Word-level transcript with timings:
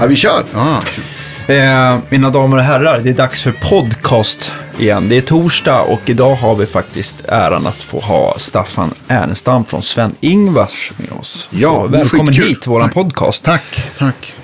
Ja, 0.00 0.06
vi 0.06 0.16
kör. 0.16 0.44
Ja, 0.54 0.80
Eh, 1.48 1.98
mina 2.08 2.30
damer 2.30 2.56
och 2.56 2.62
herrar, 2.62 3.00
det 3.02 3.10
är 3.10 3.14
dags 3.14 3.42
för 3.42 3.52
podcast 3.52 4.52
igen. 4.78 5.08
Det 5.08 5.16
är 5.16 5.20
torsdag 5.20 5.80
och 5.82 6.00
idag 6.06 6.34
har 6.34 6.54
vi 6.54 6.66
faktiskt 6.66 7.24
äran 7.28 7.66
att 7.66 7.74
få 7.76 8.00
ha 8.00 8.34
Staffan 8.38 8.94
Ernestam 9.08 9.64
från 9.64 9.82
Sven-Ingvars 9.82 10.92
med 10.96 11.12
oss. 11.20 11.48
Ja, 11.50 11.74
Så 11.82 11.86
välkommen 11.88 12.26
skitkul. 12.34 12.48
hit 12.48 12.60
till 12.62 12.70
vår 12.70 12.88
podcast. 12.88 13.44
tack, 13.44 13.92
tack. 13.98 14.34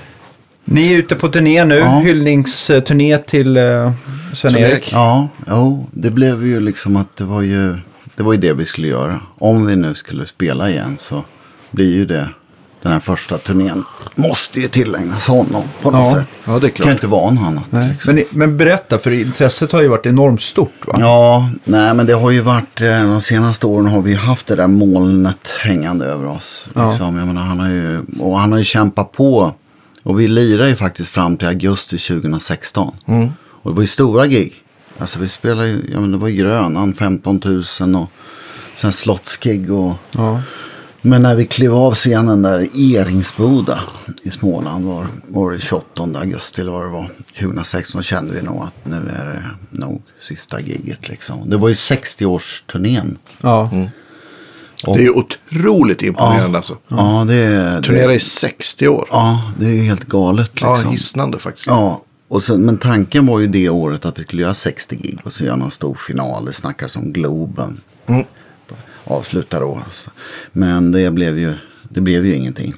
Ni 0.65 0.93
är 0.93 0.99
ute 0.99 1.15
på 1.17 1.29
turné 1.29 1.65
nu, 1.65 1.75
Ja. 1.79 1.99
hyllningsturné 2.05 3.19
till 3.19 3.57
eh. 3.57 3.93
Sven-Erik. 4.35 4.93
Ja, 4.93 5.29
jo, 5.49 5.87
det 5.93 6.11
blev 6.11 6.47
ju 6.47 6.61
liksom 6.61 6.97
att 6.97 7.17
det 7.17 7.25
var 7.25 7.43
ju 7.43 7.77
det 8.17 8.23
var 8.23 8.33
ju 8.33 8.39
det 8.39 8.53
vi 8.53 8.67
skulle 8.67 8.89
göra. 8.89 9.21
Om 9.39 9.67
vi 9.67 9.77
nu 9.77 9.95
skulle 9.95 10.27
spela 10.27 10.71
igen 10.71 10.97
så 11.01 11.25
blir 11.71 11.93
ju 11.95 12.07
det 12.07 12.29
den 12.87 12.93
här 12.93 13.01
första 13.01 13.39
turnén. 13.39 13.85
Måste 14.15 14.61
ju 14.61 14.69
tillägnas 14.69 15.27
honom 15.27 15.63
på 15.83 15.91
något 15.91 16.07
Ja. 16.07 16.15
sätt. 16.15 16.27
Ja, 16.45 16.59
det 16.59 16.67
är 16.67 16.71
klart. 16.71 16.85
kan 16.87 16.93
inte 16.95 17.07
vara 17.07 17.31
något 17.31 17.45
annat. 17.47 17.91
Liksom. 17.91 18.15
Men, 18.15 18.25
men 18.31 18.57
berätta, 18.57 18.99
för 18.99 19.11
intresset 19.11 19.73
har 19.73 19.83
ju 19.83 19.89
varit 19.89 20.07
enormt 20.07 20.43
stort 20.43 20.87
va? 20.87 20.97
Ja, 20.99 21.51
nej 21.65 21.95
men 21.95 22.07
det 22.07 22.13
har 22.15 22.31
ju 22.31 22.41
varit, 22.41 22.81
eh, 22.81 23.03
de 23.03 23.21
senaste 23.21 23.67
åren 23.67 23.87
har 23.87 24.03
vi 24.03 24.15
haft 24.15 24.47
det 24.47 24.57
där 24.57 24.67
molnet 24.67 25.49
hängande 25.65 26.07
över 26.07 26.27
oss. 26.27 26.67
Ja. 26.75 26.91
Liksom. 26.91 27.17
Jag 27.17 27.27
menar, 27.27 27.43
han 27.43 27.61
har 27.61 27.69
ju, 27.69 28.01
och 28.21 28.39
han 28.41 28.53
har 28.53 28.59
ju 28.59 28.65
kämpat 28.65 29.13
på. 29.13 29.55
Och 30.03 30.21
vi 30.21 30.29
lirade 30.29 30.69
ju 30.69 30.77
faktiskt 30.77 31.09
fram 31.09 31.37
till 31.37 31.49
augusti 31.49 31.99
2016. 31.99 32.95
Och 33.63 33.71
det 33.71 33.75
var 33.77 33.83
ju 33.83 33.87
stora 33.89 34.27
gig. 34.27 34.55
Alltså 34.99 35.19
vi 35.19 35.29
spelade 35.29 35.69
ju, 35.69 35.91
ja 35.93 36.01
men 36.01 36.13
det 36.13 36.19
var 36.19 36.29
ju 36.29 36.37
Grönan 36.37 36.95
15 36.95 37.41
000 37.45 37.95
och 37.97 38.11
sen 38.77 38.93
slottsgig 38.93 39.73
och 39.73 39.95
Ja. 40.13 40.41
Men 41.07 41.23
när 41.23 41.35
vi 41.35 41.47
klev 41.47 41.75
av 41.75 41.95
scenen 41.95 42.43
där 42.43 42.69
i 42.77 42.95
Eringsboda 42.95 43.81
i 44.23 44.31
Småland 44.31 44.85
var, 44.85 45.07
var 45.29 45.53
det 45.53 45.61
28 45.61 46.03
augusti 46.03 46.61
eller 46.61 46.73
vad 46.73 46.85
det 46.85 46.91
var. 46.91 47.11
2016 47.39 48.03
kände 48.03 48.35
vi 48.35 48.43
nog 48.43 48.63
att 48.63 48.87
nu 48.91 48.97
är 48.97 49.25
det 49.25 49.45
nog 49.71 50.03
sista 50.21 50.61
giget 50.61 51.09
liksom. 51.09 51.51
Det 51.51 51.57
var 51.57 51.69
ju 51.69 51.75
60-årsturnén. 51.75 53.17
Ja. 53.41 53.71
Det 54.85 54.91
är 54.91 54.99
ju 54.99 55.11
otroligt 55.11 56.03
imponerande 56.03 56.59
alltså. 56.59 56.77
Ja, 56.89 57.25
det, 57.29 57.83
Turnera 57.83 58.07
det, 58.07 58.15
i 58.15 58.21
60 58.21 58.89
år. 58.89 59.09
ja, 59.11 59.53
det 59.59 59.67
är 59.67 59.71
ju 59.71 59.83
helt 59.83 60.05
galet 60.05 60.51
Ja, 60.61 60.75
liksom. 60.75 60.93
hisnande 60.93 61.39
faktiskt. 61.39 61.67
Ja, 61.67 62.03
och 62.29 62.43
sen, 62.43 62.61
men 62.61 62.79
tanken 62.79 63.27
var 63.27 63.41
ju 63.41 63.47
det 63.47 63.69
året 63.69 64.05
att 64.05 64.19
vi 64.19 64.23
skulle 64.23 64.43
göra 64.43 64.55
60 64.55 64.97
gig 64.97 65.19
och 65.25 65.33
så 65.33 65.45
göra 65.45 65.57
någon 65.57 65.71
stor 65.71 65.95
final. 65.95 66.45
Det 66.45 66.53
snackas 66.53 66.97
om 66.97 67.13
Globen. 67.13 67.81
Mm. 68.07 68.25
Avslutar 69.07 69.63
år. 69.63 69.83
Alltså. 69.85 70.11
Men 70.53 70.93
det 70.93 71.11
blev 71.11 71.39
ju, 71.39 71.55
det 71.83 72.01
blev 72.01 72.27
ju 72.27 72.35
ingenting. 72.35 72.75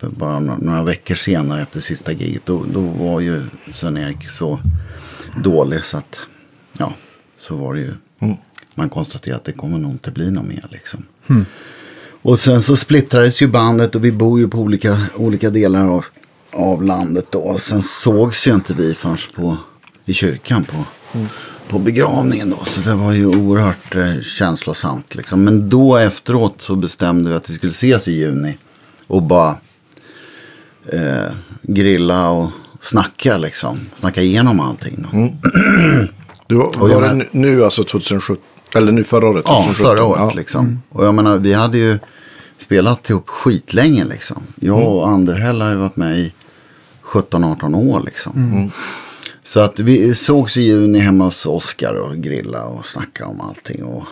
Bara 0.00 0.38
några, 0.38 0.82
veckor 0.82 1.14
senare 1.14 1.62
efter 1.62 1.80
sista 1.80 2.12
giget 2.12 2.46
då, 2.46 2.64
då 2.72 2.80
var 2.80 3.20
ju 3.20 3.44
Sven-Erik 3.74 4.30
så 4.30 4.60
dålig 5.36 5.84
så 5.84 5.96
att 5.96 6.20
ja, 6.78 6.92
så 7.38 7.56
var 7.56 7.74
det 7.74 7.80
ju. 7.80 7.92
Mm. 8.20 8.36
Man 8.74 8.88
konstaterade 8.88 9.38
att 9.38 9.44
det 9.44 9.52
kommer 9.52 9.78
nog 9.78 9.92
inte 9.92 10.10
bli 10.10 10.30
något 10.30 10.46
mer 10.46 10.66
liksom. 10.70 11.04
Och 12.22 12.40
sen 12.40 12.62
så 12.62 12.76
splittrades 12.76 13.42
ju 13.42 13.46
bandet 13.46 13.94
och 13.94 14.04
vi 14.04 14.12
bor 14.12 14.40
ju 14.40 14.48
på 14.48 14.58
olika, 14.58 14.98
olika 15.16 15.50
delar 15.50 15.86
av, 15.86 16.04
av 16.52 16.82
landet 16.82 17.26
då. 17.30 17.38
Och 17.38 17.60
sen 17.60 17.82
sågs 17.82 18.46
ju 18.46 18.54
inte 18.54 18.74
vi 18.74 18.94
förrän 18.94 19.16
på, 19.34 19.56
i 20.04 20.14
kyrkan 20.14 20.64
på, 20.64 20.84
på 21.70 21.78
begravningen 21.78 22.50
då. 22.50 22.64
Så 22.64 22.80
det 22.80 22.94
var 22.94 23.12
ju 23.12 23.26
oerhört 23.26 23.96
eh, 23.96 24.20
känslosamt 24.22 25.14
liksom. 25.14 25.44
Men 25.44 25.68
då 25.68 25.96
efteråt 25.96 26.54
så 26.62 26.76
bestämde 26.76 27.30
vi 27.30 27.36
att 27.36 27.50
vi 27.50 27.54
skulle 27.54 27.70
ses 27.72 28.08
i 28.08 28.12
juni. 28.12 28.58
Och 29.06 29.22
bara 29.22 29.56
eh, 30.92 31.32
grilla 31.62 32.28
och 32.30 32.50
snacka 32.80 33.38
liksom. 33.38 33.78
Snacka 33.96 34.22
igenom 34.22 34.60
allting 34.60 35.06
då. 35.12 35.18
Du, 36.46 36.56
var 36.56 36.72
var 36.78 36.88
det 37.02 37.14
men- 37.14 37.26
nu- 37.32 37.64
alltså 37.64 37.84
2017? 37.84 38.44
Eller 38.74 38.92
nu 38.92 39.04
förra 39.04 39.28
året? 39.28 39.44
Ja, 39.46 39.54
2017? 39.62 39.86
förra 39.86 40.04
året 40.04 40.20
Ja. 40.20 40.32
liksom. 40.36 40.82
Och 40.88 41.06
jag 41.06 41.14
menar, 41.14 41.38
vi 41.38 41.52
hade 41.52 41.78
ju 41.78 41.98
spelat 42.58 43.10
ihop 43.10 43.28
skitlänge 43.28 44.04
liksom. 44.04 44.42
Jag 44.60 44.88
och 44.96 45.08
Anderhäll 45.08 45.60
har 45.60 45.70
ju 45.70 45.76
varit 45.76 45.96
med 45.96 46.18
i 46.18 46.32
17-18 47.04 47.74
år 47.76 48.00
liksom. 48.06 48.70
Så 49.50 49.60
att 49.60 49.80
vi 49.80 50.14
sågs 50.14 50.56
i 50.56 50.62
juni 50.62 50.98
hemma 50.98 51.24
hos 51.24 51.46
Oskar 51.46 51.94
och 51.94 52.16
grilla 52.16 52.64
och 52.64 52.86
snacka 52.86 53.26
om 53.26 53.40
allting. 53.40 53.84
Och 53.84 54.04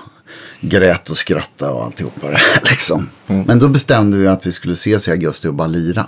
grät 0.61 1.11
och 1.11 1.19
skratta 1.19 1.73
och 1.73 1.85
alltihopa 1.85 2.31
det 2.31 2.37
här 2.37 2.61
liksom. 2.71 3.09
Men 3.27 3.59
då 3.59 3.69
bestämde 3.69 4.19
vi 4.19 4.27
att 4.27 4.47
vi 4.47 4.53
skulle 4.53 4.73
ses 4.73 5.09
i 5.09 5.11
augusti 5.11 5.49
och 5.49 5.55
bara 5.55 5.69
lira. 5.69 6.07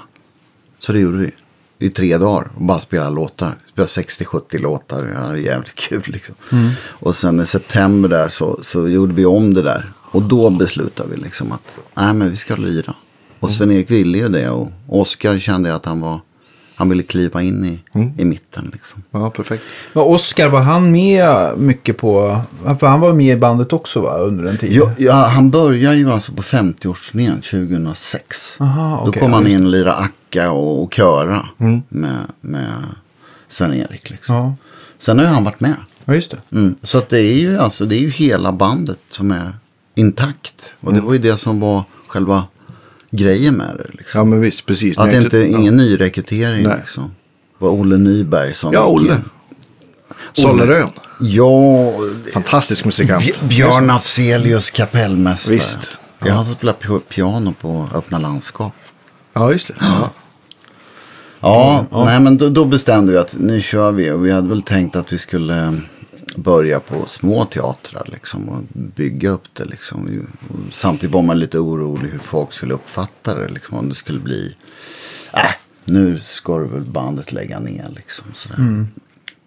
Så 0.78 0.92
det 0.92 1.00
gjorde 1.00 1.18
vi. 1.18 1.32
I 1.78 1.90
tre 1.90 2.18
dagar 2.18 2.50
och 2.54 2.62
bara 2.62 2.78
spela 2.78 3.10
låtar. 3.10 3.56
Spela 3.72 3.86
60-70 3.86 4.58
låtar. 4.58 5.12
Ja, 5.14 5.36
jävligt 5.36 5.74
kul 5.74 6.04
liksom. 6.06 6.34
Och 6.82 7.16
sen 7.16 7.40
i 7.40 7.46
september 7.46 8.08
där 8.08 8.28
så, 8.28 8.58
så 8.62 8.88
gjorde 8.88 9.14
vi 9.14 9.24
om 9.24 9.54
det 9.54 9.62
där. 9.62 9.92
Och 9.98 10.22
då 10.22 10.50
beslutade 10.50 11.08
vi 11.10 11.16
liksom 11.16 11.52
att 11.52 11.78
nej 11.94 12.14
men 12.14 12.30
vi 12.30 12.36
ska 12.36 12.56
lira. 12.56 12.94
Och 13.40 13.50
Sven-Erik 13.50 13.90
ville 13.90 14.18
ju 14.18 14.28
det. 14.28 14.50
Och 14.50 14.70
Oskar 14.88 15.38
kände 15.38 15.74
att 15.74 15.84
han 15.84 16.00
var, 16.00 16.20
han 16.80 16.88
ville 16.88 17.02
kliva 17.02 17.42
in 17.42 17.64
i, 17.64 17.80
i 18.18 18.24
mitten 18.24 18.70
liksom. 18.72 19.02
ja, 19.10 19.30
perfekt. 19.30 19.64
Men 19.92 20.02
Oscar, 20.02 20.48
var 20.48 20.60
han 20.60 20.92
med 20.92 21.58
mycket 21.58 21.96
på... 21.96 22.40
För 22.80 22.86
han 22.86 23.00
var 23.00 23.12
med 23.12 23.36
i 23.36 23.40
bandet 23.40 23.72
också 23.72 24.00
va, 24.00 24.18
under 24.18 24.44
en 24.44 24.58
tid? 24.58 24.72
Ja, 24.72 24.92
ja, 24.98 25.12
han 25.12 25.50
började 25.50 25.96
ju 25.96 26.10
alltså 26.10 26.32
på 26.32 26.42
50-årsturnén 26.42 27.40
2006. 27.40 28.56
Aha, 28.60 29.02
Då 29.04 29.08
okej, 29.08 29.22
kom 29.22 29.30
ja, 29.30 29.36
han 29.36 29.46
in 29.46 29.64
och 29.64 29.70
lirade 29.70 29.96
Akka 29.96 30.50
och, 30.50 30.82
och 30.82 30.94
köra 30.94 31.46
med, 31.88 32.22
med 32.40 32.72
Sven-Erik. 33.48 34.10
Liksom. 34.10 34.36
Ja. 34.36 34.54
Sen 34.98 35.18
har 35.18 35.26
ju 35.26 35.32
han 35.32 35.44
varit 35.44 35.60
med. 35.60 35.76
Ja, 36.04 36.14
just 36.14 36.30
det. 36.30 36.38
Mm. 36.52 36.74
Så 36.82 36.98
att 36.98 37.08
det, 37.08 37.18
är 37.18 37.38
ju, 37.38 37.58
alltså, 37.58 37.84
det 37.86 37.96
är 37.96 38.00
ju 38.00 38.10
hela 38.10 38.52
bandet 38.52 39.00
som 39.10 39.30
är 39.30 39.52
intakt. 39.94 40.74
Och 40.80 40.94
det 40.94 41.00
var 41.00 41.12
ju 41.12 41.18
det 41.18 41.36
som 41.36 41.60
var 41.60 41.84
själva 42.06 42.44
grejen 43.10 43.54
med 43.54 43.76
det. 43.78 43.86
Liksom. 43.98 44.18
Ja, 44.18 44.24
men 44.24 44.40
visst, 44.40 44.66
precis. 44.66 44.98
att 44.98 45.10
det 45.10 45.16
inte 45.16 45.38
är 45.38 45.44
ingen 45.46 45.76
nyrekrytering. 45.76 46.62
Nej. 46.68 46.76
Liksom. 46.80 47.02
Det 47.58 47.64
var 47.64 47.70
Olle 47.70 47.96
Nyberg 47.96 48.54
som 48.54 48.72
Ja, 48.72 48.86
Olle. 48.86 49.16
Sollerön. 50.32 50.88
Ja, 51.20 51.92
Fantastisk 52.32 52.84
musikant. 52.84 53.24
Bj- 53.24 53.48
Björn 53.48 53.90
Afzelius 53.90 54.70
kapellmästare. 54.70 55.54
Visst. 55.54 55.98
Det 56.22 56.28
är 56.28 56.32
han 56.32 56.44
som 56.44 56.54
spelar 56.54 56.72
pi- 56.72 57.00
piano 57.08 57.54
på 57.60 57.88
Öppna 57.94 58.18
landskap. 58.18 58.72
Ja, 59.32 59.52
just 59.52 59.68
det. 59.68 59.74
Ja. 59.80 60.10
Ja, 61.40 61.86
nej 62.04 62.20
men 62.20 62.36
då, 62.38 62.48
då 62.48 62.64
bestämde 62.64 63.12
vi 63.12 63.18
att 63.18 63.36
nu 63.38 63.60
kör 63.60 63.92
vi. 63.92 64.10
Och 64.10 64.26
vi 64.26 64.30
hade 64.30 64.48
väl 64.48 64.62
tänkt 64.62 64.96
att 64.96 65.12
vi 65.12 65.18
skulle 65.18 65.80
börja 66.36 66.80
på 66.80 67.04
små 67.08 67.44
teatrar 67.44 68.08
liksom. 68.12 68.48
Och 68.48 68.62
bygga 68.72 69.30
upp 69.30 69.44
det 69.52 69.64
liksom. 69.64 70.26
Och 70.48 70.72
Samtidigt 70.72 71.14
var 71.14 71.22
man 71.22 71.38
lite 71.38 71.58
orolig 71.58 72.08
hur 72.08 72.18
folk 72.18 72.52
skulle 72.52 72.74
uppfatta 72.74 73.34
det. 73.34 73.48
Liksom, 73.48 73.78
om 73.78 73.88
det 73.88 73.94
skulle 73.94 74.20
bli, 74.20 74.54
äh, 75.32 75.40
nu 75.84 76.20
ska 76.22 76.58
du 76.58 76.66
väl 76.66 76.80
bandet 76.80 77.32
lägga 77.32 77.60
ner 77.60 77.86
liksom. 77.96 78.26
Sådär. 78.32 78.86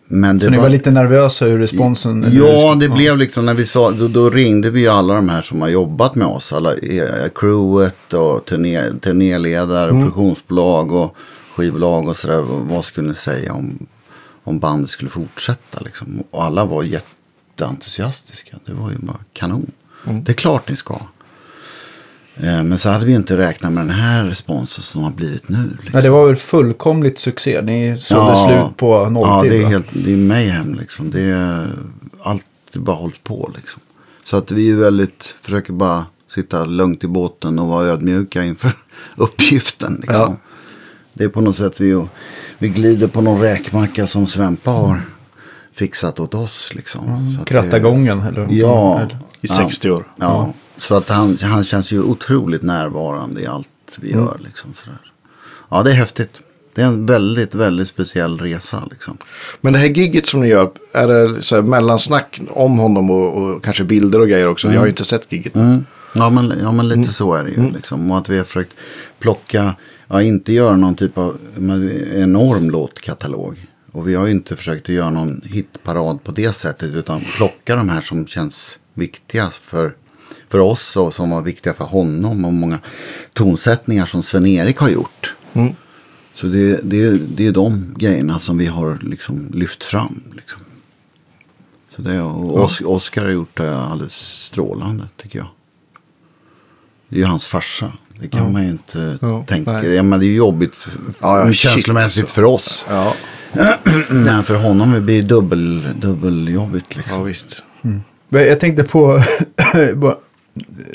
Men 0.07 0.39
det 0.39 0.45
Så 0.45 0.51
ni 0.51 0.57
var 0.57 0.69
lite 0.69 0.91
nervösa 0.91 1.45
hur 1.45 1.57
responsen... 1.57 2.25
Ja, 2.33 2.75
det 2.79 2.89
blev 2.89 3.17
liksom 3.17 3.45
när 3.45 3.53
vi 3.53 3.65
sa, 3.65 3.91
då, 3.91 4.07
då 4.07 4.29
ringde 4.29 4.69
vi 4.69 4.87
alla 4.87 5.15
de 5.15 5.29
här 5.29 5.41
som 5.41 5.61
har 5.61 5.69
jobbat 5.69 6.15
med 6.15 6.27
oss. 6.27 6.53
Alla 6.53 6.75
eh, 6.75 7.29
crewet 7.35 8.13
och 8.13 8.45
turné, 8.45 8.91
turnéledare, 9.01 9.91
produktionsbolag 9.91 10.91
och 10.91 11.15
skivbolag 11.55 12.07
och 12.07 12.17
sådär. 12.17 12.41
Vad 12.47 12.85
skulle 12.85 13.07
ni 13.07 13.15
säga 13.15 13.53
om, 13.53 13.87
om 14.43 14.59
bandet 14.59 14.89
skulle 14.89 15.09
fortsätta 15.09 15.79
liksom? 15.79 16.23
Och 16.31 16.43
alla 16.43 16.65
var 16.65 16.83
jätteentusiastiska. 16.83 18.57
Det 18.65 18.73
var 18.73 18.91
ju 18.91 18.97
bara 18.97 19.19
kanon. 19.33 19.71
Det 20.05 20.31
är 20.31 20.35
klart 20.35 20.69
ni 20.69 20.75
ska. 20.75 20.93
Eh, 22.35 22.63
Men 22.63 22.77
så 22.77 22.89
hade 22.89 23.05
vi 23.05 23.13
inte 23.13 23.37
räknat 23.37 23.71
med 23.73 23.83
den 23.87 23.95
här 23.95 24.23
responsen 24.23 24.83
som 24.83 25.03
har 25.03 25.11
blivit 25.11 25.49
nu. 25.49 25.69
Liksom. 25.71 25.89
Ja, 25.93 26.01
det 26.01 26.09
var 26.09 26.27
väl 26.27 26.35
fullkomligt 26.35 27.19
succé. 27.19 27.61
Ni 27.61 27.97
sålde 28.01 28.37
slut 28.37 28.77
på 28.77 29.09
nolltid. 29.09 29.51
Ja, 29.51 29.55
det 29.57 29.63
är, 29.63 29.67
helt, 29.67 29.87
det 29.93 30.13
är 30.13 30.17
mayhem 30.17 30.73
liksom. 30.75 31.11
Det 31.11 31.21
är 31.21 31.75
allt 32.21 32.45
det 32.73 32.79
bara 32.79 32.95
hållit 32.95 33.23
på 33.23 33.51
liksom. 33.55 33.81
Så 34.25 34.37
att 34.37 34.51
vi 34.51 34.71
är 34.71 34.75
väldigt, 34.75 35.35
försöker 35.41 35.73
bara 35.73 36.05
sitta 36.35 36.65
lugnt 36.65 37.03
i 37.03 37.07
båten 37.07 37.59
och 37.59 37.67
vara 37.67 37.85
ödmjuka 37.87 38.43
inför 38.43 38.71
uppgiften 39.15 39.97
liksom. 40.07 40.37
Ja. 40.43 40.49
Det 41.13 41.23
är 41.23 41.29
på 41.29 41.41
något 41.41 41.55
sätt 41.55 41.81
vi, 41.81 42.05
vi 42.57 42.69
glider 42.69 43.07
på 43.07 43.21
någon 43.21 43.41
räkmacka 43.41 44.07
som 44.07 44.27
Svempa 44.27 44.71
har 44.71 45.01
fixat 45.73 46.19
åt 46.19 46.33
oss 46.33 46.71
liksom. 46.75 47.33
Så 47.35 47.41
att 47.41 47.47
Kratta 47.47 47.67
det- 47.69 47.79
gången. 47.79 48.21
Eller? 48.21 48.47
Ja. 48.49 48.99
Eller? 48.99 49.17
I 49.41 49.47
60 49.47 49.89
år. 49.91 50.13
Ja, 50.15 50.53
så 50.77 50.95
att 50.95 51.09
han, 51.09 51.37
han 51.41 51.63
känns 51.63 51.91
ju 51.91 52.01
otroligt 52.01 52.61
närvarande 52.63 53.41
i 53.41 53.47
allt 53.47 53.67
vi 53.97 54.11
gör. 54.11 54.37
Liksom, 54.43 54.73
sådär. 54.83 54.99
Ja, 55.69 55.83
det 55.83 55.91
är 55.91 55.95
häftigt. 55.95 56.31
Det 56.75 56.81
är 56.81 56.85
en 56.85 57.05
väldigt, 57.05 57.55
väldigt 57.55 57.87
speciell 57.87 58.39
resa. 58.39 58.83
Liksom. 58.91 59.17
Men 59.61 59.73
det 59.73 59.79
här 59.79 59.87
gigget 59.87 60.25
som 60.25 60.39
ni 60.41 60.47
gör, 60.47 60.71
är 60.93 61.07
det 61.07 61.41
så 61.41 61.55
här 61.55 61.61
mellansnack 61.61 62.41
om 62.49 62.77
honom 62.77 63.11
och, 63.11 63.37
och 63.43 63.63
kanske 63.63 63.83
bilder 63.83 64.19
och 64.21 64.27
grejer 64.27 64.47
också? 64.47 64.67
Jag 64.71 64.79
har 64.79 64.85
ju 64.85 64.89
inte 64.91 65.05
sett 65.05 65.31
gigget. 65.31 65.55
Mm. 65.55 65.85
Ja, 66.15 66.29
men, 66.29 66.53
ja, 66.61 66.71
men 66.71 66.87
lite 66.89 67.13
så 67.13 67.33
är 67.33 67.43
det 67.43 67.49
ju. 67.49 67.71
Liksom. 67.71 68.11
Och 68.11 68.17
att 68.17 68.29
vi 68.29 68.37
har 68.37 68.43
försökt 68.45 68.71
plocka, 69.19 69.75
ja, 70.13 70.21
inte 70.21 70.53
göra 70.53 70.75
någon 70.75 70.95
typ 70.95 71.17
av 71.17 71.39
enorm 72.13 72.69
låtkatalog. 72.69 73.67
Och 73.91 74.07
vi 74.07 74.15
har 74.15 74.25
ju 74.25 74.31
inte 74.31 74.55
försökt 74.55 74.89
att 74.89 74.95
göra 74.95 75.09
någon 75.09 75.41
hitparad 75.45 76.23
på 76.23 76.31
det 76.31 76.53
sättet. 76.53 76.93
Utan 76.93 77.21
plocka 77.37 77.75
de 77.75 77.89
här 77.89 78.01
som 78.01 78.27
känns 78.27 78.79
viktiga 78.93 79.49
för, 79.49 79.95
för 80.49 80.59
oss 80.59 80.97
och 80.97 81.13
som 81.13 81.29
var 81.29 81.41
viktiga 81.41 81.73
för 81.73 81.85
honom. 81.85 82.45
Och 82.45 82.53
många 82.53 82.79
tonsättningar 83.33 84.05
som 84.05 84.23
Sven-Erik 84.23 84.77
har 84.77 84.89
gjort. 84.89 85.35
Mm. 85.53 85.73
Så 86.33 86.47
det, 86.47 86.79
det, 86.83 87.11
det 87.11 87.47
är 87.47 87.51
de 87.51 87.95
grejerna 87.97 88.39
som 88.39 88.57
vi 88.57 88.65
har 88.65 88.99
liksom 89.01 89.51
lyft 89.53 89.83
fram. 89.83 90.23
Liksom. 90.35 90.61
Så 91.89 92.01
det, 92.01 92.21
och 92.21 92.63
Os 92.63 92.81
Oskar 92.81 93.23
har 93.23 93.31
gjort 93.31 93.57
det 93.57 93.77
alldeles 93.77 94.15
strålande 94.45 95.07
tycker 95.17 95.39
jag. 95.39 95.47
Det 97.09 97.15
är 97.15 97.19
ju 97.19 97.25
hans 97.25 97.47
farsa. 97.47 97.93
Det 98.23 98.29
kan 98.29 98.53
man 98.53 98.63
ju 98.63 98.69
inte 98.69 99.17
Ja, 99.21 99.43
tänka. 99.47 99.83
Ja, 99.83 100.03
men 100.03 100.19
det 100.19 100.25
är 100.25 100.27
ju 100.27 100.35
jobbigt 100.35 100.85
Ja, 101.21 101.39
ja, 101.39 101.45
shit, 101.45 101.55
känslomässigt 101.57 102.23
alltså. 102.23 102.35
för 102.35 102.43
oss. 102.43 102.85
Ja, 102.89 103.13
Men 104.09 104.43
för 104.43 104.55
honom 104.55 104.91
det 104.91 105.01
blir 105.01 105.23
dubbel, 105.23 105.87
dubbeljobbigt. 105.99 106.95
Liksom. 106.95 107.17
ja 107.17 107.23
visst. 107.23 107.63
Men 108.29 108.47
Jag 108.47 108.59
tänkte 108.59 108.83
på 108.83 109.23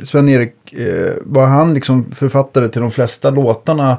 Sven-Erik, 0.04 0.72
eh, 0.72 1.12
var 1.22 1.46
han 1.46 1.75
liksom 1.75 2.10
författare 2.12 2.69
till 2.69 2.80
de 2.80 2.90
flesta 2.90 3.30
låtarna 3.30 3.98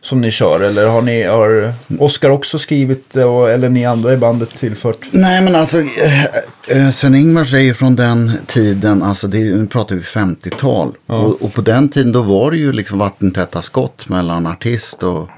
som 0.00 0.20
ni 0.20 0.30
kör? 0.30 0.60
Eller 0.60 0.86
har 0.86 1.02
ni, 1.02 1.22
har 1.22 1.74
Oskar 1.98 2.30
också 2.30 2.58
skrivit 2.58 3.16
eller 3.16 3.68
ni 3.68 3.84
andra 3.86 4.12
i 4.12 4.16
bandet 4.16 4.50
tillfört? 4.58 4.98
Nej 5.10 5.42
men 5.42 5.54
alltså 5.54 5.78
eh, 5.80 6.24
eh, 6.68 6.90
Sven-Ingvars 6.90 7.54
är 7.54 7.58
ju 7.58 7.74
från 7.74 7.96
den 7.96 8.32
tiden, 8.46 9.02
alltså 9.02 9.26
det, 9.28 9.38
nu 9.38 9.66
pratar 9.66 9.94
vi 9.96 10.02
50-tal. 10.02 10.94
Och, 11.06 11.42
och 11.42 11.52
på 11.54 11.60
den 11.60 11.88
tiden 11.88 12.12
då 12.12 12.22
var 12.22 12.50
det 12.50 12.56
ju 12.56 12.72
liksom 12.72 12.98
vattentäta 12.98 13.62
skott 13.62 14.08
mellan 14.08 14.46
artist 14.46 15.02
och, 15.02 15.28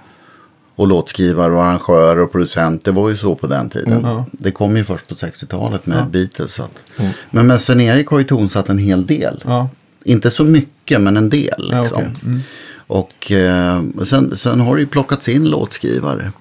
och 0.77 0.87
låtskrivare 0.89 1.53
och 1.53 1.63
arrangör 1.65 2.19
och 2.19 2.33
producent. 2.33 2.85
Det 2.85 2.91
var 2.91 3.09
ju 3.09 3.17
så 3.17 3.35
på 3.35 3.47
den 3.47 3.71
tiden. 3.71 4.25
Det 4.33 4.51
kom 4.51 4.77
ju 4.77 4.85
först 4.85 5.09
på 5.09 5.15
60-talet 5.15 5.87
med 5.87 6.07
Beatles. 6.11 6.53
Så 6.53 6.63
att. 6.63 6.83
Men, 7.31 7.47
men 7.47 7.59
Sven-Erik 7.59 8.07
har 8.07 8.19
ju 8.19 8.25
tonsatt 8.25 8.69
en 8.69 8.79
hel 8.79 9.07
del. 9.07 9.43
Ja. 9.45 9.69
Inte 10.05 10.31
så 10.31 10.45
mycket 10.45 11.01
men 11.01 11.17
en 11.17 11.31
del. 11.31 11.71
Ja, 11.73 11.81
Liksom. 11.83 11.99
okej. 11.99 12.41
Och 12.89 13.33
eh, 13.33 13.83
sen, 14.05 14.37
sen 14.37 14.61
har 14.61 14.75
det 14.77 14.81
ju 14.81 14.87
plockats 14.87 15.29
in 15.29 15.45
låtskrivare. 15.51 16.33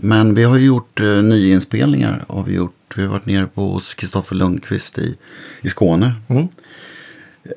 Men 0.00 0.34
vi 0.34 0.42
har 0.42 0.56
ju 0.56 0.66
gjort 0.66 1.00
eh, 1.00 1.06
nyinspelningar. 1.06 2.24
Har 2.28 2.42
vi, 2.42 2.54
gjort, 2.54 2.94
vi 2.96 3.02
har 3.02 3.08
varit 3.08 3.26
nere 3.26 3.46
på 3.46 3.72
hos 3.72 3.94
Kristoffer 3.94 4.36
Lundqvist 4.36 4.98
i, 4.98 5.16
i 5.60 5.68
Skåne. 5.68 6.12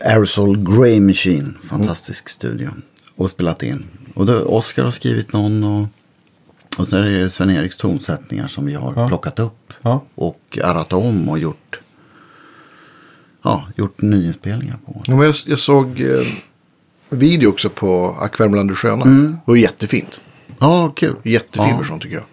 Aerosol 0.05 0.57
Grey 0.57 0.99
Machine, 0.99 1.53
fantastisk 1.63 2.29
studio. 2.29 2.69
Och 3.15 3.31
spelat 3.31 3.63
in. 3.63 3.83
Och 4.13 4.25
då, 4.25 4.33
Oscar 4.41 4.83
har 4.83 4.91
skrivit 4.91 5.33
någon 5.33 5.63
och, 5.63 5.87
och 6.77 6.87
sen 6.87 7.03
är 7.03 7.09
det 7.11 7.29
Sven-Eriks 7.29 7.77
tonsättningar 7.77 8.47
som 8.47 8.65
vi 8.65 8.73
har 8.73 8.93
Ja. 8.95 9.07
plockat 9.07 9.39
upp. 9.39 9.73
Ja. 9.81 10.03
Och 10.15 10.59
arrat 10.63 10.93
om 10.93 11.29
och 11.29 11.39
gjort, 11.39 11.79
ja, 13.43 13.67
gjort 13.77 14.01
nyinspelningar 14.01 14.77
på. 14.85 15.03
Ja, 15.07 15.15
men 15.15 15.25
jag, 15.25 15.35
jag 15.45 15.59
såg 15.59 16.01
eh, 16.01 16.07
video 17.13 17.49
också 17.49 17.69
på 17.69 18.17
Akvärmland 18.21 18.69
du 18.69 18.75
sköna. 18.75 19.05
Det 19.05 19.37
var 19.45 19.55
jättefint. 19.55 20.21
Ja, 20.59 20.93
kul. 20.95 21.15
Jättefin 21.23 21.69
Ja. 21.69 21.77
version 21.77 21.99
tycker 21.99 22.15
jag. 22.15 22.23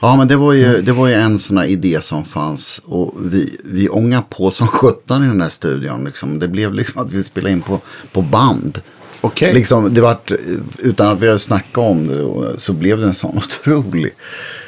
Ja, 0.00 0.16
men 0.16 0.28
det 0.28 0.36
var 0.36 0.52
ju, 0.52 0.82
det 0.82 0.92
var 0.92 1.08
ju 1.08 1.14
en 1.14 1.38
sån 1.38 1.58
här 1.58 1.66
idé 1.66 2.00
som 2.00 2.24
fanns. 2.24 2.80
Och 2.84 3.14
vi, 3.20 3.60
vi 3.64 3.88
ångade 3.88 4.24
på 4.30 4.50
som 4.50 4.66
sjutton 4.68 5.24
i 5.24 5.26
den 5.26 5.40
här 5.40 5.48
studion. 5.48 6.04
Liksom. 6.04 6.38
Det 6.38 6.48
blev 6.48 6.74
liksom 6.74 7.02
att 7.02 7.12
vi 7.12 7.22
spelade 7.22 7.52
in 7.52 7.62
på, 7.62 7.80
på 8.12 8.22
band. 8.22 8.80
Okej. 9.20 9.54
Liksom, 9.54 9.94
det 9.94 10.00
vart, 10.00 10.30
utan 10.78 11.06
att 11.08 11.20
vi 11.20 11.26
hade 11.26 11.38
snackat 11.38 11.78
om 11.78 12.06
det 12.06 12.58
så 12.58 12.72
blev 12.72 12.98
det 12.98 13.06
en 13.06 13.14
sån 13.14 13.36
otrolig 13.62 14.12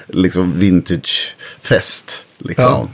liksom, 0.07 0.59
vintage-fest. 0.59 2.25
Liksom. 2.39 2.89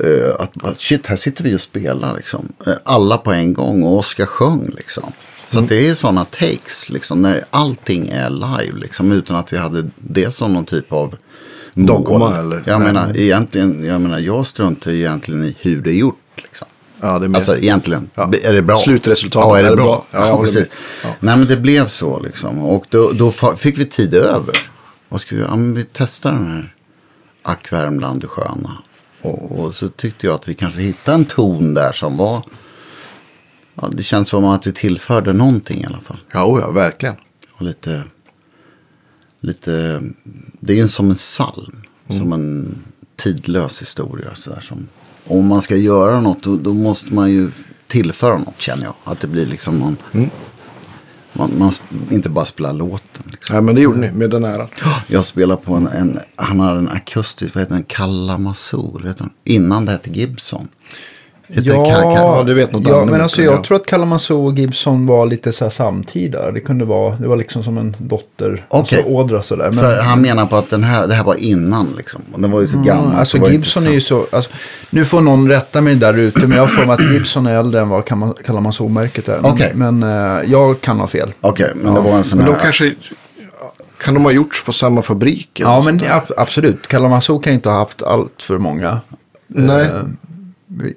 Eh, 0.00 0.34
att, 0.38 0.64
att, 0.64 0.80
shit, 0.80 1.06
här 1.06 1.16
sitter 1.16 1.44
vi 1.44 1.56
och 1.56 1.60
spelar. 1.60 2.16
Liksom. 2.16 2.52
Eh, 2.66 2.72
alla 2.84 3.18
på 3.18 3.32
en 3.32 3.54
gång 3.54 3.82
och 3.82 3.98
Oskar 3.98 4.26
sjöng. 4.26 4.70
Liksom. 4.76 5.12
Så 5.50 5.58
att 5.58 5.68
det 5.68 5.88
är 5.88 5.94
sådana 5.94 6.24
takes, 6.24 6.88
liksom, 6.88 7.22
när 7.22 7.44
allting 7.50 8.08
är 8.08 8.30
live. 8.30 8.78
Liksom, 8.78 9.12
utan 9.12 9.36
att 9.36 9.52
vi 9.52 9.56
hade 9.56 9.90
det 9.96 10.30
som 10.34 10.52
någon 10.52 10.64
typ 10.64 10.92
av 10.92 11.16
Dogma, 11.74 12.36
eller? 12.38 12.62
Jag 12.66 12.80
Nej. 12.80 12.92
menar, 12.92 13.16
egentligen, 13.16 13.84
jag 13.84 14.00
menar, 14.00 14.18
jag 14.18 14.46
struntar 14.46 14.90
egentligen 14.90 15.44
i 15.44 15.56
hur 15.60 15.82
det 15.82 15.90
är 15.90 15.94
gjort. 15.94 16.18
Liksom. 16.36 16.68
Ja, 17.00 17.18
det 17.18 17.26
är. 17.26 17.34
Alltså 17.34 17.56
egentligen, 17.56 18.10
Ja. 18.14 18.30
är 18.42 18.52
det 18.52 18.62
bra? 18.62 18.76
Slutresultatet, 18.78 19.48
Ja, 19.48 19.58
är 19.58 19.62
det, 19.62 19.68
är 19.68 19.76
bra? 19.76 19.84
bra? 19.84 20.04
Ja, 20.20 20.26
Ja, 20.28 20.42
precis. 20.42 20.70
Nej, 21.20 21.36
men 21.36 21.46
det 21.46 21.56
blev 21.56 21.88
så 21.88 22.18
liksom. 22.20 22.58
Och 22.64 22.84
då, 22.90 23.12
då 23.12 23.30
fick 23.56 23.78
vi 23.78 23.84
tid 23.84 24.14
över. 24.14 24.70
Vad 25.08 25.20
ska 25.20 25.36
vi, 25.36 25.42
ja, 25.42 25.56
men 25.56 25.74
vi 25.74 25.86
testar 25.92 26.32
den 26.32 26.46
här 26.46 26.74
Ack 27.42 27.72
Värmland, 27.72 28.20
du 28.20 28.26
sköna. 28.26 28.70
Och, 29.22 29.58
och 29.60 29.74
så 29.74 29.88
tyckte 29.88 30.26
jag 30.26 30.34
att 30.34 30.48
vi 30.48 30.54
kanske 30.54 30.80
hittade 30.80 31.14
en 31.14 31.24
ton 31.24 31.74
där 31.74 31.92
som 31.92 32.16
var... 32.16 32.42
Ja, 33.80 33.88
det 33.92 34.02
känns 34.02 34.28
som 34.28 34.44
att 34.44 34.66
vi 34.66 34.72
tillförde 34.72 35.32
någonting 35.32 35.80
i 35.82 35.86
alla 35.86 36.00
fall. 36.00 36.18
Ja, 36.32 36.44
oh 36.44 36.60
ja, 36.60 36.70
verkligen. 36.70 37.16
Och 37.52 37.62
lite... 37.62 38.04
lite 39.40 40.02
det 40.60 40.72
är 40.72 40.76
ju 40.76 40.88
som 40.88 41.10
en 41.10 41.16
psalm. 41.16 41.82
Som 42.08 42.32
en 42.32 42.78
tidlös 43.16 43.82
historia. 43.82 44.34
Så 44.34 44.50
där, 44.50 44.60
som, 44.60 44.86
om 45.24 45.46
man 45.46 45.62
ska 45.62 45.76
göra 45.76 46.20
något 46.20 46.42
då, 46.42 46.56
då 46.56 46.74
måste 46.74 47.14
man 47.14 47.30
ju 47.30 47.50
tillföra 47.86 48.38
något 48.38 48.60
känner 48.60 48.84
jag. 48.84 48.94
Att 49.04 49.20
det 49.20 49.26
blir 49.26 49.46
liksom 49.46 49.78
någon... 49.78 49.96
Man, 51.32 51.50
man 51.58 51.70
sp- 51.70 52.12
inte 52.12 52.28
bara 52.28 52.44
spelar 52.44 52.72
låten. 52.72 53.22
Liksom. 53.30 53.54
Ja, 53.54 53.60
men 53.60 53.74
det 53.74 53.80
gjorde 53.80 53.98
ni 53.98 54.12
med 54.12 54.30
den 54.30 54.44
äran. 54.44 54.68
Jag 55.06 55.24
spelar 55.24 55.56
på 55.56 55.74
en, 55.74 55.86
en, 55.86 56.18
han 56.36 56.60
har 56.60 56.76
en 56.76 56.88
akustisk, 56.88 57.54
vad 57.54 57.62
heter 57.62 57.74
den, 57.74 57.84
Kalamazoo, 57.84 58.98
heter 58.98 59.18
den? 59.24 59.30
Innan 59.44 59.84
det 59.84 59.92
hette 59.92 60.10
Gibson. 60.10 60.68
Heter 61.48 61.62
det 61.62 61.70
Ka- 61.70 61.84
Ka- 61.84 62.14
Ja, 62.14 62.42
du 62.46 62.54
vet 62.54 62.72
något 62.72 62.88
ja, 62.88 62.96
annat, 62.96 63.08
men 63.10 63.20
alltså 63.20 63.42
ja. 63.42 63.52
jag 63.52 63.64
tror 63.64 63.76
att 63.76 63.86
Kalamazoo 63.86 64.46
och 64.46 64.58
Gibson 64.58 65.06
var 65.06 65.26
lite 65.26 65.52
så 65.52 65.64
här 65.64 65.70
samtida. 65.70 66.50
Det 66.50 66.60
kunde 66.60 66.84
vara, 66.84 67.16
det 67.16 67.28
var 67.28 67.36
liksom 67.36 67.62
som 67.62 67.78
en 67.78 67.96
dotter, 67.98 68.66
Okej. 68.68 68.98
alltså 68.98 69.12
ådra 69.12 69.42
sådär. 69.42 69.64
Men, 69.64 69.74
För 69.74 69.96
han 69.96 70.22
menar 70.22 70.46
på 70.46 70.56
att 70.56 70.70
den 70.70 70.84
här, 70.84 71.06
det 71.06 71.14
här 71.14 71.24
var 71.24 71.34
innan 71.34 71.94
liksom. 71.96 72.20
Och 72.32 72.40
den 72.40 72.50
var 72.50 72.60
ju 72.60 72.66
så 72.66 72.78
gammal. 72.78 73.04
Mm, 73.04 73.12
så 73.14 73.18
alltså 73.18 73.50
Gibson 73.50 73.86
är 73.86 73.90
ju 73.92 74.00
så, 74.00 74.26
alltså, 74.32 74.50
nu 74.90 75.04
får 75.04 75.20
någon 75.20 75.48
rätta 75.48 75.80
mig 75.80 75.94
där 75.94 76.18
ute, 76.18 76.46
men 76.46 76.58
jag 76.58 76.70
för 76.70 76.86
mig 76.86 76.94
att 76.94 77.12
Gibson 77.12 77.46
är 77.46 77.54
äldre 77.58 77.80
än 77.80 77.88
vad 77.88 78.04
Kalamazoo-märket 78.44 79.28
är. 79.28 79.40
Men- 79.40 79.52
Okej. 79.52 79.72
Men 79.74 80.02
eh, 80.02 80.50
jag 80.50 80.80
kan 80.80 81.00
ha 81.00 81.06
fel. 81.06 81.32
Okej, 81.40 81.72
men 81.74 81.94
det 81.94 82.00
var 82.00 82.10
en 82.16 82.24
sån 82.24 82.38
Men 82.38 82.46
här. 82.46 82.54
de 82.54 82.60
kanske... 82.62 82.94
Kan 84.04 84.14
de 84.14 84.24
ha 84.24 84.32
gjorts 84.32 84.64
på 84.64 84.72
samma 84.72 85.02
fabrik? 85.02 85.50
Ja, 85.54 85.82
men 85.84 86.00
ab- 86.00 86.32
absolut. 86.36 86.86
Kalamazoo 86.88 87.38
kan 87.38 87.52
ju 87.52 87.54
inte 87.54 87.68
ha 87.68 87.76
haft 87.78 88.02
allt 88.02 88.42
för 88.42 88.58
många 88.58 89.00
Nej. 89.46 89.80
eh, 89.84 89.90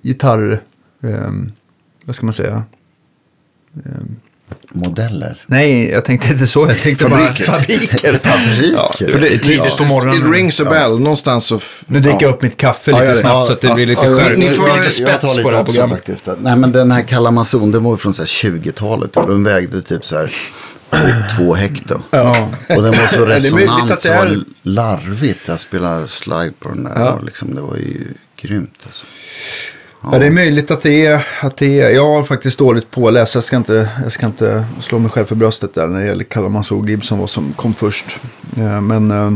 gitarr... 0.01 0.61
Eh, 1.03 1.31
vad 2.05 2.15
ska 2.15 2.25
man 2.25 2.33
säga? 2.33 2.63
Modeller. 4.73 5.43
Nej, 5.47 5.89
jag 5.89 6.05
tänkte 6.05 6.27
inte 6.27 6.47
så. 6.47 6.67
Jag 6.67 6.79
tänkte 6.79 7.09
Fabriker. 7.09 7.47
bara 7.47 7.59
fabriker. 7.59 8.13
Fabriker. 8.23 8.73
Ja, 8.73 8.93
För 9.11 9.19
det 9.19 9.33
är 9.33 9.37
tidigt 9.37 9.77
på 9.77 9.83
morgonen. 9.83 10.21
It 10.27 10.33
rings 10.35 10.61
a 10.61 10.65
bell. 10.69 10.99
Någonstans 10.99 11.45
så... 11.45 11.59
Nu 11.85 11.99
dricker 11.99 12.17
ja. 12.17 12.21
jag 12.27 12.33
upp 12.33 12.41
mitt 12.41 12.57
kaffe 12.57 12.91
Ja, 12.91 12.99
lite 13.01 13.15
snabbt 13.15 13.33
Ja, 13.33 13.45
så 13.45 13.53
att 13.53 13.61
det 13.61 13.67
ja, 13.67 13.75
blir 13.75 13.85
lite 13.85 14.05
ja, 14.05 14.17
skärp. 14.17 14.37
ni 14.37 14.49
får- 14.49 14.77
lite 14.79 14.89
spets 14.89 15.23
lite 15.37 15.43
på 15.43 15.49
det 15.51 15.57
här 15.57 15.63
programmet. 15.63 15.95
faktiskt. 15.97 16.29
Nej 16.39 16.55
men 16.55 16.71
den 16.71 16.91
här 16.91 17.01
Kalamazon 17.01 17.71
den 17.71 17.83
var 17.83 17.91
ju 17.91 17.97
från 17.97 18.13
så 18.13 18.21
här 18.21 18.27
20-talet. 18.27 19.17
Och 19.17 19.27
den 19.29 19.43
vägde 19.43 19.81
typ 19.81 20.05
så 20.05 20.17
här 20.17 20.31
två- 21.37 21.53
hekto. 21.53 22.01
Ja. 22.11 22.49
Och 22.69 22.83
den 22.83 22.91
var 22.91 23.07
så 23.15 23.25
det 23.25 23.35
är 23.35 23.39
resonant 23.39 23.91
att 23.91 23.97
det 24.01 24.07
så 24.09 24.13
var 24.13 24.37
larvigt. 24.63 25.39
Jag 25.45 25.59
spelade 25.59 26.07
slide 26.07 26.53
på 26.59 26.69
den 26.69 26.83
där. 26.83 26.93
Ja. 26.95 27.11
Och 27.11 27.23
liksom, 27.23 27.55
det 27.55 27.61
var 27.61 27.75
ju 27.77 28.07
grymt 28.41 28.83
alltså. 28.85 29.05
Ja, 30.03 30.19
det 30.19 30.25
är 30.25 30.31
möjligt 30.31 30.71
att 30.71 30.81
det 30.81 31.05
är, 31.05 31.27
att 31.41 31.57
det 31.57 31.79
är, 31.79 31.89
jag 31.89 32.07
har 32.07 32.23
faktiskt 32.23 32.59
dåligt 32.59 32.91
påläst, 32.91 33.35
jag 33.35 33.43
ska, 33.43 33.57
inte, 33.57 33.89
jag 34.03 34.11
ska 34.11 34.25
inte 34.25 34.65
slå 34.79 34.99
mig 34.99 35.11
själv 35.11 35.25
för 35.25 35.35
bröstet 35.35 35.73
där 35.73 35.87
när 35.87 35.99
det 35.99 36.05
gäller 36.05 36.23
Kalamazoo 36.23 36.79
och 36.79 36.89
Gibson, 36.89 37.19
vad 37.19 37.29
som 37.29 37.53
kom 37.53 37.73
först. 37.73 38.05
Eh, 38.57 38.81
Men 38.81 39.11
eh, 39.11 39.33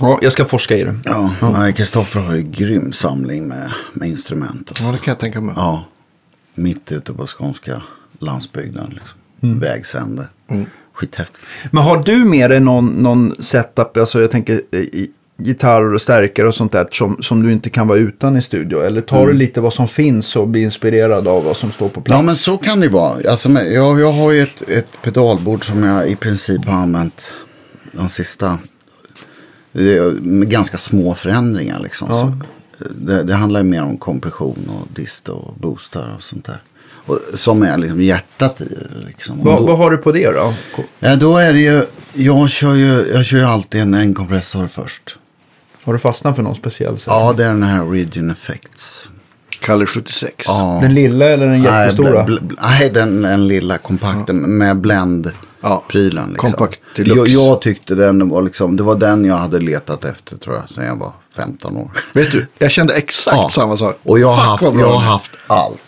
ja, 0.00 0.18
jag 0.22 0.32
ska 0.32 0.44
forska 0.44 0.76
i 0.76 0.84
det. 0.84 0.94
Ja, 1.04 1.34
nej, 1.42 1.72
Kristoffer 1.72 2.20
har 2.20 2.34
ju 2.34 2.42
grym 2.42 2.92
samling 2.92 3.48
med, 3.48 3.72
med 3.92 4.08
instrument. 4.08 4.68
Alltså. 4.68 4.84
Ja, 4.84 4.92
det 4.92 4.98
kan 4.98 5.12
jag 5.12 5.18
tänka 5.18 5.40
mig. 5.40 5.54
Ja, 5.56 5.84
mitt 6.54 6.92
ute 6.92 7.12
på 7.12 7.26
skånska 7.26 7.82
landsbygden. 8.18 8.90
Liksom. 8.90 9.18
Mm. 9.42 9.58
Vägsände. 9.58 10.28
Skithäftigt. 10.92 11.44
Men 11.70 11.82
har 11.82 12.02
du 12.02 12.24
med 12.24 12.50
dig 12.50 12.60
någon, 12.60 12.86
någon 12.86 13.42
setup, 13.42 13.96
alltså 13.96 14.20
jag 14.20 14.30
tänker 14.30 14.74
i, 14.74 15.10
gitarr 15.38 15.94
och 15.94 16.02
stärkare 16.02 16.48
och 16.48 16.54
sånt 16.54 16.72
där 16.72 16.88
som, 16.92 17.22
som 17.22 17.42
du 17.42 17.52
inte 17.52 17.70
kan 17.70 17.88
vara 17.88 17.98
utan 17.98 18.36
i 18.36 18.42
studio? 18.42 18.80
Eller 18.82 19.00
tar 19.00 19.26
du 19.26 19.32
lite 19.32 19.60
vad 19.60 19.72
som 19.74 19.88
finns 19.88 20.36
och 20.36 20.48
blir 20.48 20.62
inspirerad 20.62 21.28
av 21.28 21.44
vad 21.44 21.56
som 21.56 21.70
står 21.70 21.88
på 21.88 22.00
plats? 22.00 22.18
Ja, 22.18 22.22
men 22.22 22.36
så 22.36 22.58
kan 22.58 22.80
det 22.80 22.88
vara. 22.88 23.30
Alltså, 23.30 23.48
jag, 23.48 24.00
jag 24.00 24.12
har 24.12 24.32
ju 24.32 24.42
ett, 24.42 24.62
ett 24.68 24.92
pedalbord 25.02 25.64
som 25.64 25.82
jag 25.82 26.08
i 26.08 26.16
princip 26.16 26.64
har 26.64 26.74
använt 26.74 27.22
de 27.92 28.08
sista... 28.08 28.58
Med 30.20 30.50
ganska 30.50 30.76
små 30.76 31.14
förändringar 31.14 31.80
liksom. 31.80 32.08
Ja. 32.10 32.32
Så, 32.78 32.84
det, 32.90 33.22
det 33.22 33.34
handlar 33.34 33.60
ju 33.60 33.64
mer 33.64 33.82
om 33.82 33.96
kompression 33.96 34.70
och 34.80 34.88
dist 34.94 35.28
och 35.28 35.54
boostar 35.60 36.14
och 36.16 36.22
sånt 36.22 36.44
där. 36.44 36.62
Och, 37.06 37.18
som 37.34 37.62
är 37.62 37.78
liksom 37.78 38.02
hjärtat 38.02 38.60
i 38.60 38.64
det. 38.64 39.06
Liksom. 39.06 39.40
Och 39.40 39.46
Vad, 39.46 39.58
då, 39.58 39.66
vad 39.66 39.78
har 39.78 39.90
du 39.90 39.96
på 39.96 40.12
det 40.12 40.30
då? 40.30 40.54
ja, 40.98 41.16
då 41.16 41.36
är 41.36 41.52
det 41.52 41.58
ju, 41.60 41.84
jag 42.14 42.50
kör 42.50 42.74
ju, 42.74 43.08
jag 43.14 43.24
kör 43.26 43.38
ju 43.38 43.44
alltid 43.44 43.80
en, 43.80 43.94
en 43.94 44.14
kompressor 44.14 44.66
först. 44.68 45.18
Har 45.86 45.92
du 45.92 45.98
fastnat 45.98 46.36
för 46.36 46.42
någon 46.42 46.56
speciell? 46.56 46.96
Ja, 47.06 47.34
det 47.36 47.44
är 47.44 47.48
den 47.48 47.62
här 47.62 47.84
Region 47.84 48.30
Effects. 48.30 49.10
Kalle 49.60 49.86
76. 49.86 50.34
Ja. 50.46 50.78
Den 50.82 50.94
lilla 50.94 51.24
eller 51.24 51.46
den 51.46 51.62
jättestora? 51.62 52.10
Nej, 52.10 52.24
bl- 52.24 52.40
bl- 52.48 52.56
nej 52.62 52.90
den, 52.90 53.22
den 53.22 53.48
lilla 53.48 53.78
kompakten 53.78 54.58
med 54.58 54.76
blend. 54.76 55.30
Ja, 55.60 55.84
Prylen, 55.88 56.28
liksom. 56.30 56.50
kompakt 56.52 56.80
deluxe. 56.96 57.18
jag, 57.18 57.28
jag 57.28 57.60
tyckte 57.60 57.94
den 57.94 58.28
var 58.28 58.42
liksom, 58.42 58.76
det 58.76 58.82
var 58.82 58.94
den 58.94 59.24
jag 59.24 59.36
hade 59.36 59.58
letat 59.58 60.04
efter 60.04 60.36
tror 60.36 60.56
jag, 60.56 60.70
sedan 60.70 60.86
jag 60.86 60.96
var 60.96 61.12
15 61.36 61.76
år. 61.76 61.90
Vet 62.14 62.32
du, 62.32 62.46
jag 62.58 62.70
kände 62.70 62.94
exakt 62.94 63.36
Ja. 63.36 63.48
samma 63.52 63.76
sak. 63.76 63.98
Och 64.02 64.18
jag 64.18 64.28
har, 64.32 64.44
haft, 64.44 64.62
jag 64.62 64.96
haft 64.98 65.30
allt. 65.46 65.78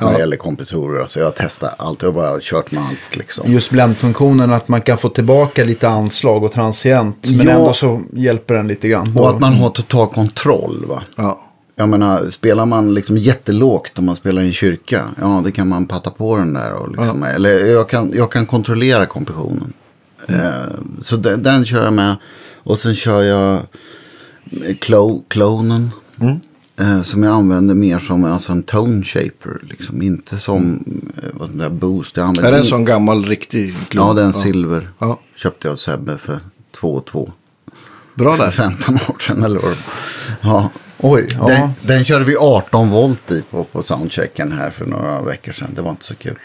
När 0.00 0.06
Ja. 0.06 0.12
det 0.12 0.18
gäller 0.18 0.36
kompressorer. 0.36 1.06
Så 1.06 1.18
jag 1.18 1.26
har 1.26 1.32
testat 1.32 1.74
allt. 1.78 2.02
Jag 2.02 2.08
har 2.08 2.14
bara 2.14 2.38
kört 2.42 2.70
med 2.70 2.82
allt 2.82 3.16
liksom. 3.16 3.52
Just 3.52 3.70
bländfunktionen, 3.70 4.52
att 4.52 4.68
man 4.68 4.80
kan 4.80 4.98
få 4.98 5.08
tillbaka 5.08 5.64
lite 5.64 5.88
anslag 5.88 6.44
och 6.44 6.52
transient. 6.52 7.16
Men 7.28 7.46
Ja. 7.46 7.52
ändå 7.52 7.72
så 7.72 8.02
hjälper 8.12 8.54
den 8.54 8.68
lite 8.68 8.88
grann. 8.88 9.18
Och 9.18 9.28
att 9.30 9.40
man 9.40 9.52
har 9.54 9.70
total 9.70 10.08
kontroll 10.08 10.84
va. 10.88 11.02
Ja. 11.16 11.40
Jag 11.76 11.88
menar, 11.88 12.30
spelar 12.30 12.66
man 12.66 12.94
liksom 12.94 13.18
jättelågt 13.18 13.98
om 13.98 14.04
man 14.06 14.16
spelar 14.16 14.42
i 14.42 14.46
en 14.46 14.52
kyrka. 14.52 15.04
Ja, 15.20 15.42
det 15.44 15.52
kan 15.52 15.68
man 15.68 15.86
patta 15.86 16.10
på 16.10 16.36
den 16.36 16.52
där. 16.52 16.72
Och 16.74 16.88
liksom, 16.90 17.22
Eller 17.22 17.66
jag 17.66 17.88
kan, 17.88 18.12
jag 18.14 18.30
kan 18.32 18.46
kontrollera 18.46 19.06
kompressionen. 19.06 19.72
Mm. 20.28 20.40
Eh, 20.46 20.52
så 21.02 21.16
den, 21.16 21.42
den 21.42 21.64
kör 21.64 21.84
jag 21.84 21.92
med. 21.92 22.16
Och 22.62 22.78
sen 22.78 22.94
kör 22.94 23.22
jag 23.22 23.58
clo, 24.78 25.24
clonen. 25.28 25.90
Mm. 26.20 26.40
Eh, 26.80 27.02
som 27.02 27.22
jag 27.22 27.32
använder 27.32 27.74
mer 27.74 27.98
som 27.98 28.24
alltså 28.24 28.52
en 28.52 28.62
tone 28.62 29.04
shaper. 29.04 29.58
Liksom. 29.62 30.02
Inte 30.02 30.36
som 30.38 30.84
eh, 31.22 31.28
vad 31.32 31.48
den 31.48 31.58
där 31.58 31.70
boost. 31.70 32.16
Jag 32.16 32.26
använder 32.26 32.48
Är 32.48 32.52
det 32.52 32.58
en 32.58 32.64
sån 32.64 32.84
gammal 32.84 33.24
riktig 33.24 33.76
klon? 33.88 34.06
Ja, 34.06 34.12
den 34.22 34.32
silver. 34.32 34.90
Ja. 34.98 35.20
Köpte 35.36 35.68
jag 35.68 35.72
av 35.72 35.76
Sebbe 35.76 36.18
för 36.18 36.40
2 36.80 36.94
och 36.94 37.06
2. 37.06 37.32
Bra 38.14 38.36
För 38.36 38.44
där. 38.44 38.50
15 38.50 38.94
år 38.94 39.18
sedan 39.18 39.44
eller 39.44 39.60
vad. 39.60 39.76
Ja. 40.40 40.70
Oj, 40.98 41.28
ja. 41.38 41.46
Den, 41.46 41.70
den 41.82 42.04
körde 42.04 42.24
vi 42.24 42.36
18 42.36 42.90
volt 42.90 43.32
i 43.32 43.42
på, 43.50 43.64
på 43.64 43.82
soundchecken 43.82 44.52
här 44.52 44.70
för 44.70 44.86
några 44.86 45.22
veckor 45.22 45.52
sedan. 45.52 45.70
Det 45.74 45.82
var 45.82 45.90
inte 45.90 46.04
så 46.04 46.14
kul. 46.14 46.38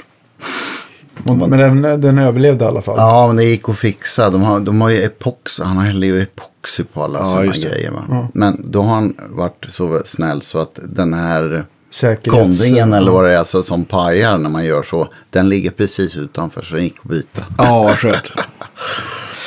Men 1.23 1.49
den, 1.49 2.01
den 2.01 2.17
överlevde 2.17 2.65
i 2.65 2.67
alla 2.67 2.81
fall. 2.81 2.95
Ja, 2.97 3.27
men 3.27 3.35
det 3.35 3.43
gick 3.43 3.69
att 3.69 3.77
fixa. 3.77 4.29
De 4.29 4.41
har, 4.41 4.59
de 4.59 4.81
har 4.81 4.89
ju 4.89 5.03
epox. 5.03 5.59
Han 5.59 5.77
häller 5.77 6.07
ju 6.07 6.21
epoxy 6.21 6.83
på 6.83 7.03
alla 7.03 7.19
Ja, 7.19 7.25
sådana 7.25 7.51
grejer. 7.51 7.91
Va? 7.91 8.27
Men 8.33 8.71
då 8.71 8.81
har 8.81 8.95
han 8.95 9.13
varit 9.29 9.65
så 9.69 10.01
snäll 10.05 10.41
så 10.41 10.59
att 10.59 10.79
den 10.83 11.13
här 11.13 11.65
Säkerhets- 11.91 12.29
kondingen 12.29 12.93
eller 12.93 13.11
vad 13.11 13.23
det 13.23 13.33
är 13.33 13.37
alltså, 13.37 13.63
som 13.63 13.85
pajar 13.85 14.37
när 14.37 14.49
man 14.49 14.65
gör 14.65 14.83
så. 14.83 15.07
Den 15.29 15.49
ligger 15.49 15.71
precis 15.71 16.17
utanför 16.17 16.61
så 16.61 16.75
den 16.75 16.83
gick 16.83 16.95
att 17.03 17.09
byta. 17.09 17.41
Ja, 17.57 17.83
vad 17.83 17.97
skönt. 17.97 18.31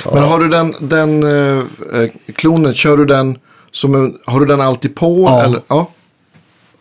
Men 0.12 0.22
har 0.22 0.38
du 0.40 0.48
den, 0.48 0.74
den 0.80 1.22
eh, 1.22 1.58
eh, 2.02 2.10
klonen, 2.34 2.74
kör 2.74 2.96
du 2.96 3.04
den 3.04 3.38
som 3.72 3.94
en, 3.94 4.14
har 4.26 4.40
du 4.40 4.46
den 4.46 4.60
alltid 4.60 4.94
på? 4.94 5.24
Ja. 5.28 5.42
Eller? 5.42 5.60
ja. 5.68 5.90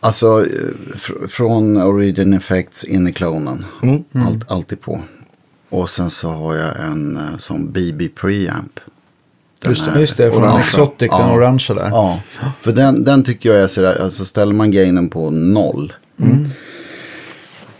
Alltså 0.00 0.40
eh, 0.46 0.46
fr- 0.94 1.26
från 1.28 1.76
Origin 1.82 2.34
Effects 2.34 2.84
in 2.84 3.06
i 3.08 3.12
klonen. 3.12 3.64
Mm. 3.82 4.04
Allt, 4.26 4.50
alltid 4.50 4.80
på. 4.80 5.00
Och 5.70 5.90
sen 5.90 6.10
så 6.10 6.28
har 6.28 6.54
jag 6.56 6.80
en 6.80 7.16
eh, 7.16 7.38
som 7.38 7.72
BB 7.72 8.08
preamp. 8.08 8.80
Den 9.62 9.70
Just 9.70 9.84
det. 9.94 10.00
Just 10.00 10.16
det, 10.16 10.30
från. 10.30 10.60
Exotic, 10.60 10.98
den 10.98 11.08
Ja. 11.20 11.34
orangea 11.34 11.74
där. 11.76 11.88
Ja, 11.88 12.20
för 12.60 12.72
den, 12.72 13.04
den 13.04 13.22
tycker 13.22 13.48
jag 13.52 13.62
är 13.62 13.66
sådär, 13.66 14.02
alltså 14.02 14.24
ställer 14.24 14.52
man 14.54 14.70
gainen 14.70 15.08
på 15.08 15.30
noll. 15.30 15.92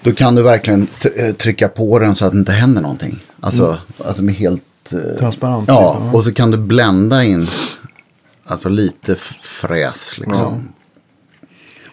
Då 0.03 0.13
kan 0.15 0.35
du 0.35 0.43
verkligen 0.43 0.87
eh, 1.17 1.35
trycka 1.35 1.69
på 1.69 1.99
den 1.99 2.15
så 2.15 2.25
att 2.25 2.33
det 2.33 2.39
inte 2.39 2.53
händer 2.53 2.83
någonting. 2.83 3.21
Alltså 3.41 3.79
att 3.99 4.17
den 4.17 4.29
är 4.29 4.33
helt... 4.33 4.63
Transparent, 5.19 5.65
Ja, 5.69 5.95
typ, 5.95 6.03
ja. 6.05 6.13
och 6.19 6.25
så 6.25 6.33
kan 6.33 6.51
du 6.51 6.59
blända 6.59 7.25
in 7.25 7.47
alltså 8.45 8.69
lite 8.69 9.15
fräs 9.43 10.19
liksom. 10.19 10.69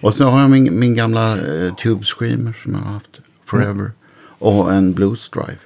Och 0.05 0.13
så 0.13 0.25
har 0.25 0.41
jag 0.41 0.49
min, 0.49 0.79
min 0.79 0.95
gamla 0.95 1.31
eh, 1.31 1.75
Tube 1.75 2.05
Screamer 2.05 2.57
som 2.63 2.73
jag 2.73 2.79
har 2.79 2.93
haft 2.93 3.19
forever. 3.45 3.91
Och 4.39 4.73
en 4.73 4.93
Blues 4.93 5.29
Drive. 5.29 5.57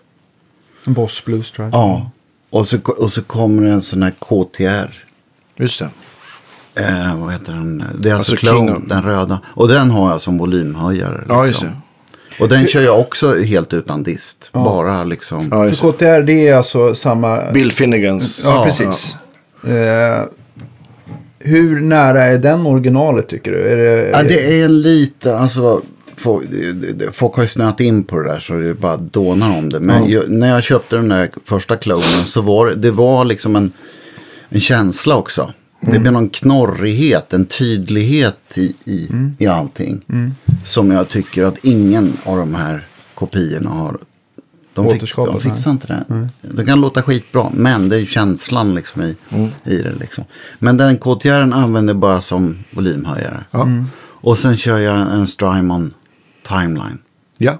En 0.85 0.93
Boss 0.93 1.25
Blues 1.25 1.51
Drive. 1.51 1.69
Ja. 1.73 2.11
Och 2.49 2.67
så, 2.67 2.77
och 2.97 3.11
så 3.11 3.21
kommer 3.21 3.63
det 3.63 3.71
en 3.71 3.81
sån 3.81 4.03
här 4.03 4.11
KTR. 4.19 5.05
Just 5.55 5.79
det. 5.79 5.89
Eh, 6.81 7.15
vad 7.19 7.33
heter 7.33 7.53
den? 7.53 7.83
Det 7.99 8.09
är 8.09 8.13
alltså, 8.13 8.31
Alltså 8.31 8.47
Clone, 8.47 8.79
den 8.87 9.03
röda. 9.03 9.39
Och 9.45 9.67
den 9.67 9.91
har 9.91 10.11
jag 10.11 10.21
som 10.21 10.37
volymhöjare. 10.37 11.25
Ja, 11.29 11.45
just 11.45 11.61
liksom. 11.61 11.81
det. 12.37 12.43
Och 12.43 12.49
den 12.49 12.67
kör 12.67 12.81
jag 12.81 12.99
också 12.99 13.35
helt 13.39 13.73
utan 13.73 14.03
dist. 14.03 14.49
Bara 14.53 15.03
liksom. 15.03 15.47
Ja, 15.51 15.65
just 15.65 15.81
För 15.81 15.87
det. 15.87 15.93
KTR 15.93 16.21
det 16.21 16.47
är 16.47 16.55
alltså 16.55 16.95
samma... 16.95 17.51
Bill 17.51 17.71
Finnegans. 17.71 18.41
Ja, 18.45 18.63
precis. 18.65 19.15
Eh, 19.63 20.23
hur 21.39 21.81
nära 21.81 22.23
är 22.23 22.37
den 22.37 22.65
originalet 22.65 23.27
tycker 23.27 23.51
du? 23.51 23.61
Är 23.69 23.77
det, 23.77 24.09
Ja, 24.09 24.23
det 24.23 24.59
är 24.61 24.65
en 24.65 24.81
liten, 24.81 25.35
alltså. 25.35 25.81
Folk, 26.15 26.45
folk 27.11 27.35
har 27.35 27.43
ju 27.43 27.47
snöat 27.47 27.79
in 27.79 28.03
på 28.03 28.19
det 28.19 28.29
där 28.31 28.39
så 28.39 28.53
det 28.53 28.73
bara 28.73 28.97
dånar 28.97 29.57
om 29.57 29.69
det. 29.69 29.79
Men 29.79 30.09
jag, 30.09 30.29
när 30.31 30.49
jag 30.49 30.63
köpte 30.63 30.95
den 30.95 31.09
där 31.09 31.29
första 31.45 31.75
klonen 31.75 32.03
så 32.25 32.41
var 32.41 32.67
det, 32.67 32.75
det 32.75 32.91
var 32.91 33.25
liksom 33.25 33.55
en, 33.55 33.71
en 34.49 34.59
känsla 34.59 35.15
också. 35.15 35.53
Det 35.81 35.99
blev 35.99 36.13
någon 36.13 36.29
knorrighet, 36.29 37.33
en 37.33 37.45
tydlighet 37.45 38.37
i, 38.55 38.73
i, 38.85 39.09
i 39.39 39.47
allting. 39.47 40.01
Som 40.65 40.91
jag 40.91 41.09
tycker 41.09 41.43
att 41.43 41.57
ingen 41.61 42.13
av 42.23 42.37
de 42.37 42.55
här 42.55 42.85
kopiorna 43.13 43.69
har. 43.69 43.97
De, 44.83 44.95
Återskapat, 44.95 45.33
de 45.33 45.49
fixar 45.49 45.71
inte 45.71 45.87
det. 45.87 46.27
Det 46.41 46.65
kan 46.65 46.81
låta 46.81 47.01
skitbra, 47.01 47.45
men 47.53 47.89
det 47.89 47.95
är 47.95 47.99
ju 47.99 48.05
känslan 48.05 48.75
liksom 48.75 49.01
i, 49.01 49.15
i 49.63 49.77
det. 49.81 49.95
Liksom. 49.99 50.23
Men 50.59 50.77
den 50.77 50.97
KTR 50.97 51.29
använder 51.31 51.93
jag 51.93 51.99
bara 51.99 52.21
som 52.21 52.57
volymhöjare. 52.71 53.43
Och 54.21 54.37
sen 54.37 54.57
kör 54.57 54.77
jag 54.77 54.95
en 55.13 55.27
Strymon 55.27 55.93
Timeline. 56.47 56.97
Ja. 57.37 57.57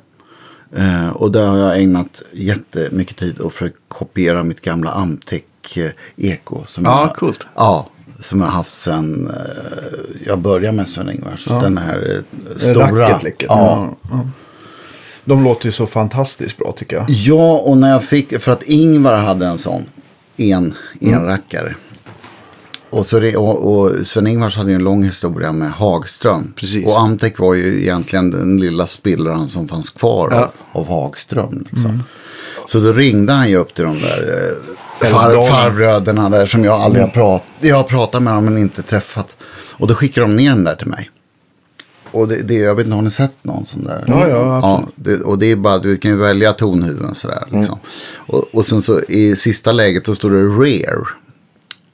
Eh, 0.76 1.10
och 1.10 1.32
där 1.32 1.48
har 1.48 1.58
jag 1.58 1.80
ägnat 1.80 2.22
jättemycket 2.34 3.18
tid 3.18 3.42
att 3.42 3.54
försöka 3.54 3.78
kopiera 3.88 4.44
mitt 4.44 4.62
gamla 4.62 4.92
Amtec 4.92 5.44
eh, 5.76 5.92
Eko. 6.18 6.64
Som 6.66 6.84
Ja, 6.84 7.06
jag, 7.08 7.16
coolt. 7.16 7.48
Ja, 7.56 7.88
som 8.20 8.40
jag 8.40 8.48
har 8.48 8.54
haft 8.54 8.74
sen 8.76 9.28
eh, 9.30 10.00
jag 10.26 10.40
började 10.40 10.78
med 10.78 10.88
Sven-Ingvars. 10.90 11.46
Den 11.46 11.78
här 11.78 12.16
eh, 12.16 12.58
stora. 12.58 12.92
Racket, 12.92 13.24
liksom. 13.24 13.58
Ja. 13.58 13.96
Ja. 14.10 14.28
De 15.30 15.44
låter 15.44 15.66
ju 15.66 15.72
så 15.72 15.86
fantastiskt 15.88 16.58
bra 16.58 16.72
tycker 16.78 16.96
jag. 16.96 17.06
ja, 17.10 17.58
och 17.66 17.78
när 17.78 17.92
jag 17.92 18.04
fick, 18.04 18.42
för 18.42 18.52
att 18.52 18.64
Ingvar 18.64 19.14
hade 19.18 19.46
en 19.46 19.58
sån, 19.58 19.86
en, 20.38 20.74
enrackare. 21.02 21.76
Och, 22.90 23.06
så 23.06 23.20
det, 23.20 23.36
och, 23.38 23.74
och 23.80 23.92
Sven-Ingvars 24.08 24.58
hade 24.58 24.70
ju 24.70 24.76
en 24.76 24.84
lång 24.84 25.04
historia 25.04 25.52
med 25.52 25.72
Hagström. 25.72 26.54
Precis. 26.56 26.86
Och 26.86 27.00
Amtec 27.02 27.34
var 27.40 27.54
ju 27.54 27.82
egentligen 27.82 28.32
den 28.32 28.58
lilla 28.58 28.88
spillran 28.88 29.48
som 29.48 29.68
fanns 29.68 29.90
kvar 29.90 30.30
Ja. 30.32 30.52
av, 30.72 30.82
av 30.82 30.88
Hagström. 30.88 31.66
Liksom. 31.72 32.04
Så 32.66 32.80
då 32.80 32.92
ringde 32.92 33.34
han 33.34 33.50
ju 33.50 33.56
upp 33.56 33.74
till 33.74 33.84
de 33.84 34.00
där 34.02 34.50
eh, 35.02 35.08
far, 35.08 35.48
farbröderna 35.48 36.30
där 36.30 36.46
som 36.46 36.64
jag 36.64 36.82
aldrig 36.82 37.04
har 37.04 37.10
pratat 37.12 37.48
Jag 37.62 37.76
har 37.76 37.84
pratat 37.84 38.24
med 38.24 38.34
dem 38.34 38.46
men 38.46 38.58
inte 38.58 38.82
träffat. 38.84 39.36
Och 39.72 39.88
då 39.88 39.96
skickade 39.96 40.28
de 40.28 40.36
ner 40.36 40.50
den 40.56 40.64
där 40.64 40.76
till 40.76 40.88
mig. 40.88 41.10
Och 42.12 42.28
det, 42.28 42.42
det, 42.42 42.54
jag 42.54 42.76
vet 42.76 42.86
inte, 42.86 42.96
har 42.96 43.02
ni 43.02 43.12
sett 43.12 43.44
någon 43.44 43.66
sån 43.66 43.84
där? 43.84 44.04
Ja, 44.08 44.28
ja, 44.28 44.60
ja 44.62 44.88
det, 44.96 45.22
Och 45.22 45.40
det 45.40 45.52
är 45.52 45.56
bara, 45.56 45.80
du 45.80 45.98
kan 45.98 46.12
ju 46.12 46.18
välja 46.18 46.54
tonhuven 46.54 47.16
sådär. 47.16 47.44
Liksom. 47.52 47.80
Och, 48.16 48.46
och 48.52 48.66
sen 48.66 48.82
så 48.82 49.02
i 49.02 49.36
sista 49.36 49.72
läget 49.72 50.06
så 50.06 50.16
står 50.16 50.30
det 50.30 50.66
rear. 50.66 51.08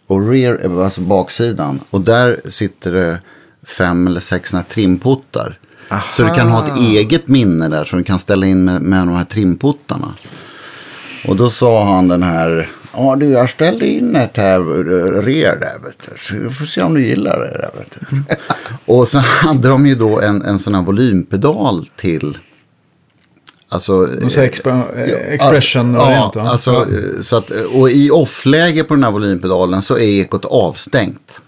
Och 0.07 0.29
rear 0.29 0.55
är 0.55 0.83
alltså 0.83 1.01
baksidan. 1.01 1.79
Och 1.89 2.01
där 2.01 2.41
sitter 2.45 2.91
det 2.91 3.19
fem 3.67 4.07
eller 4.07 4.21
sex 4.21 4.49
såna 4.49 4.61
här 4.61 4.69
trimputtar. 4.73 5.59
Så 6.09 6.23
du 6.23 6.33
kan 6.33 6.47
ha 6.47 6.67
ett 6.67 6.77
eget 6.77 7.27
minne 7.27 7.69
där 7.69 7.85
som 7.85 7.99
du 7.99 8.05
kan 8.05 8.19
ställa 8.19 8.45
in 8.45 8.65
med, 8.65 8.81
med 8.81 8.99
de 8.99 9.15
här 9.15 9.25
trimputtarna. 9.25 10.13
Och 11.27 11.35
då 11.35 11.49
sa 11.49 11.95
han 11.95 12.07
den 12.07 12.23
här, 12.23 12.69
ja 12.97 13.15
du 13.15 13.25
jag 13.29 13.49
ställde 13.49 13.87
in 13.87 14.15
ett 14.15 14.37
här 14.37 14.59
eh, 14.59 15.21
rear 15.21 15.55
där 15.55 15.79
vet 15.83 16.09
du. 16.29 16.39
Vi 16.39 16.49
får 16.53 16.65
se 16.65 16.81
om 16.81 16.93
du 16.93 17.07
gillar 17.07 17.39
det 17.39 17.45
där 17.51 17.71
vet 17.79 17.97
du. 18.09 18.35
Och 18.93 19.07
så 19.07 19.17
hade 19.17 19.67
de 19.67 19.85
ju 19.87 19.95
då 19.95 20.21
en, 20.21 20.41
en 20.41 20.59
sån 20.59 20.75
här 20.75 20.81
volympedal 20.81 21.89
till. 21.95 22.37
Alltså, 23.69 24.07
så 24.07 24.39
eh, 24.41 24.49
exp- 24.49 24.95
eh, 24.97 25.05
ja, 25.09 25.17
expression-variant, 25.17 26.35
Ja, 26.35 26.43
va? 26.43 26.49
alltså, 26.49 26.71
eh, 26.71 27.21
så 27.21 27.35
att, 27.35 27.49
och 27.49 27.89
i 27.89 28.09
off-läge 28.11 28.83
på 28.83 28.93
den 28.93 29.03
här 29.03 29.11
volympedalen 29.11 29.81
så 29.81 29.97
är 29.97 30.01
ekot 30.01 30.45
avstängt. 30.45 31.39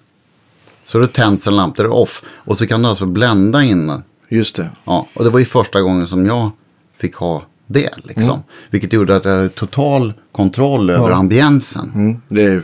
Så 0.84 1.00
då 1.00 1.08
tänds 1.08 1.48
en 1.48 1.56
lampa, 1.56 1.84
det 1.84 1.88
är 1.88 1.94
off. 1.94 2.24
Och 2.28 2.58
så 2.58 2.68
kan 2.68 2.82
du 2.82 2.88
alltså 2.90 3.06
blända 3.06 3.64
in 3.64 3.88
den. 3.88 4.04
Just 4.30 4.56
det. 4.56 4.70
Ja, 4.86 5.08
och 5.14 5.24
det 5.24 5.30
var 5.30 5.40
ju 5.40 5.46
första 5.46 5.82
gången 5.82 6.08
som 6.08 6.26
jag 6.26 6.52
fick 6.98 7.16
ha 7.16 7.44
det. 7.68 7.90
Liksom. 8.04 8.44
Vilket 8.70 8.94
gjorde 8.94 9.16
att 9.16 9.26
jag 9.26 9.32
hade 9.32 9.50
total 9.50 10.14
kontroll 10.32 10.90
över 10.90 11.10
ambiensen. 11.10 11.92
Mm, 11.96 12.22
det 12.28 12.44
är 12.44 12.64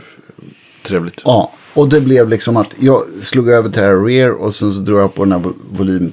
trevligt. 0.86 1.22
Ja, 1.24 1.52
och 1.74 1.88
det 1.88 2.00
blev 2.00 2.28
liksom 2.28 2.56
att 2.56 2.74
jag 2.78 3.02
slog 3.22 3.48
över 3.48 3.68
till 3.70 3.80
det 3.82 3.86
här 3.88 4.04
rear 4.04 4.30
och 4.30 4.54
sen 4.54 4.72
så 4.74 4.80
drog 4.80 5.00
jag 5.00 5.14
på 5.14 5.24
den 5.24 5.32
här 5.32 5.40
vo- 5.72 6.12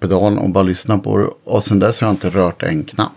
pedalen 0.00 0.38
och 0.38 0.50
bara 0.50 0.64
lyssnat 0.64 1.02
på 1.04 1.18
det. 1.18 1.28
Och 1.44 1.64
sen 1.64 1.78
dess 1.78 2.00
har 2.00 2.08
jag 2.08 2.12
inte 2.12 2.30
rört 2.30 2.62
en 2.62 2.84
knapp. 2.84 3.12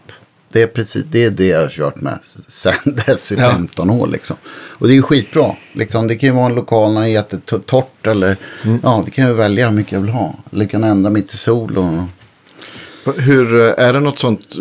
Det 0.54 0.62
är 0.62 0.68
precis 0.68 1.04
det, 1.12 1.24
är 1.24 1.30
det 1.30 1.48
jag 1.48 1.62
har 1.62 1.70
kört 1.70 2.02
med 2.02 2.20
sen 2.48 2.74
dess 3.08 3.32
i 3.32 3.36
Ja. 3.36 3.52
15 3.52 3.90
år. 3.90 4.08
Liksom. 4.08 4.36
Och 4.52 4.88
det 4.88 4.94
är 4.94 4.96
ju 4.96 5.02
skitbra. 5.02 5.56
Liksom, 5.74 6.08
det 6.08 6.16
kan 6.16 6.30
ju 6.30 6.36
vara 6.36 6.46
en 6.46 6.56
lokal 6.56 6.94
när 6.94 7.02
det 7.02 7.08
är 7.08 7.12
jättetorrt. 7.12 8.08
Eller, 8.08 8.38
Mm. 8.66 8.80
ja, 8.84 9.02
det 9.06 9.12
kan 9.12 9.28
jag 9.28 9.34
välja 9.34 9.70
hur 9.70 9.76
mycket 9.76 9.92
jag 9.94 10.00
vill 10.02 10.10
ha. 10.12 10.36
Eller 10.52 10.66
kan 10.66 10.84
ändra 10.84 11.10
mitt 11.12 11.34
i 11.34 11.38
solon. 11.38 12.04
Hur, 13.16 13.62
eh, 13.62 13.86
är 13.86 13.94
det 13.94 14.00
något 14.00 14.20
sånt, 14.20 14.56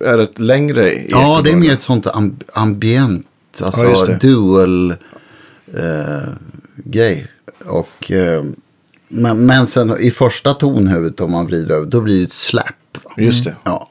eh, 0.00 0.08
är 0.08 0.16
det 0.16 0.22
ett 0.22 0.38
längre 0.40 0.94
eko 0.94 1.08
Ja, 1.10 1.40
det 1.44 1.50
är 1.50 1.56
mer 1.56 1.72
ett 1.72 1.82
sånt 1.82 2.06
amb 2.06 2.44
ambient. 2.52 3.26
Alltså 3.60 3.86
Ja, 3.86 4.16
dual 4.20 4.90
eh, 5.74 6.28
grej. 6.76 7.26
Och, 7.64 8.10
eh, 8.10 8.44
men, 9.08 9.46
men 9.46 9.66
sen 9.66 9.96
i 10.00 10.10
första 10.10 10.54
tonhuvudet 10.54 11.20
om 11.20 11.32
man 11.32 11.46
vrider 11.46 11.74
över, 11.74 11.86
då 11.86 12.00
blir 12.00 12.18
det 12.18 12.24
ett 12.24 12.32
slap. 12.32 12.64
va? 13.04 13.10
Just 13.16 13.44
det. 13.44 13.54
Ja. 13.64 13.88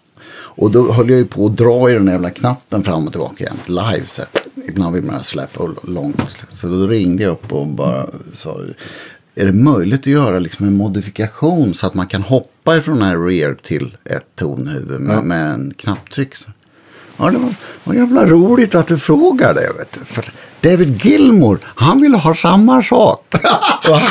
Och 0.54 0.72
då 0.72 0.92
höll 0.92 1.10
jag 1.10 1.20
ju 1.20 1.26
på 1.26 1.46
att 1.46 1.58
dra 1.58 1.90
i 1.92 1.94
den 1.94 2.08
jävla 2.08 2.30
knappen 2.30 2.84
fram 2.84 3.06
och 3.06 3.12
tillbaka 3.12 3.44
igen. 3.44 3.58
Live 3.66 4.04
så 4.08 4.22
här. 4.22 4.30
Ibland 4.70 4.96
vill 4.96 5.04
man 5.04 5.24
släppa 5.24 5.64
och 5.64 5.90
långt. 5.90 6.38
Så 6.50 6.68
då 6.68 6.88
ringde 6.88 7.24
jag 7.24 7.32
upp 7.32 7.52
och 7.54 7.68
bara 7.68 8.06
sa. 8.34 8.60
Är 9.36 9.46
det 9.46 9.54
möjligt 9.54 10.00
att 10.00 10.08
göra 10.08 10.40
liksom 10.40 10.68
en 10.68 10.78
modifikation 10.78 11.74
så 11.74 11.88
att 11.88 11.94
man 11.94 12.08
kan 12.08 12.22
hoppa 12.22 12.50
ifrån 12.70 13.00
den 13.00 13.08
här 13.08 13.18
rear 13.28 13.54
till 13.54 13.98
ett 14.06 14.36
tonhuvud 14.36 15.00
med, 15.02 15.24
med 15.24 15.52
en 15.54 15.74
knapptryck? 15.78 16.36
Så. 16.36 16.44
Ja, 17.18 17.30
det 17.30 17.38
var, 17.38 17.54
var 17.84 17.94
jävla 17.94 18.26
roligt 18.26 18.76
att 18.76 18.88
du 18.88 18.98
frågade. 18.98 19.62
Vet 19.78 19.92
du. 19.92 20.00
För 20.06 20.32
David 20.62 21.06
Gilmore, 21.06 21.60
han 21.66 22.02
ville 22.02 22.18
ha 22.18 22.36
samma 22.36 22.84
sak. 22.84 23.26
Va? 23.90 24.02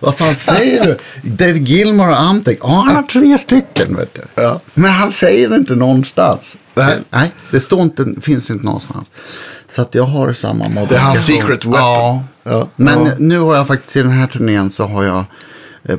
Vad 0.00 0.16
fan 0.16 0.34
säger 0.34 0.84
du? 0.84 0.98
David 1.30 1.68
Gilmore 1.68 2.06
har 2.06 2.28
Amtec. 2.30 2.58
Ja, 2.60 2.82
han 2.86 2.94
har 2.96 3.02
tre 3.02 3.38
stycken. 3.38 3.96
Vet 3.96 4.14
du. 4.14 4.20
Ja. 4.42 4.60
Men 4.74 4.90
han 4.92 5.12
säger 5.12 5.48
det 5.48 5.56
inte 5.56 5.74
någonstans. 5.74 6.56
Nej. 6.74 6.98
Nej, 7.10 7.32
det 7.50 7.60
står 7.60 7.82
inte, 7.82 8.14
finns 8.20 8.50
inte 8.50 8.64
någonstans. 8.64 9.10
Så 9.74 9.82
att 9.82 9.94
jag 9.94 10.04
har 10.04 10.32
samma 10.32 10.68
modifikation. 10.68 10.88
Det 10.88 10.94
är 10.96 11.00
hans 11.00 11.26
secret 11.26 11.64
weapon. 11.64 11.80
Ja. 11.80 12.24
Ja. 12.42 12.68
Men 12.76 13.06
Ja. 13.06 13.12
nu 13.18 13.38
har 13.38 13.56
jag 13.56 13.66
faktiskt 13.66 13.96
i 13.96 14.02
den 14.02 14.10
här 14.10 14.26
turnén 14.26 14.70
så 14.70 14.84
har 14.86 15.04
jag 15.04 15.24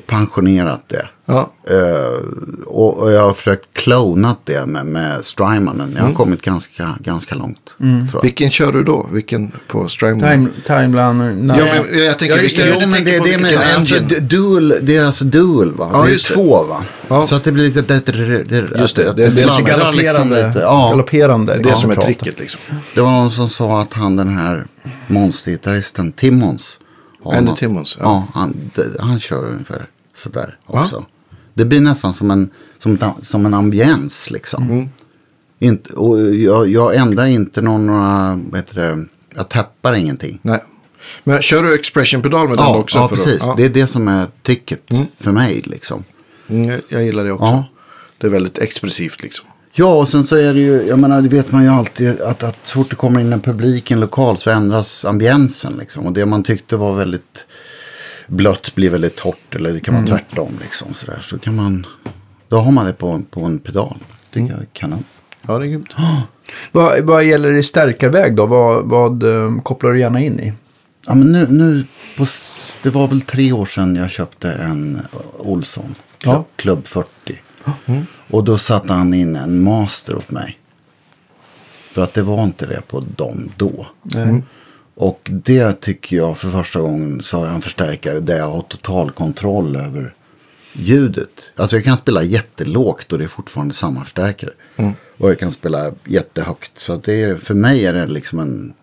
pensionerat 0.07 0.81
det. 0.87 1.07
Ja. 1.25 1.51
Eh, 1.69 2.65
och, 2.65 2.97
och 2.97 3.11
jag 3.11 3.21
har 3.23 3.33
försökt 3.33 3.73
klonat 3.73 4.39
det 4.43 4.65
med, 4.65 4.85
med 4.85 5.25
Strymmanen. 5.25 5.89
Jag 5.91 5.99
har 5.99 6.05
Mm. 6.07 6.15
kommit 6.15 6.41
ganska, 6.41 6.95
ganska 6.99 7.35
långt. 7.35 7.59
Tror 7.77 8.09
jag. 8.13 8.21
Vilken 8.21 8.49
kör 8.51 8.71
du 8.71 8.83
då? 8.83 9.07
Vilken 9.11 9.51
på 9.67 9.87
Strymon? 9.89 10.21
Time, 10.21 10.49
timeline. 10.67 11.47
Nej. 11.47 11.59
Ja, 11.59 11.83
men 11.91 12.03
jag 12.03 12.19
tänker 12.19 12.35
Ja, 12.35 12.41
vilken- 12.41 12.65
det. 12.65 12.71
Jo, 12.75 12.79
jag 12.81 12.89
men 12.89 13.03
det, 13.05 13.19
det, 13.19 13.33
är 13.33 13.75
alltså, 13.75 13.95
dual, 14.21 14.73
det 14.81 14.97
är 14.97 15.05
alltså 15.05 15.23
dual 15.25 15.73
va? 15.73 15.89
Ja, 15.93 16.03
det 16.07 16.11
är 16.13 16.33
två 16.33 16.63
va? 16.63 16.83
Ja. 17.07 17.25
Så 17.27 17.35
att 17.35 17.43
det 17.43 17.51
blir 17.51 17.63
lite... 17.63 17.81
Det, 17.81 18.05
det, 18.05 18.43
det, 18.43 18.61
det, 18.61 18.79
Just 18.79 18.95
det, 18.95 19.13
det 19.15 19.25
är 19.25 19.31
det 19.31 19.49
som 19.49 19.63
är 19.65 19.65
fladdrar 19.67 19.77
galopperande. 19.93 20.47
lite. 20.47 20.59
Ja. 20.59 20.89
galopperande. 20.89 21.53
Det 21.53 21.59
är 21.59 21.63
det 21.63 21.75
som 21.75 21.91
är 21.91 21.95
tricket 21.95 22.39
liksom. 22.39 22.59
Det 22.95 23.01
var 23.01 23.11
någon 23.11 23.31
som 23.31 23.49
sa 23.49 23.81
att 23.81 23.93
han 23.93 24.15
den 24.15 24.37
här 24.37 24.65
monstergitarristen 25.07 26.11
Timmons. 26.11 26.79
Har 27.23 27.33
Andy 27.33 27.51
Timmons, 27.55 27.97
ja. 27.99 28.03
Ja, 28.03 28.41
han, 28.41 28.71
han 28.99 29.19
kör 29.19 29.45
ungefär 29.45 29.87
sådär 30.15 30.57
också. 30.65 31.05
Det 31.53 31.65
blir 31.65 31.81
nästan 31.81 32.13
som 32.13 32.31
en, 32.31 32.49
som, 32.79 32.97
som 33.21 33.45
en 33.45 33.53
ambiens 33.53 34.31
liksom. 34.31 34.63
Mm. 34.63 34.89
Inte, 35.59 35.93
och 35.93 36.35
jag, 36.35 36.67
jag 36.69 36.95
ändrar 36.95 37.25
inte 37.25 37.61
någon, 37.61 37.85
några, 37.85 38.39
vad 38.51 38.59
heter 38.59 38.75
det, 38.75 39.05
jag 39.35 39.49
tappar 39.49 39.93
ingenting. 39.93 40.39
Nej. 40.41 40.59
Men 41.23 41.41
kör 41.41 41.63
du 41.63 41.75
expression-pedal 41.75 42.47
med 42.49 42.57
den 42.57 42.65
Ja, 42.65 42.77
också? 42.77 42.97
ja 42.97 43.07
precis. 43.07 43.37
Ja. 43.39 43.53
Det 43.57 43.65
är 43.65 43.69
det 43.69 43.87
som 43.87 44.07
är 44.07 44.27
tricket 44.41 44.91
för 45.17 45.31
mig 45.31 45.61
liksom. 45.65 46.03
Mm, 46.47 46.81
jag 46.89 47.03
gillar 47.03 47.23
det 47.23 47.31
också. 47.31 47.45
Ja. 47.45 47.65
Det 48.17 48.27
är 48.27 48.31
väldigt 48.31 48.57
expressivt 48.57 49.23
liksom. 49.23 49.45
Ja, 49.75 49.97
och 49.97 50.07
sen 50.07 50.23
så 50.23 50.35
är 50.35 50.53
det 50.53 50.59
ju, 50.59 50.87
jag 50.87 50.99
menar, 50.99 51.21
det 51.21 51.29
vet 51.29 51.51
man 51.51 51.63
ju 51.63 51.69
alltid 51.69 52.21
att, 52.21 52.43
att 52.43 52.59
så 52.63 52.73
fort 52.73 52.89
det 52.89 52.95
kommer 52.95 53.19
in 53.19 53.33
en 53.33 53.41
publik 53.41 53.91
i 53.91 53.93
en 53.93 53.99
lokal 53.99 54.37
så 54.37 54.49
ändras 54.49 55.05
ambiensen 55.05 55.73
liksom. 55.79 56.05
Och 56.05 56.13
det 56.13 56.25
man 56.25 56.43
tyckte 56.43 56.77
var 56.77 56.93
väldigt 56.93 57.45
blött 58.27 58.75
blir 58.75 58.89
väldigt 58.89 59.15
torrt 59.15 59.55
eller 59.55 59.73
det 59.73 59.79
kan 59.79 59.95
vara 59.95 60.05
tvärtom 60.05 60.51
liksom 60.61 60.93
sådär. 60.93 61.19
Så 61.21 61.39
kan 61.39 61.55
man, 61.55 61.85
då 62.47 62.57
har 62.57 62.71
man 62.71 62.85
det 62.85 62.93
på, 62.93 63.21
på 63.29 63.41
en 63.41 63.59
pedal. 63.59 63.97
Det 63.99 64.39
tycker 64.39 64.53
jag 64.53 64.61
är 64.61 64.67
kanon. 64.73 65.03
Ja, 65.41 65.59
det 65.59 65.65
är 65.65 65.69
grymt. 65.69 65.93
Vad, 66.71 66.99
vad 66.99 67.23
gäller 67.23 67.53
i 67.53 67.63
stärkarväg 67.63 68.35
då? 68.35 68.45
Vad, 68.45 68.85
vad 68.85 69.23
eh, 69.23 69.61
kopplar 69.61 69.91
du 69.91 69.99
gärna 69.99 70.21
in 70.21 70.39
i? 70.39 70.53
Ja, 71.07 71.15
men 71.15 71.31
nu, 71.31 71.47
nu 71.49 71.85
på, 72.17 72.25
det 72.83 72.89
var 72.89 73.07
väl 73.07 73.21
tre 73.21 73.51
år 73.51 73.65
sedan 73.65 73.95
jag 73.95 74.09
köpte 74.09 74.51
en 74.51 74.99
Olsson. 75.37 75.95
Klubb, 76.17 76.35
Ja. 76.35 76.45
Klubb 76.55 76.87
40. 76.87 77.07
Och 78.29 78.43
då 78.43 78.57
satte 78.57 78.93
han 78.93 79.13
in 79.13 79.35
en 79.35 79.63
master 79.63 80.15
åt 80.15 80.31
mig. 80.31 80.59
För 81.71 82.03
att 82.03 82.13
det 82.13 82.21
var 82.21 82.43
inte 82.43 82.65
det 82.65 82.81
på 82.87 82.99
dem 82.99 83.51
då. 83.57 83.87
Nej. 84.01 84.43
Och 84.95 85.29
det 85.31 85.81
tycker 85.81 86.17
jag 86.17 86.37
för 86.37 86.49
första 86.49 86.79
gången 86.81 87.23
så 87.23 87.37
har 87.37 87.45
jag 87.45 87.55
en 87.55 87.61
förstärkare 87.61 88.19
där 88.19 88.37
jag 88.37 88.51
har 88.51 88.61
total 88.61 89.11
kontroll 89.11 89.75
över 89.75 90.13
ljudet. 90.73 91.51
Alltså 91.55 91.75
jag 91.75 91.85
kan 91.85 91.97
spela 91.97 92.23
jättelågt 92.23 93.11
och 93.11 93.17
det 93.17 93.23
är 93.23 93.27
fortfarande 93.27 93.73
samma 93.73 94.03
förstärkare. 94.03 94.51
Och 95.17 95.29
jag 95.29 95.39
kan 95.39 95.51
spela 95.51 95.91
jättehögt. 96.05 96.71
Så 96.77 96.95
det 96.97 97.23
är, 97.23 97.35
för 97.35 97.53
mig 97.53 97.85
är 97.85 97.93
det 97.93 98.07
liksom 98.07 98.39
en 98.39 98.73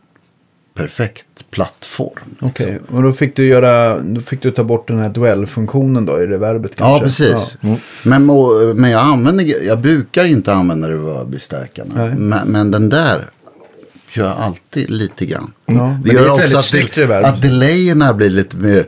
perfekt 0.80 1.26
plattform. 1.50 2.34
Okej, 2.40 2.78
och 2.92 3.02
då 3.02 3.12
fick 3.12 3.36
du 3.36 3.46
göra, 3.46 3.98
då 3.98 4.20
fick 4.20 4.42
du 4.42 4.50
ta 4.50 4.64
bort 4.64 4.88
den 4.88 4.98
här 4.98 5.08
duell-funktionen 5.08 6.06
då 6.06 6.20
i 6.22 6.26
reverbet 6.26 6.76
kanske? 6.76 6.94
Ja, 6.96 7.00
precis. 7.02 7.58
Ja. 7.60 7.76
Men, 8.04 8.24
må- 8.24 8.74
men 8.74 8.90
jag 8.90 9.00
använder, 9.02 9.64
jag 9.66 9.78
brukar 9.80 10.24
inte 10.24 10.52
använda 10.52 10.88
reverb-stärkarna. 10.90 11.92
Nej. 11.96 12.14
Men, 12.16 12.48
men 12.48 12.70
den 12.70 12.88
där 12.88 13.30
kör 14.10 14.22
jag 14.24 14.36
alltid 14.38 14.90
lite 14.90 15.26
grann. 15.26 15.52
Ja, 15.66 15.72
men 15.72 16.02
det 16.02 16.08
det 16.10 16.10
är 16.10 16.14
gör 16.22 16.24
ett 16.44 16.54
också 16.54 16.58
att, 16.58 16.94
det, 16.94 17.26
att 17.28 17.42
delayerna 17.42 18.14
blir 18.14 18.30
lite 18.30 18.56
mer 18.56 18.86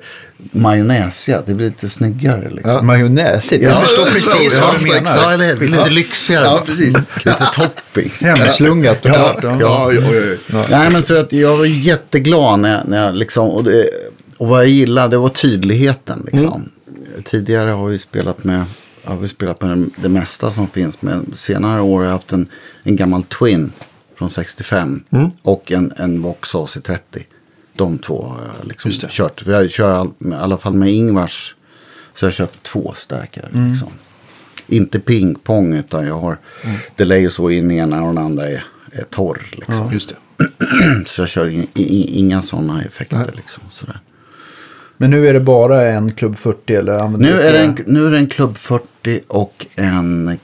majonnäsiga. 0.52 1.42
Det 1.46 1.54
blir 1.54 1.66
lite 1.66 1.88
snyggare. 1.88 2.50
Liksom. 2.50 2.86
Majonnäsigt, 2.86 3.62
jag 3.64 3.82
förstår 3.82 4.04
precis 4.04 4.60
vad 4.62 4.74
du 4.80 4.84
menar. 4.92 5.16
Ja, 5.16 5.32
eller 5.32 5.56
hur? 5.56 5.68
Lite 5.68 5.90
lyxigare. 5.90 6.44
Ja, 6.44 6.62
precis. 6.66 6.94
Lite 7.24 7.46
topping. 7.54 8.12
Hemslungat 8.20 9.04
och 9.04 9.10
klart. 9.10 9.38
Ja, 9.60 9.92
Ja. 9.92 10.64
Nej, 10.70 10.90
men 10.90 11.02
så 11.02 11.20
att 11.20 11.32
jag 11.32 11.56
var 11.56 11.64
jätteglad 11.64 12.60
när, 12.60 12.72
jag- 12.78 12.88
när 12.88 13.04
jag 13.06 13.14
liksom, 13.14 13.48
och, 13.50 13.64
det, 13.64 13.88
och 14.38 14.48
vad 14.48 14.60
jag 14.60 14.68
gillade 14.68 15.08
det 15.08 15.18
var 15.18 15.28
tydligheten 15.28 16.28
liksom. 16.32 16.68
Tidigare 17.30 17.70
har 17.70 17.86
vi 17.88 17.98
spelat 17.98 18.44
med, 18.44 18.64
har 19.04 19.16
vi 19.16 19.28
spelat 19.28 19.62
med 19.62 19.90
det 19.96 20.08
mesta 20.08 20.50
som 20.50 20.68
finns. 20.68 21.02
Men 21.02 21.32
senare 21.34 21.80
år 21.80 21.98
har 21.98 22.04
jag 22.04 22.12
haft 22.12 22.32
en, 22.32 22.46
en 22.82 22.96
gammal 22.96 23.22
Twin 23.22 23.72
från 24.22 24.30
65 24.30 25.04
och 25.42 25.72
en, 25.72 25.92
en 25.96 26.22
Vox 26.22 26.54
AC30. 26.54 26.98
De 27.74 27.98
två 27.98 28.22
har 28.22 28.38
jag 28.58 28.66
liksom 28.66 28.90
kört. 28.90 29.46
Jag 29.46 29.70
kör 29.70 29.92
all, 29.92 30.10
i 30.18 30.32
alla 30.34 30.58
fall 30.58 30.74
med 30.74 30.92
Ingvars. 30.92 31.54
Så 32.14 32.26
jag 32.26 32.32
kört 32.32 32.62
två 32.62 32.94
stärkare. 32.96 33.48
Liksom. 33.68 33.88
Inte 34.66 35.00
pingpong 35.00 35.74
utan 35.74 36.06
jag 36.06 36.18
har 36.18 36.38
delay 36.96 37.26
och 37.26 37.32
så 37.32 37.50
in 37.50 37.70
i 37.70 37.76
ena 37.76 38.02
och 38.02 38.14
den 38.14 38.24
andra 38.24 38.48
är, 38.48 38.64
är 38.92 39.04
torr. 39.04 39.42
Liksom. 39.52 39.92
Just 39.92 40.08
det. 40.08 40.44
Så 41.06 41.22
jag 41.22 41.28
kör 41.28 41.48
in, 41.48 41.66
i, 41.74 42.18
inga 42.18 42.42
sådana 42.42 42.82
effekter. 42.82 43.30
Liksom, 43.36 43.62
sådär. 43.70 44.00
Men 44.96 45.10
nu 45.10 45.28
är 45.28 45.32
det 45.32 45.40
bara 45.40 45.92
en 45.92 46.12
Club 46.12 46.38
40 46.38 46.74
eller 46.74 47.08
Nu, 47.08 47.32
är 47.32 47.54
en, 47.54 47.78
nu 47.86 48.06
är 48.06 48.10
det 48.10 48.18
en 48.18 48.26
Club 48.26 48.56
40 48.56 49.20
och 49.28 49.66
en 49.74 50.38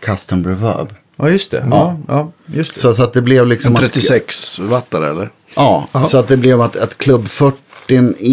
Custom 0.00 0.46
Reverb. 0.46 0.88
Ja, 1.22 1.30
just 1.30 1.50
det. 1.50 1.66
Ja, 1.70 1.96
ja 2.08 2.32
just 2.46 2.74
det. 2.74 2.80
Så, 2.80 2.94
så 2.94 3.02
att 3.02 3.12
det 3.12 3.22
blev 3.22 3.46
liksom... 3.46 3.70
En 3.72 3.74
Att, 3.76 3.80
36 3.92 4.58
wattare 4.58 5.10
eller? 5.10 5.30
ja, 5.56 5.88
Ja. 5.92 6.04
så 6.04 6.18
att 6.18 6.28
det 6.28 6.36
blev 6.36 6.60
att, 6.60 6.76
att 6.76 6.98
Club 6.98 7.28
40 7.28 7.58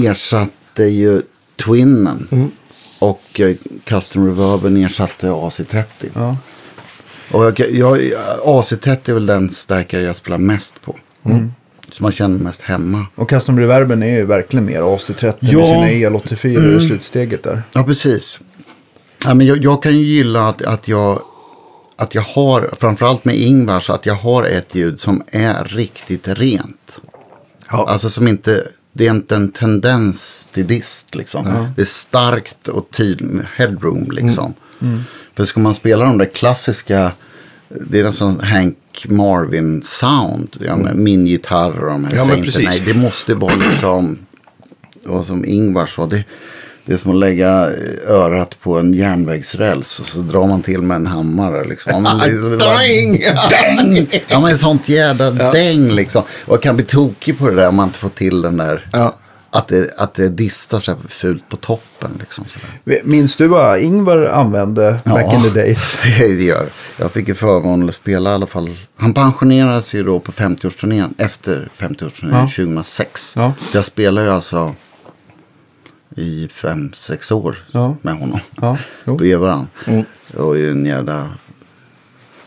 ersatte 0.07 0.83
ju 0.83 1.21
Twinnen. 1.65 2.27
Mm. 2.31 2.51
Och 2.99 3.39
eh, 3.39 3.55
Custom 3.85 4.25
Reverben 4.27 4.77
ersatte 4.77 5.27
AC30. 5.27 5.83
Ja. 6.13 6.37
Och 7.31 7.43
jag, 7.43 7.59
jag, 7.71 7.97
AC30 8.45 9.09
är 9.09 9.13
väl 9.13 9.25
den 9.25 9.49
stärkare 9.49 10.01
jag 10.01 10.15
spelar 10.15 10.37
mest 10.37 10.81
på. 10.81 10.95
Mm. 11.25 11.51
Så 11.91 12.03
man 12.03 12.11
känner 12.11 12.39
mest 12.43 12.61
hemma. 12.61 13.05
Och 13.15 13.29
Custom 13.29 13.59
Reverben 13.59 14.03
är 14.03 14.15
ju 14.17 14.25
verkligen 14.25 14.65
mer 14.65 14.81
AC30 14.81 15.33
Ja. 15.39 15.57
med 15.57 15.67
sina 15.67 15.87
EL84 15.87 16.79
i 16.79 16.87
slutsteget 16.87 17.43
där. 17.43 17.61
Ja, 17.73 17.83
precis. 17.83 18.39
Ja, 19.25 19.33
men 19.33 19.47
jag, 19.47 19.57
jag 19.57 19.83
kan 19.83 19.91
ju 19.97 20.05
gilla 20.05 20.47
att, 20.49 20.61
att, 20.61 20.87
jag, 20.87 21.21
att 21.99 22.15
jag 22.15 22.21
har, 22.21 22.73
framförallt 22.79 23.25
med 23.25 23.35
Ingvars, 23.35 23.89
att 23.89 24.05
jag 24.05 24.15
har 24.15 24.43
ett 24.43 24.75
ljud 24.75 24.99
som 24.99 25.23
är 25.31 25.63
riktigt 25.63 26.27
rent. 26.27 27.01
Ja. 27.71 27.85
Alltså 27.89 28.09
som 28.09 28.27
inte, 28.27 28.67
det 28.93 29.07
är 29.07 29.11
inte 29.11 29.35
en 29.35 29.51
tendens 29.51 30.49
till 30.53 30.67
dist 30.67 31.15
liksom. 31.15 31.71
Det 31.75 31.81
är 31.81 31.85
starkt 31.85 32.67
och 32.67 32.89
tydligt, 32.91 33.45
headroom 33.55 34.11
liksom. 34.11 34.53
För 35.35 35.45
ska 35.45 35.59
man 35.59 35.75
spela 35.75 36.05
de 36.05 36.17
där 36.17 36.25
klassiska, 36.33 37.11
det 37.69 37.99
är 37.99 38.03
nästan 38.03 38.39
Hank 38.39 39.05
Marvin 39.09 39.81
sound. 39.83 40.55
Ja, 40.59 40.75
med 40.75 40.95
min 40.95 41.27
gitarr 41.27 41.83
och 41.83 41.89
de 41.89 42.05
här 42.05 42.15
Ja. 42.15 42.25
Nej, 42.59 42.83
det 42.85 42.93
måste 42.93 43.35
vara 43.35 43.55
liksom, 43.55 44.17
och 45.07 45.25
som 45.25 45.45
Ingvar 45.45 45.85
sa, 45.85 46.05
det, 46.05 46.23
Det 46.89 46.95
är 46.95 46.97
som 46.97 47.11
att 47.11 47.17
lägga 47.17 47.69
örat 48.07 48.61
på 48.61 48.79
en 48.79 48.93
järnvägsräls 48.93 49.99
och 49.99 50.05
så 50.05 50.19
drar 50.19 50.47
man 50.47 50.61
till 50.61 50.81
med 50.81 50.95
en 50.95 51.07
hammare. 51.07 51.65
Liksom. 51.65 51.91
Ja, 51.93 51.99
men 51.99 52.57
Däng! 52.57 53.25
Däng! 53.49 54.07
Ja 54.27 54.39
men 54.39 54.57
sånt 54.57 54.89
jädra 54.89 55.31
däng 55.31 55.89
liksom. 55.89 56.23
Och 56.45 56.53
jag 56.53 56.61
kan 56.61 56.75
bli 56.75 56.85
tokig 56.85 57.37
på 57.37 57.49
det 57.49 57.55
där 57.55 57.67
om 57.67 57.75
man 57.75 57.87
inte 57.87 57.99
får 57.99 58.09
till 58.09 58.41
den 58.41 58.57
där. 58.57 58.87
Ja. 58.91 59.15
Att, 59.51 59.67
det, 59.67 59.93
att 59.97 60.13
det 60.13 60.29
distar 60.29 60.79
så 60.79 60.91
här 60.91 60.99
fult 61.07 61.49
på 61.49 61.57
toppen 61.57 62.11
liksom. 62.19 62.45
Sådär. 62.45 63.01
Minns 63.03 63.35
du 63.35 63.47
vad 63.47 63.79
Ingvar 63.79 64.25
använde 64.25 64.99
back 65.05 65.33
in 65.33 65.43
the 65.43 65.49
days? 65.49 65.97
Det 66.19 66.43
gör 66.43 66.65
Jag 66.97 67.11
fick 67.11 67.27
ju 67.27 67.35
förmånen 67.35 67.89
att 67.89 67.95
spela 67.95 68.31
i 68.31 68.33
alla 68.33 68.47
fall. 68.47 68.77
Han 68.97 69.13
pensionerades 69.13 69.95
ju 69.95 70.03
då 70.03 70.19
på 70.19 70.31
50-årsturnén. 70.31 71.13
Efter 71.17 71.69
50-årsturnén 71.77 72.33
Ja. 72.33 72.65
2006. 72.65 73.33
Ja. 73.35 73.53
Så 73.71 73.77
jag 73.77 73.85
spelade 73.85 74.27
ju 74.27 74.33
alltså 74.33 74.75
i 76.19 76.47
5-6 76.53 77.31
år 77.33 77.57
Ja. 77.71 77.97
med 78.01 78.13
honom. 78.13 78.39
Ja, 78.61 78.77
jo. 79.05 79.15
Bredvid 79.17 79.37
varandra. 79.39 79.67
Det 80.31 80.39
var 80.41 80.55
ju 80.55 80.71
en 80.71 80.85
jävla 80.85 81.29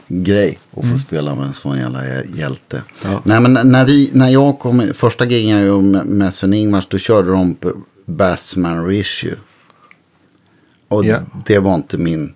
grej 0.09 0.59
att 0.77 0.85
få 0.93 0.99
spela 0.99 1.35
med 1.35 1.47
en 1.47 1.55
sån 1.55 1.79
jävla 1.79 2.01
hjälte. 2.25 2.83
Nej 3.25 3.41
men 3.41 3.53
när, 3.73 3.87
vi, 3.87 4.11
när 4.15 4.29
jag 4.29 4.59
kom, 4.59 4.91
första 4.95 5.25
gigen 5.25 5.49
jag 5.59 5.67
gjorde 5.67 6.05
med, 6.05 6.35
Sven-Ingvars, 6.35 6.87
då 6.89 6.99
körde 6.99 7.31
de 7.31 7.57
Bassman 8.07 8.87
Reissue. 8.87 9.37
Och 10.89 11.05
Ja. 11.05 11.19
det 11.47 11.59
var 11.59 11.75
inte 11.75 11.99
min 11.99 12.35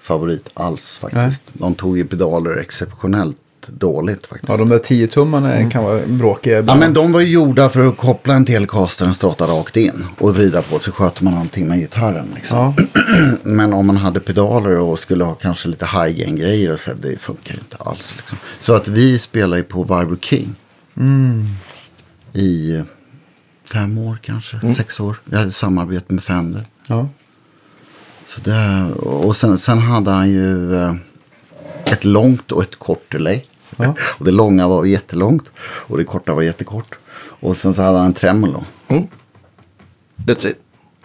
favorit 0.00 0.50
alls 0.54 0.96
faktiskt. 0.96 1.42
De 1.52 1.74
tog 1.74 1.98
ju 1.98 2.04
pedaler 2.06 2.56
exceptionellt 2.56 3.36
dåligt 3.72 4.26
faktiskt. 4.26 4.48
Ja, 4.48 4.56
de 4.56 4.68
där 4.68 4.78
10-tummarna 4.78 5.70
kan 5.70 5.84
vara 5.84 6.06
bråkiga 6.06 6.64
Ja, 6.66 6.74
men 6.74 6.94
de 6.94 7.12
var 7.12 7.20
ju 7.20 7.28
gjorda 7.28 7.68
för 7.68 7.88
att 7.88 7.96
koppla 7.96 8.34
en 8.34 8.44
Telecaster 8.44 9.06
en 9.06 9.14
strata 9.14 9.46
rakt 9.46 9.76
in 9.76 10.06
och 10.18 10.34
vrida 10.34 10.62
på 10.62 10.78
så 10.78 10.92
sköter 10.92 11.24
man 11.24 11.34
allting 11.34 11.68
med 11.68 11.78
gitarren. 11.78 12.26
Liksom. 12.34 12.58
Ja. 12.58 12.74
Men 13.42 13.72
om 13.72 13.86
man 13.86 13.96
hade 13.96 14.20
pedaler 14.20 14.78
och 14.78 14.98
skulle 14.98 15.24
ha 15.24 15.34
kanske 15.34 15.68
lite 15.68 15.86
high-gain-grejer 15.86 16.72
och 16.72 16.80
så, 16.80 16.92
det 16.92 17.20
funkar 17.20 17.54
ju 17.54 17.58
inte 17.60 17.76
alls. 17.76 18.14
Liksom. 18.16 18.38
Så 18.58 18.74
att 18.74 18.88
vi 18.88 19.18
spelar 19.18 19.56
ju 19.56 19.62
på 19.62 19.82
Vibro 19.82 20.16
King. 20.20 20.54
I 22.32 22.76
eh, 22.76 22.84
fem 23.72 23.98
år 23.98 24.18
kanske, 24.22 24.74
sex 24.74 25.00
år. 25.00 25.16
Jag 25.30 25.38
hade 25.38 25.50
samarbete 25.50 26.14
med 26.14 26.22
Fender. 26.22 26.64
Ja. 26.86 27.08
Så 28.28 28.40
det, 28.40 28.84
och 29.00 29.36
sen, 29.36 29.58
sen 29.58 29.78
hade 29.78 30.10
han 30.10 30.30
ju 30.30 30.76
eh, 30.76 30.94
ett 31.92 32.04
långt 32.04 32.52
och 32.52 32.62
ett 32.62 32.78
kort 32.78 33.12
delay. 33.12 33.44
Ja. 33.76 33.94
Och 34.18 34.24
det 34.24 34.30
långa 34.30 34.68
var 34.68 34.84
jättelångt 34.84 35.50
och 35.58 35.98
det 35.98 36.04
korta 36.04 36.34
var 36.34 36.42
jättekort. 36.42 36.94
Och 37.40 37.56
sen 37.56 37.74
så 37.74 37.82
hade 37.82 37.98
han 37.98 38.06
en 38.06 38.12
tremolo. 38.12 38.64
That's 40.16 40.46
it. 40.48 40.58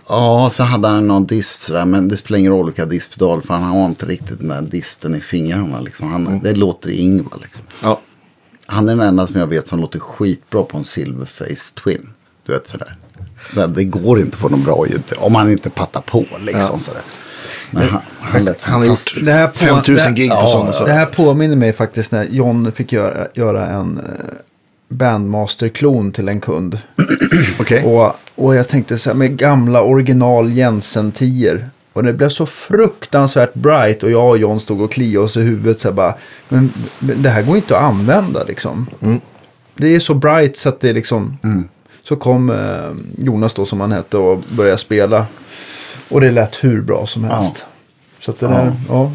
Ja, 0.10 0.50
så 0.52 0.64
hade 0.64 0.88
han 0.88 1.08
någon 1.08 1.26
dist 1.26 1.62
sådär, 1.62 1.86
men 1.86 2.08
det 2.08 2.18
spelar 2.18 2.40
ingen 2.40 2.52
roll 2.52 2.66
vilka 2.66 2.86
distpedal 2.86 3.42
för 3.42 3.54
han 3.54 3.64
har 3.64 3.86
inte 3.86 4.06
riktigt 4.06 4.40
den 4.40 4.48
där 4.48 4.62
disten 4.62 5.16
i 5.16 5.22
fingrarna. 5.22 5.80
Liksom. 5.80 6.12
Han, 6.12 6.40
Det 6.44 6.54
låter 6.54 6.90
i 6.90 6.98
Ingvar 7.00 7.38
liksom. 7.42 7.64
Ja. 7.82 8.00
Han 8.66 8.90
är 8.90 8.96
den 8.96 9.08
enda 9.08 9.28
som 9.28 9.40
jag 9.40 9.48
vet 9.48 9.68
som 9.68 9.80
låter 9.80 10.00
skitbra 10.00 10.64
på 10.64 10.78
en 10.78 10.84
Silverface 10.84 11.74
Twin. 11.84 12.10
Du 12.46 12.54
vet 12.54 12.68
sådär. 12.68 12.96
sådär 13.54 13.68
det 13.68 13.84
går 13.84 14.20
inte 14.20 14.36
att 14.36 14.42
få 14.42 14.50
någon 14.50 14.64
bra 14.64 14.88
ljud 14.88 15.04
om 15.18 15.36
han 15.36 15.52
inte 15.52 15.70
pattar 15.70 16.02
på 16.02 16.26
liksom 16.40 16.80
sådär. 16.80 17.02
Men 17.72 17.90
han, 17.90 18.02
han, 18.20 18.44
lät 18.44 18.62
Han 18.62 18.82
fantastisk. 18.82 19.26
Det 19.26 19.32
här 19.32 19.48
på- 19.48 19.54
5000 19.54 20.16
gig 20.16 20.30
på 20.30 20.36
Ja, 20.36 20.48
sådana. 20.48 20.72
ja. 20.80 20.86
Det 20.86 20.92
här 20.94 21.06
påminner 21.06 21.56
mig 21.56 21.74
faktiskt 21.74 22.12
när 22.12 22.24
John 22.26 22.72
fick 22.72 22.92
göra, 22.92 23.28
göra 23.34 23.68
en 23.68 23.98
eh, 23.98 24.36
Bandmaster-klon 24.90 26.12
till 26.12 26.30
en 26.30 26.42
kund. 26.42 26.78
Okej. 27.60 27.84
Och, 27.84 28.16
och 28.36 28.56
jag 28.56 28.68
tänkte 28.68 28.98
så 28.98 29.10
här 29.10 29.16
med 29.18 29.38
gamla 29.38 29.82
original 29.82 30.52
Jensen 30.52 31.12
10 31.12 31.66
Och 31.94 32.04
det 32.04 32.14
blev 32.14 32.30
så 32.30 32.46
fruktansvärt 32.46 33.54
bright 33.54 34.04
och 34.04 34.12
jag 34.12 34.30
och 34.30 34.38
John 34.38 34.60
stod 34.60 34.82
och 34.82 34.92
kliade 34.92 35.26
oss 35.26 35.38
i 35.38 35.42
huvudet 35.42 35.82
så 35.82 35.88
här 35.88 35.96
bara. 35.96 36.16
Men, 36.50 36.74
men 37.00 37.22
det 37.22 37.30
här 37.30 37.44
går 37.44 37.56
inte 37.56 37.78
att 37.78 37.84
använda 37.84 38.44
liksom. 38.44 38.88
Det 39.76 39.96
är 39.96 40.00
så 40.00 40.14
bright 40.14 40.58
så 40.58 40.70
att 40.70 40.80
det 40.82 40.94
liksom. 40.94 41.38
Så 42.04 42.16
kom 42.16 42.50
eh, 42.50 43.26
Jonas 43.26 43.54
då 43.54 43.66
som 43.66 43.82
han 43.82 43.92
hette 43.92 44.18
och 44.18 44.44
började 44.50 44.78
spela. 44.78 45.26
Och 46.12 46.22
det 46.22 46.32
lät 46.32 46.64
hur 46.64 46.82
bra 46.82 47.08
som 47.08 47.24
helst. 47.24 47.66
Så 48.20 48.32
att 48.32 48.40
det 48.40 48.48
där, 48.48 48.74
ja. 48.90 49.12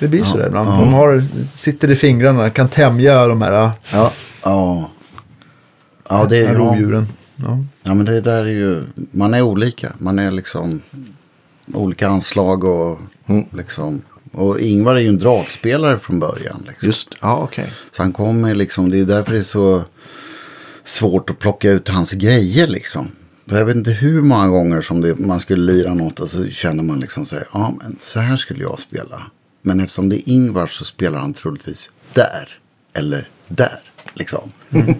Det 0.00 0.08
blir 0.08 0.24
så 0.24 0.36
där 0.36 0.46
ibland. 0.46 0.68
De 0.68 0.92
har, 0.92 1.24
sitter 1.54 1.90
i 1.90 1.96
fingrarna, 1.96 2.50
kan 2.50 2.68
tämja 2.68 3.26
de 3.26 3.42
här 3.42 3.70
Ja. 3.92 4.12
Ja. 4.42 4.90
Ja, 6.08 6.24
det 6.24 6.36
är 6.36 6.52
ju... 6.52 6.58
rovdjuren. 6.58 7.08
Ja. 7.36 7.64
Ja, 7.82 7.94
men 7.94 8.06
det 8.06 8.20
där 8.20 8.42
är 8.42 8.50
ju... 8.50 8.84
Man 8.94 9.34
är 9.34 9.42
olika. 9.42 9.92
Man 9.98 10.18
är 10.18 10.30
liksom 10.30 10.80
olika 11.72 12.08
anslag 12.08 12.64
och 12.64 12.98
liksom... 13.52 14.02
Och 14.32 14.60
Ingvar 14.60 14.94
är 14.94 15.00
ju 15.00 15.08
en 15.08 15.18
dragspelare 15.18 15.98
från 15.98 16.20
början. 16.20 16.64
Liksom. 16.68 16.86
Just 16.86 17.08
Ja, 17.20 17.40
okej. 17.42 17.72
Så 17.96 18.02
han 18.02 18.12
kommer 18.12 18.54
liksom... 18.54 18.90
Det 18.90 18.98
är 18.98 19.04
därför 19.04 19.32
det 19.32 19.38
är 19.38 19.42
så 19.42 19.84
svårt 20.84 21.30
att 21.30 21.38
plocka 21.38 21.70
ut 21.70 21.88
hans 21.88 22.12
grejer 22.12 22.66
liksom. 22.66 23.08
Jag 23.50 23.64
vet 23.64 23.76
inte 23.76 23.90
hur 23.90 24.22
många 24.22 24.48
gånger 24.48 24.80
som 24.80 25.00
det, 25.00 25.18
man 25.18 25.40
skulle 25.40 25.72
lira 25.72 25.94
något 25.94 26.20
och 26.20 26.30
så 26.30 26.48
känner 26.48 26.82
man 26.82 27.00
liksom 27.00 27.26
så 27.26 27.36
här, 27.36 27.46
ja 27.52 27.74
men 27.82 27.96
så 28.00 28.20
här 28.20 28.36
skulle 28.36 28.62
jag 28.62 28.78
spela. 28.80 29.22
Men 29.62 29.80
eftersom 29.80 30.08
det 30.08 30.16
är 30.16 30.28
Ingvar 30.28 30.66
så 30.66 30.84
spelar 30.84 31.18
han 31.18 31.34
troligtvis 31.34 31.90
där 32.14 32.58
eller 32.92 33.28
där. 33.48 33.78
Liksom. 34.14 34.52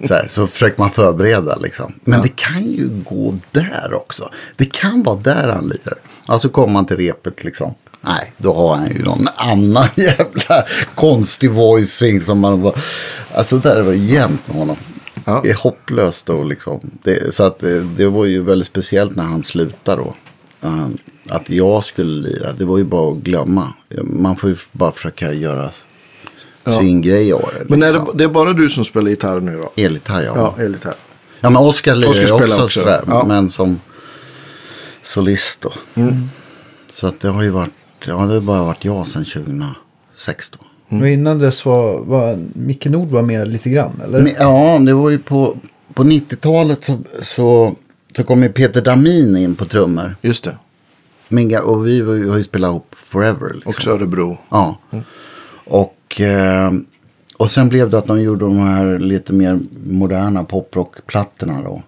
Så, 0.09 0.15
här, 0.15 0.29
så 0.29 0.47
försöker 0.47 0.79
man 0.79 0.91
förbereda 0.91 1.57
liksom. 1.57 1.93
Men 2.05 2.23
det 2.23 2.37
kan 2.37 2.65
ju 2.65 2.89
gå 2.89 3.39
där 3.51 3.95
också. 3.95 4.31
Det 4.57 4.73
kan 4.73 5.03
vara 5.03 5.17
där 5.17 5.49
han 5.49 5.69
lirar. 5.69 5.99
Alltså 6.27 6.49
kommer 6.49 6.73
man 6.73 6.87
till 6.87 6.97
repet 6.97 7.45
liksom. 7.45 7.75
Nej, 8.01 8.33
då 8.39 8.55
har 8.55 8.77
han 8.77 8.89
ju 8.89 9.05
någon 9.05 9.27
annan 9.37 9.89
jävla 9.95 10.65
konstig 10.95 11.51
voicing 11.51 12.23
som 12.23 12.39
man 12.39 12.63
bara... 12.63 12.75
Alltså 13.35 13.59
där 13.59 13.83
var 13.83 13.93
jämnt 13.93 14.49
med 14.49 14.57
honom. 14.57 14.77
Ja. 15.25 15.41
Det 15.43 15.51
är 15.51 15.55
hopplöst 15.55 16.27
då 16.27 16.45
liksom. 16.45 16.81
Det, 17.03 17.35
så 17.35 17.43
att 17.43 17.59
det, 17.59 17.81
det 17.81 18.07
var 18.07 18.25
ju 18.25 18.43
väldigt 18.43 18.69
speciellt 18.69 19.17
när 19.17 19.25
han 19.25 19.43
slutade 19.43 20.03
då. 20.03 20.15
Uh, 20.69 20.89
att 21.29 21.51
jag 21.51 21.85
skulle 21.85 22.29
lira, 22.29 22.53
det 22.53 22.65
var 22.65 22.79
ju 22.79 22.85
bara 22.85 23.13
att 23.13 23.19
glömma. 23.19 23.73
Man 24.03 24.37
får 24.37 24.51
ju 24.51 24.57
bara 24.73 24.93
försöka 24.93 25.33
göra 25.33 25.71
sin 26.67 27.03
grej 27.03 27.33
av 27.33 27.51
det. 27.59 27.65
Men 27.69 27.83
är 27.83 27.87
det, 27.87 27.99
liksom. 27.99 28.17
det 28.17 28.25
är 28.25 28.29
bara 28.29 28.53
du 28.53 28.69
som 28.71 28.85
spelar 28.85 29.11
gitarr 29.11 29.41
nu 29.41 29.57
då? 29.57 29.83
Elgitarr, 29.83 30.23
ja. 30.23 30.55
Ja, 30.59 30.93
ja. 31.41 31.51
men 31.51 31.57
Oskar 31.57 31.95
lirar 31.95 32.15
ju 32.15 32.31
också, 32.31 32.63
också, 32.63 32.81
sådär. 32.81 33.03
ja. 33.07 33.25
Men 33.27 33.51
som 33.51 33.81
solist 35.03 35.61
då. 35.61 35.73
Mm. 35.95 36.15
Så 36.91 37.07
att 37.07 37.21
det 37.21 37.29
har 37.29 37.43
ju 37.43 37.51
varit, 37.51 37.73
ja 38.05 38.15
det 38.15 38.35
har 38.35 38.41
bara 38.41 38.63
varit 38.63 38.85
jag 38.85 39.07
sedan 39.07 39.25
2006 39.25 40.51
då. 40.51 40.59
Och 40.89 41.09
innan 41.09 41.39
dess 41.39 41.65
var, 41.65 42.01
var 42.01 42.39
Micke 42.55 42.87
Nord 42.87 43.09
var 43.09 43.23
med 43.23 43.49
lite 43.49 43.71
grann, 43.71 44.01
eller? 44.05 44.23
Men, 44.23 44.33
ja, 44.39 44.79
det 44.79 44.93
var 44.95 45.11
ju 45.11 45.19
på, 45.19 45.57
på 45.95 46.05
90-talet 46.05 46.85
så, 46.85 46.99
så, 47.23 47.75
så 48.17 48.23
kom 48.25 48.43
ju 48.43 48.49
Peter 48.49 48.81
Damin 48.83 49.37
in 49.37 49.55
på 49.55 49.65
trummor. 49.65 50.17
Just 50.23 50.45
det. 50.45 50.57
Min, 51.29 51.59
och 51.59 51.87
vi 51.87 51.95
ju- 51.95 52.29
har 52.29 52.37
ju 52.37 52.45
spelat 52.45 52.69
ihop 52.71 52.95
forever. 52.99 53.53
Liksom. 53.55 53.71
Också 53.71 53.91
Örebro. 53.91 54.39
Ja. 54.51 54.77
Och, 55.67 56.21
eh, 56.21 56.73
och 57.37 57.51
sen 57.51 57.69
blev 57.69 57.91
det 57.91 57.99
att 57.99 58.07
de 58.07 58.21
gjorde 58.21 58.45
de 58.45 58.59
här 58.59 58.99
lite 58.99 59.33
mer 59.33 59.59
moderna 59.87 60.45
poprockplattorna 60.45 61.63
då. 61.65 61.83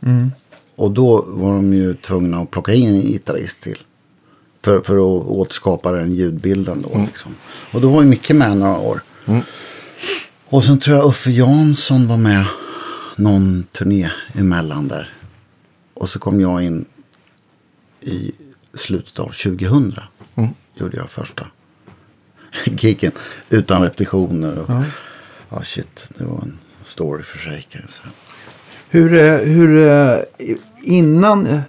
Och 0.76 0.90
då 0.90 1.24
var 1.28 1.52
de 1.54 1.74
ju 1.74 1.94
tvungna 1.94 2.38
att 2.38 2.50
plocka 2.50 2.72
in 2.74 2.88
en 2.88 3.00
gitarrist 3.00 3.62
till. 3.62 3.78
För, 4.68 4.80
för 4.80 4.94
att 4.94 5.26
återskapa 5.26 5.92
den 5.92 6.14
ljudbilden 6.14 6.82
då. 6.82 6.98
Liksom. 7.06 7.34
Och 7.72 7.80
då 7.80 7.90
var 7.90 8.02
ju 8.02 8.08
mycket 8.08 8.36
med 8.36 8.56
några 8.56 8.78
år. 8.78 9.02
Och 10.44 10.64
sen 10.64 10.78
tror 10.78 10.96
jag 10.96 11.06
Uffe 11.06 11.30
Jansson 11.30 12.08
var 12.08 12.16
med 12.16 12.44
någon 13.16 13.64
turné 13.72 14.10
emellan 14.34 14.88
där. 14.88 15.12
Och 15.94 16.10
så 16.10 16.18
kom 16.18 16.40
jag 16.40 16.62
in 16.62 16.84
i 18.00 18.32
slutet 18.74 19.18
av 19.18 19.26
2000. 19.26 19.94
Gjorde 20.74 20.96
jag 20.96 21.10
första 21.10 21.46
gigen 22.64 23.12
utan 23.50 23.82
repetitioner. 23.82 24.58
Och, 24.58 24.70
ja. 25.50 25.62
shit, 25.64 26.08
det 26.18 26.24
var 26.24 26.42
en 26.42 26.58
story 26.82 27.22
för 27.22 27.38
sig. 27.38 27.66
Hur, 28.88 29.14
eh, 29.14 29.36
hur 29.36 29.88
eh, 29.88 30.18
innan 30.82 31.62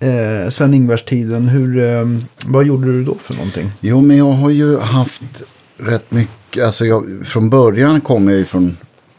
eh, 0.00 0.50
Sven-Ingvars-tiden, 0.50 1.48
hur, 1.48 1.78
eh, 1.78 2.06
vad 2.44 2.66
gjorde 2.66 2.86
du 2.86 3.04
då 3.04 3.14
för 3.14 3.34
någonting? 3.34 3.70
Jo, 3.80 4.00
men 4.00 4.16
jag 4.16 4.32
har 4.32 4.50
ju 4.50 4.78
haft 4.78 5.42
rätt 5.76 6.10
mycket. 6.10 6.64
Alltså 6.64 6.86
jag, 6.86 7.22
från 7.26 7.50
början 7.50 8.00
kom 8.00 8.28
jag 8.28 8.38
ju 8.38 8.44
från 8.44 8.76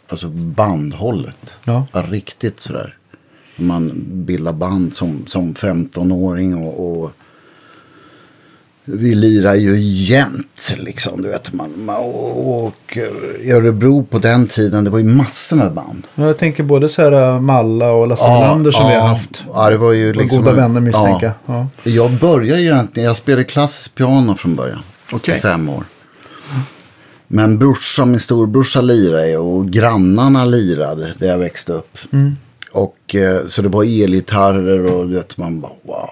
alltså 0.08 0.28
bandhållet. 0.30 1.54
Ja. 1.63 1.88
Riktigt 1.94 2.60
sådär. 2.60 2.98
Man 3.56 3.91
bildar 4.08 4.54
band 4.54 4.94
som, 4.94 5.24
som 5.26 5.54
15-åring 5.54 6.56
och, 6.56 7.04
och 7.04 7.12
vi 8.93 9.15
lirar 9.15 9.56
ju 9.56 9.80
jämt 9.80 10.75
liksom. 10.77 11.21
Du 11.21 11.30
vet, 11.30 11.54
man, 11.54 11.86
man, 11.86 11.95
och 11.95 12.97
eh, 12.97 13.47
i 13.47 13.51
Örebro 13.51 14.04
på 14.04 14.19
den 14.19 14.47
tiden, 14.47 14.84
det 14.84 14.89
var 14.89 14.99
ju 14.99 15.06
massor 15.06 15.56
med 15.56 15.73
band. 15.73 16.08
Jag 16.15 16.38
tänker 16.38 16.63
både 16.63 16.89
så 16.89 17.01
här 17.01 17.12
äh, 17.12 17.41
Malla 17.41 17.91
och 17.91 18.08
Lasse 18.08 18.30
Melander 18.30 18.71
som 18.71 18.88
vi 18.88 18.95
har 18.95 19.08
haft. 19.08 19.43
Ja, 19.54 19.69
det 19.69 19.77
var 19.77 19.91
ju 19.91 20.10
Och 20.10 20.15
liksom... 20.15 20.43
goda 20.43 20.56
vänner 20.56 20.82
misstänker 20.82 21.34
ja. 21.45 21.54
jag. 21.54 21.67
Ja. 21.84 21.91
Jag 21.91 22.12
började 22.12 22.62
ju 22.62 22.67
egentligen, 22.67 23.08
jag 23.08 23.15
spelade 23.15 23.43
klassiskt 23.43 23.95
piano 23.95 24.36
från 24.36 24.56
början. 24.56 24.80
Okej. 25.12 25.38
I 25.38 25.41
fem 25.41 25.69
år. 25.69 25.84
Men 27.27 27.60
brorsan, 27.60 28.12
min 28.12 28.19
storbrorsa 28.19 28.82
lirade 28.82 29.38
och 29.38 29.69
grannarna 29.69 30.45
lirade 30.45 31.13
där 31.19 31.27
jag 31.27 31.38
växte 31.38 31.73
upp. 31.73 31.97
Och 32.71 33.15
eh, 33.15 33.45
så 33.45 33.62
det 33.62 33.69
var 33.69 33.84
elgitarrer 33.84 34.86
och 34.86 35.08
du 35.08 35.15
vet 35.15 35.38
man 35.38 35.62
bara 35.62 35.71
wow. 35.84 36.10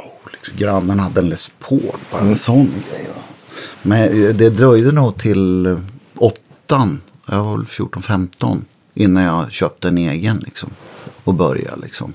Grannen 0.58 1.00
hade 1.00 1.20
en 1.20 1.30
Les 1.30 1.52
Paul, 1.60 1.98
bara 2.12 2.22
en 2.22 2.36
sån 2.36 2.66
grej. 2.66 3.08
Va? 3.16 3.22
Men 3.82 4.02
eh, 4.28 4.36
det 4.36 4.50
dröjde 4.50 4.92
nog 4.92 5.18
till 5.18 5.66
eh, 5.66 5.78
åttan, 6.16 7.02
jag 7.30 7.44
var 7.44 7.58
väl 7.58 7.66
14-15. 7.66 8.62
Innan 8.94 9.24
jag 9.24 9.52
köpte 9.52 9.88
en 9.88 9.98
egen 9.98 10.38
liksom. 10.38 10.70
Och 11.24 11.34
började 11.34 11.82
liksom. 11.82 12.14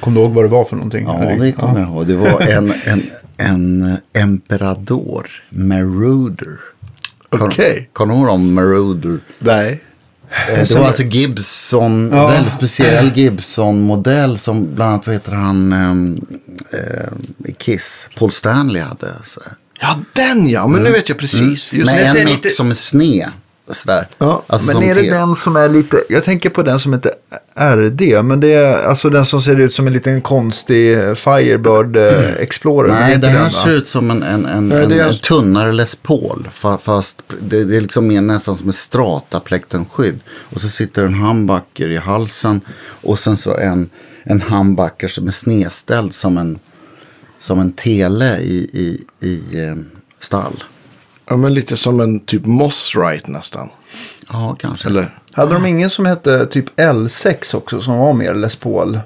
Kom 0.00 0.14
du 0.14 0.20
ihåg 0.20 0.32
vad 0.32 0.44
det 0.44 0.48
var 0.48 0.64
för 0.64 0.76
någonting? 0.76 1.04
Ja, 1.04 1.18
Eller? 1.18 1.44
det 1.44 1.52
kommer 1.52 1.80
jag 1.80 1.88
ihåg. 1.88 2.06
Det 2.06 2.16
var 2.16 2.40
en, 2.40 2.72
en, 2.84 3.02
en 3.36 3.96
Emperador 4.12 5.30
Marauder. 5.50 6.58
Okej. 7.30 7.90
Kommer 7.92 8.14
du 8.14 8.20
ihåg 8.20 8.28
om 8.30 8.54
Marauder? 8.54 9.18
Nej. 9.38 9.84
Eh, 10.30 10.68
Det 10.68 10.74
var 10.74 10.86
alltså 10.86 11.02
Gibson, 11.02 12.10
Ja. 12.12 12.26
väldigt 12.28 12.52
speciell 12.52 13.12
Gibson-modell 13.16 14.38
som 14.38 14.74
bland 14.74 14.90
annat, 14.92 15.06
vad 15.06 15.14
heter 15.14 15.32
han, 15.32 15.72
i 17.44 17.52
Kiss, 17.52 18.08
Paul 18.18 18.30
Stanley 18.32 18.82
hade. 18.82 19.06
Sådär. 19.34 19.52
Ja, 19.80 19.98
den 20.14 20.48
ja. 20.48 20.66
Men 20.66 20.82
nu 20.82 20.90
vet 20.90 21.08
jag 21.08 21.18
precis. 21.18 21.72
Just 21.72 21.92
Med 21.92 22.16
en 22.16 22.24
mick 22.24 22.34
lite- 22.36 22.50
som 22.50 22.70
är 22.70 22.74
sned. 22.74 23.28
Sådär. 23.72 24.06
Ja, 24.18 24.42
alltså 24.46 24.72
Men 24.72 24.82
är 24.82 24.94
det 24.94 25.00
te- 25.00 25.10
den 25.10 25.36
som 25.36 25.56
är 25.56 25.68
lite, 25.68 26.02
jag 26.08 26.24
tänker 26.24 26.50
på 26.50 26.62
den 26.62 26.80
som 26.80 26.92
heter 26.92 27.12
RD, 27.76 28.22
men 28.24 28.40
det 28.40 28.52
är 28.52 28.86
alltså 28.88 29.10
den 29.10 29.26
som 29.26 29.40
ser 29.40 29.56
ut 29.60 29.74
som 29.74 29.86
en 29.86 29.92
liten 29.92 30.20
konstig 30.20 30.96
Firebird 31.18 31.96
eh, 31.96 32.30
Explorer. 32.42 32.88
men 32.88 33.00
Nej, 33.00 33.18
det 33.18 33.28
här 33.28 33.42
den, 33.42 33.50
ser 33.50 33.70
ut 33.70 33.86
som 33.86 34.10
en, 34.10 34.22
en, 34.22 34.46
en, 34.46 34.68
Nej, 34.68 34.84
en, 34.84 34.92
är- 34.92 35.08
en 35.08 35.14
tunnare 35.18 35.72
Les 35.72 35.94
Paul. 35.94 36.48
fa- 36.52 36.78
Fast 36.82 37.22
det, 37.40 37.64
det 37.64 37.76
är 37.76 37.80
liksom 37.80 38.06
mer 38.06 38.20
nästan 38.20 38.56
som 38.56 38.68
ett 38.68 38.74
strata 38.74 39.40
plektrunskydd. 39.40 40.20
Och 40.30 40.60
så 40.60 40.68
sitter 40.68 41.04
en 41.04 41.14
humbucker 41.14 41.88
i 41.88 41.96
halsen. 41.96 42.60
Och 42.80 43.18
sen 43.18 43.36
så 43.36 43.56
en, 43.56 43.90
en 44.22 44.40
humbucker 44.42 45.08
som 45.08 45.28
är 45.28 45.32
snedställd 45.32 46.14
som 46.14 46.38
en, 46.38 46.58
som 47.40 47.60
en 47.60 47.72
tele 47.72 48.38
i, 48.38 48.56
i, 48.72 49.04
i 49.28 49.64
eh, 49.64 49.74
stall. 50.20 50.64
Ja, 51.30 51.36
men 51.36 51.54
lite 51.54 51.76
som 51.76 52.00
en 52.00 52.20
typ 52.20 52.46
Moss 52.46 52.92
Right 52.96 53.26
nästan. 53.28 53.68
Ja, 54.32 54.56
kanske. 54.60 54.88
Eller? 54.88 55.18
Hade 55.32 55.54
de 55.54 55.66
ingen 55.66 55.90
som 55.90 56.06
hette 56.06 56.46
typ 56.46 56.78
L6 56.80 57.56
också 57.56 57.82
som 57.82 57.98
var 57.98 58.12
mer 58.12 58.34
Les 58.34 58.56
Paul? 58.56 59.00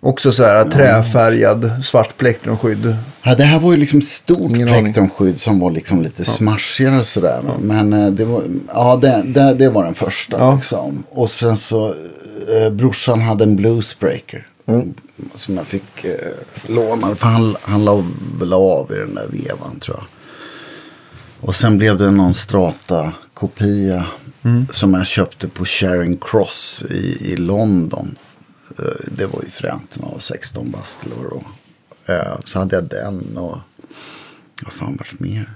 Också 0.00 0.32
så 0.32 0.44
här 0.44 0.64
träfärgad 0.64 1.70
svart 1.84 2.16
plektrumskydd. 2.16 2.96
Ja, 3.22 3.34
det 3.34 3.44
här 3.44 3.60
var 3.60 3.70
ju 3.70 3.76
liksom 3.76 4.02
stort 4.02 4.38
Ingen 4.50 4.68
aning. 4.68 4.82
plektrumskydd 4.84 5.40
som 5.40 5.58
var 5.60 5.70
liksom 5.70 6.02
lite 6.02 6.24
smashigare 6.24 7.04
sådär. 7.04 7.40
Men 7.60 7.92
eh, 7.92 8.06
det 8.10 8.24
var, 8.24 8.42
ja, 8.74 8.96
det, 8.96 9.22
det, 9.26 9.54
det 9.54 9.68
var 9.70 9.84
den 9.84 9.94
första 9.94 10.38
Ja. 10.38 10.54
liksom. 10.54 11.04
Och 11.10 11.30
sen 11.30 11.56
så, 11.56 11.88
eh, 11.88 12.70
brorsan 12.72 13.20
hade 13.20 13.44
en 13.44 13.56
bluesbreaker. 13.56 14.46
Som 15.34 15.56
jag 15.56 15.66
fick 15.66 16.04
eh, 16.04 16.14
låna. 16.68 17.14
För 17.14 17.26
han, 17.26 17.56
han 17.62 17.84
la 17.84 18.04
väl 18.38 18.52
av 18.52 18.92
i 18.92 18.94
den 18.94 19.14
där 19.14 19.28
vevan 19.32 19.78
tror 19.80 19.96
jag. 19.96 20.06
Och 21.40 21.54
sen 21.56 21.78
blev 21.78 21.98
det 21.98 22.10
någon 22.10 22.34
strata-kopia. 22.34 24.06
Som 24.70 24.94
jag 24.94 25.06
köpte 25.06 25.48
på 25.48 25.64
Charing 25.64 26.16
Cross 26.16 26.84
i, 26.90 27.32
i 27.32 27.36
London. 27.36 28.18
Eh, 28.78 28.84
Det 29.16 29.26
var 29.26 29.42
ju 29.44 29.50
fränt 29.50 29.98
man 30.00 30.10
var 30.12 30.18
16 30.18 30.70
bast 30.70 30.98
eller 31.04 31.16
vad. 31.16 31.42
Eh, 32.16 32.38
Så 32.44 32.58
hade 32.58 32.76
jag 32.76 32.84
den 32.84 33.36
och 33.38 33.58
vad 34.64 34.72
fan 34.72 34.96
var 34.96 35.06
det 35.10 35.24
mer? 35.24 35.54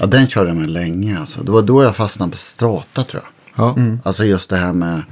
Ja, 0.00 0.06
den 0.06 0.28
körde 0.28 0.48
jag 0.50 0.56
med 0.56 0.70
länge 0.70 1.18
alltså. 1.20 1.42
Det 1.42 1.52
var 1.52 1.62
då 1.62 1.82
jag 1.82 1.96
fastnade 1.96 2.30
på 2.32 2.36
strata 2.38 3.04
tror 3.04 3.22
jag. 3.22 3.30
Ja. 3.64 3.76
Alltså 4.04 4.24
just 4.24 4.50
det 4.50 4.56
här 4.56 4.72
med 4.72 5.02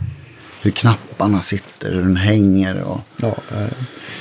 hur 0.63 0.71
knapparna 0.71 1.41
sitter, 1.43 1.93
hur 1.93 2.03
den 2.03 2.17
hänger 2.17 2.83
och... 2.83 3.01
Ja, 3.17 3.37
eh, 3.53 3.67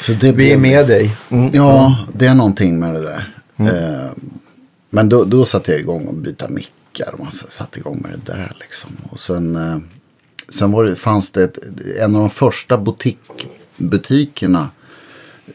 Så 0.01 0.11
det 0.11 0.31
vi 0.31 0.51
är 0.51 0.57
med 0.57 0.87
dig. 0.87 1.15
Ja, 1.53 1.97
det 2.13 2.25
är 2.25 2.35
någonting 2.35 2.79
med 2.79 2.93
det 2.93 3.01
där. 3.01 3.33
Eh, 3.57 4.11
men 4.89 5.09
då, 5.09 5.23
då 5.23 5.45
satte 5.45 5.71
jag 5.71 5.79
igång 5.81 6.07
och 6.07 6.15
byta 6.15 6.49
mickar. 6.49 7.15
Man 7.19 7.31
satte 7.31 7.79
igång 7.79 8.01
med 8.01 8.11
det 8.11 8.31
där 8.31 8.55
liksom. 8.59 8.89
Och 9.11 9.19
sen, 9.19 9.55
eh, 9.55 9.77
sen 10.49 10.71
var 10.71 10.83
det, 10.85 10.95
fanns 10.95 11.31
det 11.31 11.43
ett, 11.43 11.57
en 11.99 12.15
av 12.15 12.21
de 12.21 12.29
första 12.29 12.77
butikbutikerna 12.77 14.69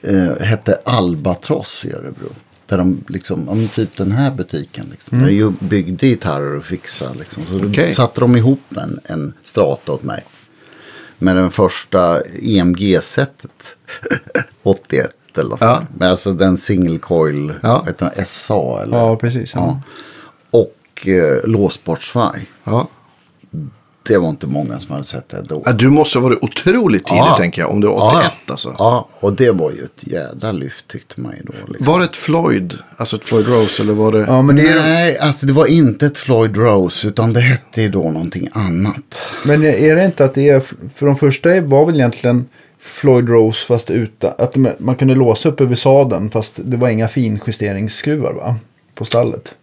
eh, 0.03 0.37
hette 0.40 0.79
Albatross 0.85 1.85
i 1.85 1.92
Örebro. 1.92 2.29
Där 2.66 2.79
de 2.79 3.05
liksom, 3.09 3.44
ja, 3.49 3.55
men 3.55 3.68
typ 3.68 3.97
den 3.97 4.12
här 4.12 4.31
butiken 4.31 4.87
liksom. 4.90 5.23
Där 5.23 5.29
jag 5.29 5.53
byggde 5.53 6.07
gitarrer 6.07 6.57
och 6.57 6.64
fixade 6.64 7.18
liksom. 7.18 7.42
Så 7.42 7.66
Okej. 7.66 7.90
satte 7.90 8.20
de 8.20 8.37
ihop 8.37 8.77
en, 8.77 9.01
en 9.05 9.35
strata 9.44 9.92
åt 9.92 10.03
mig. 10.03 10.25
Med 11.18 11.37
den 11.37 11.50
första 11.50 12.22
EMG-sättet. 12.42 13.77
81 14.62 15.11
eller 15.38 15.50
något 15.50 15.61
Ja. 15.61 15.83
Men 15.98 16.11
alltså 16.11 16.33
den 16.33 16.57
single 16.57 16.98
coil, 16.98 17.55
Ja. 17.62 17.83
vet 17.87 17.98
du, 17.98 18.11
SA 18.27 18.83
eller? 18.83 18.98
Ja, 18.98 19.16
precis. 19.16 19.55
Ja. 19.55 19.61
Ja. 19.61 20.61
Och 20.61 21.09
eh, 21.09 21.44
låsbart 21.44 22.03
svaj. 22.03 22.50
Ja. 22.64 22.88
Det 24.09 24.19
var 24.19 24.29
inte 24.29 24.47
många 24.47 24.79
som 24.81 24.90
hade 24.90 25.05
sett 25.05 25.29
det 25.29 25.43
då. 25.49 25.62
Ja, 25.67 25.73
Du 25.73 25.88
måste 25.90 26.19
ha 26.19 26.23
varit 26.29 26.43
otroligt 26.43 27.05
tidigt 27.07 27.19
Ja. 27.27 27.37
tänker 27.38 27.62
jag. 27.62 27.71
Om 27.71 27.81
du 27.81 27.87
var 27.87 28.09
81 28.19 28.33
alltså. 28.47 28.75
Ja, 28.79 29.09
och 29.21 29.33
det 29.37 29.51
var 29.51 29.71
ju 29.71 29.85
ett 29.85 30.01
jädra 30.12 30.53
lyft 30.53 30.88
tyckte 30.88 31.21
man 31.21 31.33
ju 31.37 31.43
då. 31.43 31.53
Liksom. 31.69 31.87
Var 31.87 31.99
det 31.99 32.05
ett 32.05 32.17
Floyd? 32.17 32.79
Alltså 32.97 33.17
ett 33.17 33.25
Floyd 33.25 33.49
Rose? 33.49 33.83
Eller 33.83 33.93
var 33.93 34.12
det? 34.12 34.19
Ja, 34.29 34.43
men, 34.43 34.57
det 34.57 34.69
är, 34.69 34.83
Nej, 34.83 35.19
alltså 35.19 35.47
det 35.47 35.53
var 35.53 35.67
inte 35.67 36.07
ett 36.07 36.19
Floyd 36.19 36.57
Rose 36.57 37.09
utan 37.09 37.33
det 37.33 37.40
hette 37.40 37.83
ju 37.83 37.88
då 37.88 38.03
någonting 38.11 38.49
annat. 38.53 39.23
men 39.45 39.64
är 39.64 39.97
det 39.97 40.05
inte 40.05 40.25
att 40.25 40.35
det 40.35 40.49
är, 40.49 40.61
för 40.95 41.07
de 41.07 41.17
första 41.17 41.61
var 41.61 41.87
väl 41.87 41.95
egentligen 41.95 42.49
Floyd 42.81 43.29
Rose 43.29 43.67
fast 43.67 43.90
utan, 43.90 44.33
att 44.38 44.57
man- 44.57 44.73
man 44.79 44.97
kunde 44.97 45.14
låsa 45.14 45.49
upp 45.49 45.61
över 45.61 45.75
sadeln 45.75 46.31
fast 46.31 46.55
det 46.64 46.77
var 46.77 46.88
inga 46.88 47.09
finjusteringsskruvar 47.09 48.33
va? 48.33 48.57
På 48.95 49.05
stallet. 49.05 49.55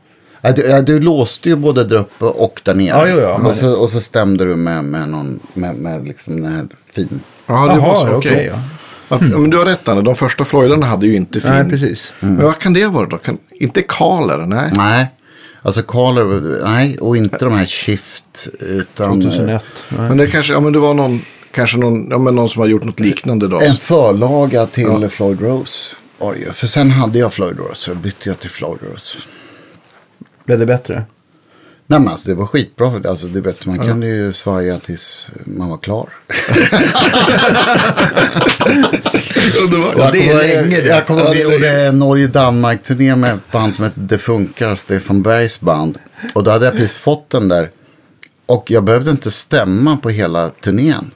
Ja, 0.41 0.51
du, 0.51 0.61
ja, 0.61 0.81
du 0.81 0.99
låste 0.99 1.49
ju 1.49 1.55
både 1.55 1.83
där 1.83 1.95
uppe 1.97 2.25
och 2.25 2.61
där 2.63 2.75
nere. 2.75 2.87
Ja, 2.87 3.07
jo, 3.07 3.19
ja, 3.19 3.37
men- 3.37 3.51
och, 3.51 3.57
så, 3.57 3.73
och 3.73 3.89
så 3.89 4.01
stämde 4.01 4.45
du 4.45 4.55
med, 4.55 4.83
med 4.83 5.09
någon, 5.09 5.39
med, 5.53 5.75
med 5.75 6.07
liksom 6.07 6.41
den 6.41 6.53
här 6.53 6.67
fin. 6.93 7.19
Ja, 7.47 7.67
det 7.73 7.79
var 7.79 7.95
så. 7.95 8.05
Okej. 8.07 8.17
okej, 8.17 8.51
ja. 8.53 8.59
Ja, 9.09 9.17
men 9.19 9.49
du 9.49 9.57
har 9.57 9.65
rätt 9.65 9.87
Anna. 9.87 10.01
De 10.01 10.15
första 10.15 10.45
Floydarna 10.45 10.85
hade 10.85 11.07
ju 11.07 11.15
inte 11.15 11.39
fin. 11.41 11.51
Nej, 11.51 11.69
precis. 11.69 12.13
Men 12.19 12.43
vad 12.43 12.59
kan 12.59 12.73
det 12.73 12.87
vara 12.87 13.05
då? 13.05 13.17
Kan... 13.17 13.37
Inte 13.51 13.81
Kaler? 13.81 14.37
Nej. 14.37 14.71
Nej, 14.75 15.07
alltså 15.61 15.81
Carler, 15.83 16.63
nej, 16.63 16.97
och 16.99 17.17
inte 17.17 17.45
de 17.45 17.53
här 17.53 17.65
Shift. 17.65 18.47
Utan 18.59 19.21
2001. 19.21 19.65
Nej. 19.89 20.07
Men 20.09 20.17
det 20.17 20.27
kanske, 20.27 20.53
ja 20.53 20.59
men 20.59 20.73
det 20.73 20.79
var 20.79 20.93
någon, 20.93 21.21
kanske 21.51 21.77
någon, 21.77 22.09
ja, 22.09 22.17
men 22.17 22.35
någon 22.35 22.49
som 22.49 22.61
har 22.61 22.67
gjort 22.67 22.83
något 22.83 22.99
liknande 22.99 23.47
då. 23.47 23.59
en 23.59 23.75
förlaga 23.75 24.65
till 24.65 25.09
Floyd 25.09 25.41
Rose. 25.41 25.95
Ju. 26.39 26.51
För 26.53 26.67
sen 26.67 26.91
hade 26.91 27.19
jag 27.19 27.33
Floyd 27.33 27.57
Rose, 27.57 27.75
så 27.81 27.95
bytte 27.95 28.29
jag 28.29 28.39
till 28.39 28.49
Floyd 28.49 28.79
Rose. 28.93 29.17
Blev 30.51 30.59
det 30.59 30.65
bättre? 30.65 31.03
Nej 31.87 31.99
men 31.99 32.09
alltså 32.09 32.27
det 32.29 32.35
var 32.35 32.45
skitbra. 32.45 33.09
Alltså, 33.09 33.27
du 33.27 33.41
vet, 33.41 33.65
man 33.65 33.79
kunde 33.79 34.07
ju 34.07 34.33
svaja 34.33 34.79
tills 34.79 35.29
man 35.45 35.69
var 35.69 35.77
klar. 35.77 36.09
Underbart. 39.63 39.95
Jag 39.97 40.11
det 40.11 40.29
är 40.29 40.61
kommer- 40.61 40.69
det. 40.81 40.85
Jag 40.87 41.07
kommer 41.07 41.21
Ja, 41.21 41.33
ihåg 41.35 41.51
det 41.51 41.53
gjorde 41.53 41.69
en 41.81 41.99
Norge-Danmark-turné 41.99 43.15
med 43.15 43.33
ett 43.35 43.51
band 43.51 43.75
som 43.75 43.83
hette 43.83 43.99
Det 43.99 44.17
Funkar, 44.17 44.75
Stefan 44.75 45.21
Bergs 45.21 45.61
band. 45.61 45.97
Och 46.33 46.43
då 46.43 46.51
hade 46.51 46.65
jag 46.65 46.73
precis 46.73 46.95
fått 46.97 47.29
den 47.29 47.47
där. 47.47 47.69
Och 48.45 48.71
jag 48.71 48.83
behövde 48.83 49.11
inte 49.11 49.31
stämma 49.31 49.97
på 49.97 50.09
hela 50.09 50.49
turnén. 50.49 51.11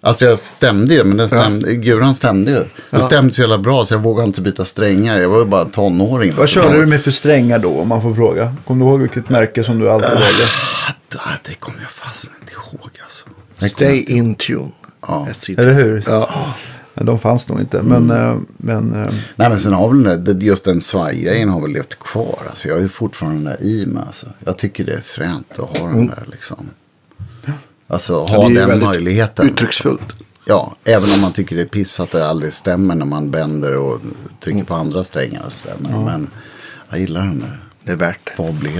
Alltså 0.00 0.24
jag 0.24 0.38
stämde 0.38 0.94
ju, 0.94 1.04
men 1.04 1.16
den 1.16 1.28
stämde, 1.28 1.74
guran 1.74 2.14
stämde 2.14 2.50
ju. 2.50 2.64
Den 2.90 3.02
stämde 3.02 3.34
så 3.34 3.40
jävla 3.40 3.58
bra 3.58 3.84
så 3.84 3.94
jag 3.94 3.98
vågade 4.00 4.26
inte 4.26 4.40
byta 4.40 4.64
strängar. 4.64 5.18
Jag 5.20 5.28
var 5.28 5.38
ju 5.38 5.44
bara 5.44 5.64
tonåring. 5.64 6.34
Vad 6.36 6.48
körde 6.48 6.80
du 6.80 6.86
med 6.86 7.00
för 7.02 7.10
strängar 7.10 7.58
då 7.58 7.80
om 7.80 7.88
man 7.88 8.02
får 8.02 8.14
fråga? 8.14 8.54
Kommer 8.66 8.84
du 8.84 8.90
ihåg 8.90 9.00
vilket 9.00 9.30
märke 9.30 9.64
som 9.64 9.78
du 9.78 9.90
alltid 9.90 10.10
valde? 10.10 10.26
Ah, 11.16 11.30
Det 11.44 11.54
kommer 11.54 11.80
jag 11.80 11.90
fasen 11.90 12.32
inte 12.40 12.52
ihåg 12.52 12.90
alltså. 13.02 13.26
Stay 13.76 14.02
in 14.02 14.34
tune. 14.34 14.70
Ja. 15.06 15.28
Eller 15.56 15.72
hur? 15.72 16.04
Ja. 16.06 16.30
Ja, 16.94 17.04
de 17.04 17.18
fanns 17.18 17.48
nog 17.48 17.60
inte. 17.60 17.82
Men, 17.82 18.10
eh, 18.10 18.36
men 18.56 18.94
eh, 19.04 19.12
Nej 19.36 19.48
men 19.48 19.58
sen 19.60 19.72
har 19.72 19.88
väl 19.88 20.24
den 20.24 20.40
just 20.40 20.64
den 20.64 20.80
svajgrejen 20.80 21.48
har 21.48 21.60
väl 21.60 21.70
levt 21.70 21.98
kvar. 21.98 22.42
Alltså 22.48 22.68
jag 22.68 22.78
är 22.78 22.82
ju 22.82 22.88
fortfarande 22.88 23.38
den 23.38 23.44
där 23.44 23.62
i 23.62 23.86
mig. 23.86 24.02
Alltså. 24.06 24.26
Jag 24.44 24.58
tycker 24.58 24.84
det 24.84 24.92
är 24.92 25.00
fränt 25.00 25.58
att 25.58 25.78
ha 25.78 25.88
den 25.88 26.06
där 26.06 26.24
liksom. 26.30 26.70
Alltså 27.90 28.24
ha 28.24 28.48
ju 28.48 28.54
den 28.54 28.68
väldigt 28.68 28.88
möjligheten. 28.88 29.46
Uttrycksfullt. 29.46 30.12
ja, 30.44 30.74
även 30.84 31.12
om 31.14 31.20
man 31.20 31.32
tycker 31.32 31.56
det 31.56 31.62
är 31.62 31.66
piss 31.66 32.00
att 32.00 32.10
det 32.10 32.28
aldrig 32.28 32.52
stämmer 32.52 32.94
när 32.94 33.04
man 33.04 33.30
bänder 33.30 33.76
och 33.76 34.00
trycker 34.40 34.64
på 34.64 34.74
andra 34.74 35.04
strängar. 35.04 35.42
Och 35.46 35.52
så 35.52 35.68
där. 35.68 35.90
Men, 35.90 36.04
men 36.04 36.30
jag 36.90 37.00
gillar 37.00 37.20
den 37.20 37.40
där 37.40 37.60
Det 37.84 37.92
är 37.92 37.96
värt 37.96 38.36
det. 38.36 38.70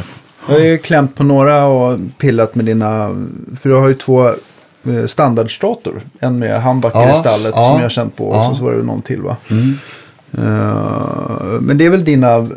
Jag 0.48 0.54
har 0.54 0.58
ju 0.58 0.78
klämt 0.78 1.14
på 1.16 1.24
några 1.24 1.64
och 1.64 1.98
pillat 2.18 2.54
med 2.54 2.64
dina, 2.64 3.08
för 3.60 3.68
du 3.68 3.74
har 3.74 3.88
ju 3.88 3.94
två 3.94 4.28
eh, 4.84 5.06
standardstrator. 5.06 6.02
En 6.18 6.38
med 6.38 6.62
handbacker 6.62 6.98
Ja, 7.00 7.16
i 7.16 7.20
stallet 7.20 7.52
ja, 7.56 7.68
som 7.68 7.76
jag 7.76 7.84
har 7.84 7.88
känt 7.88 8.16
på 8.16 8.28
och 8.28 8.36
ja. 8.36 8.54
så 8.54 8.64
var 8.64 8.72
det 8.72 8.82
någon 8.82 9.02
till 9.02 9.22
va? 9.22 9.36
Eh, 10.32 11.60
men 11.60 11.78
det 11.78 11.86
är 11.86 11.90
väl 11.90 12.04
dina 12.04 12.48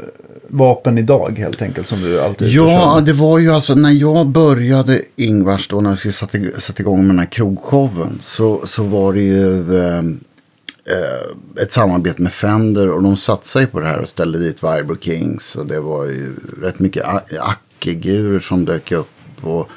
vapen 0.52 0.98
idag 0.98 1.36
helt 1.38 1.62
enkelt 1.62 1.88
som 1.88 2.02
du 2.02 2.22
alltid 2.22 2.48
Ja, 2.48 3.02
det 3.06 3.14
var 3.14 3.40
ju 3.40 3.52
alltså 3.52 3.76
när 3.76 3.92
jag 3.92 4.28
började 4.28 5.02
Ingvars 5.16 5.68
då 5.68 5.82
när 5.82 6.00
vi 6.04 6.12
sätta, 6.12 6.38
sätta 6.60 6.82
igång 6.82 6.98
med 7.00 7.10
den 7.10 7.20
här 7.20 7.32
krogshowen. 7.32 8.20
Så, 8.24 8.68
så 8.68 8.84
var 8.84 9.14
det 9.14 9.22
ju 9.22 9.78
eh, 9.80 9.98
eh, 9.98 11.64
ett 11.64 11.72
samarbete 11.72 12.22
med 12.22 12.34
Fender 12.34 12.92
och 12.92 13.04
de 13.04 13.18
satsade 13.18 13.66
ju 13.66 13.72
på 13.72 13.80
det 13.80 13.88
här 13.88 14.00
och 14.00 14.10
ställde 14.10 14.40
dit 14.40 14.64
Vibro 14.64 14.96
Kings. 15.02 15.56
Och 15.56 15.66
det 15.66 15.80
var 15.80 16.06
ju 16.06 16.36
rätt 16.62 16.80
mycket 16.80 17.06
ackegurer 17.40 18.40
som 18.40 18.66
dök 18.66 18.92
upp. 18.92 19.10
Och 19.42 19.70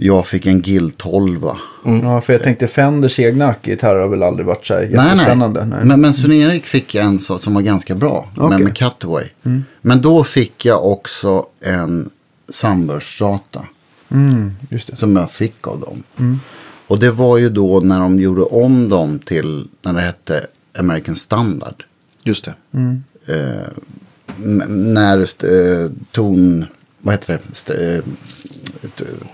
jag 0.00 0.26
fick 0.26 0.46
en 0.46 0.60
Gill 0.60 0.90
12. 0.90 1.46
Ja, 2.02 2.20
för 2.20 2.32
jag 2.32 2.42
tänkte 2.42 2.66
Fenders 2.66 3.18
egna 3.18 3.54
gitarrer 3.62 4.00
har 4.00 4.08
väl 4.08 4.22
aldrig 4.22 4.46
varit 4.46 4.66
så 4.66 4.74
här 4.74 4.80
Nej, 4.80 4.90
nej. 4.94 5.06
jättespännande. 5.08 5.64
Nej, 5.64 5.84
Men, 5.84 6.00
men 6.00 6.14
Sven-Erik 6.14 6.66
fick 6.66 6.94
en 6.94 7.18
så, 7.18 7.38
som 7.38 7.54
var 7.54 7.62
ganska 7.62 7.94
bra. 7.94 8.28
Okej. 8.36 8.48
Men 8.48 8.64
med 8.64 8.76
Cutaway. 8.76 9.24
Men 9.80 10.02
då 10.02 10.24
fick 10.24 10.64
jag 10.64 10.86
också 10.86 11.46
en 11.60 12.10
Sunburst-strata. 12.48 13.66
Mm, 14.10 14.52
just 14.70 14.86
det. 14.86 14.96
som 14.96 15.16
jag 15.16 15.30
fick 15.30 15.66
av 15.66 15.80
dem. 15.80 16.02
Och 16.86 16.98
det 16.98 17.10
var 17.10 17.38
ju 17.38 17.48
då 17.50 17.80
när 17.80 17.98
de 18.00 18.18
gjorde 18.20 18.42
om 18.42 18.88
dem 18.88 19.18
till, 19.18 19.68
när 19.82 19.92
det 19.92 20.00
hette 20.00 20.46
American 20.78 21.16
Standard. 21.16 21.84
Just 22.24 22.44
det. 22.44 22.54
Eh, 23.26 23.68
m- 24.44 24.62
när 24.94 25.18
eh, 25.20 25.90
ton, 26.12 26.64
vad 26.98 27.14
heter 27.14 27.32
det, 27.46 27.52
St- 27.52 27.94
eh, 27.94 28.00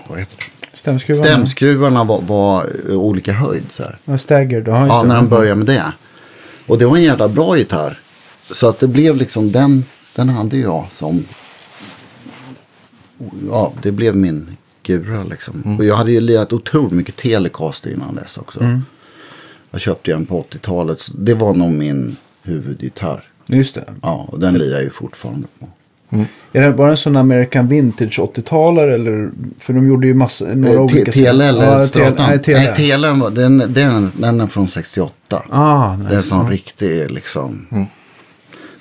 vad 0.09 0.19
heter 0.19 0.37
det? 0.37 0.45
Stämskruvarna. 0.75 1.27
Stämskruvarna 1.27 2.05
var, 2.05 2.21
var 2.21 2.67
olika 2.91 3.33
höjd 3.33 3.65
så 3.73 3.83
här. 3.83 3.99
Ja, 4.05 4.19
Staggered. 4.19 4.69
Ja, 4.69 4.81
just 4.81 4.93
Ja, 4.93 5.03
när 5.03 5.17
de 5.17 5.29
började 5.29 5.57
med 5.57 5.67
det. 5.67 5.93
Och 6.67 6.79
det 6.79 6.87
var 6.87 6.97
en 6.97 7.03
jävla 7.03 7.29
bra 7.29 7.59
gitarr. 7.59 7.99
Så 8.51 8.69
att 8.69 8.81
det 8.81 8.89
blev 8.89 9.17
liksom 9.17 9.53
den, 9.53 9.85
den 10.17 10.29
hade 10.29 10.57
jag 10.57 10.87
som, 10.91 11.25
ja 13.51 13.73
det 13.83 13.93
blev 13.93 14.17
min 14.17 14.57
gura 14.83 15.25
liksom. 15.25 15.77
Och 15.79 15.85
jag 15.85 15.97
hade 15.97 16.13
ju 16.13 16.21
lirat 16.21 16.53
otroligt 16.53 16.93
mycket 16.93 17.17
Telecaster 17.17 17.91
innan 17.91 18.15
dess 18.15 18.39
också. 18.39 18.81
Jag 19.71 19.81
köpte 19.81 20.11
ju 20.11 20.17
en 20.17 20.27
på 20.27 20.43
80-talet. 20.51 21.01
så 21.01 21.13
Det 21.17 21.35
var 21.35 21.55
nog 21.55 21.73
min 21.73 22.17
huvudgitarr. 22.43 23.29
Just 23.47 23.75
det. 23.75 23.85
Ja, 24.03 24.29
och 24.33 24.41
den 24.41 24.55
lirar 24.55 24.75
jag 24.75 24.83
ju 24.83 24.91
fortfarande 24.91 25.47
på. 25.61 25.69
Är 26.53 26.63
det 26.63 26.73
bara 26.73 26.91
en 26.91 26.97
sån 26.97 27.17
American 27.17 27.69
Vintage 27.69 28.19
80-talare 28.19 28.95
eller? 28.95 29.31
För 29.59 29.73
de 29.73 29.89
gjorde 29.89 30.07
ju 30.07 30.15
massa, 30.15 30.45
några 30.45 30.75
Eh, 30.75 30.83
olika. 30.83 31.13
TLL 31.13 31.41
eller 31.41 31.65
ja, 31.65 31.87
Stratan? 31.87 32.27
Nej, 32.29 32.39
TLL. 32.39 32.53
Nej, 32.53 32.75
TLL 32.77 33.21
var, 33.21 33.31
den, 33.31 33.59
den, 33.59 34.13
den 34.17 34.41
är 34.41 34.47
från 34.47 34.69
68. 34.69 35.43
Ah, 35.51 35.97
nej. 35.97 36.07
Det 36.09 36.15
är 36.15 36.17
en 36.19 36.23
sån 36.23 36.51
riktig 36.51 37.11
liksom. 37.11 37.67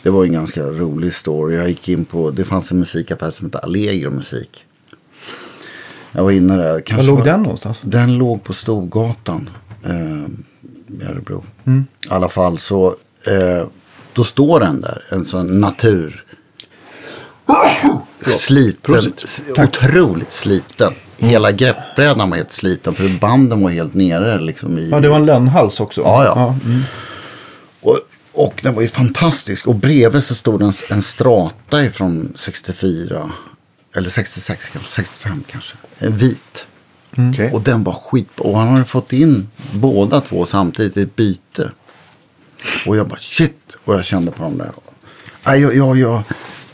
Det 0.04 0.10
var 0.10 0.24
en 0.26 0.34
ganska 0.34 0.62
rolig 0.62 1.14
story. 1.14 1.56
Jag 1.56 1.70
gick 1.70 1.90
in 1.90 2.06
på, 2.06 2.32
det 2.32 2.44
fanns 2.44 2.72
en 2.72 2.80
musikaffär 2.80 3.32
som 3.32 3.46
hette 3.46 3.60
Allegro 3.60 4.12
musik. 4.12 4.66
Jag 6.12 6.24
var 6.24 6.32
inne 6.32 6.58
där. 6.58 6.74
Var 6.74 6.80
Kanske 6.82 7.08
låg 7.08 7.18
var, 7.18 7.26
den 7.26 7.42
någonstans? 7.44 7.80
Den 7.82 8.18
låg 8.18 8.44
på 8.44 8.54
Storgatan 8.54 9.50
eh, 9.86 9.92
i 11.02 11.04
Örebro. 11.10 11.44
Mm. 11.66 11.86
I 12.06 12.14
alla 12.14 12.30
fall 12.30 12.58
så, 12.58 12.88
eh, 13.28 13.68
då 14.14 14.24
står 14.24 14.60
den 14.60 14.82
där. 14.82 15.04
En 15.12 15.26
sån 15.26 15.60
natur. 15.60 16.26
Sliten, 18.32 19.14
otroligt 19.58 20.32
sliten. 20.32 20.94
Hela 21.18 21.52
greppbrädan 21.52 22.30
var 22.30 22.38
helt 22.38 22.52
sliten 22.52 22.94
för 22.94 23.20
banden 23.20 23.62
var 23.64 23.70
helt 23.70 23.94
nere 23.94 24.40
liksom 24.40 24.78
i... 24.78 24.90
Ja, 24.90 25.00
det 25.00 25.10
var 25.10 25.16
en 25.16 25.26
lönnhals 25.26 25.80
också. 25.80 26.02
Ja, 26.02 26.26
ja. 26.26 26.56
mm. 26.66 26.84
Och, 27.82 28.00
och 28.32 28.60
den 28.64 28.76
var 28.76 28.82
ju 28.82 28.88
fantastisk. 28.88 29.68
Och 29.68 29.76
bredvid 29.76 30.24
så 30.24 30.36
stod 30.36 30.62
en, 30.62 30.74
en 30.90 31.02
strata 31.02 31.84
ifrån 31.84 32.34
64. 32.36 33.32
Eller 33.96 34.10
66 34.10 34.70
kanske. 34.70 34.92
65 34.92 35.44
kanske. 35.52 35.76
En 35.98 36.18
vit. 36.18 36.66
Okej. 37.18 37.52
Och 37.52 37.62
den 37.62 37.84
var 37.84 37.94
skit. 37.94 38.40
Och 38.40 38.60
han 38.60 38.68
hade 38.68 38.86
fått 38.86 39.14
in 39.14 39.50
båda 39.72 40.22
två 40.22 40.46
samtidigt 40.46 40.98
i 40.98 41.02
ett 41.02 41.16
byte. 41.16 41.72
Och 42.88 42.98
jag 42.98 43.08
bara 43.08 43.20
shit. 43.20 43.76
Och 43.86 43.94
jag 43.94 44.06
kände 44.06 44.32
på 44.32 44.44
dem 44.44 44.58
där. 44.58 44.72
Nej, 45.46 45.62
jag, 45.62 45.76
jag, 45.76 45.98
jag, 45.98 46.24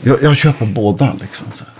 jag, 0.02 0.22
jag 0.22 0.36
köper 0.36 0.66
båda 0.66 1.16
liksom. 1.20 1.46
Så. 1.54 1.64
här. 1.64 1.72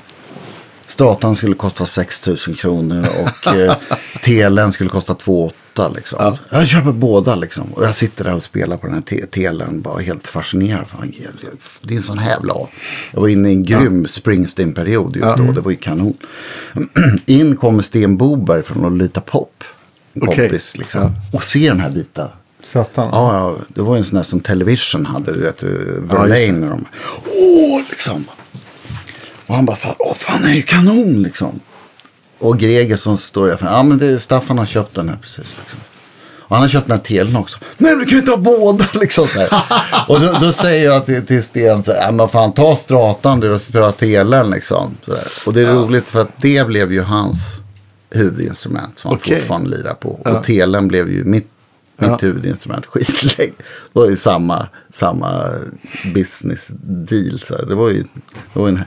Stratan 0.87 1.37
skulle 1.37 1.55
kosta 1.55 1.87
6 1.87 2.27
000 2.27 2.37
kronor 2.37 3.07
och 3.23 3.55
eh, 3.55 3.77
telen 4.23 4.73
skulle 4.73 4.91
kosta 4.91 5.15
2 5.15 5.51
800 5.73 5.95
liksom. 5.97 6.37
Jag 6.51 6.69
köper 6.69 6.93
båda 6.93 7.35
liksom. 7.35 7.73
Och 7.73 7.85
jag 7.85 7.97
sitter 7.97 8.25
där 8.25 8.35
och 8.35 8.43
spelar 8.43 8.77
på 8.77 8.87
den 8.87 8.95
här 8.95 9.03
te- 9.03 9.27
telen. 9.27 9.83
Bara 9.83 10.01
helt 10.01 10.27
fascinerad. 10.27 10.87
Fan, 10.89 11.13
det 11.83 11.95
är 11.95 11.97
en 11.97 12.03
sån 12.03 12.19
jävla... 12.19 12.55
Jag 13.13 13.21
var 13.21 13.29
inne 13.29 13.49
i 13.49 13.53
en 13.53 13.63
grym 13.63 14.07
Springsteen-period 14.07 15.17
just 15.17 15.37
då. 15.37 15.53
Det 15.53 15.61
var 15.61 15.71
ju 15.71 15.77
kanon. 15.77 16.17
In 17.27 17.57
kommer 17.57 17.83
Sten 17.83 18.17
Boberg 18.17 18.63
från 18.63 18.83
Lolita 18.83 19.21
Pop. 19.21 19.65
En 20.15 20.21
kompis 20.21 20.77
liksom. 20.77 21.13
Och 21.33 21.45
ser 21.45 21.69
den 21.69 21.81
här 21.81 21.91
vita 21.91 22.29
Satan. 22.65 23.09
Ja, 23.13 23.35
ja, 23.35 23.57
det 23.69 23.83
var 23.83 23.95
ju 23.95 23.99
en 23.99 24.05
sån 24.05 24.17
där 24.17 24.23
som 24.23 24.41
Television 24.41 25.07
hade, 25.07 25.33
du 25.33 25.41
vet, 25.41 25.63
Ja, 25.63 25.69
Verlaine 25.99 26.69
dem. 26.69 26.85
Åh, 27.27 27.81
liksom. 27.91 28.25
Och 29.47 29.55
han 29.55 29.67
bara 29.67 29.77
sa, 29.77 29.97
åh 29.99 30.15
fan, 30.15 30.43
det 30.43 30.49
är 30.49 30.55
ju 30.55 30.63
kanon 30.63 31.23
liksom. 31.23 31.61
Och 32.39 32.59
Greger 32.59 32.97
som 32.97 33.17
står 33.17 33.47
där, 33.47 33.59
ja 33.61 33.83
men 33.83 33.99
det 33.99 34.07
är 34.07 34.19
Staffan 34.19 34.59
har 34.59 34.67
köpt 34.67 34.95
den 34.95 35.09
här 35.09 35.17
precis 35.23 35.57
liksom. 35.59 35.81
Och 36.51 36.57
han 36.57 36.63
har 36.63 36.69
köpt 36.69 36.87
den 36.87 36.97
här 36.97 37.05
telen 37.05 37.37
också. 37.37 37.59
Nej, 37.79 37.91
men 37.93 37.99
du 38.01 38.05
kan 38.05 38.13
ju 38.13 38.19
inte 38.19 38.31
ha 38.31 38.39
båda 38.39 38.85
liksom 39.01 39.27
så 39.29 39.39
här. 39.41 39.49
Och 40.09 40.21
då, 40.21 40.33
då 40.41 40.53
säger 40.53 40.85
jag 40.85 41.07
till, 41.07 41.27
till 41.27 41.43
Sten 41.43 41.85
så 41.85 41.93
här, 41.93 42.01
ja 42.01 42.13
men 42.13 42.29
fan 42.29 42.53
ta 42.53 42.77
stratan 42.77 43.41
du 43.41 43.51
och 43.51 43.61
ta 43.73 43.93
telen 43.93 44.51
liksom. 44.51 44.97
Och 45.47 45.53
det 45.53 45.61
är 45.61 45.73
roligt 45.73 46.09
för 46.09 46.21
att 46.21 46.31
det 46.37 46.67
blev 46.67 46.93
ju 46.93 47.03
hans 47.03 47.63
huvudinstrument 48.11 48.99
som 48.99 49.09
han 49.09 49.19
Okej. 49.19 49.37
fortfarande 49.37 49.77
lirar 49.77 49.95
på. 49.95 50.09
Och 50.09 50.45
telen 50.45 50.89
blev 50.89 51.11
ju 51.11 51.25
mitt 51.25 51.51
mitt 52.01 52.23
huvudinstrument 52.23 52.87
skitlänge. 52.89 53.53
Det 53.93 54.01
var 54.01 54.07
ju 54.09 54.17
samma, 54.17 54.67
samma 54.91 55.43
business 56.15 56.71
deal. 56.83 57.41
Så 57.41 57.57
här. 57.57 57.67
det 57.67 57.75
var 57.75 57.89
ju 57.89 58.03
det 58.53 58.59
var 58.61 58.69
en 58.69 58.81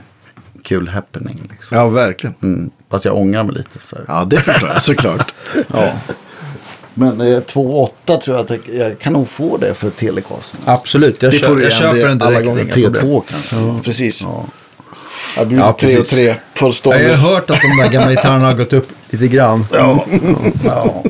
kul 0.62 0.88
happening. 0.88 1.48
Liksom. 1.50 1.76
Ja, 1.78 1.88
verkligen. 1.88 2.34
Mm. 2.42 2.70
Fast 2.90 3.04
jag 3.04 3.16
ångrar 3.16 3.42
mig 3.44 3.54
lite. 3.54 3.78
Så 3.90 3.96
här. 3.96 4.04
Ja, 4.08 4.24
det 4.24 4.36
förklarar 4.36 4.78
såklart. 4.78 5.32
Ja. 5.72 5.92
Men 6.96 7.20
eh, 7.20 7.24
2,8 7.24 8.18
tror 8.20 8.36
jag 8.36 8.44
att 8.44 8.50
jag, 8.50 8.60
jag 8.78 8.98
kan 8.98 9.12
nog 9.12 9.28
få 9.28 9.56
det 9.56 9.74
för 9.74 9.90
Telecasten. 9.90 10.60
Absolut, 10.64 11.22
jag, 11.22 11.32
Det 11.32 11.38
kö- 11.38 11.46
får 11.48 11.56
du 11.56 11.62
jag 11.62 11.72
köper 11.72 11.94
det 11.96 12.08
den 12.08 12.22
alla 12.22 12.30
direkt. 12.30 12.46
gånger. 12.48 12.78
inga 12.78 12.90
problem. 12.90 13.04
3,2 13.04 13.22
kanske. 13.30 13.84
Precis. 13.84 14.22
Ja. 14.22 14.44
Jag 15.36 15.48
bjuder 15.48 15.64
Ja, 15.64 15.76
tre 15.80 15.88
och 15.88 15.94
precis. 15.98 16.10
tre 16.10 16.34
på 16.34 16.40
Jag 16.54 16.66
har 16.66 16.72
stående. 16.72 17.16
hört 17.16 17.50
att 17.50 17.58
de 17.60 17.82
där 17.82 17.90
gamla 17.92 18.10
gitarrerna 18.10 18.44
har 18.46 18.54
gått 18.54 18.72
upp 18.72 18.88
lite 19.10 19.28
grann. 19.28 19.66
Ja. 19.72 20.06
ja. 20.64 21.02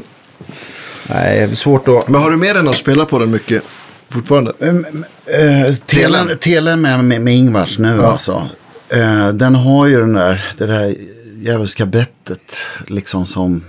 Nej, 1.15 1.57
svårt 1.57 1.89
att... 1.89 2.09
Men 2.09 2.23
har 2.23 2.31
du 2.31 2.37
med 2.37 2.57
den 2.57 2.69
och 2.69 2.75
spelar 2.75 3.05
på 3.05 3.19
den 3.19 3.31
mycket 3.31 3.63
fortfarande? 4.09 4.53
Eh, 4.61 5.75
telen, 5.87 6.29
telen 6.41 6.81
med, 6.81 7.05
med, 7.05 7.21
med 7.21 7.35
Ingvars 7.35 7.79
nu 7.79 8.03
alltså. 8.03 8.49
Eh, 8.89 9.29
den 9.29 9.55
har 9.55 9.87
ju 9.87 10.01
den 10.01 10.13
där, 10.13 10.45
det 10.59 10.67
där 10.67 10.95
djävulska 11.37 11.87
bettet 11.87 12.57
liksom 12.87 13.27
som, 13.27 13.65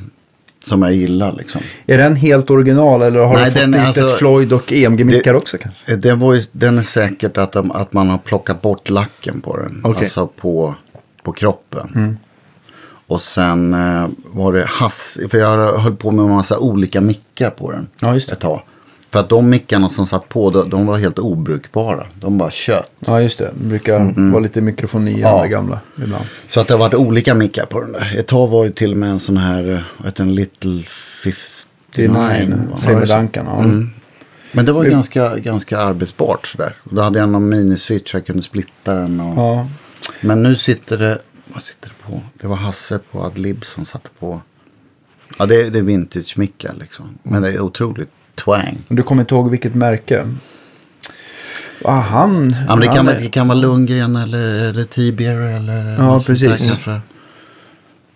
som 0.64 0.82
jag 0.82 0.94
gillar 0.94 1.32
liksom. 1.34 1.62
Är 1.88 1.98
den 1.98 2.16
helt 2.16 2.50
original 2.50 3.02
eller 3.02 3.20
har 3.20 3.34
Nej, 3.36 3.46
du 3.46 3.52
fått 3.52 3.62
den 3.62 3.76
alltså- 3.76 4.08
ett 4.10 4.18
Floyd 4.18 4.54
och 4.54 4.74
EMG-mickar 4.74 5.34
också 5.34 5.58
kanske? 5.58 5.92
Eh, 5.92 5.98
Den, 5.98 6.20
var 6.20 6.34
ju, 6.34 6.44
den 6.52 6.78
är 6.78 6.84
säkert 6.84 7.38
att, 7.38 7.52
de, 7.52 7.72
att 7.72 7.94
man 7.94 8.10
har 8.10 8.18
plockat 8.18 8.62
bort 8.62 8.90
lacken 8.90 9.42
på 9.42 9.58
den. 9.58 9.82
Okej. 9.84 10.04
Alltså 10.04 10.28
på, 10.28 10.76
på 11.24 11.32
kroppen. 11.32 12.18
Och 13.08 13.22
sen 13.22 13.74
eh, 13.74 14.08
var 14.26 14.54
det 14.54 14.66
hass, 14.66 15.18
för 15.30 15.38
jag 15.38 15.72
höll 15.78 15.96
på 15.96 16.12
med 16.12 16.24
en 16.26 16.32
massa 16.32 16.58
olika 16.60 17.02
mickar 17.02 17.50
på 17.50 17.72
den. 17.72 17.88
Ja, 18.00 18.14
just 18.14 18.28
det. 18.28 18.34
Ett 18.34 18.40
tag. 18.40 18.62
För 19.12 19.20
att 19.20 19.30
de 19.30 19.50
mickarna 19.50 19.90
som 19.90 20.08
satt 20.08 20.30
på, 20.30 20.50
de, 20.50 20.70
de 20.70 20.86
var 20.88 20.98
helt 20.98 21.20
obrukbara. 21.20 22.06
De 22.20 22.38
bara 22.38 22.52
tjöt. 22.52 22.92
Ja, 23.00 23.22
just 23.22 23.40
det. 23.40 23.52
Det 23.60 23.68
brukar 23.68 24.30
vara 24.32 24.40
lite 24.44 24.62
mikrofoni 24.62 25.12
i 25.12 25.22
Ja. 25.22 25.42
de 25.44 25.50
gamla 25.50 25.80
ibland. 26.04 26.26
Så 26.48 26.60
att 26.60 26.68
det 26.68 26.74
har 26.74 26.80
varit 26.80 26.94
olika 26.94 27.36
mickar 27.36 27.66
på 27.66 27.82
den 27.82 27.92
där. 27.92 28.16
Ett 28.20 28.28
tag 28.28 28.48
var 28.48 28.66
det 28.66 28.72
till 28.72 28.92
och 28.92 28.98
med 28.98 29.10
en 29.10 29.20
sån 29.20 29.38
här, 29.38 29.74
eh, 29.74 29.80
vad 29.98 30.06
heter 30.08 30.24
den, 30.24 30.36
Little 30.36 30.84
59. 30.84 32.58
va? 32.72 32.78
Semidankan. 32.80 33.46
Ja. 33.46 33.64
Men 34.52 34.66
det 34.66 34.72
var 34.72 34.84
ganska, 34.86 35.38
ganska 35.38 35.78
arbetsbart 35.80 36.48
sådär. 36.48 36.74
Då 36.84 37.02
hade 37.02 37.20
jag 37.20 37.30
någon 37.30 37.50
miniswitch, 37.50 38.14
jag 38.14 38.26
kunde 38.26 38.44
splitta 38.44 38.94
den. 38.96 39.20
Och... 39.20 39.38
Ja. 39.38 39.68
Men 40.22 40.44
nu 40.44 40.56
sitter 40.56 40.98
det, 40.98 41.18
vad 41.56 41.64
sitter 41.64 41.90
det 41.90 42.12
på? 42.12 42.22
Det 42.42 42.48
var 42.48 42.56
Hasse 42.56 43.00
på 43.12 43.24
Adlib 43.24 43.66
som 43.66 43.86
satte 43.86 44.10
på 44.20 44.42
Ja, 45.40 45.46
det, 45.46 45.62
är- 45.66 45.70
det 45.72 45.80
är 45.80 45.84
vintage-mickar 45.84 46.74
liksom. 46.80 47.18
Men 47.24 47.42
det 47.42 47.50
är 47.54 47.60
otroligt 47.60 48.10
twang. 48.36 48.78
Du 48.88 49.04
kommer 49.04 49.22
inte 49.22 49.36
ihåg 49.36 49.50
vilket 49.50 49.76
märke? 49.76 50.26
Ah, 51.84 52.00
han. 52.00 52.56
Ja, 52.68 52.76
men 52.76 52.80
det, 52.80 52.88
han 52.88 52.96
kan, 52.96 53.08
är- 53.08 53.20
det 53.20 53.28
kan 53.30 53.48
vara 53.48 53.58
Lundgren 53.58 54.16
eller, 54.16 54.54
eller 54.54 54.86
Tibier 54.86 55.42
eller 55.42 55.92
Ja, 55.94 56.02
där 56.04 56.20
precis. 56.20 56.72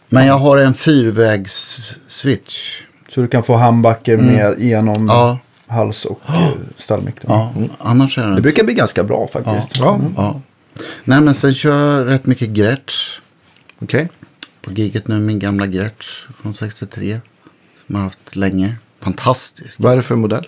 Men 0.10 0.28
jag 0.28 0.34
har 0.34 0.58
en 0.58 0.74
fyrvägs-switch. 0.74 2.82
Så 3.10 3.22
du 3.22 3.28
kan 3.28 3.44
få 3.44 3.58
handbacker 3.58 4.18
med 4.18 4.56
genom 4.60 5.08
Ja. 5.08 5.40
hals 5.68 6.06
och 6.06 6.22
eh, 6.28 6.50
stallmick. 6.78 7.16
Ja, 7.28 7.54
annars 7.80 8.18
är 8.18 8.22
den 8.22 8.36
Det 8.36 8.42
brukar 8.42 8.64
bli 8.64 8.74
ganska 8.74 9.04
bra 9.04 9.30
faktiskt. 9.34 9.78
Ja, 9.80 10.00
Ja. 10.16 10.42
Nej, 11.04 11.22
men 11.22 11.34
sen 11.34 11.54
kör 11.54 11.98
jag 11.98 12.08
rätt 12.08 12.26
mycket 12.26 12.50
Gretsch. 12.50 13.20
Okej. 13.80 14.10
På 14.62 14.72
giget 14.72 15.08
nu, 15.08 15.20
min 15.20 15.40
gamla 15.40 15.68
Gretsch 15.68 16.28
från 16.42 16.54
63. 16.54 17.20
Som 17.86 17.96
jag 17.96 17.98
har 17.98 18.04
haft 18.04 18.36
länge. 18.36 18.76
Fantastisk. 19.02 19.76
Vad 19.80 19.92
är 19.92 19.98
det 19.98 20.04
för 20.04 20.16
modell? 20.16 20.48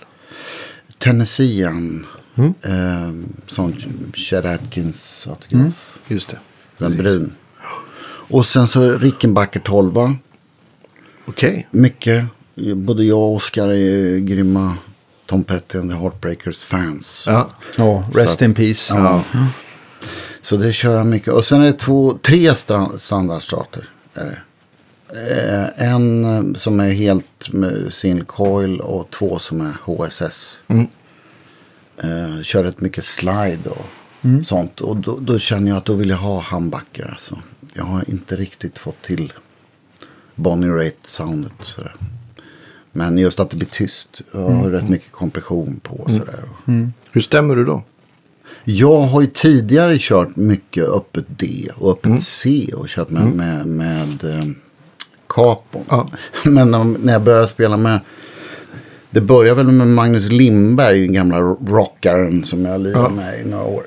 Tennessean. 0.98 2.06
Eh, 2.62 3.10
sån 3.46 3.74
Chet 4.14 4.44
Atkins 4.44 5.26
autograf. 5.30 5.98
Just 6.08 6.28
det. 6.28 6.38
Den 6.78 6.96
brun. 6.96 7.32
Och 8.28 8.46
sen 8.46 8.66
så 8.68 8.98
Rickenbacker 8.98 9.60
12. 9.60 9.92
Okej. 11.26 11.68
Mycket. 11.70 12.24
Både 12.76 13.04
jag 13.04 13.18
och 13.18 13.34
Oskar 13.34 13.68
är 13.68 14.18
grymma 14.18 14.76
Tom 15.26 15.44
Petty 15.44 15.78
and 15.78 15.90
the 15.90 15.96
Heartbreakers 15.96 16.64
fans. 16.64 17.24
Ja. 17.26 17.50
Ja, 17.76 18.04
rest 18.14 18.38
Så- 18.38 18.44
in 18.44 18.54
peace. 18.54 18.94
Ja. 18.94 19.24
Så 20.42 20.56
det 20.56 20.72
kör 20.72 20.96
jag 20.96 21.06
mycket. 21.06 21.32
Och 21.32 21.44
sen 21.44 21.60
är 21.60 21.64
det 21.64 21.72
två, 21.72 22.18
tre 22.22 22.54
standardstrater. 22.98 23.88
Är 24.14 24.24
det. 24.24 24.38
Eh, 25.12 25.88
en 25.88 26.24
eh, 26.24 26.58
som 26.58 26.80
är 26.80 26.90
helt 26.90 27.52
med 27.52 27.94
sin 27.94 28.24
coil 28.24 28.80
och 28.80 29.10
två 29.10 29.38
som 29.38 29.60
är 29.60 29.72
HSS. 29.82 30.60
Mm. 30.68 30.86
Eh, 31.96 32.42
kör 32.42 32.64
rätt 32.64 32.80
mycket 32.80 33.04
slide 33.04 33.70
och 33.70 33.86
sånt. 34.46 34.80
Och 34.80 34.96
då, 34.96 35.18
då 35.20 35.38
känner 35.38 35.68
jag 35.68 35.78
att 35.78 35.84
då 35.84 35.92
vill 35.92 36.08
jag 36.08 36.16
ha 36.16 36.40
handbacker. 36.40 37.10
Alltså. 37.10 37.38
Jag 37.74 37.84
har 37.84 38.10
inte 38.10 38.36
riktigt 38.36 38.78
fått 38.78 39.02
till 39.02 39.32
Bonnie 40.34 40.68
Raitt-soundet. 40.68 41.52
sådär. 41.62 41.96
Men 42.92 43.18
just 43.18 43.40
att 43.40 43.50
det 43.50 43.56
blir 43.56 43.68
tyst. 43.68 44.20
Jag 44.32 44.40
har 44.40 44.70
rätt 44.70 44.88
mycket 44.88 45.12
kompression 45.12 45.80
på. 45.82 46.04
Sådär. 46.08 46.48
Hur 47.12 47.20
stämmer 47.20 47.56
du 47.56 47.64
då? 47.64 47.82
Jag 48.64 49.00
har 49.00 49.20
ju 49.20 49.26
tidigare 49.26 49.96
kört 50.00 50.36
mycket 50.36 50.84
öppet 50.88 51.24
D 51.28 51.68
och 51.76 51.90
öppet 51.92 52.20
C 52.20 52.70
och 52.76 52.88
kört 52.88 53.10
med, 53.10 53.26
med, 53.26 53.66
med 53.66 54.24
eh, 54.24 54.44
kapon. 55.28 55.84
Ja. 55.88 56.08
Men 56.44 56.70
när, 56.70 56.84
när 56.84 57.12
jag 57.12 57.22
började 57.22 57.48
spela 57.48 57.76
med, 57.76 58.00
det 59.10 59.20
började 59.20 59.62
väl 59.62 59.72
med 59.72 59.88
Magnus 59.88 60.28
Lindberg, 60.30 61.00
den 61.00 61.12
gamla 61.12 61.38
rockaren 61.40 62.44
som 62.44 62.64
jag 62.64 62.80
lirade 62.80 63.04
Ja. 63.04 63.08
med 63.08 63.40
i 63.40 63.44
några 63.50 63.64
år. 63.64 63.82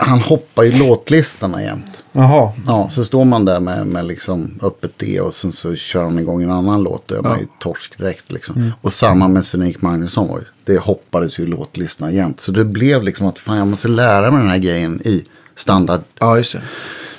Han 0.00 0.20
hoppar 0.20 0.62
ju 0.62 0.72
låtlistorna 0.72 1.62
jämt. 1.62 1.84
Jaha. 2.12 2.52
Ja, 2.66 2.90
så 2.92 3.04
står 3.04 3.24
man 3.24 3.44
där 3.44 3.60
med, 3.60 3.86
med 3.86 4.06
liksom 4.06 4.58
öppet 4.62 4.98
D 4.98 5.20
och 5.20 5.34
sen 5.34 5.52
så 5.52 5.74
kör 5.76 6.04
han 6.04 6.18
igång 6.18 6.42
en 6.42 6.50
annan 6.50 6.82
låt. 6.82 7.08
Då 7.08 7.14
är 7.14 7.22
man 7.22 7.38
ju 7.38 7.46
torsk 7.60 7.98
direkt 7.98 8.32
liksom. 8.32 8.72
Och 8.80 8.92
samma 8.92 9.28
med 9.28 9.46
Sven-Erik 9.46 9.82
Magnusson 9.82 10.28
var 10.28 10.38
det. 10.38 10.72
Det 10.72 10.78
hoppades 10.78 11.38
ju 11.38 11.46
låtlistorna 11.46 12.12
jämt. 12.12 12.40
Så 12.40 12.52
det 12.52 12.64
blev 12.64 13.02
liksom 13.02 13.26
att 13.26 13.38
fan 13.38 13.58
jag 13.58 13.66
måste 13.66 13.88
lära 13.88 14.30
mig 14.30 14.40
den 14.40 14.50
här 14.50 14.58
grejen 14.58 15.00
i 15.04 15.24
standard. 15.56 16.00
Ja, 16.18 16.36
just 16.36 16.52
det. 16.52 16.62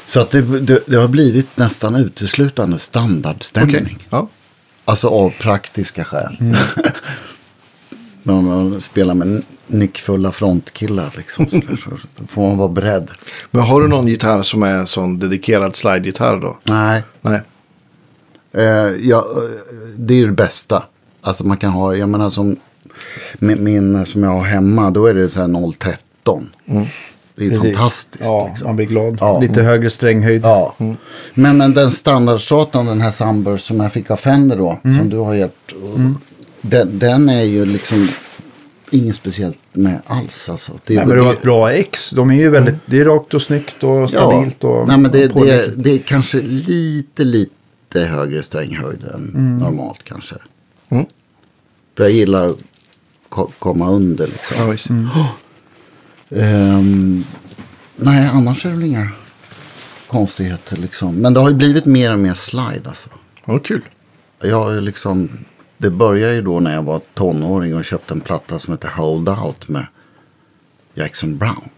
Så 0.05 0.19
att 0.19 0.32
det, 0.32 0.41
det, 0.59 0.84
det 0.88 0.97
har 0.97 1.07
blivit 1.07 1.57
nästan 1.57 1.95
uteslutande 1.95 2.79
standardstämning. 2.79 3.84
Okej. 3.86 3.97
Ja. 4.09 4.27
Alltså 4.86 5.07
av 5.07 5.29
praktiska 5.29 6.03
skäl. 6.03 6.38
När 8.24 8.41
man 8.41 8.82
spelar 8.82 9.13
med 9.13 9.41
nyckfulla 9.67 10.32
frontkillar 10.32 11.13
liksom. 11.17 11.47
Så 11.49 11.57
där, 11.57 11.76
så 11.76 11.89
får 12.28 12.41
man 12.41 12.57
vara 12.57 12.69
beredd. 12.69 13.11
Men 13.51 13.63
har 13.63 13.82
du 13.82 13.88
någon 13.88 14.07
gitarr 14.07 14.43
som 14.43 14.63
är 14.63 14.76
en 14.76 14.88
sån 14.88 15.19
dedikerad 15.19 15.76
slide-gitarr 15.76 16.39
då? 16.39 16.57
Nej, 16.63 17.03
Nej. 17.22 17.41
Eh, 18.53 18.63
ja, 19.01 19.17
eh, 19.17 19.59
det 19.97 20.13
är 20.13 20.17
ju 20.17 20.26
det 20.26 20.32
bästa. 20.32 20.84
Alltså 21.22 21.45
man 21.47 21.57
kan 21.57 21.72
ha, 21.72 21.95
jag 21.95 22.09
menar 22.09 22.30
som 22.30 22.55
min, 23.39 23.63
min 23.63 24.05
som 24.05 24.24
jag 24.24 24.32
har 24.32 24.43
hemma, 24.43 24.91
då 24.91 25.05
är 25.05 25.13
det 25.13 25.30
så 25.30 25.41
här 25.41 25.72
013. 25.80 26.49
Det 27.36 27.45
är 27.45 27.49
Precis. 27.49 27.63
fantastiskt. 27.63 28.24
Ja, 28.24 28.47
liksom. 28.49 28.67
man 28.67 28.76
blir 28.76 28.86
glad. 28.86 29.17
Ja. 29.22 29.39
Lite 29.39 29.61
högre 29.61 29.89
stränghöjd. 29.89 30.41
Ja. 30.45 30.76
Men, 31.34 31.57
men 31.57 31.74
den 31.74 31.91
standardstratan, 31.91 32.86
den 32.86 33.01
här 33.01 33.11
Sunburst 33.11 33.65
som 33.65 33.80
jag 33.80 33.91
fick 33.93 34.11
av 34.11 34.15
Fender 34.17 34.57
då, 34.57 34.80
som 34.97 35.09
du 35.09 35.17
har 35.17 35.34
hjälpt. 35.34 35.72
och 35.72 35.99
Den, 36.62 36.99
den 36.99 37.30
är 37.30 37.43
ju 37.43 37.66
liksom 37.66 38.07
inget 38.91 39.16
speciellt 39.16 39.59
med 39.74 40.01
alls. 40.05 40.49
Alltså. 40.49 40.72
Det 40.86 40.93
är 40.93 40.97
Nej, 40.97 41.05
men 41.07 41.18
det 41.18 41.24
var 41.24 41.34
ett 41.34 41.41
bra 41.41 41.72
ex. 41.74 42.09
De 42.09 42.30
är 42.32 42.36
ju 42.36 42.49
väldigt, 42.49 42.76
det 42.86 42.99
är 42.99 43.05
rakt 43.05 43.34
och 43.34 43.41
snyggt 43.41 43.84
och 43.84 44.09
stabilt. 44.09 44.64
Och, 44.64 44.88
Nej, 44.88 44.97
men 44.97 45.12
det, 45.12 45.18
och 45.18 45.45
det, 45.45 45.57
pålitligt. 45.57 45.84
det 45.84 45.91
är 45.91 45.97
kanske 45.97 46.41
lite, 46.41 47.24
lite 47.24 47.99
högre 47.99 48.43
stränghöjd 48.43 49.03
än 49.14 49.57
normalt 49.62 50.03
kanske. 50.03 50.36
Mm. 50.89 51.05
För 51.97 52.03
jag 52.03 52.12
gillar 52.14 52.47
att 52.47 52.57
ko- 53.30 53.51
komma 53.59 53.89
under 53.89 54.28
liksom. 54.28 54.57
Ja, 54.59 54.66
visst. 54.68 54.88
Ehm, 56.36 57.24
nej, 57.95 58.30
annars 58.34 58.66
är 58.66 58.70
det 58.70 58.76
väl 58.76 58.86
inga 58.86 59.07
konstigheter 60.07 60.78
liksom. 60.78 61.16
Men 61.16 61.34
det 61.34 61.39
har 61.39 61.49
ju 61.49 61.55
blivit 61.55 61.86
mer 61.86 62.14
och 62.14 62.20
mer 62.20 62.34
slide 62.34 62.82
alltså. 62.86 63.09
Ja, 63.45 63.59
kul. 63.59 63.82
Jag 64.41 64.59
har 64.64 64.72
ju 64.72 64.82
liksom, 64.82 65.30
det 65.82 65.89
började 65.91 66.34
ju 66.34 66.41
då 66.41 66.59
när 66.59 66.73
jag 66.73 66.84
var 66.84 67.01
tonåring 67.13 67.75
och 67.75 67.86
köpte 67.86 68.13
en 68.13 68.21
platta 68.21 68.59
som 68.59 68.73
heter 68.73 68.89
Hold 68.89 69.29
Out 69.29 69.69
med 69.69 69.86
Jackson 70.93 71.38
Brown. 71.38 71.69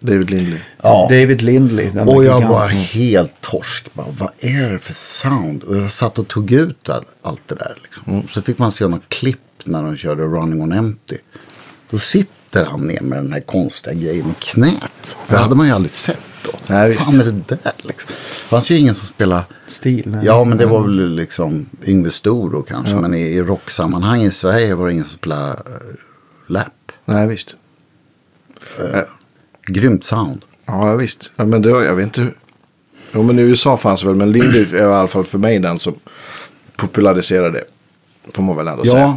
David 0.00 0.30
Lindley. 0.30 0.58
Ja. 0.82 1.06
David 1.10 1.42
Lindley. 1.42 1.90
Den 1.90 2.08
Och 2.08 2.14
jag 2.14 2.22
giganten. 2.24 2.48
var 2.50 2.68
helt 2.68 3.40
torsk. 3.40 3.94
Bara, 3.94 4.06
vad 4.18 4.30
är 4.38 4.70
det 4.70 4.78
för 4.78 4.92
sound? 4.92 5.62
Och 5.62 5.76
jag 5.76 5.92
satt 5.92 6.18
och 6.18 6.28
tog 6.28 6.52
ut 6.52 6.88
all- 6.88 7.04
allt 7.22 7.42
det 7.48 7.54
där. 7.54 7.74
Liksom. 7.82 8.22
Så 8.30 8.42
fick 8.42 8.58
man 8.58 8.72
se 8.72 8.86
något 8.88 9.08
klipp 9.08 9.38
när 9.64 9.82
de 9.82 9.96
körde 9.96 10.22
Running 10.22 10.62
on 10.62 10.72
Empty. 10.72 11.16
Då 11.90 11.98
sitter 11.98 12.64
han 12.64 12.80
ner 12.80 13.00
med 13.02 13.18
den 13.18 13.32
här 13.32 13.40
konstiga 13.40 13.94
grejen 13.94 14.26
i 14.30 14.34
knät. 14.38 15.18
Det 15.28 15.36
hade 15.36 15.54
man 15.54 15.66
ju 15.66 15.72
aldrig 15.72 15.90
sett 15.92 16.18
då. 16.44 16.50
Nej, 16.66 16.88
visst. 16.88 17.02
fan 17.02 17.20
är 17.20 17.24
det 17.24 17.48
där 17.48 17.72
liksom? 17.76 18.10
Det 18.10 18.48
fanns 18.48 18.70
ju 18.70 18.78
ingen 18.78 18.94
som 18.94 19.06
spelade. 19.06 19.44
Stil. 19.66 20.02
nej. 20.06 20.20
Ja, 20.24 20.44
men 20.44 20.58
det 20.58 20.66
var 20.66 20.82
väl 20.82 21.14
liksom 21.14 21.66
Yngve 21.84 22.10
Stor 22.10 22.50
då 22.50 22.62
kanske. 22.62 22.94
Men 22.94 23.14
i, 23.14 23.20
i 23.20 23.42
rocksammanhang 23.42 24.22
i 24.22 24.30
Sverige 24.30 24.74
var 24.74 24.86
det 24.86 24.92
ingen 24.92 25.04
som 25.04 25.18
spelade 25.18 25.52
uh, 25.52 25.96
lap. 26.46 26.92
Nej, 27.04 27.26
visst. 27.26 27.54
Grymt 29.66 30.04
sound. 30.04 30.44
Ja, 30.66 30.88
ja, 30.88 30.96
visst. 30.96 31.30
Ja, 31.36 31.44
men 31.44 31.62
det, 31.62 31.70
jag 31.70 31.94
vet 31.94 32.04
inte 32.04 32.20
hur. 32.20 32.34
Jo, 33.14 33.22
men 33.22 33.38
i 33.38 33.42
USA 33.42 33.76
fanns 33.76 34.00
det 34.00 34.06
väl. 34.06 34.16
Men 34.16 34.32
Lindley 34.32 34.62
är 34.62 34.76
i 34.76 34.80
alla 34.80 35.08
fall 35.08 35.24
för 35.24 35.38
mig 35.38 35.58
den 35.58 35.78
som 35.78 35.94
populariserade 36.76 37.50
det. 37.50 37.64
Får 38.34 38.42
man 38.42 38.56
väl 38.56 38.68
ändå 38.68 38.84
säga. 38.84 39.16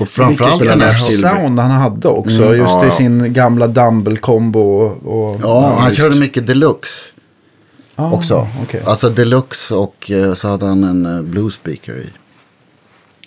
Och 0.00 0.08
framförallt 0.08 0.62
den 0.62 0.80
här 0.80 0.92
sound 0.92 1.60
han 1.60 1.70
hade 1.70 2.08
också. 2.08 2.42
Mm, 2.42 2.56
just 2.58 2.70
ja, 2.70 2.84
i 2.84 2.88
ja. 2.88 2.94
sin 2.94 3.32
gamla 3.32 3.66
Dumble-kombo. 3.66 4.60
Och, 4.60 5.30
och, 5.30 5.40
Ja, 5.42 5.74
han 5.78 5.90
visst. 5.90 6.02
körde 6.02 6.16
mycket 6.16 6.46
deluxe 6.46 6.92
Ah, 7.96 8.10
också. 8.10 8.48
okej. 8.62 8.82
Alltså 8.86 9.10
deluxe 9.10 9.74
och 9.74 10.10
eh, 10.10 10.34
så 10.34 10.48
hade 10.48 10.66
han 10.66 10.84
en 10.84 11.06
eh, 11.16 11.22
blues 11.22 11.54
speaker 11.54 11.96
i. 11.96 12.06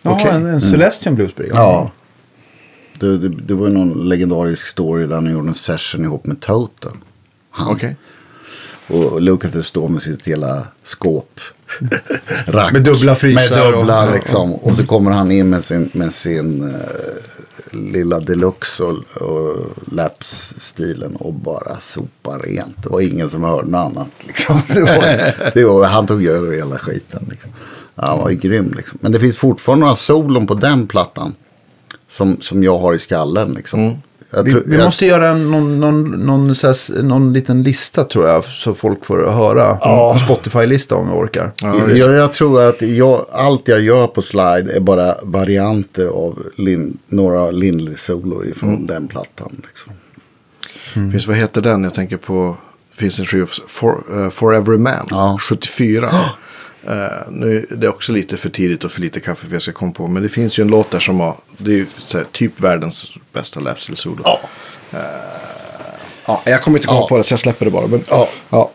Ja, 0.02 0.12
Okej. 0.12 0.32
en, 0.32 0.46
en 0.46 0.62
Celestian 0.62 1.16
Bluesberry. 1.16 1.50
Ja. 1.54 1.92
Det, 3.00 3.18
det, 3.18 3.30
det 3.30 3.54
var 3.54 3.68
ju 3.68 3.74
någon 3.74 4.10
legendarisk 4.10 4.68
story 4.68 5.08
där 5.08 5.16
han 5.16 5.32
gjorde 5.32 5.48
en 5.48 5.56
session 5.56 6.04
ihop 6.04 6.26
med 6.26 6.40
Total. 6.40 6.98
Han. 7.50 7.72
Okej. 7.74 7.96
Och 8.88 9.22
Lucas 9.22 9.68
står 9.68 9.90
med 9.90 10.02
sitt 10.02 10.28
hela 10.28 10.68
skåp. 10.84 11.40
Rack. 12.46 12.72
Med 12.74 12.84
dubbla 12.84 13.16
frysar 13.16 13.56
Med 13.56 13.74
dubbla 13.74 14.08
och- 14.08 14.14
liksom. 14.14 14.54
Och 14.56 14.76
så 14.76 14.86
kommer 14.86 15.12
han 15.12 15.32
in 15.32 15.50
med 15.50 15.64
sin, 15.64 15.90
med 15.94 16.14
sin 16.14 16.64
eh, 16.70 17.76
lilla 17.78 18.20
deluxe 18.20 18.84
och, 18.84 19.22
och 19.22 19.58
laps-stilen 19.92 21.16
och 21.16 21.34
bara 21.34 21.80
sopar 21.80 22.40
rent. 22.40 22.84
Det 22.84 22.90
var 22.90 23.02
ingen 23.02 23.30
som 23.30 23.44
hörde 23.44 23.70
något 23.72 23.92
annat. 23.92 24.08
Liksom. 24.28 24.62
Det 24.68 24.82
var, 24.82 25.52
det 25.54 25.64
var, 25.66 25.86
han 25.86 26.08
tog 26.08 26.26
över 26.26 26.52
hela 26.56 26.78
skiten. 26.78 27.28
Liksom. 27.30 27.52
Han 27.96 28.20
var 28.20 28.30
ju 28.30 28.36
grym 28.36 28.74
liksom. 28.78 28.98
Men 29.02 29.12
det 29.12 29.20
finns 29.20 29.38
fortfarande 29.38 29.84
några 29.86 29.96
solon 29.96 30.48
på 30.48 30.54
den 30.54 30.88
plattan. 30.88 31.36
Som, 32.12 32.38
som 32.42 32.64
jag 32.64 32.78
har 32.78 32.94
i 32.94 33.00
skallen 33.00 33.54
liksom. 33.54 33.82
Jag 33.84 33.98
Vi, 34.44 34.52
tror- 34.52 34.64
vi 34.66 34.76
jag- 34.76 34.86
måste 34.86 35.06
göra 35.06 35.30
en, 35.30 35.52
någon, 35.52 35.80
någon, 35.80 36.04
någon, 36.12 36.48
här, 36.50 37.02
någon 37.04 37.34
liten 37.34 37.64
lista 37.64 38.04
tror 38.04 38.28
jag. 38.28 38.46
Så 38.46 38.74
folk 38.76 39.06
får 39.06 39.18
höra. 39.32 39.78
En 40.14 40.20
Spotify-lista 40.20 40.96
om 40.96 41.08
vi 41.10 41.14
orkar. 41.16 41.52
Ja, 41.62 41.76
jag, 41.90 42.14
jag 42.14 42.34
tror 42.34 42.62
att 42.70 42.82
jag, 42.82 43.26
allt 43.32 43.68
jag 43.68 43.82
gör 43.82 44.08
på 44.08 44.22
slide 44.22 44.76
är 44.76 44.80
bara 44.80 45.14
varianter 45.24 46.06
av 46.08 46.40
Lin, 46.56 46.98
några 47.08 47.52
Lindley-solo 47.52 48.46
ifrån 48.46 48.70
Mm. 48.70 48.86
den 48.88 49.08
plattan. 49.08 49.62
Liksom. 49.68 49.94
Finns, 51.12 51.28
vad 51.28 51.38
heter 51.38 51.62
den? 51.62 51.84
Jag 51.84 51.94
tänker 51.94 52.18
på. 52.18 52.58
Finns 52.96 53.20
en 53.20 53.26
skiva. 53.26 53.48
For, 53.68 54.04
uh, 54.14 54.30
For 54.30 54.56
Every 54.56 54.78
Man. 54.78 55.08
Ja. 55.10 55.38
74. 55.50 56.10
Eh, 56.88 57.32
nu 57.32 57.66
är 57.72 57.76
det 57.76 57.88
också 57.90 58.12
lite 58.12 58.38
för 58.38 58.50
tidigt 58.50 58.84
och 58.84 58.92
för 58.92 59.02
lite 59.02 59.20
kaffe 59.20 59.46
för 59.48 59.54
jag 59.54 59.62
ska 59.62 59.72
komma 59.72 59.92
på. 59.92 60.08
Men 60.08 60.24
det 60.24 60.30
finns 60.30 60.60
ju 60.60 60.62
en 60.62 60.68
låt 60.68 60.92
där 60.92 61.00
som 61.00 61.20
har, 61.20 61.36
det 61.58 61.72
är 61.72 61.76
ju 61.76 61.86
här, 62.14 62.24
typ 62.32 62.60
världens 62.62 63.06
bästa 63.34 63.60
lapsteel-solo. 63.60 64.22
Ja. 64.26 64.40
Ja, 66.28 66.42
jag 66.46 66.62
kommer 66.62 66.78
inte 66.78 66.88
komma 66.88 67.00
Ja. 67.00 67.08
på 67.10 67.18
det 67.18 67.24
så 67.24 67.34
jag 67.34 67.40
släpper 67.40 67.66
det 67.66 67.72
bara. 67.72 67.88
Men, 67.88 68.02
Ja. 68.10 68.30
ja. 68.50 68.72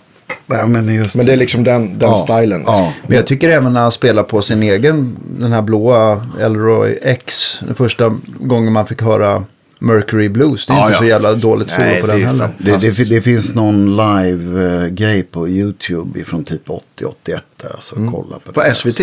Nej, 0.46 0.66
men 0.68 0.94
just 0.94 1.16
men 1.16 1.26
det 1.26 1.32
är 1.32 1.36
liksom 1.36 1.64
den, 1.64 1.98
den 1.98 2.09
Ja. 2.11 2.16
stilen. 2.16 2.59
Liksom. 2.59 2.74
Ja. 2.74 2.92
Men 3.06 3.16
jag 3.16 3.26
tycker 3.26 3.48
även 3.50 3.72
när 3.72 3.80
han 3.80 3.92
spelar 3.92 4.22
på 4.22 4.42
sin 4.42 4.62
egen, 4.62 5.16
den 5.38 5.52
här 5.52 5.62
blåa 5.62 6.22
Elroy 6.40 6.98
X. 7.02 7.59
Den 7.66 7.74
första 7.74 8.16
gången 8.40 8.72
man 8.72 8.86
fick 8.86 9.02
höra 9.02 9.44
Mercury 9.79 10.29
Blues. 10.29 10.66
Det 10.66 10.72
är 10.72 10.76
Ja, 10.76 10.83
inte 10.83 10.93
ja. 10.95 10.99
så 10.99 11.05
jävla 11.05 11.35
dåligt 11.35 11.70
solo 11.70 12.01
på 12.01 12.07
den 12.07 12.22
heller. 12.24 12.49
Det, 12.59 12.76
det, 12.81 13.05
det 13.05 13.20
finns 13.20 13.55
någon 13.55 13.97
live-grej 13.97 15.22
på 15.22 15.49
YouTube 15.49 16.24
från 16.24 16.45
typ 16.45 16.68
80-81 16.68 16.81
där. 17.26 17.70
Alltså, 17.74 17.95
kolla 17.95 18.39
på, 18.45 18.53
På 18.53 18.61
det. 18.62 18.74
SVT. 18.74 19.01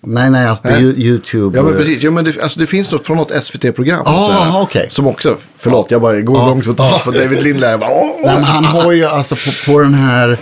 Nej, 0.00 0.30
nej, 0.30 0.46
alltså 0.46 0.62
på 0.62 0.68
Nej. 0.68 0.82
YouTube. 1.06 1.58
Ja 1.58 1.62
men 1.64 1.72
precis, 1.74 2.02
jo, 2.02 2.12
men 2.12 2.24
det, 2.24 2.40
alltså, 2.42 2.60
det 2.60 2.66
finns 2.66 2.90
något 2.90 3.06
från 3.06 3.16
något 3.16 3.44
SVT-program. 3.44 4.02
Ah, 4.06 4.62
okej. 4.62 4.86
Som 4.90 5.06
också, 5.06 5.36
förlåt 5.56 5.90
jag 5.90 6.00
bara 6.00 6.20
går 6.20 6.36
Ja. 6.38 6.46
igång 6.46 6.62
totalt 6.62 7.04
på 7.04 7.10
David 7.10 7.56
Nej, 7.60 7.78
men 8.24 8.44
han 8.44 8.64
har 8.64 8.92
ju 8.92 9.04
alltså 9.04 9.34
på, 9.36 9.50
på 9.72 9.78
den 9.80 9.94
här 9.94 10.38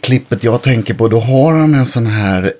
klippet 0.00 0.44
jag 0.44 0.62
tänker 0.62 0.94
på. 0.94 1.08
Då 1.08 1.20
har 1.20 1.52
han 1.52 1.74
en 1.74 1.86
sån 1.86 2.06
här. 2.06 2.52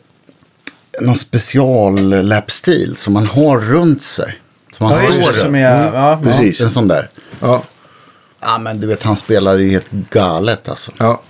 Någon 1.01 1.17
special 1.17 2.25
lapstil 2.27 2.95
som 2.97 3.13
man 3.13 3.27
har 3.27 3.61
runt 3.61 4.03
sig. 4.03 4.35
Som 4.73 4.87
han 4.87 4.97
Ja, 5.05 5.13
står 5.13 5.33
som 5.33 5.55
är, 5.55 5.93
ja, 5.95 6.21
Precis. 6.23 6.61
En 6.61 6.71
sån 6.71 6.89
där. 6.89 7.09
Ja, 7.41 7.63
Ja 8.41 8.59
men 8.59 8.81
du 8.81 8.87
vet 8.87 9.03
han 9.03 9.17
spelar 9.17 9.57
ju 9.57 9.71
helt 9.71 9.91
galet 9.91 10.69
alltså. 10.69 10.93
ja. 10.99 11.23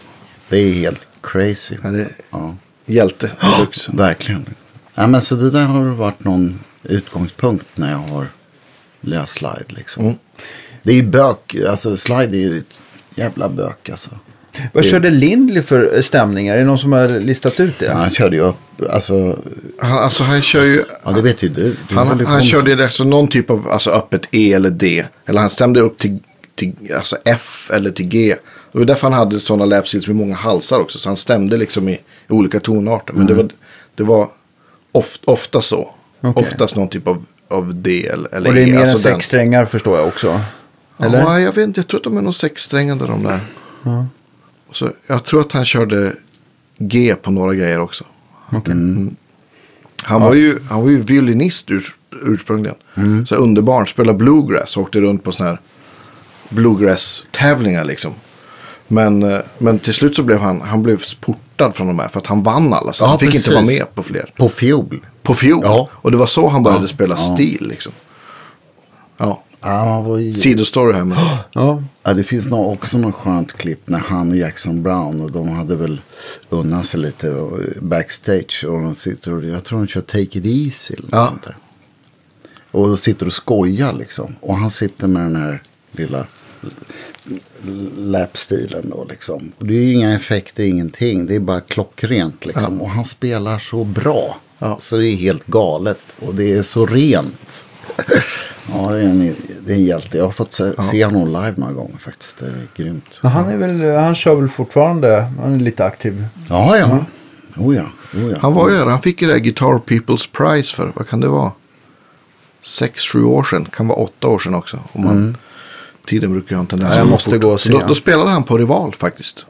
Det 0.48 0.56
är 0.58 0.72
helt 0.72 1.08
crazy. 1.22 1.76
ja 1.82 1.90
det 1.90 2.00
är 2.00 2.08
Ja, 2.30 2.56
hjälte 2.86 3.30
deluxe. 3.40 3.90
verkligen. 3.94 4.54
Ja 4.94 5.06
men 5.06 5.22
så 5.22 5.34
det 5.34 5.50
där 5.50 5.64
har 5.64 5.82
varit 5.84 6.24
någon 6.24 6.60
utgångspunkt 6.82 7.66
när 7.74 7.90
jag 7.90 7.98
har 7.98 8.26
läst 9.00 9.34
slide 9.34 9.64
liksom. 9.68 10.04
Mm. 10.04 10.16
Det 10.82 10.90
är 10.90 10.94
ju 10.96 11.02
bök, 11.02 11.54
alltså 11.68 11.96
slide 11.96 12.36
är 12.36 12.40
ju 12.40 12.58
ett 12.58 12.78
jävla 13.14 13.48
bök 13.48 13.88
alltså. 13.88 14.10
Vad 14.72 14.84
körde 14.84 15.10
Lindley 15.10 15.62
för 15.62 16.02
stämningar? 16.02 16.54
Är 16.54 16.58
det 16.58 16.64
någon 16.64 16.78
som 16.78 16.92
har 16.92 17.08
listat 17.08 17.60
ut 17.60 17.78
det? 17.78 17.86
Ja, 17.86 17.92
han 17.94 18.10
körde 18.10 18.36
ju 18.36 18.42
upp, 18.42 18.56
alltså, 18.90 19.38
Han, 19.78 19.92
alltså 19.98 20.24
han 20.24 20.42
kör 20.42 20.64
ju, 20.64 20.84
ja 21.04 21.10
det 21.10 21.22
vet 21.22 21.42
ju 21.42 21.48
du. 21.48 21.76
du 21.88 21.94
han, 21.94 22.26
han 22.26 22.42
körde 22.42 22.70
ju 22.72 22.82
alltså 22.82 23.04
någon 23.04 23.28
typ 23.28 23.50
av 23.50 23.68
alltså, 23.70 23.90
öppet 23.90 24.22
E 24.30 24.52
eller 24.52 24.70
D. 24.70 25.04
Eller 25.26 25.40
han 25.40 25.50
stämde 25.50 25.80
upp 25.80 25.98
till, 25.98 26.18
till 26.54 26.72
alltså 26.96 27.16
F 27.24 27.70
eller 27.74 27.90
till 27.90 28.08
G. 28.08 28.34
Det 28.72 28.78
var 28.78 28.84
därför 28.84 29.02
han 29.10 29.18
hade 29.18 29.40
sådana 29.40 29.64
lapseals 29.64 30.06
med 30.06 30.16
många 30.16 30.34
halsar 30.34 30.80
också. 30.80 30.98
Så 30.98 31.08
han 31.08 31.16
stämde 31.16 31.56
liksom 31.56 31.88
i, 31.88 31.92
i 31.92 31.98
olika 32.28 32.60
tonarter. 32.60 33.14
Men 33.14 33.26
det 33.26 33.34
var, 33.34 33.48
det 33.94 34.02
var 34.02 34.28
of, 34.92 35.18
ofta 35.24 35.60
så. 35.60 35.94
Okej. 36.20 36.44
Oftast 36.44 36.76
någon 36.76 36.88
typ 36.88 37.08
av, 37.08 37.24
av 37.48 37.74
D 37.74 38.06
eller, 38.06 38.34
eller 38.34 38.48
Och 38.48 38.54
det 38.54 38.60
är 38.60 38.66
E. 38.66 38.70
mer 38.70 38.74
än 38.76 38.80
alltså 38.82 39.08
den- 39.08 39.16
sex 39.16 39.26
strängar 39.26 39.64
förstår 39.64 39.98
jag 39.98 40.06
också. 40.08 40.40
Eller? 40.98 41.18
Ja, 41.18 41.40
jag 41.40 41.52
vet 41.52 41.66
inte. 41.66 41.80
Jag 41.80 41.88
tror 41.88 42.00
att 42.00 42.04
de 42.04 42.16
är 42.16 42.22
nog 42.22 42.34
sexsträngade 42.34 43.06
de 43.06 43.22
där. 43.22 43.40
Och 44.72 44.76
så, 44.76 44.90
jag 45.06 45.24
tror 45.24 45.40
att 45.40 45.52
han 45.52 45.64
körde 45.64 46.12
G 46.78 47.14
på 47.22 47.30
några 47.30 47.54
grejer 47.54 47.78
också. 47.78 48.04
Mm. 48.66 49.16
Han, 50.02 50.20
var 50.20 50.34
ju, 50.34 50.58
han 50.70 50.82
var 50.82 50.90
ju 50.90 50.98
violinist 50.98 51.70
ur, 51.70 51.84
ursprungligen. 52.22 52.76
Så 53.26 53.34
underbarn. 53.36 53.86
Spelade 53.86 54.18
bluegrass. 54.18 54.76
Åkte 54.76 55.00
runt 55.00 55.24
på 55.24 55.32
sådana 55.32 55.50
här 55.50 55.60
bluegrass-tävlingar 56.48 57.84
liksom. 57.84 58.14
Men, 58.88 59.22
eh, 59.22 59.38
men 59.58 59.78
till 59.78 59.94
slut 59.94 60.16
så 60.16 60.22
blev 60.22 60.38
han, 60.38 60.60
han 60.60 60.82
blev 60.82 61.02
portad 61.20 61.74
från 61.74 61.86
de 61.86 61.98
här. 61.98 62.08
För 62.08 62.20
att 62.20 62.26
han 62.26 62.42
vann 62.42 62.72
alla. 62.72 62.92
Så 62.92 63.04
Ja, 63.04 63.08
han 63.08 63.18
fick 63.18 63.30
precis. 63.30 63.46
inte 63.46 63.54
vara 63.54 63.66
med 63.66 63.94
på 63.94 64.02
fler. 64.02 64.32
På 64.36 64.48
fiol. 64.48 65.06
På 65.22 65.34
fiol. 65.34 65.60
Ja. 65.64 65.88
Och 65.92 66.10
det 66.10 66.16
var 66.16 66.26
så 66.26 66.48
han 66.48 66.62
började 66.62 66.84
Ja. 66.84 66.88
spela 66.88 67.14
Ja. 67.18 67.34
stil 67.34 67.66
liksom. 67.68 67.92
Ja. 69.18 69.42
Ja, 69.62 69.68
han 69.92 70.04
var 70.04 70.18
ju... 70.18 70.32
Sidostory 70.32 70.92
här. 70.92 71.04
Men... 71.04 71.18
Ja. 71.52 71.82
Ja, 72.02 72.14
det 72.14 72.24
finns 72.24 72.46
nog 72.48 72.72
också 72.72 72.98
något 72.98 73.14
skönt 73.14 73.52
klipp 73.52 73.80
när 73.88 73.98
han 73.98 74.30
och 74.30 74.36
Jackson 74.36 74.82
Brown 74.82 75.20
och 75.20 75.32
de 75.32 75.48
hade 75.48 75.76
väl 75.76 76.00
unnat 76.50 76.86
sig 76.86 77.00
lite 77.00 77.30
och, 77.30 77.60
backstage. 77.82 78.64
Och 78.68 78.82
de 78.82 78.94
sitter 78.94 79.32
och, 79.34 79.44
jag 79.44 79.64
tror 79.64 79.78
de 79.78 79.86
kör 79.86 80.00
Take 80.00 80.22
It 80.38 80.44
Easy 80.46 80.94
eller 80.94 81.08
Ja. 81.12 81.26
sånt 81.26 81.42
där. 81.42 81.56
Och 82.70 82.88
de 82.88 82.96
sitter 82.96 83.26
och 83.26 83.32
skojar 83.32 83.92
liksom. 83.92 84.36
Och 84.40 84.56
han 84.56 84.70
sitter 84.70 85.08
med 85.08 85.22
den 85.22 85.36
här 85.36 85.62
lilla 85.92 86.26
lapstilen 87.96 88.90
då 88.90 89.06
liksom. 89.10 89.52
Och 89.58 89.66
det 89.66 89.74
är 89.74 89.82
ju 89.82 89.92
inga 89.92 90.14
effekter, 90.14 90.64
ingenting. 90.64 91.26
Det 91.26 91.34
är 91.34 91.40
bara 91.40 91.60
klockrent 91.60 92.46
liksom. 92.46 92.80
Och 92.82 92.90
han 92.90 93.04
spelar 93.04 93.58
så 93.58 93.84
bra. 93.84 94.36
Ja. 94.58 94.76
Så 94.80 94.96
det 94.96 95.08
är 95.08 95.16
helt 95.16 95.46
galet. 95.46 96.00
Och 96.18 96.34
det 96.34 96.52
är 96.52 96.62
så 96.62 96.86
rent. 96.86 97.66
ja, 98.72 98.90
det 98.90 98.98
är, 98.98 99.04
en, 99.08 99.34
det 99.66 99.72
är 99.72 99.76
en 99.76 99.84
hjälte. 99.84 100.16
Jag 100.18 100.24
har 100.24 100.30
fått 100.30 100.52
se, 100.52 100.82
se 100.82 101.04
honom 101.04 101.26
live 101.28 101.54
några 101.56 101.72
gånger 101.72 101.98
faktiskt. 101.98 102.38
Det 102.38 102.46
är 102.46 102.66
grymt. 102.76 103.18
Men 103.20 103.32
han, 103.32 103.48
är 103.48 103.56
väl, 103.56 103.96
han 103.96 104.14
kör 104.14 104.34
väl 104.34 104.48
fortfarande, 104.48 105.26
han 105.42 105.54
är 105.54 105.58
lite 105.58 105.84
aktiv. 105.84 106.26
Ja, 106.48 106.76
ja. 106.76 106.98
Oh 107.56 107.76
ja, 107.76 107.84
oh 108.14 108.30
ja. 108.30 108.36
Han 108.40 108.54
var 108.54 108.70
ju 108.70 108.76
här, 108.76 108.86
han 108.86 109.00
fick 109.00 109.22
ju 109.22 109.28
det 109.28 109.32
här 109.32 109.40
Guitar 109.40 109.78
People's 109.86 110.28
Prize 110.32 110.74
för, 110.74 110.92
vad 110.94 111.08
kan 111.08 111.20
det 111.20 111.28
vara? 111.28 111.52
Sex, 112.62 113.02
sju 113.02 113.24
år 113.24 113.44
sedan, 113.44 113.64
kan 113.64 113.88
vara 113.88 113.98
åtta 113.98 114.28
år 114.28 114.38
sedan 114.38 114.54
också. 114.54 114.78
Om 114.92 115.04
man, 115.04 115.36
Tiden 116.06 116.32
brukar 116.32 116.50
ju 116.50 116.56
ha 116.56 116.60
en 116.60 116.66
tendens 116.66 116.92
Ja, 116.92 116.98
jag 116.98 117.08
måste 117.08 117.38
gå 117.38 117.50
och 117.50 117.60
se 117.60 117.72
Då, 117.72 117.82
då 117.88 117.94
spelade 117.94 118.30
han 118.30 118.42
på 118.42 118.58
Rival 118.58 118.94
faktiskt. 118.94 119.46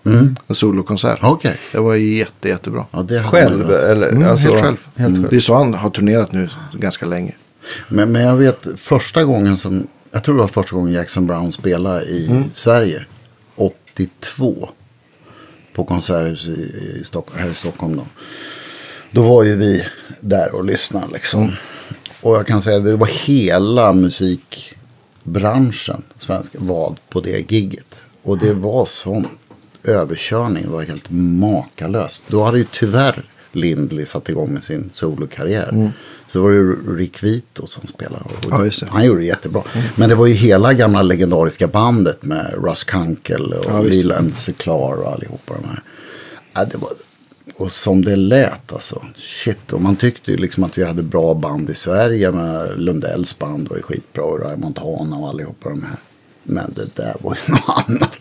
En 0.46 0.54
solokonsert. 0.54 1.18
Okej. 1.22 1.56
Det 1.72 1.78
var 1.78 1.94
jätte, 1.94 2.48
jättebra. 2.48 2.84
Ja, 2.90 3.02
det 3.02 3.22
Själv? 3.22 3.70
Eller, 3.70 4.08
Mm, 4.08 4.28
alltså, 4.30 4.48
helt 4.48 4.60
själv. 4.60 4.76
Helt 4.96 5.14
själv. 5.14 5.30
Det 5.30 5.36
är 5.36 5.40
så 5.40 5.54
han 5.54 5.74
har 5.74 5.90
turnerat 5.90 6.32
nu 6.32 6.48
ganska 6.72 7.06
länge. 7.06 7.32
Men, 7.88 8.12
men 8.12 8.22
jag 8.22 8.36
vet 8.36 8.66
första 8.76 9.24
gången 9.24 9.56
som, 9.56 9.86
jag 10.10 10.24
tror 10.24 10.34
det 10.34 10.40
var 10.40 10.48
första 10.48 10.76
gången 10.76 10.94
Jackson 10.94 11.26
Brown 11.26 11.52
spelade 11.52 12.04
i 12.04 12.26
Mm. 12.26 12.44
Sverige. 12.54 13.04
82. 13.56 14.68
På 15.74 15.84
konserthus 15.84 16.46
i, 16.46 16.50
i 17.00 17.04
Stockholm, 17.04 17.42
här 17.42 17.50
i 17.50 17.54
Stockholm 17.54 17.96
då. 17.96 18.06
Då 19.10 19.22
var 19.22 19.42
ju 19.42 19.56
vi 19.56 19.84
där 20.20 20.54
och 20.54 20.64
lyssnade 20.64 21.06
liksom. 21.12 21.42
Mm. 21.42 21.54
Och 22.20 22.36
jag 22.36 22.46
kan 22.46 22.62
säga 22.62 22.76
att 22.76 22.84
det 22.84 22.96
var 22.96 23.06
hela 23.06 23.92
musikbranschen, 23.92 26.02
svenska, 26.20 26.58
var 26.60 26.96
på 27.08 27.20
det 27.20 27.52
gigget. 27.52 27.94
Och 28.22 28.38
det 28.38 28.54
var 28.54 28.86
sån 28.86 29.26
överkörning, 29.84 30.62
det 30.62 30.68
var 30.70 30.82
helt 30.82 31.10
makalöst. 31.10 32.24
Då 32.28 32.44
hade 32.44 32.58
ju 32.58 32.66
tyvärr 32.72 33.22
Lindley 33.52 34.06
satt 34.06 34.28
igång 34.28 34.52
med 34.54 34.64
sin 34.64 34.90
solokarriär. 34.92 35.92
Så 36.32 36.42
var 36.42 36.50
det 36.50 36.56
ju 36.56 36.96
Rick 36.96 37.22
Vito 37.22 37.66
som 37.66 37.86
spelade. 37.86 38.24
Och 38.24 38.66
Ja. 38.66 38.86
Han 38.88 39.04
gjorde 39.04 39.20
det 39.20 39.26
jättebra. 39.26 39.62
Men 39.96 40.08
det 40.08 40.14
var 40.14 40.26
ju 40.26 40.34
hela 40.34 40.72
gamla 40.72 41.02
legendariska 41.02 41.66
bandet 41.66 42.22
med 42.22 42.54
Russ 42.64 42.84
Kunkel 42.84 43.52
och 43.52 43.64
Ja, 43.92 44.16
Anse 44.16 44.52
Clark 44.52 44.98
och 44.98 45.12
allihopa 45.12 45.54
de 45.54 45.68
här. 45.68 45.82
Ja, 46.52 46.64
det 46.64 46.78
var, 46.78 46.90
och 47.56 47.72
som 47.72 48.04
det 48.04 48.16
lät 48.16 48.72
alltså. 48.72 49.02
Shit, 49.16 49.72
och 49.72 49.82
man 49.82 49.96
tyckte 49.96 50.30
ju 50.30 50.36
liksom 50.36 50.64
att 50.64 50.78
vi 50.78 50.84
hade 50.84 51.02
bra 51.02 51.34
band 51.34 51.70
i 51.70 51.74
Sverige. 51.74 52.30
Med 52.30 52.80
Lundells 52.80 53.38
band 53.38 53.68
var 53.68 53.76
ju 53.76 53.82
skitbra 53.82 54.24
och 54.24 54.40
Ray 54.40 54.56
Montana 54.56 55.16
och 55.16 55.28
allihopa 55.28 55.68
de 55.68 55.82
här. 55.82 55.96
Men 56.42 56.74
det 56.76 56.96
där 56.96 57.16
var 57.20 57.38
ju 57.46 57.52
något 57.52 57.86
annat. 57.88 58.18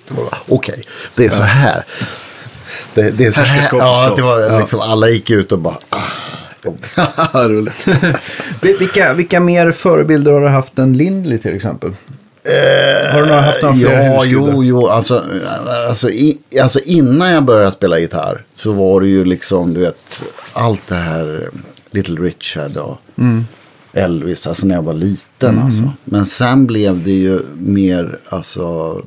Okej, 0.48 0.84
det 1.16 1.26
är 1.26 1.30
så 1.30 1.44
här. 1.44 1.86
Det, 2.94 3.12
det 3.12 3.26
är 3.26 3.32
så 3.32 3.42
Här 3.42 3.70
Ja, 3.72 4.14
det 4.16 4.22
var 4.22 4.60
liksom, 4.60 4.80
alla 4.80 5.10
gick 5.10 5.30
ut 5.30 5.52
och 5.52 5.60
bara... 5.60 5.78
Ah, 5.90 6.02
Roligt. 7.34 7.88
Vilka, 8.62 9.14
vilka 9.14 9.40
mer 9.40 9.72
förebilder 9.72 10.32
har 10.32 10.42
du 10.42 10.48
haft 10.48 10.80
än 10.80 10.98
Lindley 10.98 11.38
till 11.38 11.56
exempel? 11.56 11.92
har 13.14 13.22
du 13.22 13.28
några 13.28 13.42
haft 13.42 13.62
några 13.62 13.74
fler 13.76 14.04
Ja, 14.04 14.24
jo, 14.26 14.64
jo. 14.64 14.88
Alltså, 14.88 15.24
alltså, 15.90 16.10
i, 16.10 16.40
alltså 16.62 16.80
innan 16.80 17.32
jag 17.32 17.46
började 17.46 17.72
spela 17.72 18.00
gitarr 18.00 18.46
så 18.56 18.72
var 18.72 19.02
det 19.02 19.08
ju 19.08 19.26
liksom, 19.26 19.74
du 19.74 19.80
vet, 19.80 20.24
allt 20.54 20.88
det 20.88 20.96
här 20.96 21.50
Little 21.92 22.16
Richard 22.16 22.78
och 22.78 22.98
Elvis, 23.94 24.48
alltså 24.48 24.66
när 24.66 24.76
jag 24.76 24.82
var 24.82 24.94
liten 24.94 25.60
alltså. 25.60 25.92
Men 26.04 26.26
sen 26.26 26.68
blev 26.68 27.04
det 27.04 27.12
ju 27.12 27.40
mer, 27.54 28.20
alltså, 28.30 28.98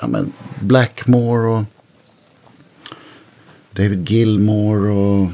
ja 0.00 0.06
men 0.06 0.32
Blackmore 0.60 1.48
och 1.48 1.64
David 3.70 4.10
Gilmore 4.10 4.90
och 4.90 5.30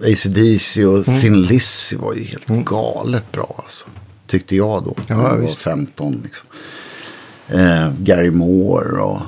ACDC 0.00 0.84
och 0.84 1.04
Thin 1.04 1.42
Lizzy 1.42 1.96
var 1.96 2.14
ju 2.14 2.24
helt 2.24 2.46
galet 2.46 3.32
bra 3.32 3.54
alltså. 3.64 3.86
Tyckte 4.26 4.56
jag 4.56 4.84
då. 4.84 4.94
Ja, 4.96 5.14
jag 5.14 5.16
var 5.16 5.36
visst. 5.36 5.58
15 5.58 6.20
liksom. 6.24 6.46
Eh, 7.48 7.92
Gary 7.98 8.30
Moore 8.30 9.02
och... 9.02 9.20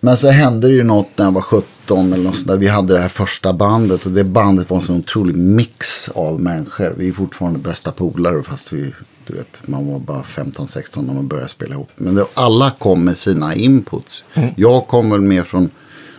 Men 0.00 0.16
så 0.16 0.30
hände 0.30 0.68
det 0.68 0.74
ju 0.74 0.84
något 0.84 1.08
när 1.16 1.24
jag 1.24 1.32
var 1.32 1.40
17 1.40 2.12
eller 2.12 2.24
något 2.24 2.46
där. 2.46 2.56
Vi 2.56 2.68
hade 2.68 2.94
det 2.94 3.00
här 3.00 3.08
första 3.08 3.52
bandet 3.52 4.06
och 4.06 4.12
det 4.12 4.24
bandet 4.24 4.70
var 4.70 4.76
en 4.76 4.82
sån 4.82 4.96
otrolig 4.96 5.36
mix 5.36 6.08
av 6.08 6.40
människor. 6.40 6.94
Vi 6.96 7.08
är 7.08 7.12
fortfarande 7.12 7.58
bästa 7.58 7.92
polare 7.92 8.42
fast 8.42 8.72
vi, 8.72 8.94
du 9.26 9.34
vet, 9.34 9.62
man 9.68 9.92
var 9.92 9.98
bara 9.98 10.22
15-16 10.22 11.06
när 11.06 11.14
man 11.14 11.28
började 11.28 11.48
spela 11.48 11.74
ihop. 11.74 11.90
Men 11.96 12.14
det, 12.14 12.26
alla 12.34 12.70
kom 12.70 13.04
med 13.04 13.18
sina 13.18 13.54
inputs. 13.54 14.24
Jag 14.56 14.86
kom 14.86 15.10
väl 15.10 15.20
mer 15.20 15.42
från 15.42 15.70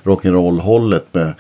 rock'n'roll-hållet 0.03 1.05
med 1.11 1.33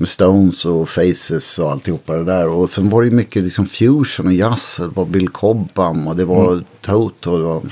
med 0.00 0.08
Stones 0.08 0.64
och 0.64 0.88
Faces 0.88 1.58
och 1.58 1.70
alltihopa 1.70 2.16
det 2.16 2.24
där. 2.24 2.48
Och 2.48 2.70
sen 2.70 2.88
var 2.88 3.04
det 3.04 3.10
mycket 3.10 3.42
liksom 3.42 3.66
fusion 3.66 4.26
och 4.26 4.32
jazz. 4.32 4.76
Det 4.76 4.88
var 4.88 5.04
Bill 5.04 5.28
Cobham 5.28 6.08
och 6.08 6.16
det 6.16 6.24
var 6.24 6.52
mm. 6.52 6.64
Toto. 6.80 7.30
Och, 7.30 7.38
det 7.38 7.44
var... 7.44 7.62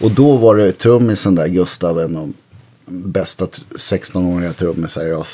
och 0.00 0.10
då 0.10 0.36
var 0.36 0.56
det 0.56 0.72
trummisen 0.72 1.34
där, 1.34 1.48
Gustav, 1.48 2.00
en 2.00 2.16
av 2.16 2.32
bästa 2.86 3.46
16-åriga 3.70 4.52
trummisar 4.52 5.02
jag 5.02 5.26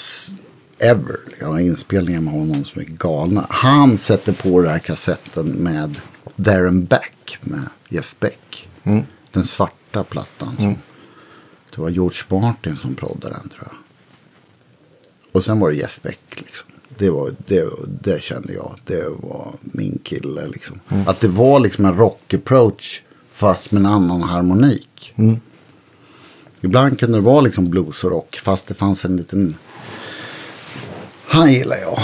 ever. 0.79 1.16
Jag 1.41 1.47
har 1.47 1.59
inspelningar 1.59 2.20
med 2.20 2.33
honom 2.33 2.64
som 2.64 2.81
är 2.81 2.87
galna. 2.87 3.47
Han 3.51 3.99
sätter 3.99 4.33
på 4.33 4.61
den 4.61 4.70
här 4.70 4.79
kassetten 4.79 5.47
med 5.47 6.01
Darren 6.37 6.85
Beck 6.85 7.39
med 7.41 7.62
Jeff 7.89 8.16
Beck. 8.20 8.68
Den 9.33 9.45
svarta 9.45 10.05
plattan. 10.05 10.76
Det 11.74 11.81
var 11.83 11.89
George 11.89 12.41
Martin 12.41 12.76
som 12.76 12.95
proddade 12.95 13.35
den 13.35 13.49
tror 13.49 13.62
jag. 13.70 13.78
Och 15.39 15.45
sen 15.45 15.61
var 15.61 15.70
det 15.70 15.76
Jeff 15.76 16.01
Beck 16.03 16.20
liksom. 16.36 16.68
Det, 16.89 17.11
var, 17.11 17.34
det, 17.47 17.68
det 18.03 18.22
kände 18.22 18.53
jag, 18.53 18.78
det 18.84 19.05
var 19.09 19.47
min 19.62 19.99
kille 20.03 20.47
liksom. 20.47 20.80
Att 21.07 21.20
det 21.20 21.28
var 21.28 21.61
liksom 21.61 21.84
en 21.84 21.97
rock-approach 21.97 23.01
fast 23.32 23.72
med 23.72 23.80
en 23.80 23.86
annan 23.86 24.22
harmonik. 24.22 25.14
Ibland 26.61 27.01
kunde 27.01 27.18
det 27.18 27.22
vara 27.22 27.41
liksom 27.41 27.70
blues 27.70 28.05
och 28.05 28.11
rock 28.11 28.36
fast 28.36 28.68
det 28.68 28.74
fanns 28.74 29.05
en 29.05 29.16
liten... 29.16 29.55
Han 31.26 31.53
gillar 31.53 31.76
jag. 31.76 31.99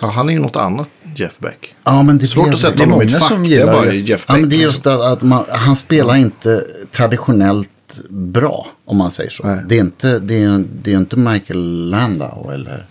Ja, 0.00 0.06
han 0.06 0.28
är 0.28 0.32
ju 0.32 0.38
något 0.38 0.56
annat, 0.56 0.88
Jeff 1.16 1.38
Beck. 1.38 1.74
Ja, 1.84 2.02
men 2.02 2.18
det 2.18 2.26
Svårt 2.26 2.44
blev- 2.44 2.54
att 2.54 2.60
sätta 2.60 2.74
det 2.76 2.84
honom 2.84 3.02
i 3.02 3.04
ett 3.04 3.18
fack. 3.18 3.32
Det 3.46 3.56
är 3.56 3.66
bara 3.66 3.84
det. 3.84 3.96
Jeff 3.96 4.26
Beck. 4.26 4.36
Ja, 4.36 4.40
men 4.40 4.48
det 4.50 4.56
är 4.56 4.60
just 4.60 4.76
liksom. 4.76 4.98
det 4.98 5.08
att 5.12 5.22
man, 5.22 5.44
han 5.48 5.76
spelar 5.76 6.16
inte 6.16 6.66
traditionellt 6.92 7.70
bra, 8.08 8.66
om 8.84 8.96
man 8.96 9.10
säger 9.10 9.30
så. 9.30 9.46
Nej. 9.46 9.64
Det 9.68 9.76
är, 9.76 9.80
inte, 9.80 10.18
det, 10.18 10.42
är, 10.42 10.64
det 10.82 10.92
är 10.92 10.96
inte 10.96 11.16
Michael 11.16 11.90
Landau 11.90 12.50
eller 12.50 12.86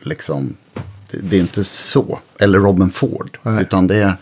liksom, 0.00 0.56
det, 1.10 1.18
det 1.18 1.36
är 1.36 1.40
inte 1.40 1.64
så. 1.64 2.18
Eller 2.38 2.58
Robin 2.58 2.90
Ford. 2.90 3.38
Nej. 3.42 3.62
Utan 3.62 3.86
det 3.86 3.96
är, 3.96 4.14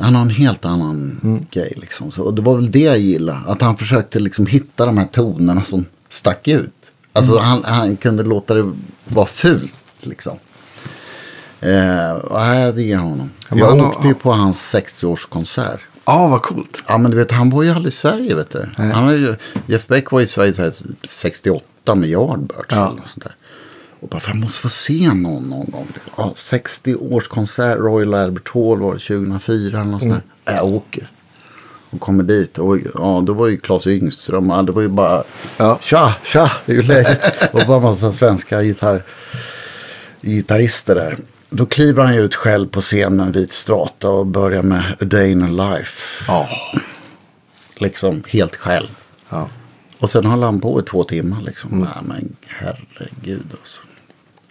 han 0.00 0.14
har 0.14 0.22
en 0.22 0.30
helt 0.30 0.64
annan 0.64 1.20
Mm. 1.22 1.46
grej 1.50 1.72
liksom. 1.76 2.10
Så, 2.10 2.22
och 2.22 2.34
det 2.34 2.42
var 2.42 2.56
väl 2.56 2.70
det 2.70 2.78
jag 2.80 2.98
gillade. 2.98 3.38
Att 3.46 3.60
han 3.60 3.76
försökte 3.76 4.20
liksom 4.20 4.46
hitta 4.46 4.86
de 4.86 4.98
här 4.98 5.06
tonerna 5.06 5.62
som 5.62 5.84
stack 6.08 6.48
ut. 6.48 6.70
Alltså 7.12 7.32
Mm. 7.32 7.44
han, 7.44 7.64
han 7.64 7.96
kunde 7.96 8.22
låta 8.22 8.54
det 8.54 8.72
vara 9.04 9.26
fult 9.26 9.74
liksom. 10.00 10.36
Eh, 11.60 12.16
jag 12.30 12.74
diggar 12.74 12.98
honom. 12.98 13.30
Ja, 13.50 13.56
jag 13.56 13.66
han 13.68 13.80
åkte 13.80 14.08
ju 14.08 14.14
på 14.14 14.32
hans 14.32 14.74
60-årskonsert. 14.74 15.78
Ja, 16.04 16.28
vad 16.28 16.42
coolt. 16.42 16.84
Ja 16.88 16.98
men 16.98 17.10
du 17.10 17.16
vet 17.16 17.30
han 17.30 17.50
var 17.50 17.62
ju 17.62 17.70
aldrig 17.70 17.88
i 17.88 17.90
Sverige 17.90 18.34
vet 18.34 18.50
du. 18.50 18.68
Han 18.92 19.04
var 19.06 19.12
ju, 19.12 19.36
Jeff 19.66 19.86
Beck 19.86 20.10
var 20.10 20.20
i 20.20 20.26
Sverige 20.26 20.52
så 20.54 20.62
här, 20.62 20.72
68 21.04 21.94
med 21.94 22.08
Yardbirds. 22.08 22.66
Ja. 22.68 22.84
Något 22.96 23.06
sånt 23.06 23.24
där. 23.24 23.32
Och 24.00 24.08
bara, 24.08 24.20
jag 24.26 24.36
måste 24.36 24.60
få 24.60 24.68
se 24.68 25.08
någon 25.14 25.42
någon 25.42 25.70
gång. 25.70 25.88
Ja, 26.16 26.32
60 26.36 26.94
års 26.94 27.28
konsert, 27.28 27.78
Royal 27.78 28.14
Albert 28.14 28.48
Hall 28.54 28.78
var 28.80 28.94
det 28.94 29.00
2004 29.00 29.80
eller 29.80 29.90
något 29.90 30.00
sånt 30.00 30.14
där. 30.44 30.54
Jag 30.54 30.64
åker. 30.66 31.10
Och 31.90 32.00
kommer 32.00 32.22
dit. 32.24 32.58
Och 32.58 32.78
ja, 32.94 33.22
då 33.26 33.32
var 33.32 33.46
ju 33.48 33.58
Claes 33.60 33.86
Yngström. 33.86 34.48
Det 34.66 34.72
var 34.72 34.82
ju 34.82 34.88
bara, 34.88 35.24
Ja. 35.56 35.78
tja, 35.82 36.14
tja, 36.24 36.52
det 36.66 36.72
är 36.76 36.82
läget. 36.82 37.48
och 37.54 37.60
bara 37.68 37.80
massa 37.80 38.12
svenska 38.12 38.62
gitarr, 38.62 39.02
gitarrister 40.22 40.94
där. 40.94 41.18
Då 41.54 41.66
kliver 41.66 42.02
han 42.02 42.14
ju 42.14 42.20
ut 42.20 42.34
själv 42.34 42.68
på 42.68 42.80
scenen 42.80 43.16
med 43.16 43.26
en 43.26 43.32
vit 43.32 43.52
strata 43.52 44.10
och 44.10 44.26
börjar 44.26 44.62
med 44.62 44.96
A 45.00 45.04
Day 45.04 45.30
in 45.30 45.42
a 45.42 45.48
Life. 45.76 46.24
Ja. 46.28 46.48
Liksom 47.76 48.22
helt 48.28 48.56
själv. 48.56 48.88
ja. 49.28 49.48
Och 49.98 50.10
sen 50.10 50.24
håller 50.24 50.46
han 50.46 50.60
på 50.60 50.80
i 50.80 50.82
två 50.82 51.04
timmar 51.04 51.40
liksom. 51.42 51.70
Nej 51.70 51.88
men 52.02 52.36
herregud 52.46 53.46
alltså. 53.60 53.80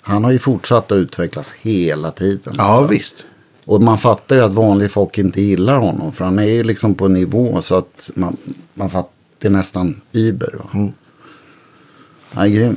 Han 0.02 0.24
har 0.24 0.32
ju 0.32 0.40
fortsatt 0.40 0.92
att 0.92 0.96
utvecklas 0.96 1.54
hela 1.62 2.12
tiden. 2.12 2.54
Ja, 2.58 2.64
alltså. 2.64 2.94
visst. 2.94 3.26
Och 3.66 3.82
man 3.82 3.98
fattar 3.98 4.36
ju 4.36 4.42
att 4.42 4.54
vanliga 4.54 4.90
folk 4.90 5.18
inte 5.18 5.42
gillar 5.42 5.76
honom. 5.76 6.14
För 6.14 6.26
han 6.26 6.40
är 6.40 6.44
ju 6.44 6.64
liksom 6.64 6.96
på 6.96 7.06
en 7.06 7.14
nivå 7.14 7.62
så 7.62 7.76
att 7.76 8.10
man, 8.16 8.38
man 8.74 8.90
fattar. 8.90 9.12
Det 9.40 9.48
är 9.48 9.52
nästan 9.52 10.02
Uber. 10.12 10.56
Va? 10.58 10.70
Mm. 10.74 10.94
Han 12.34 12.46
är 12.46 12.50
grym. 12.50 12.76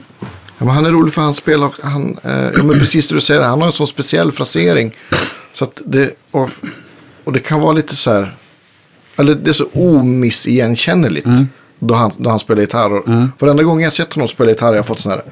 Ja, 0.65 0.67
men 0.67 0.75
han 0.77 0.87
är 0.87 0.91
rolig 0.91 1.15
för 1.15 1.23
han 1.23 1.35
spelar 1.35 1.71
han, 1.83 2.19
eh, 2.23 2.51
ja, 2.57 2.63
men 2.63 2.79
precis 2.79 3.09
det 3.09 3.15
du 3.15 3.21
säger, 3.21 3.41
han 3.43 3.61
har 3.61 3.67
en 3.67 3.73
sån 3.73 3.87
speciell 3.87 4.33
frasering. 4.33 4.95
Så 5.53 5.65
att 5.65 5.83
det, 5.87 6.11
och, 6.31 6.51
och 7.25 7.33
det 7.33 7.41
kan 7.41 7.61
vara 7.61 7.73
lite 7.73 7.97
så 7.97 8.13
här, 8.13 8.37
eller 9.17 9.35
det 9.35 9.51
är 9.51 9.55
så 9.55 9.67
omissigenkännligt. 9.73 11.27
Då, 11.79 11.95
han, 11.95 12.11
då 12.19 12.31
han 12.31 12.39
spelar 12.39 12.61
gitarr. 12.61 12.99
Och 12.99 13.09
Varenda 13.39 13.63
gång 13.63 13.81
jag 13.83 13.93
sett 13.93 14.13
honom 14.13 14.29
spela 14.29 14.51
gitarr 14.51 14.67
har 14.67 14.75
jag 14.75 14.87
fått 14.87 14.99
sån 15.01 15.13
här, 15.13 15.23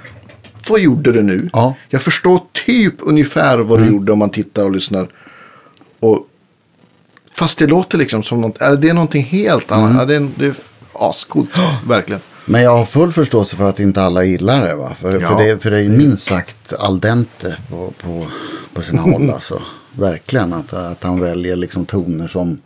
vad 0.68 0.80
gjorde 0.80 1.12
du 1.12 1.22
nu? 1.22 1.51
Ja. 1.53 1.74
Jag 1.89 2.03
förstår 2.03 2.41
typ 2.66 2.95
ungefär 2.99 3.59
vad 3.59 3.78
du 3.80 3.87
gjorde 3.87 4.12
om 4.12 4.18
man 4.18 4.30
tittar 4.30 4.64
och 4.64 4.72
lyssnar. 4.72 5.09
Och, 6.01 6.26
fast 7.35 7.59
det 7.59 7.66
låter 7.66 7.99
liksom 7.99 8.22
som 8.22 8.41
något, 8.41 8.61
är 8.61 8.76
det 8.76 8.89
är 8.89 8.95
någonting 8.95 9.24
helt 9.24 9.72
annat. 9.72 9.97
Ja, 9.99 10.05
det 10.05 10.14
är, 10.14 10.30
det 10.37 10.47
är 10.47 10.55
ascoolt, 10.93 11.51
verkligen. 11.87 12.20
Men 12.53 12.63
jag 12.63 12.71
har 12.79 12.85
full 12.85 13.13
förståelse 13.13 13.57
för 13.57 13.71
att 13.71 13.81
inte 13.81 14.03
alla 14.03 14.25
gillar 14.25 14.69
det. 14.69 14.75
Va? 14.75 14.93
För, 15.01 15.21
Ja. 15.21 15.29
för, 15.29 15.45
det, 15.45 15.59
för 15.63 15.71
det 15.71 15.77
är 15.77 15.83
ju 15.83 15.89
minst 15.91 16.25
sagt 16.25 16.73
al 16.73 17.01
dente 17.01 17.57
på, 17.71 17.93
på, 18.03 18.27
på 18.75 18.83
sina 18.83 19.03
håll. 19.03 19.31
Alltså. 19.35 19.63
Verkligen 19.93 20.53
att, 20.53 20.73
att 20.73 21.03
han 21.05 21.21
väljer 21.21 21.57
liksom 21.57 21.87
toner 21.87 22.29
som 22.29 22.59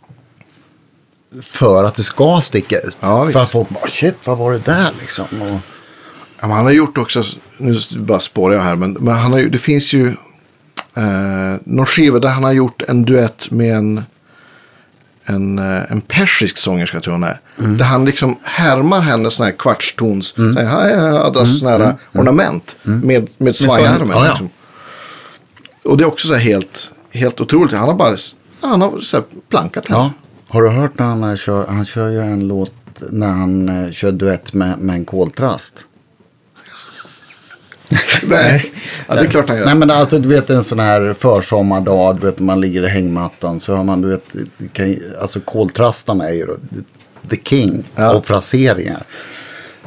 för 1.41 1.83
att 1.83 1.95
det 1.95 2.03
ska 2.03 2.41
sticka 2.43 2.79
ut. 2.79 2.95
Ja, 2.99 3.27
för 3.27 3.39
att 3.39 3.49
folk 3.49 3.69
bara 3.69 3.87
shit 3.89 4.15
vad 4.23 4.37
var 4.37 4.51
det 4.51 4.65
där 4.65 4.91
liksom. 5.01 5.25
Och, 5.41 5.59
Ja, 6.39 6.47
men 6.47 6.55
han 6.55 6.65
har 6.65 6.71
gjort 6.71 6.97
också, 6.97 7.23
nu 7.59 7.77
bara 7.97 8.19
spårar 8.19 8.55
jag 8.55 8.61
här, 8.61 8.75
men, 8.75 8.91
men 8.93 9.13
han 9.13 9.33
har 9.33 9.39
det 9.39 9.57
finns 9.57 9.93
ju 9.93 10.07
eh, 10.97 11.55
någon 11.63 11.85
skiva 11.85 12.19
där 12.19 12.29
han 12.29 12.43
har 12.43 12.51
gjort 12.51 12.81
en 12.87 13.05
duett 13.05 13.51
med 13.51 13.75
en, 13.75 14.03
en, 15.29 15.59
eh, 15.59 15.91
en 15.91 16.01
persisk 16.01 16.57
sångerska 16.57 16.99
tror 16.99 17.13
jag 17.13 17.19
hon 17.19 17.29
är. 17.29 17.39
Mm. 17.59 17.77
Där 17.77 17.85
han 17.85 18.05
liksom 18.05 18.37
härmar 18.43 19.01
hennes 19.01 19.33
sån 19.33 19.45
här 19.45 19.53
kvartstons, 19.53 20.37
mm. 20.37 20.53
så 20.53 20.59
här, 20.59 20.89
ja, 20.89 21.31
ja, 21.35 21.45
sån 21.45 21.67
här 21.67 21.95
ornament 22.13 22.75
med, 22.83 23.29
med 23.37 23.55
svajarmen. 23.55 24.09
Ja, 24.09 24.25
ja. 24.25 24.31
Liksom. 24.31 24.49
Och 25.85 25.97
det 25.97 26.03
är 26.03 26.07
också 26.07 26.27
så 26.27 26.33
här 26.33 26.41
helt, 26.41 26.91
helt 27.11 27.41
otroligt. 27.41 27.73
Han 27.73 27.87
har 27.87 27.95
bara 27.95 28.17
han 28.61 28.81
har 28.81 28.99
så 28.99 29.17
här 29.17 29.25
plankat 29.49 29.87
henne. 29.87 29.99
ja. 29.99 30.11
Har 30.49 30.63
du 30.63 30.69
hört 30.69 30.99
när 30.99 31.05
han 31.05 31.23
eh, 31.23 31.35
kör, 31.35 31.67
han 31.67 31.85
kör 31.85 32.09
ju 32.09 32.21
en 32.21 32.47
låt 32.47 32.73
när 33.09 33.27
han 33.27 33.69
eh, 33.69 33.91
kör 33.91 34.11
duett 34.11 34.53
med, 34.53 34.79
med 34.79 34.95
en 34.95 35.05
koltrast. 35.05 35.85
Nej, 38.23 38.73
ja, 39.07 39.15
det 39.15 39.21
är 39.21 39.25
klart 39.27 39.49
han 39.49 39.57
gör. 39.57 39.65
Nej 39.65 39.75
men 39.75 39.91
alltså 39.91 40.19
du 40.19 40.27
vet 40.27 40.49
en 40.49 40.63
sån 40.63 40.79
här 40.79 41.13
försommardag, 41.19 42.17
du 42.21 42.25
vet 42.25 42.39
man 42.39 42.61
ligger 42.61 42.83
i 42.83 42.87
hängmattan 42.87 43.61
så 43.61 43.75
har 43.75 43.83
man 43.83 44.01
du 44.01 44.07
vet, 44.09 44.25
kan, 44.73 44.95
alltså 45.21 45.39
koltrastarna 45.39 46.29
är 46.29 46.33
ju 46.33 46.45
då 46.45 46.55
the 47.29 47.37
king 47.43 47.83
Ja. 47.95 48.13
av 48.13 48.21
fraseringar. 48.21 49.03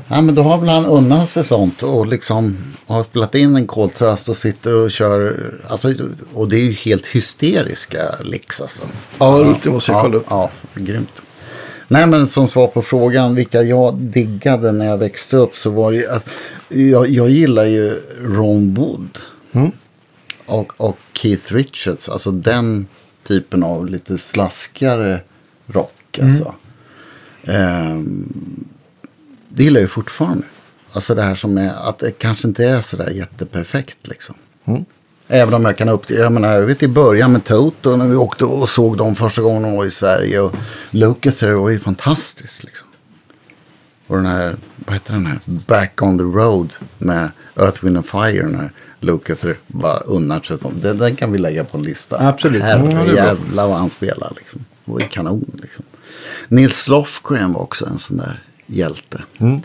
Ja 0.09 0.21
men 0.21 0.35
då 0.35 0.43
har 0.43 0.59
väl 0.59 0.69
han 0.69 0.87
unnat 0.87 1.29
sig 1.29 1.45
sånt 1.45 1.83
och 1.83 2.07
liksom 2.07 2.57
har 2.87 3.03
spelat 3.03 3.35
in 3.35 3.57
en 3.57 3.67
koltrast 3.67 4.29
och 4.29 4.37
sitter 4.37 4.75
och 4.75 4.91
kör, 4.91 5.55
alltså 5.69 5.95
och 6.35 6.49
det 6.49 6.57
är 6.57 6.61
ju 6.65 6.73
helt 6.73 7.07
hysteriska 7.07 8.15
licks 8.25 8.61
alltså. 8.61 8.83
Ja. 9.19 9.55
Det 9.63 9.71
måste 9.71 9.93
jag 9.93 9.99
ja, 9.99 10.03
kolla 10.03 10.17
upp. 10.17 10.27
Ja, 10.31 10.51
grymt. 10.75 11.23
Nej 11.93 12.07
men 12.07 12.28
som 12.28 12.47
svar 12.47 12.66
på 12.66 12.82
frågan 12.82 13.34
vilka 13.34 13.62
jag 13.62 13.95
diggade 13.95 14.72
när 14.72 14.86
jag 14.86 14.99
växte 14.99 15.36
upp 15.36 15.57
så 15.57 15.70
var 15.70 15.93
det 15.93 15.99
ju 15.99 16.09
att 16.09 16.26
jag, 16.68 17.09
jag 17.09 17.30
gillar 17.30 17.64
ju 17.64 18.01
Ron 18.20 18.74
Wood. 18.74 19.18
Och, 20.47 20.72
och 20.76 20.99
Keith 21.12 21.53
Richards, 21.55 22.09
alltså 22.09 22.30
den 22.30 22.86
typen 23.26 23.62
av 23.62 23.86
lite 23.86 24.18
slaskigare 24.18 25.20
rock. 25.66 26.18
Alltså. 26.22 26.55
Ehm, 27.45 28.64
det 29.49 29.64
gillar 29.64 29.80
jag 29.80 29.84
ju 29.84 29.88
fortfarande. 29.88 30.47
Alltså 30.93 31.14
det 31.14 31.22
här 31.22 31.34
som 31.34 31.59
är 31.59 31.88
att 31.88 31.99
det 31.99 32.11
kanske 32.11 32.49
inte 32.49 32.64
är 32.64 32.80
sådär 32.80 33.11
jätteperfekt 33.11 34.09
liksom. 34.09 34.36
Även 35.33 35.55
om 35.55 35.64
jag 35.64 35.76
kan 35.76 35.89
upp 35.89 36.11
jag 36.11 36.33
menar, 36.33 36.53
jag 36.53 36.62
vet 36.62 36.83
i 36.83 36.89
början 36.89 37.33
med 37.33 37.45
Toto 37.45 37.97
när 37.97 38.09
vi 38.09 38.16
åkte 38.16 38.45
och 38.45 38.68
såg 38.68 38.97
dem 38.97 39.16
första 39.16 39.43
gången 39.43 39.62
de 39.62 39.76
var 39.76 39.87
i 39.87 39.91
Sverige. 39.91 40.41
Och 40.41 40.55
Lukather 40.91 41.53
var 41.53 41.70
ju 41.70 41.78
fantastiskt 41.78 42.64
liksom. 42.64 42.89
Och 44.07 44.16
den 44.16 44.26
här, 44.26 44.57
vad 44.76 44.95
heter 44.95 45.12
den 45.12 45.26
här, 45.26 45.41
Back 45.45 46.03
on 46.03 46.18
the 46.18 46.24
Road 46.24 46.72
med 46.99 47.31
Earth, 47.57 47.85
Wind 47.85 47.97
and 47.97 48.07
Fire 48.07 48.49
när 48.49 48.72
Lukather 49.01 49.57
bara 49.66 49.99
unnar 49.99 50.41
sig. 50.41 50.59
sånt. 50.59 50.83
Den, 50.83 50.99
den 50.99 51.16
kan 51.16 51.33
vi 51.33 51.39
lägga 51.39 51.64
på 51.64 51.78
en 51.78 51.85
lista. 51.85 52.28
Absolut. 52.28 52.62
Jävlar 53.14 53.68
vad 53.68 53.76
han 53.76 53.91
spelar 53.91 54.33
liksom. 54.37 54.64
Det 54.85 54.93
var 54.93 55.01
ju 55.01 55.09
kanon 55.09 55.59
liksom. 55.62 55.85
Nils 56.49 56.89
Lofgren 56.89 57.53
var 57.53 57.61
också 57.61 57.87
en 57.87 57.99
sån 57.99 58.16
där 58.16 58.45
hjälte. 58.66 59.22
Mm. 59.39 59.61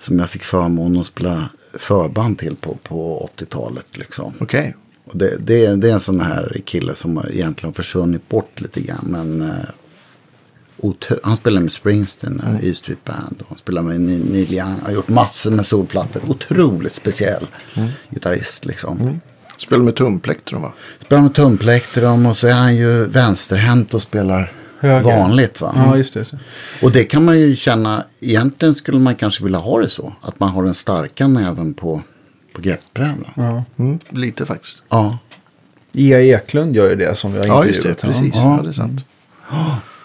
Som 0.00 0.18
jag 0.18 0.30
fick 0.30 0.44
förmånen 0.44 1.00
att 1.00 1.06
spela 1.06 1.48
förband 1.78 2.38
till 2.38 2.56
på, 2.56 2.76
på 2.82 3.30
80-talet 3.38 3.96
liksom. 3.96 4.32
Okej. 4.40 4.76
Och 5.04 5.16
det, 5.16 5.36
det, 5.40 5.66
är- 5.66 5.76
det 5.76 5.88
är 5.88 5.92
en 5.92 6.00
sån 6.00 6.20
här 6.20 6.60
kille 6.64 6.94
som 6.94 7.16
har 7.16 7.30
egentligen 7.32 7.72
försvunnit 7.74 8.28
bort 8.28 8.60
lite 8.60 8.80
grann. 8.80 9.04
Men 9.08 9.42
eh, 9.42 9.54
han 11.22 11.36
spelar 11.36 11.60
med 11.60 11.72
Springsteen, 11.72 12.42
mm. 12.46 12.60
E 12.70 12.74
Street 12.74 13.04
Band. 13.04 13.40
Och 13.40 13.46
han 13.48 13.58
spelar 13.58 13.82
med 13.82 14.00
Neil 14.00 14.52
Young. 14.54 14.80
Har 14.84 14.90
gjort 14.92 15.08
massor 15.08 15.50
med 15.50 15.66
solplattor. 15.66 16.22
Otroligt 16.30 16.94
speciell 16.94 17.46
gitarrist 18.10 18.64
liksom. 18.64 19.20
Spelar 19.58 19.82
med 19.82 19.96
tumplektrum 19.96 20.62
va? 20.62 20.72
Spelar 20.98 21.22
med 21.22 21.34
tumplektrum 21.34 22.26
och 22.26 22.36
så 22.36 22.46
är 22.46 22.52
han 22.52 22.76
ju 22.76 23.04
vänsterhänt 23.06 23.94
och 23.94 24.02
spelar 24.02 24.52
Höger. 24.80 25.02
vanligt 25.02 25.60
va. 25.60 25.72
Ja, 25.76 25.96
just 25.96 26.14
det. 26.14 26.20
just 26.20 26.30
det. 26.30 26.38
Och 26.82 26.92
det 26.92 27.04
kan 27.04 27.24
man 27.24 27.40
ju 27.40 27.56
känna, 27.56 28.04
egentligen 28.20 28.74
skulle 28.74 28.98
man 28.98 29.14
kanske 29.14 29.44
vilja 29.44 29.58
ha 29.58 29.80
det 29.80 29.88
så. 29.88 30.12
Att 30.20 30.40
man 30.40 30.48
har 30.48 30.62
den 30.62 30.74
starka 30.74 31.26
näven 31.28 31.74
på, 31.74 32.02
på 32.52 32.62
greppbrädan. 32.62 33.24
Ja. 33.36 33.64
Mm, 33.78 33.98
lite 34.10 34.46
faktiskt. 34.46 34.82
Ja. 34.88 35.18
Ia 35.92 36.20
Eklund 36.20 36.76
gör 36.76 36.90
ju 36.90 36.96
det 36.96 37.18
som 37.18 37.32
vi 37.32 37.38
har 37.38 37.46
Ja, 37.46 37.64
just 37.64 37.82
det. 37.82 37.88
intervjuat. 37.88 38.18
Precis. 38.22 38.40
Ja. 38.42 38.56
Ja, 38.56 38.62
det 38.62 38.68
är 38.68 38.72
sant. 38.72 39.04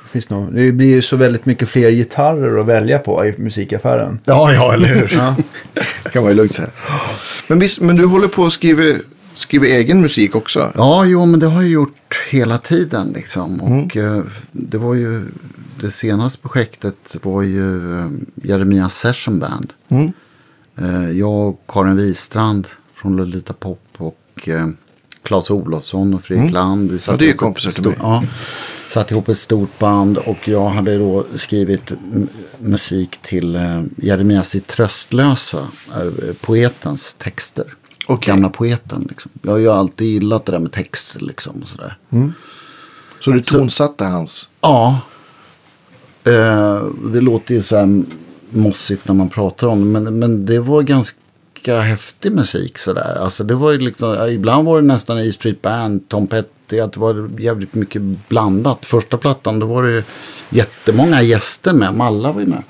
Det, 0.03 0.09
finns 0.11 0.29
nog, 0.29 0.53
det 0.55 0.71
blir 0.71 0.87
ju 0.87 1.01
så 1.01 1.15
väldigt 1.15 1.45
mycket 1.45 1.69
fler 1.69 1.91
gitarrer 1.91 2.59
att 2.59 2.65
välja 2.65 2.99
på 2.99 3.25
i 3.25 3.35
musikaffären. 3.37 4.19
Ja, 4.25 4.53
ja, 4.53 4.73
eller 4.73 4.87
hur? 4.87 5.11
Ja. 5.13 5.35
kan 6.11 6.23
man 6.23 6.31
ju 6.31 6.37
lugnt 6.37 6.53
säga. 6.55 6.69
Men, 7.47 7.59
visst, 7.59 7.81
men 7.81 7.95
du 7.95 8.05
håller 8.05 8.27
på 8.27 8.45
att 8.45 8.53
skriva, 8.53 8.99
skriva 9.33 9.65
egen 9.65 10.01
musik 10.01 10.35
också? 10.35 10.71
Ja, 10.75 11.05
jo, 11.05 11.25
men 11.25 11.39
det 11.39 11.45
har 11.47 11.61
jag 11.61 11.71
gjort 11.71 12.19
hela 12.31 12.57
tiden 12.57 13.11
liksom. 13.15 13.61
Och 13.61 13.97
eh, 13.97 14.23
det 14.51 14.77
var 14.77 14.93
ju, 14.93 15.27
det 15.81 15.91
senaste 15.91 16.39
projektet 16.39 17.15
var 17.23 17.41
ju 17.41 17.99
eh, 17.99 18.09
Jeremias 18.43 18.95
Session 18.99 19.39
Band. 19.39 19.73
Mm. 19.89 20.11
Eh, 20.77 21.11
jag 21.11 21.47
och 21.49 21.63
Karin 21.67 21.97
Wistrand 21.97 22.67
från 22.95 23.15
Lolita 23.15 23.53
Pop 23.53 23.81
och 23.97 24.49
Claes 25.23 25.51
Olofsson 25.51 26.13
och 26.13 26.23
Fredrik 26.23 26.51
Land. 26.51 26.91
Vi 26.91 26.99
satte 26.99 27.15
Mm. 27.15 27.25
det 27.27 27.33
är 27.33 27.37
kompisar 27.37 27.71
till 27.71 27.83
mig. 27.83 27.95
Ja, 28.01 28.23
satte 28.91 29.13
ihop 29.13 29.29
ett 29.29 29.37
stort 29.37 29.79
band 29.79 30.17
och 30.17 30.47
jag 30.47 30.69
hade 30.69 30.97
då 30.97 31.25
skrivit 31.35 31.91
musik 32.57 33.17
till 33.21 33.59
Jeremias 33.97 34.55
i 34.55 34.59
Tröstlösa, 34.59 35.67
poetens 36.41 37.13
texter. 37.13 37.65
Okej. 38.07 38.31
Gamla 38.31 38.49
poeten 38.49 39.05
liksom. 39.09 39.31
Jag 39.41 39.51
har 39.51 39.57
ju 39.57 39.69
alltid 39.69 40.07
gillat 40.07 40.45
det 40.45 40.51
där 40.51 40.59
med 40.59 40.71
texter 40.71 41.19
liksom 41.19 41.61
och 41.61 41.67
sådär. 41.67 41.97
Så 43.19 43.31
du 43.31 43.39
tonsatte 43.39 44.03
hans? 44.03 44.49
Ja. 44.61 44.99
Eh, 46.23 46.83
det 47.13 47.21
låter 47.21 47.53
ju 47.53 47.61
så 47.61 47.77
här 47.77 48.03
mossigt 48.49 49.07
när 49.07 49.15
man 49.15 49.29
pratar 49.29 49.67
om 49.67 49.79
det. 49.79 49.99
Men, 49.99 50.19
men 50.19 50.45
det 50.45 50.59
var 50.59 50.81
ganska 50.81 51.81
häftig 51.81 52.31
musik 52.31 52.77
sådär. 52.77 53.17
Alltså 53.19 53.43
det 53.43 53.55
var 53.55 53.71
ju 53.71 53.77
liksom, 53.77 54.27
ibland 54.29 54.67
var 54.67 54.81
det 54.81 54.87
nästan 54.87 55.17
E 55.19 55.31
Street 55.31 55.61
Band, 55.61 56.09
Tom 56.09 56.27
Petty. 56.27 56.79
Att 56.79 56.93
det 56.93 56.99
var 56.99 57.29
jävligt 57.39 57.73
mycket 57.73 58.01
blandat. 58.29 58.85
Första 58.85 59.17
plattan 59.17 59.59
då 59.59 59.65
var 59.65 59.83
det 59.83 60.03
jättemånga 60.49 61.21
gäster 61.21 61.73
med. 61.73 61.93
Malla 61.95 62.31
var 62.31 62.41
ju 62.41 62.47
med. 62.47 62.63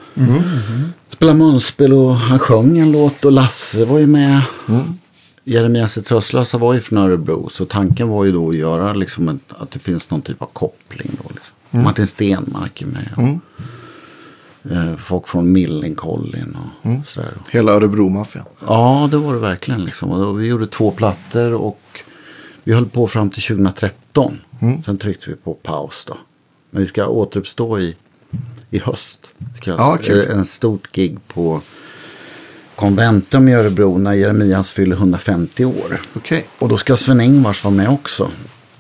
Spelade 1.10 1.38
munspel 1.38 1.94
och 1.94 2.16
han 2.16 2.40
sjöng 2.40 2.78
en 2.78 2.92
låt 2.92 3.26
och 3.26 3.32
Lasse 3.32 3.86
var 3.86 4.00
ju 4.00 4.08
med. 4.08 4.42
Jeremias 5.44 5.98
i 5.98 6.02
Tröstlösa 6.02 6.58
var 6.58 6.74
ju 6.74 6.80
från 6.80 6.98
Örebro. 6.98 7.50
Så 7.50 7.66
tanken 7.66 8.08
var 8.08 8.26
ju 8.26 8.32
då 8.32 8.50
att 8.50 8.56
göra 8.56 8.94
liksom 8.94 9.30
ett, 9.30 9.40
att 9.62 9.72
det 9.72 9.80
finns 9.80 10.10
någon 10.10 10.22
typ 10.22 10.42
av 10.42 10.46
koppling. 10.54 11.12
Då, 11.24 11.30
liksom. 11.34 11.84
Martin 11.84 12.08
Stenmark 12.08 12.82
är 12.82 12.86
med. 12.86 13.40
Eh, 14.72 14.98
folk 14.98 15.28
från 15.28 15.52
Millencolin 15.52 16.58
och 16.82 17.06
sådär. 17.08 17.34
Hela 17.50 17.72
Örebro-maffian? 17.72 18.46
Ja, 18.68 19.08
det 19.12 19.18
var 19.18 19.34
det 19.34 19.40
verkligen. 19.40 19.86
Liksom. 19.86 20.12
Och 20.12 20.20
då, 20.22 20.32
vi 20.34 20.48
gjorde 20.48 20.68
två 20.68 20.92
plattor 20.92 21.54
och 21.54 21.82
vi 22.64 22.74
höll 22.74 22.86
på 22.86 23.08
fram 23.08 23.30
till 23.30 23.42
2013. 23.44 24.38
Sen 24.86 24.98
tryckte 24.98 25.30
vi 25.30 25.36
på 25.36 25.54
paus 25.54 26.06
då. 26.08 26.18
Men 26.72 26.82
vi 26.82 26.88
ska 26.88 27.08
återuppstå 27.08 27.80
i, 27.80 27.96
i 28.70 28.80
höst. 28.80 29.34
Ska 29.58 29.98
kul. 29.98 30.30
eh, 30.30 30.38
en 30.38 30.46
stort 30.46 30.92
gig 30.92 31.18
på 31.28 31.62
Conventum 32.82 33.48
i 33.50 33.54
Örebro 33.54 33.98
när 33.98 34.14
Jeremias 34.14 34.72
fyller 34.72 34.96
150 34.96 35.66
år. 35.66 36.02
Okej. 36.16 36.46
Och 36.60 36.70
då 36.70 36.78
ska 36.78 36.96
Sven-Ingvars 36.98 37.64
vara 37.64 37.74
med 37.74 37.90
också. 37.90 38.30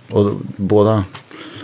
Och 0.09 0.23
då, 0.25 0.33
båda, 0.55 1.03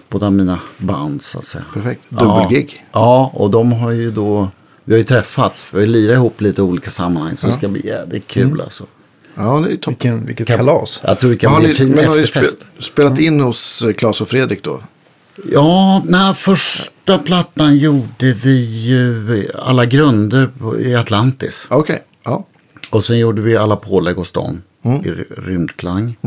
båda 0.09 0.29
mina 0.29 0.59
band 0.77 1.21
så 1.21 1.37
att 1.39 1.45
säga. 1.45 1.63
Perfekt. 1.73 2.01
Dubbelgig. 2.09 2.85
Ja, 2.91 2.99
ja, 2.99 3.31
och 3.33 3.49
de 3.51 3.71
har 3.73 3.91
ju 3.91 4.11
då, 4.11 4.49
vi 4.83 4.93
har 4.93 4.97
ju 4.97 5.03
träffats. 5.03 5.73
Vi 5.73 5.77
har 5.77 5.85
ju 5.85 5.91
lirat 5.91 6.13
ihop 6.15 6.41
lite 6.41 6.61
olika 6.61 6.91
sammanhang. 6.91 7.37
Så 7.37 7.47
det 7.47 7.53
ska 7.53 7.67
bli 7.67 7.87
jävligt 7.87 8.27
kul 8.27 8.43
Mm. 8.43 8.59
alltså. 8.61 8.85
Ja, 9.35 9.59
det 9.67 9.71
är 9.71 9.75
toppen. 9.75 9.93
Vilken, 9.93 10.25
vilket 10.25 10.47
kalas. 10.47 10.99
Jag 11.03 11.19
tror 11.19 11.29
det 11.31 11.37
kan 11.37 11.51
Har 11.53 11.59
bli 11.59 11.69
en 11.69 11.75
fin 11.75 11.89
men 11.89 12.05
har 12.07 12.15
ni 12.15 12.23
efterfest. 12.23 12.59
spe, 12.61 12.83
spelat 12.83 13.19
in 13.19 13.39
hos 13.39 13.81
eh, 13.81 13.93
Claes 13.93 14.21
och 14.21 14.27
Fredrik 14.27 14.63
då? 14.63 14.79
Ja, 15.51 16.03
när 16.05 16.33
första 16.33 17.17
plattan 17.17 17.77
gjorde 17.77 18.33
vi 18.33 18.61
ju 18.85 19.47
alla 19.59 19.85
grunder 19.85 20.49
i 20.79 20.95
Atlantis. 20.95 21.67
Okej. 21.69 22.03
Ja. 22.05 22.13
Och 22.91 23.03
sen 23.03 23.19
gjorde 23.19 23.41
vi 23.41 23.57
alla 23.57 23.75
pålägg 23.75 24.15
hos 24.15 24.31
dem 24.31 24.61
Mm. 24.83 25.01
i 25.05 25.07
ry- 25.11 25.33
rymdklang. 25.47 26.17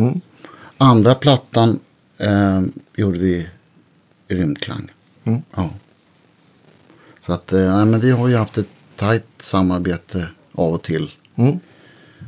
Andra 0.79 1.15
plattan 1.15 1.79
eh, 2.19 2.63
gjorde 2.97 3.19
vi 3.19 3.49
i 4.29 4.35
rymdklang. 4.35 4.91
Mm. 5.25 5.43
Ja. 5.57 5.71
Så 7.27 7.33
att, 7.33 7.53
eh, 7.53 7.85
men 7.85 8.01
vi 8.01 8.11
har 8.11 8.29
ju 8.29 8.37
haft 8.37 8.59
ett 8.59 8.69
tajt 8.97 9.25
samarbete 9.41 10.29
av 10.53 10.75
och 10.75 10.83
till. 10.83 11.11
Mm. 11.37 11.59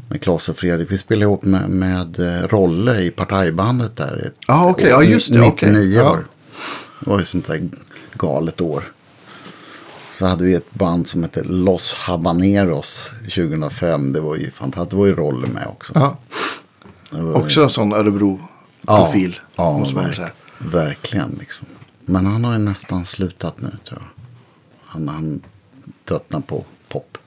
Med 0.09 0.21
Claes 0.23 0.49
och 0.49 0.57
Fredrik. 0.57 0.91
Vi 0.93 0.99
spelade 0.99 1.25
ihop 1.25 1.43
med, 1.45 1.71
med 1.71 2.21
eh, 2.21 2.49
Rolle 2.49 3.01
i 3.03 3.11
partajbandet 3.11 3.97
där. 3.97 4.33
Ja, 4.49 4.71
okej. 4.71 4.87
Ja, 4.91 5.03
just 5.03 5.33
det. 5.33 5.41
99 5.41 5.51
Okej. 5.53 5.95
Ja. 5.95 6.11
år. 6.13 6.27
Det 7.05 7.11
var 7.11 7.19
ju 7.19 7.25
sånt 7.25 7.47
där 7.47 7.69
galet 8.15 8.61
år. 8.61 8.85
Så 10.23 10.27
hade 10.27 10.45
vi 10.45 10.55
ett 10.55 10.75
band 10.75 11.09
som 11.09 11.23
hette 11.23 11.43
Los 11.45 11.93
Habaneros 11.95 13.11
2005. 13.21 14.13
Det 14.13 14.21
var 14.21 14.37
ju 14.37 14.51
fantastiskt. 14.51 14.91
Det 14.91 14.97
var 14.97 15.07
ju 15.07 15.15
Rolle 15.15 15.47
med 15.47 15.67
också. 15.67 15.93
ja. 15.95 16.17
Var, 17.11 17.35
Också 17.35 17.63
en 17.63 17.71
sån 17.71 17.93
Örebro-profil. 17.93 19.41
Ja, 19.57 19.79
måste 19.79 19.95
man 19.95 20.05
verk, 20.05 20.17
säga. 20.17 20.31
verkligen. 20.59 21.37
Liksom. 21.41 21.67
Men 22.01 22.27
han 22.27 22.45
har 22.45 22.53
ju 22.53 22.59
nästan 22.59 23.05
slutat 23.05 23.61
nu 23.61 23.71
tror 23.89 24.01
jag. 24.01 24.23
Han, 24.87 25.09
han 25.09 25.43
tröttnar 26.05 26.41
på 26.41 26.65
pop, 26.89 27.19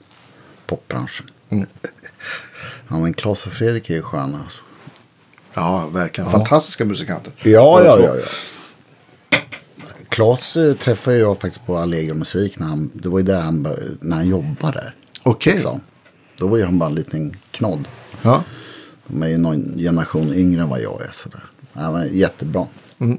popbranschen. 0.68 1.26
Mm. 1.50 1.66
Ja, 2.88 3.00
men 3.00 3.14
Claes 3.14 3.46
och 3.46 3.52
Fredrik 3.52 3.90
är 3.90 3.94
ju 3.94 4.02
sköna 4.02 4.40
alltså. 4.44 4.64
Ja, 5.54 5.88
verkligen. 5.88 6.30
Fantastiska 6.32 6.86
musikanter. 6.86 7.34
Ja, 7.44 7.84
ja, 7.84 8.00
ja, 8.00 8.16
ja. 8.16 8.26
Claes 10.16 10.58
eh, 10.58 10.74
träffade 10.74 11.18
jag 11.18 11.42
faktiskt 11.42 11.66
på 11.66 11.78
Allegro 11.78 12.14
Musik. 12.14 12.60
När 12.60 12.68
han, 12.68 12.90
det 12.94 13.10
var 13.10 13.20
ju 13.20 13.26
där 13.26 13.42
han, 13.42 13.68
när 14.02 14.16
han 14.16 14.28
jobbade. 14.28 14.94
Okej. 15.24 15.54
liksom. 15.54 15.82
Då 16.38 16.48
var 16.48 16.58
ju 16.58 16.64
han 16.64 16.80
bara 16.80 16.90
en 16.90 16.96
liten 16.96 17.36
knodd. 17.52 17.88
Ja. 18.22 18.44
De 19.08 19.24
är 19.24 19.28
ju 19.28 19.38
någon 19.38 19.78
generation 19.78 20.34
yngre 20.34 20.62
än 20.62 20.70
vad 20.70 20.82
jag 20.82 21.02
är. 21.02 21.12
Sådär. 21.14 21.44
Ja, 21.74 21.92
men 21.92 22.18
jättebra. 22.18 22.68
Mm. 23.00 23.18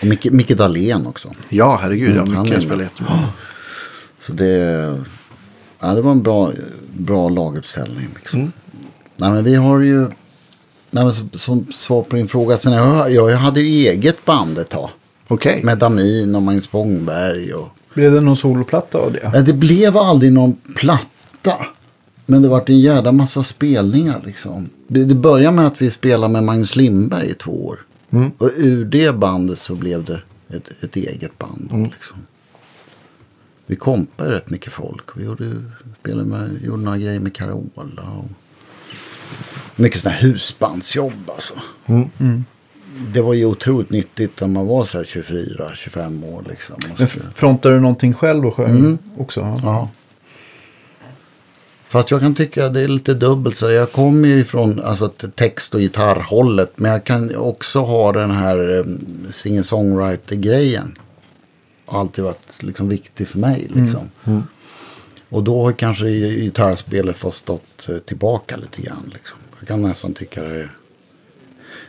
Och 0.00 0.06
Micke, 0.06 0.24
Micke 0.24 0.50
Dahlén 0.56 1.06
också. 1.06 1.30
ja, 1.48 1.78
herregud. 1.82 2.16
Mm, 2.16 2.28
Ja, 2.32 2.36
han 2.36 2.46
jag 2.46 2.62
spelar 2.62 2.82
jättebra. 2.82 3.28
Så 4.20 4.32
det, 4.32 4.52
ja, 5.80 5.94
det 5.94 6.00
var 6.00 6.10
en 6.12 6.22
bra, 6.22 6.52
bra 6.92 7.28
laguppställning. 7.28 8.08
Liksom. 8.16 8.40
Mm. 8.40 8.52
Nej, 9.16 9.30
men 9.30 9.44
vi 9.44 9.54
har 9.54 9.80
ju, 9.80 10.00
nej, 10.90 11.04
men 11.04 11.14
som, 11.14 11.30
som 11.34 11.66
svar 11.72 12.02
på 12.02 12.16
din 12.16 12.28
fråga. 12.28 12.56
Sen 12.56 12.72
jag, 12.72 13.10
jag 13.12 13.36
hade 13.36 13.60
ju 13.60 13.88
eget 13.88 14.24
band 14.24 14.58
ett 14.58 14.68
tag. 14.68 14.90
Okej. 15.28 15.64
Med 15.64 15.78
Damin 15.78 16.34
och 16.34 16.42
Magnus 16.42 16.64
Spångberg. 16.64 17.54
Och, 17.54 17.68
Blev 17.94 18.12
det 18.12 18.20
någon 18.20 18.36
soloplatta 18.36 18.98
av 18.98 19.12
det? 19.12 19.30
Nej, 19.32 19.42
det 19.42 19.52
blev 19.52 19.96
aldrig 19.96 20.32
någon 20.32 20.56
platta. 20.76 21.66
Men 22.26 22.42
det 22.42 22.48
vart 22.48 22.68
en 22.68 22.80
jävla 22.80 23.12
massa 23.12 23.42
spelningar 23.42 24.22
liksom. 24.24 24.68
Det, 24.88 25.04
det 25.04 25.14
började 25.14 25.56
med 25.56 25.66
att 25.66 25.82
vi 25.82 25.90
spelade 25.90 26.32
med 26.32 26.44
Magnus 26.44 26.76
Lindberg 26.76 27.30
i 27.30 27.34
två 27.34 27.66
år. 27.66 27.78
Och 28.38 28.50
ur 28.56 28.84
det 28.84 29.12
bandet 29.12 29.58
så 29.58 29.74
blev 29.74 30.04
det 30.04 30.20
ett, 30.48 30.68
ett 30.84 30.96
eget 30.96 31.38
band. 31.38 31.68
då, 31.70 31.76
Liksom. 31.76 32.16
Vi 33.66 33.76
kompade 33.76 34.32
rätt 34.32 34.50
mycket 34.50 34.72
folk. 34.72 35.16
Vi 35.16 35.24
gjorde, 35.24 35.62
spelade 36.00 36.24
med, 36.28 36.62
gjorde 36.64 36.82
några 36.82 36.98
grejer 36.98 37.20
med 37.20 37.34
Carola. 37.34 38.02
Och 38.18 38.24
mycket 39.76 40.00
sådana 40.00 40.16
här 40.16 40.28
husbandsjobb 40.28 41.30
alltså. 41.34 41.54
Det 43.14 43.20
var 43.20 43.34
ju 43.34 43.44
otroligt 43.44 43.90
nyttigt 43.90 44.40
när 44.40 44.48
man 44.48 44.66
var 44.66 44.84
så 44.84 44.98
här 44.98 45.04
24-25 45.04 46.24
år 46.34 46.44
liksom. 46.48 46.76
Men 46.88 46.96
så- 46.96 47.04
f- 47.04 47.18
frontar 47.34 47.70
du 47.70 47.80
någonting 47.80 48.12
själv 48.14 48.46
och 48.46 48.54
sjöng 48.54 48.98
också? 49.18 49.56
Ja. 49.62 49.88
Fast 51.88 52.10
jag 52.10 52.20
kan 52.20 52.34
tycka 52.34 52.66
att 52.66 52.74
det 52.74 52.80
är 52.80 52.88
lite 52.88 53.14
dubbelt. 53.14 53.56
Så 53.56 53.70
jag 53.70 53.92
kommer 53.92 54.28
ju 54.28 54.40
ifrån 54.40 54.80
alltså, 54.84 55.08
text 55.34 55.74
och 55.74 55.80
gitarrhållet. 55.80 56.72
Men 56.76 56.90
jag 56.90 57.04
kan 57.04 57.36
också 57.36 57.78
ha 57.80 58.12
den 58.12 58.30
här 58.30 58.70
um, 58.78 59.26
singer-songwriter-grejen. 59.30 60.98
Alltid 61.86 62.24
varit 62.24 62.48
liksom, 62.62 62.88
viktig 62.88 63.28
för 63.28 63.38
mig. 63.38 63.70
Liksom. 63.74 64.10
Och 65.28 65.42
då 65.44 65.64
har 65.64 65.72
kanske 65.72 66.04
gi- 66.06 66.40
gitarrspelet 66.40 67.16
fått 67.16 67.34
stått 67.34 67.88
eh, 67.88 67.96
tillbaka 67.98 68.56
lite 68.56 68.82
grann. 68.82 69.10
Liksom. 69.14 69.38
Jag 69.58 69.68
kan 69.68 69.82
nästan 69.82 70.14
tycka 70.14 70.42
det 70.42 70.54
är, 70.54 70.70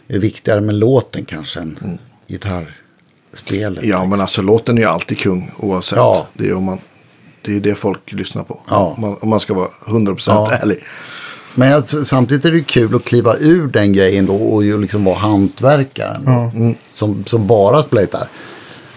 är 0.07 0.19
viktigare 0.19 0.61
med 0.61 0.75
låten 0.75 1.25
kanske 1.25 1.59
än 1.59 1.99
gitarrspelet. 2.27 3.83
Ja, 3.83 3.89
liksom. 3.97 4.09
men 4.09 4.21
alltså 4.21 4.41
låten 4.41 4.77
är 4.77 4.81
ju 4.81 4.87
alltid 4.87 5.19
kung 5.19 5.51
oavsett. 5.57 5.97
Ja. 5.97 6.27
Det 6.33 6.47
är 6.47 6.53
om 6.53 6.63
man... 6.63 6.79
Det 7.41 7.55
är 7.55 7.59
det 7.59 7.75
folk 7.75 8.11
lyssnar 8.11 8.43
på. 8.43 8.61
Ja. 8.69 8.93
Om, 8.95 9.01
man, 9.01 9.17
om 9.21 9.29
man 9.29 9.39
ska 9.39 9.53
vara 9.53 9.69
100% 9.85 10.23
Ja. 10.27 10.51
ärlig. 10.51 10.83
Men 11.55 11.69
jag, 11.69 11.87
samtidigt 11.87 12.45
är 12.45 12.51
det 12.51 12.63
kul 12.63 12.95
att 12.95 13.05
kliva 13.05 13.37
ur 13.37 13.67
den 13.67 13.93
grejen 13.93 14.25
då 14.25 14.35
och 14.35 14.63
ju 14.63 14.77
liksom 14.81 15.03
vara 15.03 15.15
hantverkaren. 15.17 16.23
Ja. 16.25 16.51
Mm. 16.55 16.75
Som, 16.93 17.25
som 17.25 17.47
bara 17.47 17.83
spelar 17.83 18.01
gitarr. 18.01 18.27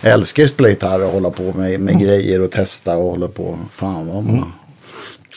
Jag 0.00 0.12
älskar 0.12 0.44
att 0.44 0.50
spela 0.50 0.68
gitarr 0.68 1.00
och 1.00 1.12
hålla 1.12 1.30
på 1.30 1.52
med, 1.52 1.80
med 1.80 2.00
grejer 2.00 2.40
och 2.40 2.50
testa 2.50 2.96
och 2.96 3.10
hålla 3.10 3.28
på. 3.28 3.58
Fan 3.72 4.06
vad 4.06 4.24
man 4.24 4.52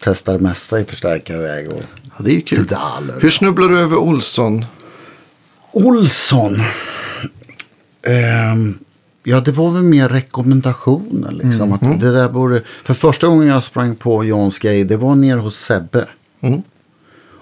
testar 0.03 0.33
det 0.33 0.39
mesta 0.39 0.79
i 0.79 0.85
förstärkarväg 0.85 1.69
och 1.69 1.81
Ja, 2.17 2.23
det 2.23 2.31
är 2.31 2.35
ju 2.35 2.41
kul. 2.41 2.67
pedaler. 2.67 3.19
Hur 3.21 3.29
snubblar 3.29 3.69
du 3.69 3.79
över 3.79 3.97
Olsson? 3.97 4.65
Olsson. 5.73 6.61
Ehm, 8.07 8.77
ja, 9.23 9.39
det 9.39 9.51
var 9.51 9.71
väl 9.71 9.83
mer 9.83 10.09
rekommendationer. 10.09 11.31
Liksom, 11.31 11.73
att 11.73 11.99
det 11.99 12.11
där 12.11 12.29
borde... 12.29 12.61
För 12.83 12.93
första 12.93 13.27
gången 13.27 13.47
jag 13.47 13.63
sprang 13.63 13.95
på 13.95 14.25
Johns 14.25 14.59
grej, 14.59 14.83
det 14.83 14.97
var 14.97 15.15
nere 15.15 15.39
hos 15.39 15.59
Sebbe. 15.59 16.07
Mm. 16.41 16.61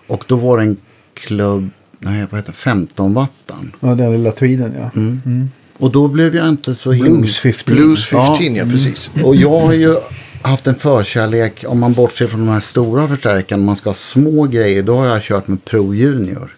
Och 0.07 0.23
då 0.27 0.35
var 0.35 0.57
det 0.57 0.63
en 0.63 0.77
klubb, 1.13 1.69
nej 1.99 2.25
vad 2.29 2.39
heter 2.39 2.51
det, 2.51 2.57
15 2.57 3.13
wattan. 3.13 3.75
Ja, 3.79 3.95
den 3.95 4.11
lilla 4.11 4.31
tweeden 4.31 4.73
ja. 4.79 4.91
Mm. 4.95 5.49
Och 5.77 5.91
då 5.91 6.07
blev 6.07 6.35
jag 6.35 6.49
inte 6.49 6.75
så 6.75 6.91
himla... 6.91 7.09
Blues 7.09 7.37
15. 7.37 7.75
Blues 7.75 8.05
15, 8.05 8.55
ja, 8.55 8.65
precis. 8.65 9.11
Och 9.23 9.35
jag 9.35 9.59
har 9.59 9.73
ju 9.73 9.95
haft 10.41 10.67
en 10.67 10.75
förkärlek, 10.75 11.65
om 11.67 11.79
man 11.79 11.93
bortser 11.93 12.27
från 12.27 12.45
de 12.45 12.51
här 12.51 12.59
stora 12.59 13.07
förstärkarna, 13.07 13.63
man 13.63 13.75
ska 13.75 13.89
ha 13.89 13.95
små 13.95 14.43
grejer, 14.43 14.83
då 14.83 14.95
har 14.95 15.05
jag 15.05 15.23
kört 15.23 15.47
med 15.47 15.65
Pro 15.65 15.93
Junior. 15.93 16.55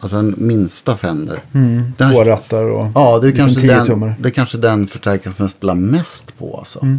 Alltså 0.00 0.16
den 0.16 0.34
minsta 0.38 0.96
Fender. 0.96 1.42
Den- 1.52 2.12
Två 2.12 2.24
rattar 2.24 2.64
och 2.70 2.86
Ja, 2.94 3.18
det 3.18 3.28
är, 3.28 3.32
kanske 3.32 3.60
10 3.60 3.84
den, 3.84 4.14
det 4.18 4.28
är 4.28 4.32
kanske 4.32 4.58
den 4.58 4.86
förstärkaren 4.86 5.36
som 5.36 5.42
jag 5.44 5.50
spelar 5.50 5.74
mest 5.74 6.38
på. 6.38 6.56
Alltså. 6.58 6.98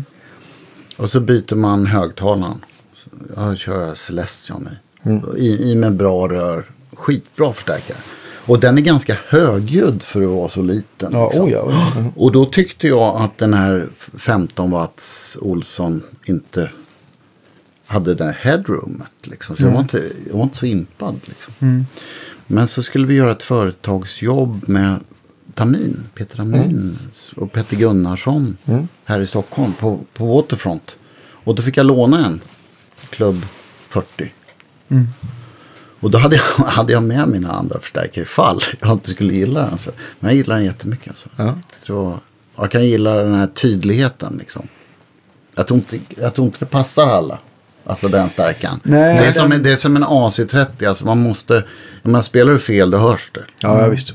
Och 0.97 1.11
så 1.11 1.19
byter 1.19 1.55
man 1.55 1.85
högtalaren. 1.85 2.65
Jag 3.35 3.57
kör 3.57 3.95
Celestion 3.95 4.69
i. 5.05 5.09
i. 5.37 5.71
I 5.71 5.75
med 5.75 5.93
bra 5.95 6.27
rör. 6.27 6.65
Skitbra 6.93 7.53
förstärkare. 7.53 7.97
Och 8.45 8.59
den 8.59 8.77
är 8.77 8.81
ganska 8.81 9.17
högljudd 9.27 10.03
för 10.03 10.21
att 10.21 10.29
vara 10.29 10.49
så 10.49 10.61
liten. 10.61 11.09
Ja, 11.11 11.25
liksom. 11.27 11.45
oh 11.45 11.51
ja. 11.51 11.71
Mm. 11.97 12.09
Och 12.15 12.31
då 12.31 12.45
tyckte 12.45 12.87
jag 12.87 13.15
att 13.21 13.37
den 13.37 13.53
här 13.53 13.87
15 14.17 14.71
watts 14.71 15.37
Olsson 15.41 16.03
inte 16.25 16.69
hade 17.85 18.13
det 18.15 18.23
här 18.23 18.33
headroomet. 18.41 19.07
Liksom. 19.23 19.55
Så 19.55 19.63
jag, 19.63 19.71
var 19.71 19.79
inte, 19.79 20.03
jag 20.29 20.37
var 20.37 20.43
inte 20.43 20.57
så 20.57 20.65
impad. 20.65 21.15
Liksom. 21.25 21.85
Men 22.47 22.67
så 22.67 22.83
skulle 22.83 23.07
vi 23.07 23.13
göra 23.13 23.31
ett 23.31 23.43
företagsjobb 23.43 24.67
med 24.67 24.99
Tamin, 25.53 26.07
Peter 26.15 26.37
Tamin 26.37 26.97
och 27.35 27.51
Peter 27.51 27.75
Gunnarsson 27.75 28.57
här 29.05 29.21
i 29.21 29.27
Stockholm 29.27 29.73
på, 29.73 29.99
på 30.13 30.25
Waterfront. 30.35 30.95
Och 31.19 31.55
då 31.55 31.61
fick 31.61 31.77
jag 31.77 31.85
låna 31.85 32.25
en, 32.25 32.39
Club 33.09 33.45
40. 33.89 34.31
Och 35.99 36.11
då 36.11 36.17
hade 36.17 36.35
jag, 36.35 36.43
hade 36.65 36.93
jag 36.93 37.03
med 37.03 37.27
mina 37.27 37.51
andra 37.51 37.79
förstärkare 37.79 38.23
ifall 38.23 38.61
jag 38.81 38.91
inte 38.91 39.09
skulle 39.09 39.33
gilla 39.33 39.61
den. 39.61 39.77
Så. 39.77 39.91
Men 40.19 40.29
jag 40.29 40.37
gillar 40.37 40.55
den 40.55 40.65
jättemycket. 40.65 41.07
Alltså. 41.07 41.29
Ja. 41.35 41.53
Så, 41.85 42.19
jag 42.55 42.71
kan 42.71 42.85
gilla 42.85 43.15
den 43.15 43.35
här 43.35 43.47
tydligheten. 43.47 44.37
Liksom. 44.39 44.67
Jag, 45.55 45.67
tror 45.67 45.77
inte, 45.77 45.99
jag 46.17 46.33
tror 46.33 46.47
inte 46.47 46.59
det 46.59 46.65
passar 46.65 47.07
alla. 47.07 47.39
Alltså 47.89 48.07
den 48.07 48.29
stärkan. 48.29 48.79
Nej, 48.83 49.13
det, 49.13 49.19
är 49.19 49.23
den- 49.23 49.33
som, 49.33 49.51
en- 49.51 49.63
det 49.63 49.71
är 49.71 49.75
som 49.75 49.95
en 49.95 50.03
AC30. 50.03 50.87
Alltså 50.87 51.05
man 51.05 51.19
måste, 51.19 51.63
om 52.03 52.11
man 52.11 52.23
spelar 52.23 52.53
du 52.53 52.59
fel 52.59 52.91
då 52.91 52.97
hörs 52.97 53.31
det. 53.33 53.41
Ja, 53.61 53.81
ja 53.81 53.87
visst. 53.89 54.13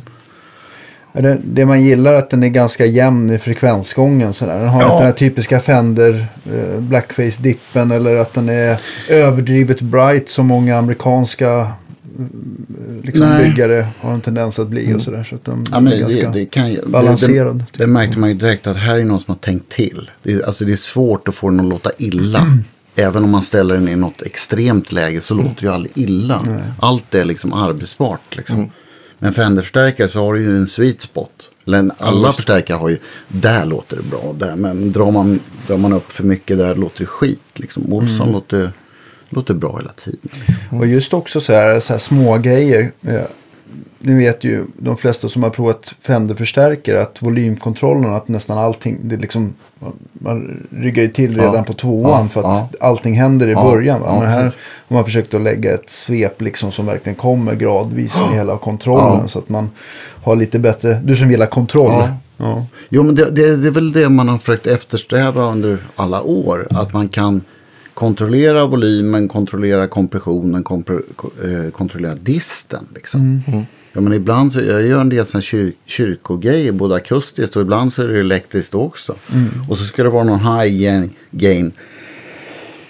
Det, 1.12 1.39
det 1.45 1.66
man 1.66 1.83
gillar 1.83 2.12
är 2.12 2.18
att 2.18 2.31
den 2.31 2.43
är 2.43 2.49
ganska 2.49 2.87
jämn 2.87 3.31
i 3.31 3.39
frekvensgången. 3.39 4.33
Sådär. 4.35 4.59
Den 4.59 4.68
har 4.68 4.81
Ja. 4.81 4.87
inte 4.87 4.97
den 4.99 5.07
här 5.07 5.12
typiska 5.12 5.61
Fender 5.61 6.27
eh, 6.55 6.81
Blackface-dippen 6.81 7.91
eller 7.93 8.16
att 8.16 8.35
den 8.35 8.49
är 8.49 8.79
överdrivet 9.09 9.81
bright 9.81 10.29
som 10.31 10.47
många 10.47 10.77
amerikanska 10.79 11.51
eh, 11.59 11.66
liksom, 13.03 13.29
Nej. 13.29 13.45
byggare 13.45 13.87
har 14.01 14.12
en 14.12 14.20
tendens 14.20 14.59
att 14.59 14.68
bli. 14.68 14.95
och 14.95 15.03
sådär. 15.03 15.25
Så 15.25 15.35
att 15.35 15.45
de 15.45 15.64
Ja, 15.73 15.81
men 15.81 15.93
är 15.93 15.97
det, 15.97 16.03
ganska 16.03 16.31
det, 16.31 16.47
kan, 16.47 16.70
ju- 16.73 16.81
det, 16.81 16.89
balanserad. 16.89 17.59
det, 17.73 17.79
det 17.79 17.87
märkte 17.87 18.18
man 18.18 18.29
ju 18.29 18.35
direkt 18.35 18.66
att 18.66 18.77
här 18.77 18.99
är 18.99 19.05
någon 19.05 19.20
som 19.20 19.33
har 19.35 19.39
tänkt 19.39 19.73
till. 19.73 20.11
Det, 20.23 20.33
är- 20.33 20.47
alltså 20.47 20.64
det 20.64 20.73
är 20.73 20.77
svårt 20.77 21.29
att 21.29 21.35
få 21.35 21.51
den 21.51 21.61
att 21.61 21.66
låta 21.66 21.91
illa. 21.99 22.47
Även 22.97 23.24
om 23.24 23.30
man 23.30 23.43
ställer 23.43 23.74
den 23.74 23.88
i 23.88 23.97
något 23.97 24.22
extremt 24.22 24.93
läge 24.93 25.20
så 25.20 25.34
låter 25.34 25.61
det 25.61 25.66
ju 25.66 25.72
aldrig 25.72 25.99
illa. 25.99 26.47
Allt 26.80 27.14
är 27.14 27.24
liksom 27.24 27.53
arbetsbart. 27.53 28.36
Liksom. 28.36 28.70
Men 29.18 29.32
för 29.32 29.43
Fender-förstärkare 29.43 30.09
så 30.09 30.18
har 30.18 30.34
du 30.34 30.40
ju 30.40 30.57
en 30.57 30.66
sweet 30.66 31.01
spot. 31.01 31.30
Eller 31.66 31.78
en, 31.78 31.93
alla 31.99 32.32
förstärkare 32.32 32.76
har 32.76 32.88
ju, 32.88 32.99
där 33.28 33.66
låter 33.66 33.97
det 33.97 34.03
bra. 34.03 34.34
Där, 34.38 34.57
men 34.57 34.93
drar 34.93 35.11
man, 35.11 35.40
drar 35.66 35.76
man 35.76 35.93
upp 35.93 36.12
för 36.12 36.24
mycket 36.24 36.59
där 36.59 36.74
låter 36.74 37.01
det 37.01 37.07
skit. 37.07 37.43
Liksom. 37.55 37.93
Olsson 37.93 38.32
låter, 38.32 38.72
låter 39.28 39.55
bra 39.55 39.76
hela 39.76 39.93
tiden. 39.93 40.30
Och 40.70 40.86
just 40.86 41.14
också 41.14 41.40
så 41.40 41.53
här, 41.53 41.80
så 41.80 41.93
här 41.93 41.99
små 41.99 42.38
grejer. 42.38 42.93
Ni 44.05 44.15
vet 44.15 44.45
ju 44.45 44.65
de 44.79 44.97
flesta 44.97 45.29
som 45.29 45.43
har 45.43 45.51
provat 45.51 45.95
Fender-förstärkare 46.01 47.03
att 47.03 47.23
volymkontrollen, 47.23 48.15
att 48.15 48.29
nästan 48.29 48.59
allting, 48.59 48.99
det 49.03 49.17
liksom, 49.17 49.55
man- 49.79 49.93
man 50.13 50.67
ryggar 50.71 51.03
ju 51.03 51.09
till 51.09 51.37
redan 51.37 51.55
Ja. 51.55 51.63
på 51.63 51.73
tvåan 51.75 52.23
Ja. 52.23 52.29
för 52.29 52.41
att 52.41 52.47
Ja. 52.47 52.87
allting 52.87 53.15
händer 53.15 53.49
i 53.49 53.53
Ja. 53.53 53.63
början. 53.71 54.01
Va? 54.01 54.07
Ja, 54.09 54.21
Men 54.21 54.29
här 54.31 54.43
precis. 54.43 54.59
har 54.89 54.95
man 54.97 55.05
försökt 55.05 55.35
att 55.35 55.43
lägga 55.43 55.75
ett 55.75 55.91
svep 55.91 56.41
liksom 56.43 56.73
som 56.73 56.87
verkligen 56.87 57.17
kommer 57.17 57.55
gradvis 57.55 58.21
med 58.21 58.39
hela 58.39 58.59
kontrollen. 58.59 59.19
Ja. 59.23 59.29
Så 59.29 59.39
att 59.39 59.49
man 59.49 59.71
har 60.23 60.37
lite 60.37 60.59
bättre, 60.59 61.01
du 61.05 61.17
som 61.17 61.31
gillar 61.31 61.47
kontroll. 61.47 61.93
Ja. 61.93 62.09
Ja. 62.37 62.67
Jo, 62.89 63.03
men 63.03 63.15
det, 63.15 63.31
det, 63.31 63.57
det 63.57 63.67
är 63.69 63.71
väl 63.73 63.93
det 63.93 64.09
man 64.09 64.29
har 64.29 64.39
försökt 64.39 64.67
eftersträva 64.67 65.45
under 65.53 65.79
alla 65.97 66.23
år. 66.23 66.67
Att 66.71 66.93
man 66.93 67.09
kan 67.09 67.41
kontrollera 67.95 68.67
volymen, 68.67 69.29
kontrollera 69.29 69.87
kompressionen, 69.89 70.63
kompre, 70.63 70.99
ko- 71.17 71.31
eh, 71.45 71.71
kontrollera 71.71 72.15
disten. 72.15 72.85
Liksom. 72.95 73.43
Ja, 73.93 74.01
men 74.01 74.12
ibland 74.12 74.53
så, 74.53 74.61
jag 74.61 74.82
gör 74.86 75.01
en 75.01 75.09
del 75.09 75.26
sån 75.26 75.43
kyr, 75.43 75.72
kyrkogrejer, 75.86 76.72
både 76.72 76.95
akustiskt 76.95 77.57
och 77.57 77.62
ibland 77.62 77.93
så 77.93 78.03
är 78.03 78.09
det 78.09 78.20
elektriskt 78.20 78.74
också. 78.74 79.14
Och 79.68 79.78
så 79.78 79.84
ska 79.84 80.03
det 80.03 80.11
vara 80.11 80.24
någon 80.24 80.61
high 80.61 81.09
gain, 81.30 81.72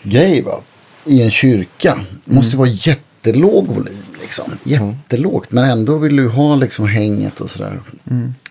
grej 0.03 0.43
va? 0.43 0.61
i 1.05 1.23
en 1.23 1.31
kyrka. 1.31 2.01
Det 2.25 2.35
måste 2.35 2.57
vara 2.57 2.69
jättelåg 2.69 3.67
volym. 3.67 3.95
Liksom. 4.21 4.53
Jättelågt. 4.65 5.53
Men 5.53 5.65
ändå 5.65 5.97
vill 5.97 6.17
du 6.17 6.29
ha 6.29 6.57
liksom 6.57 6.87
hänget 6.87 7.41
och 7.41 7.51
sådär. 7.51 7.81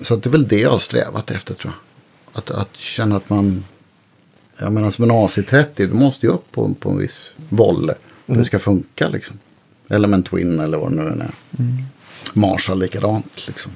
Så 0.01 0.13
att 0.13 0.23
det 0.23 0.29
är 0.29 0.31
väl 0.31 0.47
det 0.47 0.59
jag 0.59 0.71
har 0.71 0.79
strävat 0.79 1.31
efter 1.31 1.53
tror 1.53 1.73
jag. 1.73 2.39
Att, 2.39 2.51
att 2.51 2.75
känna 2.75 3.15
att 3.15 3.29
man... 3.29 3.63
Jag 4.59 4.73
menar 4.73 4.91
som 4.91 5.03
en 5.03 5.11
AC30. 5.11 5.65
Du 5.75 5.93
måste 5.93 6.25
ju 6.25 6.31
upp 6.31 6.51
på, 6.51 6.73
på 6.73 6.89
en 6.89 6.97
viss 6.97 7.33
volle. 7.49 7.93
För 8.25 8.35
det 8.35 8.45
ska 8.45 8.59
funka 8.59 9.07
liksom. 9.07 9.39
Element 9.89 10.29
Twin 10.29 10.59
eller 10.59 10.77
vad 10.77 10.91
det 10.91 10.95
nu 10.95 11.07
än 11.09 11.21
är. 11.21 11.33
Marshall 12.35 12.79
likadant 12.79 13.47
liksom. 13.47 13.71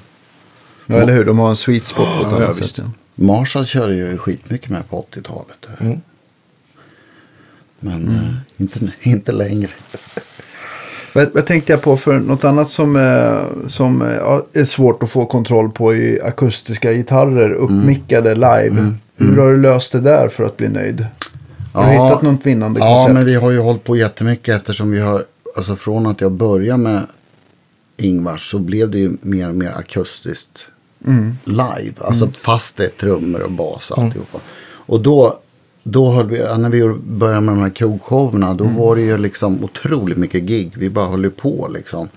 Ja, 0.86 0.94
eller 0.96 1.12
hur? 1.12 1.24
De 1.24 1.38
har 1.38 1.48
en 1.50 1.56
sweet 1.56 1.84
spot 1.84 2.06
på 2.20 2.26
ett 2.26 2.32
Ja, 2.40 2.44
annat 2.46 2.58
visst. 2.60 2.74
sätt. 2.76 2.84
Ja. 2.86 3.24
Marshall 3.24 3.66
körde 3.66 3.94
ju 3.94 4.18
skitmycket 4.18 4.70
med 4.70 4.88
på 4.88 5.06
80-talet. 5.12 5.66
Men 7.80 8.08
eh, 8.08 8.60
inte, 8.62 8.80
inte 9.02 9.32
längre. 9.32 9.68
Vad, 11.12 11.28
vad 11.34 11.46
tänkte 11.46 11.72
jag 11.72 11.82
på 11.82 11.96
för 11.96 12.18
något 12.20 12.44
annat 12.44 12.70
som, 12.70 12.96
eh, 12.96 13.68
som 13.68 14.02
eh, 14.02 14.14
ja, 14.16 14.46
är 14.52 14.64
svårt 14.64 15.02
att 15.02 15.10
få 15.10 15.26
kontroll 15.26 15.70
på 15.70 15.94
i 15.94 16.20
akustiska 16.22 16.92
gitarrer, 16.92 17.52
uppmickade 17.52 18.34
live. 18.34 18.92
Hur 19.16 19.36
har 19.36 19.50
du 19.50 19.60
löst 19.60 19.92
det 19.92 20.00
där 20.00 20.28
för 20.28 20.44
att 20.44 20.56
bli 20.56 20.68
nöjd? 20.68 21.06
Har 21.72 21.84
du 21.88 21.94
Ja. 21.94 22.04
hittat 22.06 22.22
något 22.22 22.46
vinnande 22.46 22.80
Ja, 22.80 22.86
koncept? 22.94 23.14
men 23.14 23.24
vi 23.24 23.34
har 23.34 23.50
ju 23.50 23.58
hållit 23.58 23.84
på 23.84 23.96
jättemycket 23.96 24.56
eftersom 24.56 24.90
vi 24.90 25.00
har, 25.00 25.24
alltså 25.56 25.76
från 25.76 26.06
att 26.06 26.20
jag 26.20 26.32
började 26.32 26.78
med 26.82 27.06
Ingvars 27.96 28.50
så 28.50 28.58
blev 28.58 28.90
det 28.90 28.98
ju 28.98 29.16
mer 29.20 29.48
och 29.48 29.54
mer 29.54 29.70
akustiskt 29.70 30.68
live. 31.44 31.94
Alltså 32.00 32.28
fast 32.28 32.76
det 32.76 32.84
är 32.84 32.90
trummor 32.90 33.40
och 33.40 33.52
bas 33.52 33.90
och 33.90 34.02
alltihopa. 34.02 34.38
Och 34.68 35.00
då, 35.00 35.38
då 35.82 36.10
höll 36.10 36.28
vi, 36.28 36.38
när 36.38 36.70
vi 36.70 36.88
började 37.04 37.40
med 37.40 37.54
de 37.54 37.60
här 37.60 37.70
krogshowerna, 37.70 38.54
då 38.54 38.64
var 38.64 38.96
det 38.96 39.02
ju 39.02 39.18
liksom 39.18 39.64
otroligt 39.64 40.18
mycket 40.18 40.42
gig. 40.42 40.72
Vi 40.76 40.90
bara 40.90 41.08
höll 41.08 41.30
på 41.30 41.68
liksom. 41.74 42.08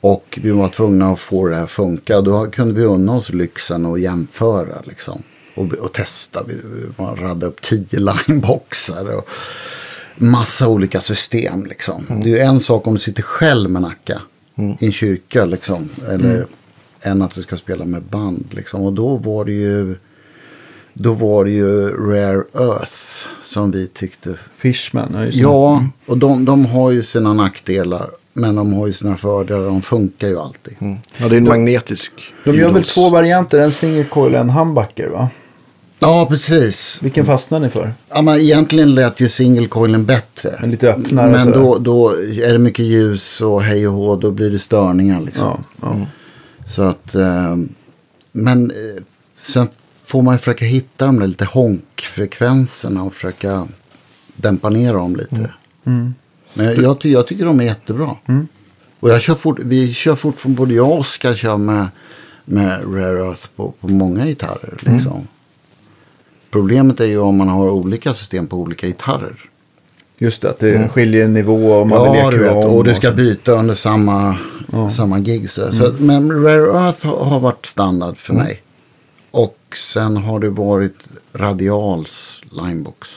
Och 0.00 0.38
vi 0.42 0.50
var 0.50 0.68
tvungna 0.68 1.08
att 1.08 1.20
få 1.20 1.48
det 1.48 1.56
här 1.56 1.62
att 1.62 1.70
funka. 1.70 2.20
Då 2.20 2.46
kunde 2.46 2.74
vi 2.74 2.82
unna 2.82 3.12
oss 3.12 3.30
lyxen 3.30 3.86
och 3.86 3.98
jämföra 3.98 4.82
liksom. 4.84 5.22
Och, 5.54 5.72
och 5.72 5.92
testa. 5.92 6.42
Vi, 6.46 6.54
man 6.96 7.16
radade 7.16 7.46
upp 7.46 7.62
tio 7.62 7.86
lineboxar. 8.26 9.16
Och 9.16 9.28
massa 10.16 10.68
olika 10.68 11.00
system 11.00 11.66
liksom. 11.66 12.04
Det 12.08 12.28
är 12.28 12.36
ju 12.36 12.38
en 12.38 12.60
sak 12.60 12.86
om 12.86 12.94
du 12.94 13.00
sitter 13.00 13.22
själv 13.22 13.70
med 13.70 13.82
Nacka. 13.82 14.20
I 14.56 14.86
en 14.86 14.92
kyrka 14.92 15.44
liksom. 15.44 15.88
Eller 16.08 16.46
än 17.02 17.22
att 17.22 17.34
du 17.34 17.42
ska 17.42 17.56
spela 17.56 17.84
med 17.84 18.02
band 18.02 18.46
liksom. 18.50 18.82
Och 18.82 18.92
då 18.92 19.16
var 19.16 19.44
det 19.44 19.52
ju. 19.52 19.96
Då 20.92 21.12
var 21.12 21.44
det 21.44 21.50
ju 21.50 21.88
Rare 21.88 22.44
Earth. 22.54 22.94
Som 23.44 23.70
vi 23.70 23.88
tyckte 23.88 24.34
Fishman, 24.56 25.10
ja, 25.14 25.24
just. 25.24 25.38
Ja, 25.38 25.86
och 26.06 26.18
de, 26.18 26.44
de 26.44 26.66
har 26.66 26.90
ju 26.90 27.02
sina 27.02 27.32
nackdelar. 27.32 28.10
Men 28.32 28.54
de 28.56 28.72
har 28.72 28.86
ju 28.86 28.92
sina 28.92 29.16
fördelar. 29.16 29.64
De 29.64 29.82
funkar 29.82 30.28
ju 30.28 30.38
alltid. 30.38 30.76
Ja, 31.16 31.28
det 31.28 31.36
är 31.36 31.38
en 31.38 31.44
magnetisk 31.44 32.12
De 32.44 32.56
gör 32.56 32.70
väl 32.70 32.82
två 32.82 33.10
varianter, 33.10 33.58
en 33.58 33.72
single 33.72 34.04
coil 34.04 34.34
och 34.34 34.40
en 34.40 34.50
humbucker 34.50 35.08
va? 35.08 35.28
Ja, 35.98 36.26
precis. 36.30 37.02
Vilken 37.02 37.26
fastnade 37.26 37.64
ni 37.66 37.72
för? 37.72 37.92
Ja, 38.08 38.22
men 38.22 38.40
egentligen 38.40 38.94
lät 38.94 39.20
ju 39.20 39.28
single 39.28 39.68
coilen 39.68 40.04
bättre. 40.06 40.56
Men 40.60 40.70
lite 40.70 40.90
öppnare 40.92 41.30
Men 41.30 41.50
då, 41.50 41.78
då 41.78 42.10
är 42.20 42.52
det 42.52 42.58
mycket 42.58 42.84
ljus 42.84 43.40
och 43.40 43.62
hej 43.62 43.88
och 43.88 43.94
hå, 43.94 44.16
då 44.16 44.30
blir 44.30 44.50
det 44.50 44.58
störningar 44.58 45.20
liksom. 45.20 45.64
Ja, 45.82 45.96
ja. 45.98 46.06
Så 46.68 46.82
att, 46.82 47.14
eh, 47.14 47.56
men 48.32 48.70
eh, 48.70 49.02
sen 49.40 49.68
får 50.04 50.22
man 50.22 50.34
ju 50.34 50.38
försöka 50.38 50.64
hitta 50.64 51.06
de 51.06 51.18
där 51.18 51.26
lite 51.26 51.44
honkfrekvenserna 51.44 53.02
och 53.02 53.14
försöka 53.14 53.68
dämpa 54.36 54.68
ner 54.70 54.92
dem 54.94 55.16
lite. 55.16 55.50
Mm. 55.84 56.14
Men 56.54 56.66
jag, 56.66 56.78
jag, 56.82 57.00
ty- 57.00 57.12
jag 57.12 57.26
tycker 57.26 57.44
de 57.44 57.60
är 57.60 57.64
jättebra. 57.64 58.10
Och 59.00 59.10
jag 59.10 59.22
kör 59.22 59.34
fort, 59.34 59.58
vi 59.62 59.92
kör 59.94 60.14
fortfarande, 60.16 60.58
både 60.58 60.74
jag 60.74 60.88
och 60.90 60.98
Oskar 60.98 61.34
kör 61.34 61.56
med, 61.56 61.86
med 62.44 62.80
Rare 62.94 63.26
Earth 63.26 63.46
på, 63.56 63.72
på 63.80 63.88
många 63.88 64.26
gitarrer. 64.26 64.74
Liksom. 64.80 65.28
Problemet 66.50 67.00
är 67.00 67.04
ju 67.04 67.18
om 67.18 67.36
man 67.36 67.48
har 67.48 67.68
olika 67.70 68.14
system 68.14 68.46
på 68.46 68.56
olika 68.56 68.86
gitarrer. 68.86 69.36
Just 70.18 70.42
det, 70.42 70.50
att 70.50 70.58
det 70.58 70.88
skiljer 70.88 71.24
en 71.24 71.32
nivå 71.32 71.72
och 71.72 71.88
man 71.88 72.12
vill 72.12 72.20
Ja, 72.20 72.30
du 72.30 72.38
leka 72.38 72.54
vet. 72.54 72.64
om. 72.66 72.74
Och 72.74 72.84
du 72.84 72.94
ska 72.94 73.08
så. 73.10 73.14
byta 73.16 73.52
under 73.52 73.74
samma, 73.74 74.36
samma 74.92 75.18
gig. 75.20 75.50
Sådär. 75.50 75.70
Så, 75.70 75.86
att- 75.86 76.00
men 76.00 76.42
Rare 76.44 76.86
Earth 76.86 77.06
har, 77.06 77.40
varit 77.40 77.66
standard 77.66 78.18
för 78.18 78.34
mig. 78.34 78.62
Och 79.30 79.58
sen 79.76 80.16
har 80.16 80.40
det 80.40 80.50
varit 80.50 80.94
Radials 81.32 82.40
linebox. 82.50 83.08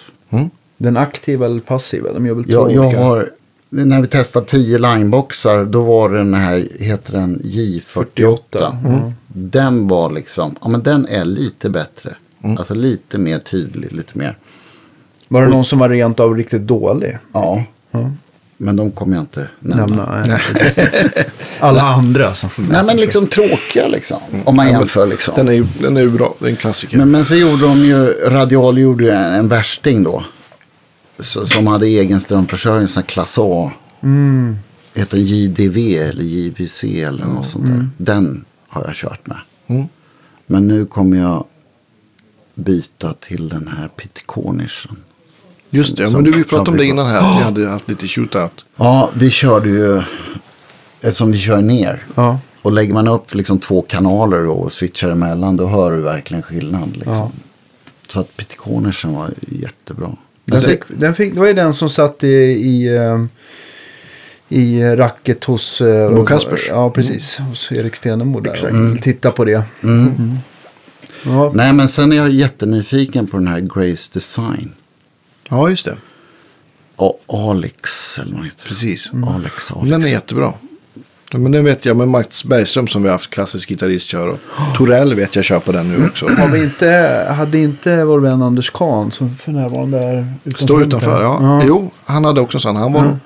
Den 0.78 0.98
aktiva 0.98 1.46
eller 1.46 1.60
passiva? 1.60 2.14
De 2.14 2.26
gör 2.26 2.34
väl 2.34 2.44
två 2.44 2.52
Jag, 2.52 2.72
jag 2.72 2.86
olika? 2.86 3.04
har, 3.04 3.30
när 3.70 4.02
vi 4.02 4.08
testade 4.08 4.46
10 4.46 4.78
lineboxar, 4.80 5.66
då 5.66 5.84
var 5.84 6.10
den 6.10 6.34
här, 6.34 6.68
heter 6.80 7.14
den 7.14 7.40
J48. 7.44 7.82
48, 7.86 8.78
Mm. 8.86 9.00
Den 9.28 9.88
var 9.88 10.12
liksom, 10.12 10.56
ja 10.62 10.68
men 10.68 10.84
den 10.84 11.08
är 11.08 11.26
lite 11.26 11.70
bättre. 11.70 12.16
Alltså 12.44 12.74
lite 12.74 13.18
mer 13.18 13.40
tydlig, 13.40 13.94
lite 13.94 14.18
mer. 14.18 14.38
Var 15.28 15.42
det 15.42 15.48
någon 15.48 15.66
som 15.66 15.80
var 15.80 15.90
rent 15.90 16.20
av 16.20 16.36
riktigt 16.36 16.62
dålig? 16.62 17.18
Ja. 17.34 17.64
Men 18.62 18.76
de 18.76 18.92
kommer 18.92 19.16
jag 19.16 19.24
inte 19.24 19.48
nämna. 19.60 19.86
Nämna? 19.86 20.24
Nej. 20.28 20.40
Alla 21.60 21.82
andra 21.82 22.34
som 22.34 22.50
får 22.50 22.64
Nej 22.64 22.84
men 22.86 22.98
liksom 22.98 23.28
tråkiga 23.28 23.88
liksom. 23.88 24.18
Om 24.46 24.56
man 24.56 24.68
jämför 24.68 25.08
liksom. 25.08 25.34
Den 25.38 25.48
är 25.48 25.52
ju 25.52 25.66
den 25.82 25.98
är 25.98 26.02
ju 26.02 26.10
bra. 26.10 26.36
Det 26.40 26.46
är 26.46 26.50
en 26.50 26.56
klassiker. 26.56 26.98
Men, 26.98 27.12
men 27.12 27.26
så 27.26 27.36
gjorde 27.36 27.62
de 27.62 27.78
ju, 27.78 28.06
Radial 28.06 28.78
gjorde 28.78 29.04
ju 29.04 29.10
en, 29.10 29.34
en 29.34 29.48
värsting 29.48 30.04
då. 30.04 30.24
Så, 31.20 31.46
som 31.46 31.68
hade 31.68 31.88
egen 31.88 32.20
strömförsörjning, 32.20 32.88
sån 32.88 33.02
här 33.02 33.08
klass 33.08 33.38
A. 33.40 33.72
Mm. 34.04 34.58
Heter 34.96 35.18
JDV 35.18 35.78
eller 35.78 36.24
JVC 36.24 36.84
eller 36.84 37.26
något 37.26 37.48
sånt 37.48 37.66
där. 37.66 37.90
Den 37.98 38.46
har 38.68 38.84
jag 38.86 38.96
kört 38.96 39.28
med. 39.28 39.38
Mm. 39.68 39.88
Men 40.48 40.68
nu 40.68 40.86
kommer 40.86 41.18
jag 41.18 41.46
byta 42.60 43.14
till 43.14 43.50
den 43.50 43.68
här 43.78 43.88
Pitconischen. 43.88 44.96
Just 45.70 45.98
det, 45.98 46.04
som- 46.04 46.14
men 46.14 46.24
du 46.24 46.32
vi 46.38 46.44
pratade 46.44 46.72
om 46.72 46.78
det 46.78 46.86
innan 46.86 47.08
här. 47.08 47.38
Vi 47.38 47.44
hade 47.44 47.68
haft 47.68 47.90
lite 47.90 48.08
shootout. 48.08 48.66
Ja, 48.76 49.10
vi 49.14 49.30
körde 49.30 49.70
ju, 49.70 50.02
eftersom 51.02 51.32
vi 51.32 51.40
kör 51.40 51.62
ner. 51.62 52.04
Ja. 52.16 52.40
Och 52.62 52.72
lägger 52.72 52.94
man 52.94 53.08
upp 53.08 53.36
liksom 53.36 53.60
två 53.60 53.82
kanaler 53.82 54.48
och 54.48 54.74
switchar 54.74 55.10
emellan 55.10 55.58
då 55.58 55.68
hör 55.68 55.92
du 55.92 56.02
verkligen 56.02 56.44
skillnad. 56.44 56.90
Liksom. 56.96 57.14
Ja. 57.14 57.32
Så 58.10 58.20
att 58.20 58.38
Pitconersen 58.38 59.14
var 59.16 59.30
jättebra. 59.48 60.10
Den 60.46 60.62
fick, 60.62 60.80
den 60.88 61.16
fick, 61.16 61.34
det 61.34 61.40
var 61.40 61.48
ju 61.48 61.54
den 61.54 61.74
som 61.74 61.90
satt 61.90 62.24
i, 62.24 62.28
i, 62.28 62.96
eh, 62.98 63.26
i 64.50 64.84
racket 64.84 65.44
hos... 65.44 65.82
eh, 65.82 66.12
Bo 66.16 66.26
Kaspers. 66.26 66.68
Ja, 66.70 66.90
precis. 66.90 67.38
Hos 67.38 67.72
Erik 67.72 67.96
Stenemo 67.96 68.40
där. 68.40 68.52
Exakt. 68.52 68.74
Och 68.74 69.02
Titta 69.04 69.32
på 69.32 69.46
det. 69.46 69.64
Mm. 69.84 70.38
Ja, 71.24 71.52
Nej 71.56 71.74
men 71.74 71.90
sen 71.90 72.12
är 72.12 72.16
jag 72.16 72.30
jättenyfiken 72.30 73.28
på 73.28 73.38
den 73.38 73.48
här 73.48 73.60
Grace 73.60 74.10
Design. 74.14 74.72
Ja, 75.50 75.70
just 75.70 75.86
det. 75.86 75.98
Och 76.96 77.24
Alex 77.28 78.20
eller 78.20 78.32
vad 78.32 78.40
den 78.40 78.46
heter. 78.46 78.66
Precis. 78.66 79.12
Alex, 79.36 79.72
Alex. 79.72 79.90
Den 79.92 80.04
är 80.04 80.08
jättebra. 80.08 80.54
Ja, 81.32 81.38
men 81.38 81.52
den 81.52 81.66
vet 81.66 81.86
jag 81.86 81.98
med 81.98 82.08
Mats 82.08 82.44
Bergström 82.44 82.88
som 82.88 83.04
vi 83.04 83.10
har 83.10 83.14
haft 83.14 83.30
klassisk 83.30 83.70
gitarrist 83.70 84.08
kör. 84.08 84.28
Och 84.28 84.40
Torell 84.78 85.14
vet 85.14 85.36
jag 85.36 85.46
kör 85.46 85.60
på 85.60 85.72
den 85.72 85.90
nu 85.90 86.06
också. 86.08 86.28
har 86.28 86.48
vi 86.48 86.64
inte, 86.64 87.26
hade 87.38 87.58
inte 87.58 88.04
vår 88.04 88.20
vän 88.20 88.42
Anders 88.42 88.70
Kahn 88.70 89.12
som 89.12 89.36
för 89.36 89.52
närvarande 89.52 89.98
är 90.00 90.34
utanför? 90.44 90.64
Stå 90.64 90.82
utanför, 90.82 91.22
ja. 91.22 91.64
Jo, 91.68 91.92
han 92.06 92.26
hade 92.26 92.42
också 92.42 92.58
en 92.58 92.62
sån. 92.62 92.76
Han 92.76 92.94
var 92.94 93.18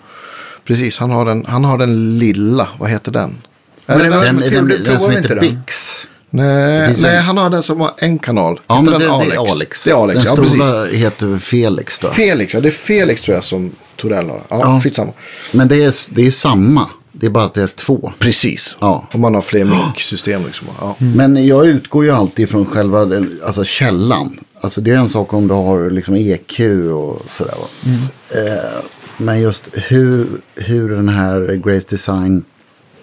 Precis, 0.65 0.99
han 0.99 1.09
har, 1.11 1.25
den, 1.25 1.45
han 1.45 1.65
har 1.65 1.77
den 1.77 2.19
lilla. 2.19 2.67
Vad 2.79 2.89
heter 2.89 3.11
den? 3.11 3.37
Är 3.85 3.97
Men 3.97 4.11
det 4.11 4.17
den? 4.17 4.35
Den, 4.35 4.49
Provar 4.49 4.67
den, 4.67 4.83
den 4.83 4.99
som 4.99 5.09
vi 5.09 5.15
heter 5.15 5.31
inte 5.33 5.45
den? 5.45 5.55
Bix. 5.55 5.92
Nej, 6.35 6.95
nej 7.01 7.15
en- 7.17 7.23
han 7.23 7.37
har 7.37 7.49
den 7.49 7.63
som 7.63 7.79
har 7.81 7.91
en 7.97 8.19
kanal. 8.19 8.59
Ja 8.67 8.75
Heter 8.75 8.91
men 8.91 8.99
det, 8.99 9.05
den 9.07 9.29
det 9.29 9.35
är 9.35 9.51
Alex. 9.51 9.83
Det 9.83 9.91
är 9.91 10.03
Alex, 10.03 10.23
den 10.23 10.33
ja 10.35 10.41
precis. 10.43 10.53
stora 10.65 10.85
heter 10.85 11.37
Felix 11.39 11.99
då. 11.99 12.07
Felix, 12.07 12.53
ja 12.53 12.61
det 12.61 12.69
är 12.69 12.71
Felix 12.71 13.21
tror 13.21 13.35
jag 13.35 13.43
som 13.43 13.71
Torell 13.95 14.29
har. 14.29 14.41
Ja, 14.49 14.59
Ja. 14.59 14.81
skitsamma. 14.83 15.11
Men 15.51 15.67
det 15.67 15.83
är, 15.83 15.93
det 16.15 16.27
är 16.27 16.31
samma. 16.31 16.87
Det 17.11 17.25
är 17.25 17.29
bara 17.29 17.43
att 17.45 17.53
det 17.53 17.61
är 17.63 17.67
två. 17.67 18.11
Precis. 18.19 18.77
Ja. 18.79 19.07
Om 19.11 19.21
man 19.21 19.33
har 19.35 19.41
fler 19.41 19.65
mic-system 19.95 20.41
liksom. 20.45 20.67
Ja. 20.81 20.95
Men 20.97 21.47
jag 21.47 21.65
utgår 21.65 22.03
ju 22.05 22.11
alltid 22.11 22.49
från 22.49 22.65
själva 22.65 22.99
alltså 23.45 23.63
källan. 23.63 24.39
Alltså 24.61 24.81
det 24.81 24.91
är 24.91 24.95
en 24.97 25.09
sak 25.09 25.33
om 25.33 25.47
du 25.47 25.53
har 25.53 25.89
liksom 25.89 26.15
EQ 26.15 26.59
och 26.93 27.21
sådär. 27.37 27.55
va. 27.59 27.91
Eh, 28.29 28.83
men 29.17 29.41
just 29.41 29.67
hur, 29.73 30.27
hur 30.55 30.89
den 30.89 31.09
här 31.09 31.61
Grace 31.65 31.87
Design 31.89 32.43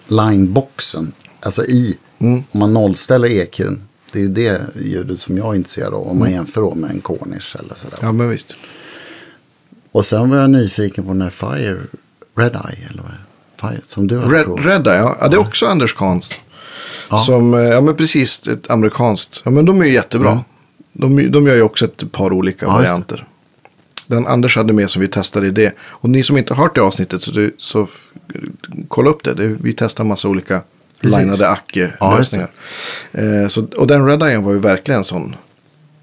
lineboxen, 0.07 1.11
alltså 1.41 1.63
i, 1.65 1.97
om 2.21 2.43
man 2.51 2.73
nollställer 2.73 3.27
EQn. 3.27 3.81
Det 4.11 4.19
är 4.19 4.23
ju 4.23 4.29
det 4.29 4.61
ljudet 4.81 5.19
som 5.19 5.37
jag 5.37 5.47
är 5.47 5.55
intresserad 5.55 5.93
av 5.93 6.07
om 6.07 6.19
man 6.19 6.31
jämför 6.31 6.61
då 6.61 6.75
med 6.75 6.91
en 6.91 7.01
Cornish 7.01 7.55
eller 7.59 7.75
sådär. 7.75 7.99
ja, 8.01 8.11
men 8.11 8.29
visst. 8.29 8.55
Och 9.91 10.05
sen 10.05 10.29
var 10.29 10.37
jag 10.37 10.49
nyfiken 10.49 11.03
på 11.03 11.11
den 11.11 11.21
här 11.21 11.29
Fire 11.29 11.77
Red 12.35 12.55
Eye 12.55 12.87
eller 12.89 13.03
vad? 13.03 13.71
Fire, 13.71 13.81
som 13.85 14.07
du 14.07 14.17
har 14.17 14.29
Red, 14.29 14.45
provat. 14.45 14.65
Redda, 14.65 14.95
ja. 14.95 15.17
ja. 15.21 15.27
Det 15.27 15.35
är 15.35 15.39
också 15.39 15.65
Anders 15.65 15.93
Kahns. 15.93 16.41
Ja. 17.09 17.17
Som, 17.17 17.53
eh, 17.53 17.59
ja 17.59 17.81
men 17.81 17.95
precis, 17.95 18.47
ett 18.47 18.69
amerikanskt. 18.69 19.41
Ja 19.45 19.51
men 19.51 19.65
de 19.65 19.81
är 19.81 19.85
ju 19.85 19.93
jättebra. 19.93 20.43
De, 20.93 21.31
de 21.31 21.47
gör 21.47 21.55
ju 21.55 21.61
också 21.61 21.85
ett 21.85 22.11
par 22.11 22.33
olika 22.33 22.65
Ja, 22.65 22.73
varianter. 22.73 23.27
Den 24.07 24.27
Anders 24.27 24.55
hade 24.55 24.73
med 24.73 24.89
som 24.89 25.01
vi 25.01 25.07
testade 25.07 25.47
i 25.47 25.51
det. 25.51 25.73
Och 25.79 26.09
ni 26.09 26.23
som 26.23 26.37
inte 26.37 26.53
har 26.53 26.63
hört 26.63 26.75
det 26.75 26.81
avsnittet 26.81 27.21
så, 27.21 27.31
du, 27.31 27.55
så 27.57 27.87
kolla 28.87 29.09
upp 29.09 29.23
det. 29.23 29.33
det. 29.33 29.47
Vi 29.47 29.73
testar 29.73 30.03
massa 30.03 30.27
olika 30.27 30.61
linade 31.01 31.43
Ja, 31.43 31.49
Acke-lösningar. 31.49 32.49
eh, 33.11 33.47
så, 33.47 33.65
och 33.77 33.87
den 33.87 34.05
Red 34.07 34.23
Eye 34.23 34.37
var 34.39 34.51
ju 34.53 34.59
verkligen 34.59 34.99
en 34.99 35.05
sån 35.05 35.35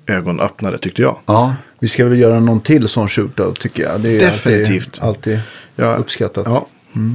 ögonöppnare 0.07 0.79
tyckte 0.79 1.03
jag. 1.03 1.17
Ja, 1.27 1.55
Vi 1.79 1.89
ska 1.89 2.05
väl 2.05 2.19
göra 2.19 2.41
någon 2.41 2.61
till 2.61 2.89
sån 2.89 3.09
shootout 3.09 3.61
tycker 3.61 3.83
jag. 3.83 4.01
Det 4.01 4.17
är 4.17 4.21
Definitivt. 4.21 4.99
Alltid, 5.03 5.35
alltid 5.35 5.41
Ja, 5.77 5.95
uppskattat. 5.97 6.47
Ja, 6.47 6.67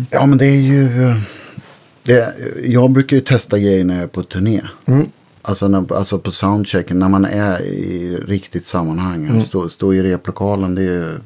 Ja, 0.10 0.26
men 0.26 0.38
det 0.38 0.46
är 0.46 0.62
ju... 0.62 1.08
eh, 1.10 1.16
Det, 2.04 2.34
jag 2.66 2.90
brukar 2.92 3.18
ju 3.18 3.22
testa 3.22 3.60
grejer 3.60 3.84
när 3.84 3.94
jag 3.94 4.04
är 4.04 4.08
på 4.08 4.24
turné. 4.24 4.62
Alltså, 5.42 5.68
när, 5.68 5.94
alltså 5.96 6.20
på 6.20 6.32
soundchecken, 6.32 7.00
när 7.00 7.10
man 7.10 7.26
är 7.26 7.62
i 7.62 8.18
riktigt 8.28 8.68
sammanhang. 8.68 9.42
Stå, 9.42 9.70
stå 9.70 9.94
i 9.94 10.02
replokalen, 10.04 10.76
det 10.76 10.82
är 10.82 10.86
ju... 10.86 11.20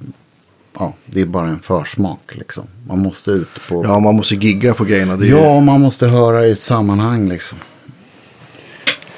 Ja, 0.80 0.93
det 1.05 1.21
är 1.21 1.25
bara 1.25 1.47
en 1.47 1.59
försmak 1.59 2.21
liksom. 2.32 2.67
Man 2.88 2.99
måste 2.99 3.32
ut 3.32 3.47
på... 3.69 3.84
ja, 3.86 3.99
man 3.99 4.15
måste 4.15 4.36
gigga 4.36 4.73
på 4.73 4.84
grejerna. 4.86 5.15
Det 5.15 5.25
är 5.25 5.28
ju- 5.30 5.36
ja 5.38 5.59
man 5.59 5.82
måste 5.82 6.07
höra 6.07 6.45
i 6.47 6.51
ett 6.51 6.59
sammanhang 6.59 7.30
liksom. 7.30 7.57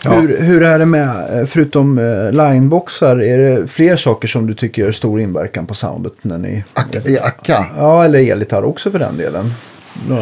Ja. 0.03 0.11
Hur, 0.11 0.41
hur 0.41 0.63
är 0.63 0.79
det 0.79 0.85
med, 0.85 1.39
eh, 1.39 1.45
förutom 1.45 1.97
eh, 1.99 2.31
lineboxar, 2.31 3.21
är 3.23 3.37
det 3.37 3.67
fler 3.67 3.97
saker 3.97 4.27
som 4.27 4.47
du 4.47 4.53
tycker 4.53 4.81
gör 4.81 4.91
stor 4.91 5.21
inverkan 5.21 5.65
på 5.65 5.73
soundet? 5.75 6.13
När 6.21 6.37
ni, 6.37 6.63
Akka, 6.73 7.09
I 7.09 7.19
Akka? 7.19 7.65
ja, 7.77 8.05
eller 8.05 8.19
elgitarr 8.31 8.63
också 8.63 8.91
för 8.91 8.99
den 8.99 9.17
delen. 9.17 9.53
Eh, 10.09 10.15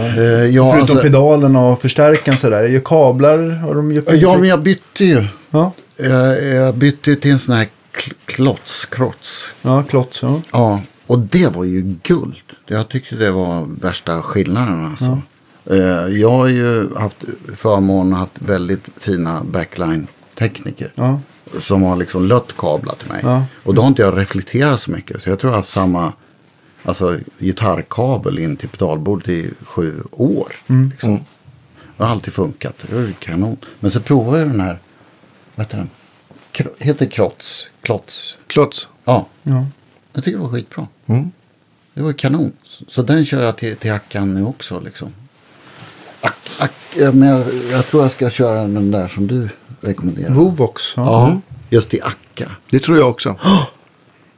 ja, 0.45 0.71
Förutom 0.71 0.79
alltså, 0.79 1.01
pedalen 1.01 1.55
och 1.55 1.81
förstärkaren 1.81 2.38
sådär. 2.38 2.63
Gör 2.67 2.81
kablar? 2.85 3.49
Har 3.49 3.75
de 3.75 3.91
gjort 3.91 4.05
ja, 4.11 4.38
men 4.38 4.49
jag 4.49 4.61
bytte 4.61 5.05
ju. 5.05 5.25
ja. 5.49 5.71
Jag, 5.97 6.43
jag 6.45 6.75
bytte 6.75 7.09
ju 7.09 7.15
till 7.15 7.31
en 7.31 7.39
sån 7.39 7.55
här 7.55 7.67
kl- 7.97 8.13
klots, 8.25 8.85
krots. 8.85 9.51
ja, 9.61 9.83
klots. 9.83 10.21
Ja. 10.23 10.41
Ja, 10.51 10.81
och 11.07 11.19
det 11.19 11.47
var 11.55 11.63
ju 11.63 11.95
guld. 12.03 12.43
Jag 12.65 12.89
tyckte 12.89 13.15
det 13.15 13.31
var 13.31 13.67
värsta 13.81 14.21
skillnaden 14.21 14.85
alltså. 14.85 15.21
Eh, 15.65 15.77
Jag 16.19 16.29
har 16.31 16.47
ju 16.47 16.95
haft 16.95 17.25
förmånen 17.55 18.13
att 18.13 18.19
haft 18.19 18.41
väldigt 18.41 18.83
fina 18.97 19.43
backline-tekniker. 19.43 20.91
Ja. 20.95 21.19
Som 21.59 21.83
har 21.83 21.95
liksom 21.95 22.23
lött 22.25 22.57
kablar 22.57 22.95
till 22.95 23.07
mig. 23.09 23.19
Ja. 23.23 23.45
Och 23.63 23.75
då 23.75 23.81
har 23.81 23.87
inte 23.87 24.01
jag 24.01 24.17
reflekterat 24.17 24.79
så 24.79 24.91
mycket. 24.91 25.21
Så 25.21 25.29
jag 25.29 25.39
tror 25.39 25.49
jag 25.51 25.53
har 25.55 25.59
haft 25.59 25.69
samma 25.69 26.13
alltså, 26.83 27.19
gitarrkabel 27.39 28.39
in 28.39 28.55
till 28.57 28.69
pedalbordet 28.69 29.29
i 29.29 29.51
sju 29.65 30.03
år. 30.11 30.51
Liksom. 30.91 31.19
Det 31.97 32.03
har 32.03 32.11
alltid 32.11 32.33
funkat. 32.33 32.75
Det 32.89 32.95
ju 33.01 33.13
kanon. 33.13 33.57
Men 33.79 33.91
så 33.91 33.99
provade 33.99 34.37
jag 34.39 34.47
den 34.49 34.59
här, 34.59 34.79
vad 35.55 35.65
heter 35.65 35.77
den? 35.77 35.89
Kro- 36.51 36.75
heter 36.79 37.05
Klots. 37.05 37.69
Klots. 37.81 38.37
Klots. 38.47 38.87
Ja, 39.05 39.25
Ja. 39.43 39.65
jag 40.13 40.23
tycker 40.23 40.37
det 40.37 40.43
var 40.43 40.51
skitbra. 40.51 40.87
Mm. 41.07 41.31
Det 41.93 42.01
var 42.01 42.13
kanon. 42.13 42.51
Så 42.87 43.01
den 43.01 43.25
kör 43.25 43.43
jag 43.43 43.57
till, 43.57 43.75
till 43.77 43.91
hackan 43.91 44.33
nu 44.33 44.45
också. 44.45 44.79
Liksom. 44.79 45.13
Ack, 46.21 46.49
ack, 46.59 46.73
ja, 46.97 47.11
men 47.11 47.29
jag, 47.29 47.45
jag 47.71 47.87
tror 47.87 48.03
jag 48.03 48.11
ska 48.11 48.29
köra 48.29 48.61
den 48.61 48.91
där 48.91 49.07
som 49.07 49.27
du 49.27 49.49
rekommenderar. 49.81 50.33
Vovox. 50.33 50.93
Ja. 50.95 51.03
Ja, 51.03 51.41
Just 51.69 51.93
i 51.93 52.01
Akka. 52.01 52.51
Det 52.69 52.79
tror 52.79 52.97
jag 52.97 53.09
också. 53.09 53.35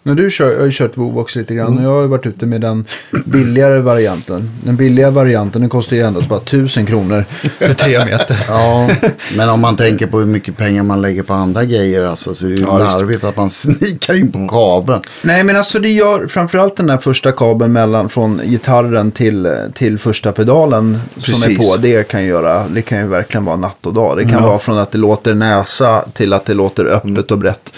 Men 0.10 0.16
du 0.18 0.32
kör, 0.32 0.52
jag 0.52 0.60
har 0.60 0.66
ju 0.66 0.72
kört 0.72 0.98
WoW 0.98 1.20
också 1.20 1.40
lite 1.40 1.54
Mm. 1.54 1.66
grann. 1.66 1.78
Och 1.78 1.84
jag 1.84 1.96
har 1.96 2.02
ju 2.02 2.08
varit 2.08 2.26
ute 2.26 2.46
med 2.46 2.62
den 2.62 2.86
billigare 3.26 3.80
varianten. 3.80 4.50
Den 4.64 4.76
billiga 4.76 5.10
varianten 5.12 5.62
den 5.62 5.70
kostar 5.70 5.96
ju 5.96 6.02
endast 6.02 6.30
bara 6.30 6.40
1000 6.40 6.86
kronor 6.86 7.26
för 7.60 7.74
tre 7.74 8.06
meter. 8.06 8.38
Ja, 8.48 8.90
men 9.36 9.50
om 9.50 9.60
man 9.62 9.76
tänker 9.76 10.08
på 10.08 10.20
hur 10.20 10.26
mycket 10.26 10.58
pengar 10.58 10.84
man 10.84 11.02
lägger 11.02 11.24
på 11.24 11.34
andra 11.34 11.66
grejer 11.66 12.04
alltså, 12.04 12.34
så 12.36 12.46
är 12.46 12.50
det 12.50 12.56
ju 12.56 12.62
Ja, 12.62 12.78
larvigt 12.78 13.24
att 13.24 13.38
man 13.38 13.50
snikar 13.50 14.14
in 14.14 14.32
på 14.32 14.48
kabeln. 14.48 15.02
Nej 15.22 15.44
men 15.44 15.56
alltså 15.56 15.80
det 15.80 15.90
gör 15.90 16.28
framförallt 16.28 16.78
den 16.78 16.88
där 16.88 16.98
första 16.98 17.32
kabeln 17.32 17.74
mellan 17.74 18.10
från 18.10 18.42
gitarren 18.46 19.12
till, 19.12 19.50
till 19.74 19.98
första 19.98 20.32
pedalen 20.32 21.00
som 21.18 21.34
är 21.34 21.38
Precis. 21.38 21.58
på. 21.58 21.82
Det 21.82 22.08
kan, 22.08 22.26
göra, 22.26 22.64
det 22.68 22.82
kan 22.82 22.98
ju 23.00 23.08
verkligen 23.08 23.46
vara 23.46 23.56
natt 23.58 23.86
och 23.86 23.94
dag. 23.94 24.18
Det 24.18 24.26
kan 24.26 24.44
vara 24.44 24.60
från 24.60 24.78
att 24.78 24.92
det 24.92 24.98
låter 24.98 25.34
näsa 25.34 26.06
till 26.14 26.34
att 26.34 26.46
det 26.46 26.54
låter 26.54 26.86
öppet 26.86 27.32
och 27.32 27.38
brett. 27.38 27.74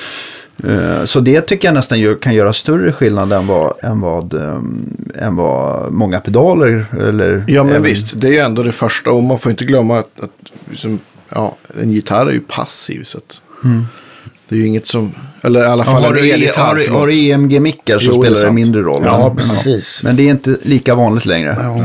Eh, 0.64 1.05
Så 1.05 1.20
det 1.20 1.41
tycker 1.41 1.68
jag 1.68 1.76
nästan 1.76 2.16
kan 2.22 2.34
göra 2.34 2.53
större 2.53 2.91
skillnad 2.91 3.34
än 3.34 3.47
vad, 3.47 3.74
än 3.84 4.01
vad, 4.01 4.34
ehm, 4.34 4.95
än 5.20 5.36
vad 5.36 5.91
många 5.91 6.20
pedaler 6.20 6.86
eller... 6.99 7.43
Ja, 7.47 7.64
men 7.64 7.72
även- 7.72 7.84
visst. 7.84 8.22
Det 8.22 8.28
är 8.28 8.32
ju 8.32 8.38
ändå 8.38 8.64
det 8.64 8.72
första. 8.72 9.12
Och 9.12 9.24
man 9.24 9.39
får 9.39 9.49
inte 9.49 9.66
glömma 9.66 9.99
att, 9.99 10.20
att 10.24 10.51
liksom, 10.70 10.99
ja, 11.30 11.55
en 11.82 11.91
gitarr 11.91 12.26
är 12.28 12.32
ju 12.32 12.39
passiv. 12.39 13.03
Så 13.03 13.18
att, 13.18 13.41
Det 14.49 14.55
är 14.55 14.59
ju 14.59 14.68
inget 14.68 14.88
som... 14.88 15.12
Eller 15.43 15.59
i 15.59 15.64
alla 15.66 15.84
Ja, 15.86 15.91
fall 15.91 16.03
har, 16.03 16.09
en 16.09 16.16
du, 16.16 16.32
elgitarr. 16.32 16.64
har, 16.66 16.76
du, 16.76 16.89
har 16.91 17.07
du 17.07 17.14
EMG-mickar 17.16 17.99
så 17.99 18.05
Jo, 18.05 18.12
det 18.12 18.14
spelar 18.14 18.30
det 18.30 18.36
sant. 18.36 18.55
mindre 18.55 18.82
roll. 18.82 19.01
Ja, 19.05 19.28
Men- 19.28 19.38
precis. 19.38 20.03
Men 20.03 20.16
det 20.16 20.24
är 20.24 20.30
inte 20.32 20.57
lika 20.62 20.95
vanligt 20.95 21.26
längre. 21.26 21.55
Ja. 21.59 21.76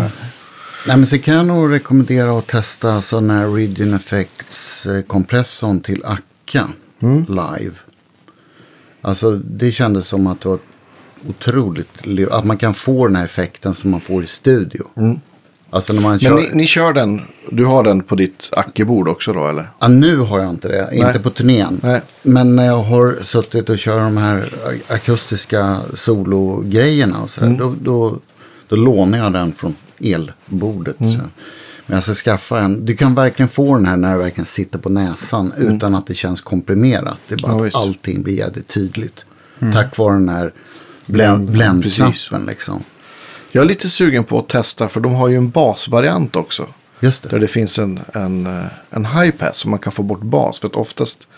Nej, 0.88 0.96
men 0.96 1.06
så 1.06 1.18
kan 1.18 1.34
jag 1.34 1.46
nog 1.46 1.72
rekommendera 1.72 2.38
att 2.38 2.46
testa 2.46 3.00
sån 3.00 3.30
här 3.30 3.48
Region 3.48 3.94
Effects 3.94 4.86
eh, 4.86 5.02
kompressorn 5.02 5.80
till 5.80 6.02
Akka 6.04 6.68
live. 7.28 7.74
Alltså 9.06 9.30
det 9.36 9.72
kändes 9.72 10.06
som 10.06 10.26
att 10.26 10.40
det 10.40 10.48
var 10.48 10.58
otroligt, 11.28 12.06
li- 12.06 12.26
att 12.30 12.44
man 12.44 12.56
kan 12.56 12.74
få 12.74 13.06
den 13.06 13.16
här 13.16 13.24
effekten 13.24 13.74
som 13.74 13.90
man 13.90 14.00
får 14.00 14.24
i 14.24 14.26
studio. 14.26 14.84
Alltså 15.70 15.92
när 15.92 16.00
man 16.02 16.18
kör, 16.18 16.30
Men 16.34 16.42
ni, 16.42 16.50
ni 16.54 16.66
kör 16.66 16.92
den, 16.92 17.20
du 17.50 17.64
har 17.64 17.82
den 17.84 18.00
på 18.02 18.14
ditt 18.14 18.48
ackebord 18.52 19.08
också 19.08 19.32
då 19.32 19.46
eller? 19.46 19.70
ja, 19.78 19.88
nu 19.88 20.16
har 20.16 20.40
jag 20.40 20.50
inte 20.50 20.68
det, 20.68 20.88
inte 20.92 21.20
på 21.20 21.30
turnén. 21.30 21.80
Nej. 21.82 22.00
Men 22.22 22.56
när 22.56 22.66
jag 22.66 22.78
har 22.82 23.18
suttit 23.22 23.68
och 23.68 23.78
kört 23.78 23.98
de 24.00 24.16
här 24.16 24.48
akustiska 24.88 25.76
sologrejerna 25.94 27.22
och 27.22 27.30
sådär, 27.30 27.56
då, 27.58 27.74
då, 27.82 28.18
då 28.68 28.76
lånar 28.76 29.18
jag 29.18 29.32
den 29.32 29.52
från 29.52 29.74
elbordet. 30.00 30.96
Så. 30.98 31.18
Men 31.86 31.96
jag 31.96 32.04
ska 32.04 32.14
skaffa 32.14 32.60
en, 32.60 32.84
du 32.84 32.96
kan 32.96 33.14
verkligen 33.14 33.48
få 33.48 33.74
den 33.74 33.86
här 33.86 33.96
när 33.96 34.12
det 34.12 34.18
verkligen 34.18 34.46
sitter 34.46 34.78
på 34.78 34.88
näsan 34.88 35.52
utan 35.56 35.94
att 35.94 36.06
det 36.06 36.14
känns 36.14 36.40
komprimerat. 36.40 37.18
Det 37.28 37.34
är 37.34 37.38
bara 37.38 37.52
Ja, 37.52 37.66
att 37.66 37.74
allting 37.74 38.22
blir 38.22 38.34
jävligt 38.34 38.68
tydligt. 38.68 39.24
Tack 39.72 39.98
vare 39.98 40.12
den 40.12 40.28
här 40.28 40.52
bländ, 41.06 41.50
bländknappen 41.50 42.46
liksom. 42.46 42.84
Jag 43.52 43.62
är 43.62 43.68
lite 43.68 43.90
sugen 43.90 44.24
på 44.24 44.38
att 44.38 44.48
testa 44.48 44.88
för 44.88 45.00
de 45.00 45.14
har 45.14 45.28
ju 45.28 45.36
en 45.36 45.50
basvariant 45.50 46.36
också. 46.36 46.66
Just 47.00 47.22
Där 47.22 47.30
det. 47.30 47.38
det 47.38 47.46
finns 47.46 47.78
en, 47.78 48.00
en, 48.14 48.66
en 48.90 49.06
hi-pass 49.06 49.58
som 49.58 49.70
man 49.70 49.80
kan 49.80 49.92
få 49.92 50.02
bort 50.02 50.22
bas. 50.22 50.60
För 50.60 50.68
att 50.68 50.74
oftast 50.74 51.28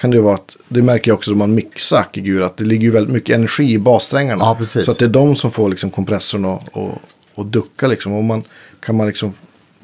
kan 0.00 0.10
det 0.10 0.20
vara 0.20 0.34
att, 0.34 0.56
det 0.68 0.82
märker 0.82 1.10
jag 1.10 1.16
också 1.16 1.30
när 1.30 1.38
man 1.38 1.54
mixar 1.54 1.98
ackegur, 1.98 2.42
att 2.42 2.56
det 2.56 2.64
ligger 2.64 2.84
ju 2.84 2.90
väldigt 2.90 3.12
mycket 3.14 3.36
energi 3.36 3.72
i 3.72 3.78
bassträngarna. 3.78 4.56
Ja. 4.60 4.64
Så 4.64 4.90
att 4.90 4.98
det 4.98 5.04
är 5.04 5.08
de 5.08 5.36
som 5.36 5.50
får 5.50 5.68
liksom 5.68 5.90
kompressorn 5.90 6.44
att 6.44 6.68
och, 6.68 6.98
och 7.34 7.46
ducka 7.46 7.86
liksom. 7.86 8.12
Och 8.12 8.24
man, 8.24 8.42
kan 8.80 8.96
man 8.96 9.06
liksom 9.06 9.32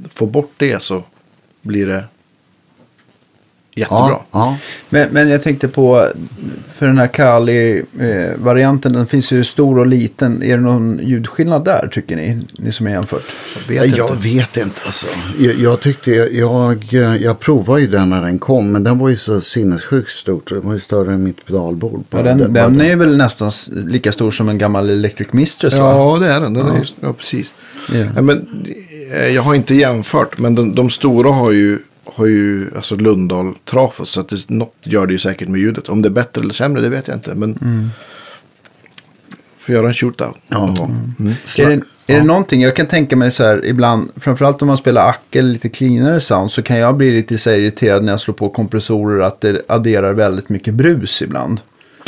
få 0.09 0.27
bort 0.27 0.53
det 0.57 0.83
så 0.83 1.05
blir 1.63 1.87
det 1.87 2.05
jättebra. 3.75 4.09
Ja, 4.09 4.25
ja. 4.31 4.57
Men, 4.89 5.09
men 5.11 5.29
jag 5.29 5.43
tänkte 5.43 5.69
på, 5.69 6.09
för 6.75 6.87
den 6.87 6.99
här 6.99 7.07
Kali-varianten, 7.07 8.93
den 8.93 9.07
finns 9.07 9.33
ju 9.33 9.45
stor 9.45 9.79
och 9.79 9.87
liten. 9.87 10.43
Är 10.43 10.57
det 10.57 10.63
någon 10.63 11.01
ljudskillnad 11.03 11.65
där 11.65 11.89
tycker 11.93 12.17
ni, 12.17 12.39
ni 12.59 12.73
som 12.73 12.87
har 12.87 12.93
jämfört? 12.93 13.23
Jag 13.69 13.77
Ja, 13.77 13.83
vet 13.87 13.97
jag 13.99 14.11
inte. 14.11 14.29
vet 14.29 14.57
inte 14.57 14.81
alltså. 14.85 15.07
Jag, 15.39 15.55
jag 15.55 15.81
tyckte, 15.81 16.11
jag, 16.11 16.85
jag 17.21 17.41
provade 17.41 17.81
ju 17.81 17.87
den 17.87 18.11
när 18.11 18.23
den 18.23 18.39
kom. 18.39 18.73
Men 18.73 18.85
den 18.85 18.99
var 18.99 19.09
ju 19.09 19.17
så 19.17 19.41
sinnessjukt 19.41 20.11
stort. 20.11 20.49
så 20.49 20.55
Den 20.55 20.67
var 20.67 20.73
ju 20.75 20.81
större 20.81 21.13
än 21.15 21.23
mitt 21.23 21.45
pedalbord. 21.47 22.05
Ja, 22.11 22.23
den, 22.23 22.53
den 22.53 22.81
är 22.81 22.97
väl 22.97 23.17
nästan 23.17 23.51
lika 23.71 24.13
stor 24.13 24.31
som 24.31 24.49
en 24.49 24.59
gammal 24.59 24.91
Electric 24.91 25.33
Mistress 25.33 25.75
va? 25.75 25.81
Ja, 25.81 26.19
det 26.19 26.29
är 26.33 26.41
den. 26.41 26.55
den 26.55 26.69
är 26.69 26.79
just, 26.79 26.95
ja, 27.01 27.13
precis. 27.13 27.55
Ja. 27.93 28.05
Ja, 28.17 28.23
men, 28.23 28.37
eh, 28.69 28.90
jag 29.11 29.43
har 29.43 29.55
inte 29.55 29.75
jämfört, 29.75 30.39
men 30.39 30.55
de, 30.55 30.75
de 30.75 30.91
stora 30.91 31.31
har 31.31 31.53
ju, 31.53 31.79
har 32.05 32.27
ju 32.27 32.71
alltså 32.77 32.97
Lundahl 32.97 33.55
Trafos. 33.71 34.11
Så 34.11 34.21
att 34.21 34.29
det, 34.29 34.51
något 34.51 34.75
gör 34.83 35.07
det 35.07 35.13
ju 35.13 35.19
säkert 35.19 35.49
med 35.49 35.61
ljudet. 35.61 35.89
Om 35.89 36.03
det 36.03 36.09
är 36.09 36.11
bättre 36.11 36.41
eller 36.41 36.55
sämre, 36.55 36.83
det 36.83 36.89
vet 36.89 37.09
jag 37.09 37.17
inte. 37.17 37.35
Men 37.35 37.59
får 39.71 39.75
göra 39.75 39.89
en 39.89 39.95
shootout. 39.95 40.37
Ja. 40.49 40.75
gång. 40.79 41.15
Mm. 41.19 41.33
Är, 41.59 41.67
det, 41.67 42.13
är 42.15 42.21
det 42.21 42.27
någonting, 42.27 42.63
jag 42.63 42.77
kan 42.77 42.87
tänka 42.87 43.17
mig 43.17 43.33
så 43.33 43.45
här 43.45 43.65
ibland, 43.65 44.11
framförallt 44.17 44.63
om 44.63 44.69
man 44.69 44.77
spelar 44.77 45.09
ack 45.09 45.35
eller 45.37 45.53
lite 45.53 45.69
cleanare 45.69 46.21
sound, 46.21 46.51
så 46.51 46.63
kan 46.63 46.79
jag 46.79 46.97
bli 46.97 47.11
lite 47.11 47.39
så 47.39 47.51
irriterad 47.51 48.05
när 48.05 48.13
jag 48.13 48.21
slår 48.21 48.35
på 48.35 48.49
kompressorer 48.49 49.23
att 49.23 49.41
det 49.41 49.63
adderar 49.69 50.13
väldigt 50.13 50.49
mycket 50.49 50.75
brus 50.75 51.23
ibland. 51.23 51.61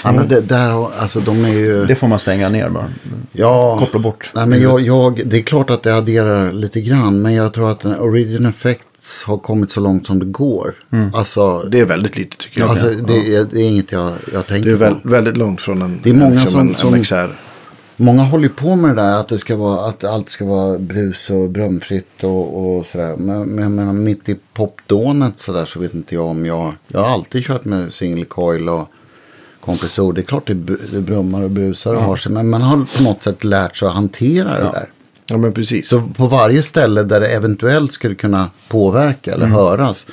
Ja, 0.05 0.13
men 0.13 0.29
det, 0.29 0.41
där, 0.41 1.01
alltså 1.01 1.21
de 1.21 1.45
är 1.45 1.49
ju... 1.53 1.87
Det 1.87 1.95
får 1.95 2.09
man 2.09 2.19
stänga 2.19 2.49
ner 2.49 2.69
bara. 2.69 2.89
Ja, 3.33 3.77
koppla 3.79 4.01
bort. 4.01 4.31
Nej, 4.35 4.47
men 4.47 4.63
jag, 4.63 4.81
jag, 4.81 5.23
det 5.27 5.39
är 5.39 5.43
klart 5.43 5.71
att 5.71 5.83
det 5.83 5.97
adderar 5.97 6.53
lite 6.53 6.81
grann. 6.81 7.23
Men 7.23 7.35
jag 7.35 7.53
tror 7.55 7.71
att 7.71 7.85
Origin 7.85 8.47
Effects 8.47 9.25
har 9.25 9.37
kommit 9.39 9.71
så 9.71 9.81
långt 9.81 10.07
som 10.07 10.19
det 10.19 10.27
går. 10.27 10.75
Alltså, 11.15 11.59
Det 11.63 11.81
är 11.81 11.85
väldigt 11.85 12.17
lite 12.17 12.37
tycker 12.37 12.61
jag. 12.61 12.71
alltså 12.71 12.87
det, 12.91 13.37
är, 13.37 13.45
det 13.45 13.61
är 13.61 13.69
inget 13.69 13.93
jag, 13.93 14.13
jag 14.33 14.47
tänker 14.47 14.67
Det 14.71 14.73
är 14.77 14.79
väl, 14.79 14.95
på. 14.95 15.09
väldigt 15.09 15.37
långt 15.37 15.61
från 15.61 15.83
en, 15.83 16.01
Det 16.03 16.11
är 16.11 16.15
många 16.15 16.31
liksom 16.41 16.51
som- 16.51 16.69
en, 16.69 16.75
som- 16.75 16.95
en 16.95 17.03
XR. 17.29 17.39
Många 17.97 18.23
håller 18.23 18.49
på 18.49 18.77
med 18.77 18.97
det 18.97 19.03
där 19.03 19.21
att, 19.21 19.29
det 19.29 19.39
ska 19.39 19.57
vara, 19.57 19.89
att 19.89 20.05
allt 20.05 20.31
ska 20.31 20.45
vara 20.45 20.79
brus 20.79 21.31
och 21.31 21.51
brumfritt 21.51 22.25
och, 22.25 22.77
och 22.79 22.87
sådär. 22.87 23.17
Men, 23.17 23.43
men 23.49 23.63
jag 23.63 23.71
menar, 23.73 23.93
mitt 23.93 24.29
i 24.29 24.37
popdånet 24.55 25.39
sådär 25.39 25.65
så 25.65 25.81
vet 25.81 25.95
inte 25.95 26.15
jag 26.15 26.25
om 26.27 26.47
jag... 26.47 26.73
Jag 26.89 27.01
har 27.01 27.15
alltid 27.15 27.45
kört 27.45 27.65
med 27.65 27.93
single 27.93 28.25
coil 28.25 28.69
och 28.69 28.89
kompressor. 29.65 30.13
Det 30.13 30.21
är 30.21 30.23
klart 30.25 30.47
det, 30.47 30.55
det 30.93 31.01
brummar 31.01 31.43
och 31.43 31.51
brusar 31.51 31.95
och 31.95 32.03
har 32.03 32.17
sig. 32.17 32.33
Men 32.33 32.51
man 32.51 32.63
har 32.63 32.97
på 32.97 33.03
något 33.03 33.23
sätt 33.23 33.45
lärt 33.45 33.77
sig 33.77 33.89
att 33.89 33.95
hantera 33.95 34.57
det 34.59 34.63
där. 34.73 34.91
Ja, 35.27 35.37
men 35.37 35.53
precis. 35.53 35.89
Så 35.89 36.01
på 36.01 36.27
varje 36.27 36.63
ställe 36.63 37.03
där 37.03 37.21
det 37.21 37.27
eventuellt 37.29 37.93
skulle 37.93 38.15
kunna 38.15 38.51
påverka 38.69 39.35
Mm. 39.35 39.43
eller 39.43 39.57
höras. 39.61 40.07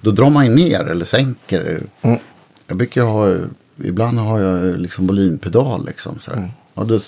Då 0.00 0.10
drar 0.10 0.30
man 0.30 0.46
ju 0.46 0.54
ner 0.54 0.80
eller 0.84 1.04
sänker. 1.04 1.80
Mm. 2.02 2.18
Jag 2.66 2.76
brukar 2.76 3.02
ha, 3.02 3.36
ibland 3.84 4.18
har 4.18 4.40
jag 4.40 4.80
liksom 4.80 5.06
volympedal 5.06 5.86
liksom. 5.86 6.18
Så 6.18 6.30
Mm. 6.32 6.48
och 6.74 6.86
då, 6.86 7.00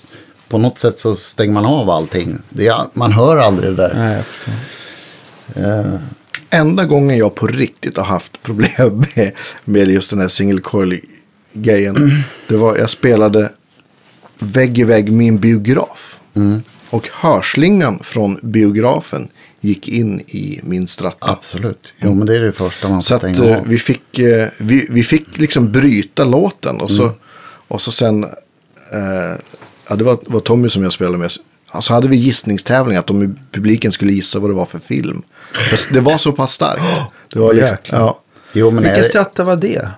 på 0.48 0.58
något 0.58 0.78
sätt 0.78 0.98
så 0.98 1.16
stänger 1.16 1.52
man 1.52 1.64
av 1.64 1.90
allting. 1.90 2.38
Är, 2.58 2.74
man 2.98 3.12
hör 3.12 3.36
aldrig 3.36 3.70
det 3.70 3.76
där. 3.76 3.94
Nej. 3.94 4.22
Eh, 5.66 5.94
Enda 6.50 6.84
gången 6.84 7.18
jag 7.18 7.34
på 7.34 7.46
riktigt 7.46 7.96
har 7.96 8.04
haft 8.04 8.42
problem 8.42 9.04
med, 9.16 9.32
med 9.64 9.88
just 9.90 10.10
den 10.10 10.20
här 10.20 10.28
single 10.28 10.60
coil 10.60 11.00
grejen. 11.52 12.22
Det 12.48 12.56
var 12.56 12.76
jag 12.76 12.90
spelade 12.90 13.52
vägg 14.38 14.78
i 14.78 14.84
vägg 14.84 15.08
en 15.08 15.38
biograf. 15.38 16.20
Och 16.90 17.08
hörslingan 17.12 17.98
från 18.02 18.38
biografen 18.42 19.28
gick 19.60 19.88
in 19.88 20.20
i 20.20 20.60
min 20.62 20.88
stratta. 20.88 21.30
absolut. 21.30 21.92
Jo 21.98 22.14
men 22.14 22.26
det 22.26 22.36
är 22.36 22.40
det 22.40 22.52
första 22.52 22.88
man 22.88 23.02
Så 23.02 23.18
får 23.18 23.28
att 23.28 23.34
stänga 23.36 23.50
eh, 23.50 23.58
av. 23.58 23.66
vi, 23.66 23.78
fick, 23.78 24.18
eh, 24.18 24.48
vi, 24.58 24.86
vi 24.90 25.02
fick 25.02 25.38
liksom 25.38 25.72
bryta 25.72 26.24
låten. 26.24 26.80
Och 26.80 26.90
så, 26.90 27.10
och 27.68 27.80
så 27.80 27.92
sen, 27.92 28.24
eh, 28.92 29.36
ja, 29.88 29.96
det 29.96 30.04
var, 30.04 30.18
var 30.26 30.40
Tommy 30.40 30.68
som 30.68 30.82
jag 30.82 30.92
spelade 30.92 31.18
med. 31.18 31.32
Så 31.80 31.92
hade 31.92 32.08
vi 32.08 32.16
gissningstävling 32.16 32.96
att 32.96 33.06
de 33.06 33.22
i 33.22 33.30
publiken 33.52 33.92
skulle 33.92 34.12
gissa 34.12 34.38
vad 34.38 34.50
det 34.50 34.54
var 34.54 34.64
för 34.64 34.78
film. 34.78 35.22
Det 35.92 36.00
var 36.00 36.18
så 36.18 36.32
pass 36.32 36.52
starkt. 36.52 36.82
Det 37.32 37.38
var 37.38 37.54
liksom, 37.54 37.76
ja, 37.90 38.18
Jo 38.52 38.70
men 38.70 38.84
Vilken 38.84 39.04
stratta 39.04 39.44
var 39.44 39.56
det? 39.56 39.88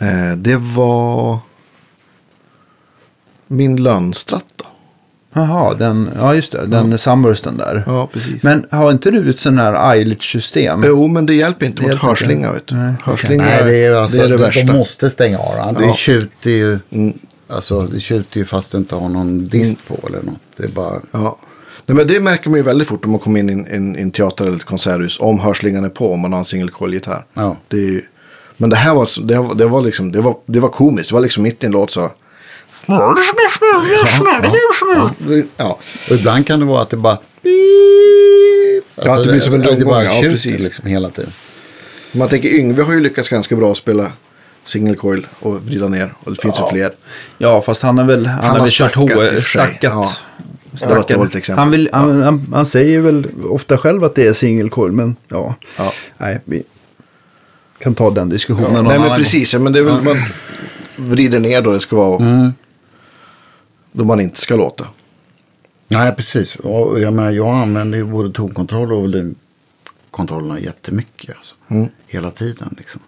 Eh, 0.00 0.36
det 0.36 0.56
var 0.56 1.38
min 3.46 3.76
lönstratta. 3.82 4.64
Jaha, 5.36 5.74
den, 5.74 6.10
ja 6.18 6.34
just 6.34 6.52
det, 6.52 6.66
den 6.66 6.98
Sunbursten 6.98 7.56
där. 7.56 7.82
Ja, 7.86 8.08
precis. 8.12 8.42
Men 8.42 8.66
har 8.70 8.90
inte 8.90 9.10
du 9.10 9.30
ett 9.30 9.38
sån 9.38 9.58
här 9.58 9.92
Eilish-system? 9.92 10.82
Jo, 10.86 11.06
men 11.08 11.26
det 11.26 11.34
hjälper 11.34 11.66
inte 11.66 11.82
Det 11.82 11.88
mot 11.92 12.02
hörslinga. 12.02 12.52
Vet 12.52 12.66
du. 12.66 12.74
Nej. 12.74 12.94
Hörslinga 13.04 13.42
nej 13.42 13.64
det 13.64 13.84
är, 13.86 13.96
alltså, 13.96 14.16
det, 14.16 14.24
är 14.24 14.28
det 14.28 14.36
de- 14.36 14.42
värsta. 14.42 14.66
De 14.66 14.78
måste 14.78 15.10
stänga 15.10 15.38
av. 15.38 15.74
Det 15.78 15.84
Ja. 15.86 15.94
tjuter 15.94 16.50
ju. 16.50 16.78
Alltså 17.48 17.80
det 17.80 18.00
tjuter 18.00 18.38
ju 18.38 18.44
fast 18.44 18.72
du 18.72 18.78
inte 18.78 18.94
har 18.94 19.08
någon 19.08 19.48
dist 19.48 19.78
på 19.88 19.98
eller 20.08 20.22
något. 20.22 20.40
Det 20.56 20.64
är 20.64 20.68
bara. 20.68 21.00
Ja. 21.10 21.38
Nej, 21.86 21.96
men 21.96 22.06
det 22.06 22.20
märker 22.20 22.50
man 22.50 22.56
ju 22.58 22.62
väldigt 22.62 22.88
fort 22.88 23.04
om 23.04 23.10
man 23.10 23.20
kommer 23.20 23.40
in 23.40 23.50
i 23.50 23.52
en, 23.52 23.66
en, 23.66 23.96
en 23.96 24.10
teater 24.10 24.44
eller 24.46 24.56
ett 24.56 24.64
konserthus. 24.64 25.20
Om 25.20 25.40
hörslingan 25.40 25.84
är 25.84 25.88
på 25.88 26.12
om 26.12 26.20
man 26.20 26.32
har 26.32 26.38
en 26.40 26.44
single 26.44 26.70
coil-gitarr. 26.70 27.24
Ja. 27.34 27.56
Det 27.68 27.76
är 27.76 27.80
ju, 27.80 28.02
men 28.56 28.70
det 28.70 28.76
här 28.76 28.94
var, 28.94 29.08
det, 29.26 29.38
var- 29.38 29.54
det 29.54 29.66
var 29.66 29.82
liksom, 29.82 30.12
det 30.12 30.20
var, 30.20 30.36
det 30.46 30.60
var 30.60 30.68
komiskt. 30.68 31.08
Det 31.08 31.14
var 31.14 31.22
liksom 31.22 31.42
mitt 31.42 31.62
i 31.62 31.66
en 31.66 31.72
låt 31.72 31.90
så. 31.90 32.10
Ja. 32.86 33.16
Ja. 35.56 35.78
Och 36.10 36.16
ibland 36.16 36.46
kan 36.46 36.60
det 36.60 36.66
vara 36.66 36.82
att 36.82 36.90
det 36.90 36.96
bara... 36.96 37.18
Ja, 39.04 39.12
att 39.14 39.24
det 39.24 39.30
blir 39.30 39.40
som 39.40 39.54
en 39.54 39.64
rundgång, 39.64 40.02
ja, 40.02 40.20
precis. 40.22 40.60
liksom 40.60 40.86
hela 40.86 41.10
tiden. 41.10 41.30
Man 42.12 42.28
tänker 42.28 42.48
Yngve 42.48 42.82
har 42.82 42.92
ju 42.92 43.00
lyckats 43.00 43.28
ganska 43.28 43.56
bra 43.56 43.72
att 43.72 43.78
spela 43.78 44.12
single 44.64 44.94
coil 44.96 45.26
och 45.40 45.62
vrida 45.66 45.88
ner. 45.88 46.14
Och 46.24 46.32
det 46.32 46.40
finns 46.42 46.60
ju 46.60 46.66
fler. 46.66 46.92
Ja, 47.38 47.62
fast 47.62 47.82
han 47.82 47.98
har 47.98 48.04
väl, 48.04 48.26
han 48.26 48.44
har 48.44 48.48
har 48.50 48.58
väl 48.58 48.68
kört 48.68 48.92
stackat 48.92 49.42
stackat. 49.42 49.82
Ja. 49.82 50.12
Exempel. 51.38 51.58
Han, 51.58 51.70
vill, 51.70 51.88
han, 51.92 52.22
han, 52.22 52.46
han 52.54 52.66
säger 52.66 53.00
väl 53.00 53.26
ofta 53.50 53.78
själv 53.78 54.04
att 54.04 54.14
det 54.14 54.26
är 54.26 54.32
single 54.32 54.68
coil, 54.68 54.92
men 54.92 55.16
ja. 55.28 55.54
Ja. 55.76 55.92
Nej, 56.18 56.40
vi 56.44 56.62
kan 57.84 57.94
ta 57.94 58.10
den 58.10 58.28
diskussionen 58.28 58.72
någon 58.72 58.84
Nej 58.84 58.98
men 58.98 59.10
precis, 59.10 59.52
ja, 59.52 59.58
men 59.58 59.72
det 59.72 59.78
är 59.78 59.82
väl 59.82 60.02
man 60.02 60.16
vrider 60.96 61.40
ner 61.40 61.62
då 61.62 61.72
det 61.72 61.80
ska 61.80 61.96
vara. 61.96 62.24
Mm. 62.24 62.52
Då 63.92 64.04
man 64.04 64.20
inte 64.20 64.40
ska 64.40 64.56
låta. 64.56 64.86
Nej, 65.88 66.14
precis. 66.16 66.56
Och 66.56 67.00
jag, 67.00 67.12
menar, 67.12 67.30
jag 67.30 67.54
använder 67.54 67.98
ju 67.98 68.04
både 68.04 68.32
tonkontroll 68.32 68.92
och 68.92 69.00
volymkontrollerna 69.00 70.60
jättemycket. 70.60 71.36
Alltså. 71.36 71.54
Hela 72.06 72.30
tiden 72.30 72.74
liksom. 72.78 73.00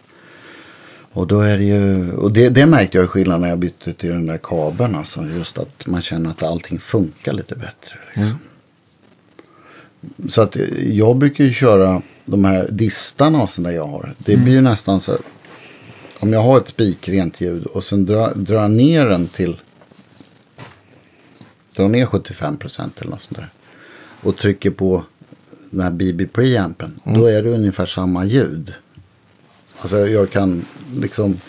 Och 1.12 1.26
då 1.26 1.40
är 1.40 1.58
det 1.58 1.64
ju, 1.64 2.12
och 2.12 2.32
det, 2.32 2.48
det 2.48 2.66
märkte 2.66 2.98
jag 2.98 3.10
skillnad 3.10 3.40
när 3.40 3.48
jag 3.48 3.58
bytte 3.58 3.92
till 3.92 4.10
den 4.10 4.26
där 4.26 4.38
kabeln. 4.42 4.94
Alltså, 4.94 5.24
just 5.24 5.58
att 5.58 5.86
man 5.86 6.02
känner 6.02 6.30
att 6.30 6.42
allting 6.42 6.78
funkar 6.78 7.32
lite 7.32 7.54
bättre. 7.56 7.98
Liksom. 8.14 8.38
Så 10.28 10.42
att 10.42 10.56
eh, 10.56 10.96
jag 10.96 11.16
brukar 11.16 11.44
ju 11.44 11.52
köra 11.52 12.02
de 12.26 12.44
här 12.44 12.68
distarna 12.70 13.42
och 13.42 13.50
sånt 13.50 13.68
där 13.68 13.74
jag 13.74 13.86
har. 13.86 14.14
Det 14.18 14.36
blir 14.36 14.52
ju 14.52 14.60
nästan 14.60 15.00
så 15.00 15.18
om 16.18 16.32
jag 16.32 16.42
har 16.42 16.58
ett 16.58 16.68
spikrent 16.68 17.40
ljud 17.40 17.66
och 17.66 17.84
sen 17.84 18.06
drar 18.06 18.34
dra 18.34 18.68
ner 18.68 19.06
den 19.06 19.28
till 19.28 19.60
drar 21.76 21.88
ner 21.88 22.06
75 22.06 22.56
procent 22.56 23.00
eller 23.00 23.10
något 23.10 23.22
sånt 23.22 23.38
där. 23.38 23.48
Och 24.20 24.36
trycker 24.36 24.70
på 24.70 25.04
den 25.70 25.80
här 25.80 25.90
BB 25.90 26.26
preampen. 26.26 27.00
Då 27.04 27.26
är 27.26 27.42
det 27.42 27.50
ungefär 27.50 27.86
samma 27.86 28.24
ljud. 28.24 28.74
Alltså 29.78 30.06
jag 30.06 30.30
kan 30.30 30.64
liksom. 30.96 31.40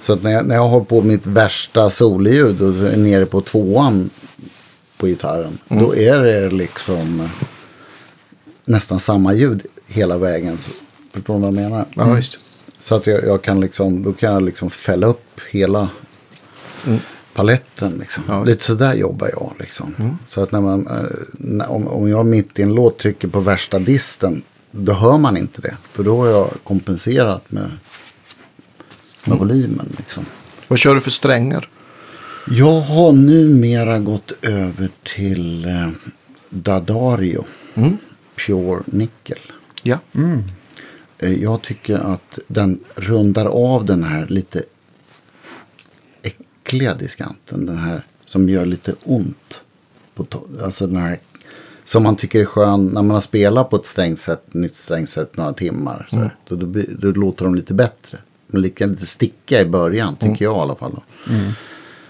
Så 0.00 0.12
att 0.12 0.22
när 0.22 0.30
jag, 0.30 0.46
när 0.46 0.54
jag 0.54 0.68
har 0.68 0.80
på 0.80 1.02
mitt 1.02 1.26
värsta 1.26 1.90
solljud 1.90 2.62
och 2.62 2.74
är 2.74 2.96
nere 2.96 3.26
på 3.26 3.40
tvåan 3.40 4.10
på 4.96 5.06
gitarren. 5.06 5.58
Då 5.68 5.96
är 5.96 6.18
det 6.18 6.50
liksom 6.50 7.28
nästan 8.64 9.00
samma 9.00 9.34
ljud 9.34 9.66
hela 9.86 10.18
vägen. 10.18 10.58
Förstår 11.12 11.34
du 11.34 11.40
vad 11.40 11.48
jag 11.48 11.54
menar? 11.54 11.84
Ja, 11.94 12.12
visst. 12.12 12.38
Så 12.78 12.94
att 12.94 13.06
jag, 13.06 13.24
jag 13.24 13.42
kan 13.42 13.60
liksom, 13.60 14.02
då 14.02 14.12
kan 14.12 14.32
jag 14.32 14.42
liksom 14.42 14.70
fälla 14.70 15.06
upp 15.06 15.40
hela 15.50 15.88
paletten. 17.34 17.96
Liksom. 18.00 18.22
Ja. 18.28 18.44
Lite 18.44 18.64
sådär 18.64 18.94
jobbar 18.94 19.30
jag. 19.32 19.52
Liksom. 19.58 20.18
Så 20.28 20.42
att 20.42 20.52
när 20.52 20.60
man, 20.60 20.86
eh, 20.86 21.02
när, 21.32 21.70
om, 21.70 21.88
om 21.88 22.08
jag 22.08 22.26
mitt 22.26 22.58
i 22.58 22.62
en 22.62 22.74
låt 22.74 22.98
trycker 22.98 23.28
på 23.28 23.40
värsta 23.40 23.78
disten. 23.78 24.42
Då 24.70 24.92
hör 24.92 25.18
man 25.18 25.36
inte 25.36 25.60
det. 25.60 25.76
För 25.92 26.02
då 26.02 26.16
har 26.16 26.26
jag 26.26 26.50
kompenserat 26.64 27.50
med, 27.50 27.70
med 29.24 29.38
volymen. 29.38 29.94
Liksom. 29.96 30.24
Vad 30.68 30.78
kör 30.78 30.94
du 30.94 31.00
för 31.00 31.10
strängar? 31.10 31.68
Jag 32.50 32.80
har 32.80 33.12
numera 33.12 33.98
gått 33.98 34.32
över 34.42 34.90
till 35.16 35.64
eh, 35.64 35.88
Dadario. 36.50 37.44
Pure 38.46 38.82
Nickel. 38.86 39.38
Ja. 39.86 39.98
Eh, 41.18 41.32
Jag 41.42 41.62
tycker 41.62 41.94
att 41.96 42.38
den 42.48 42.80
rundar 42.94 43.46
av 43.46 43.84
den 43.84 44.04
här 44.04 44.26
lite 44.26 44.62
äckliga 46.22 46.94
diskanten. 46.94 47.66
Den 47.66 47.78
här 47.78 48.06
som 48.24 48.48
gör 48.48 48.66
lite 48.66 48.94
ont. 49.04 49.60
På 50.14 50.26
alltså 50.62 50.86
den 50.86 50.96
här 50.96 51.18
som 51.84 52.02
man 52.02 52.16
tycker 52.16 52.40
är 52.40 52.44
skön 52.44 52.86
när 52.86 53.02
man 53.02 53.10
har 53.10 53.20
spelat 53.20 53.70
på 53.70 53.76
ett 53.76 53.86
strängset, 53.86 54.54
nytt 54.54 54.76
strängset 54.76 55.36
några 55.36 55.52
timmar. 55.52 56.06
Så, 56.10 56.30
då, 56.48 56.56
då, 56.56 56.66
blir- 56.66 56.96
då 56.98 57.10
låter 57.10 57.44
de 57.44 57.54
lite 57.54 57.74
bättre. 57.74 58.18
De 58.46 58.58
lika 58.58 58.86
lite 58.86 59.06
sticka 59.06 59.60
i 59.60 59.64
början, 59.66 60.16
tycker 60.16 60.44
jag 60.44 60.56
i 60.56 60.60
alla 60.60 60.74
fall. 60.74 60.92
Då. 60.94 61.32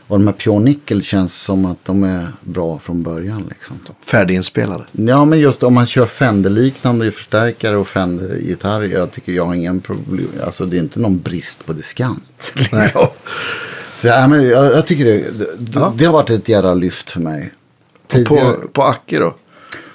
Och 0.09 0.19
de 0.19 0.27
här 0.27 0.35
Pure 0.35 0.59
Nickel 0.61 1.03
känns 1.03 1.43
som 1.43 1.65
att 1.65 1.85
de 1.85 2.05
är 2.05 2.29
bra 2.41 2.79
från 2.79 3.03
början. 3.03 3.45
Liksom. 3.49 3.77
Färdiginspelade. 4.07 4.85
Ja, 4.93 5.25
men 5.25 5.39
just 5.39 5.63
om 5.63 5.75
man 5.75 5.87
kör 5.87 6.07
Fender-liknande 6.07 7.11
förstärkare 7.13 7.77
och 7.77 7.89
Fender-gitarr. 7.89 8.83
Jag 8.83 9.11
tycker 9.11 9.33
jag 9.33 9.45
har 9.47 9.55
ingen 9.55 9.81
problem. 9.81 10.27
Alltså 10.45 10.67
det 10.67 10.77
är 10.77 10.81
inte 10.81 11.01
någon 11.01 11.19
brist 11.19 11.67
på 11.67 11.73
diskant. 11.73 12.53
Liksom. 12.57 13.07
Så, 13.99 14.07
ja, 14.07 14.29
men 14.29 14.49
jag, 14.49 14.65
jag 14.67 14.87
tycker 14.87 15.05
det, 15.05 15.31
det, 15.59 15.93
det 15.97 16.05
har 16.05 16.13
varit 16.13 16.31
ett 16.31 16.49
jävla 16.49 16.75
lyft 16.75 17.11
för 17.11 17.21
mig. 17.21 17.53
Och 18.13 18.25
på, 18.27 18.55
på 18.73 18.83
Acke 18.83 19.19
då? 19.19 19.35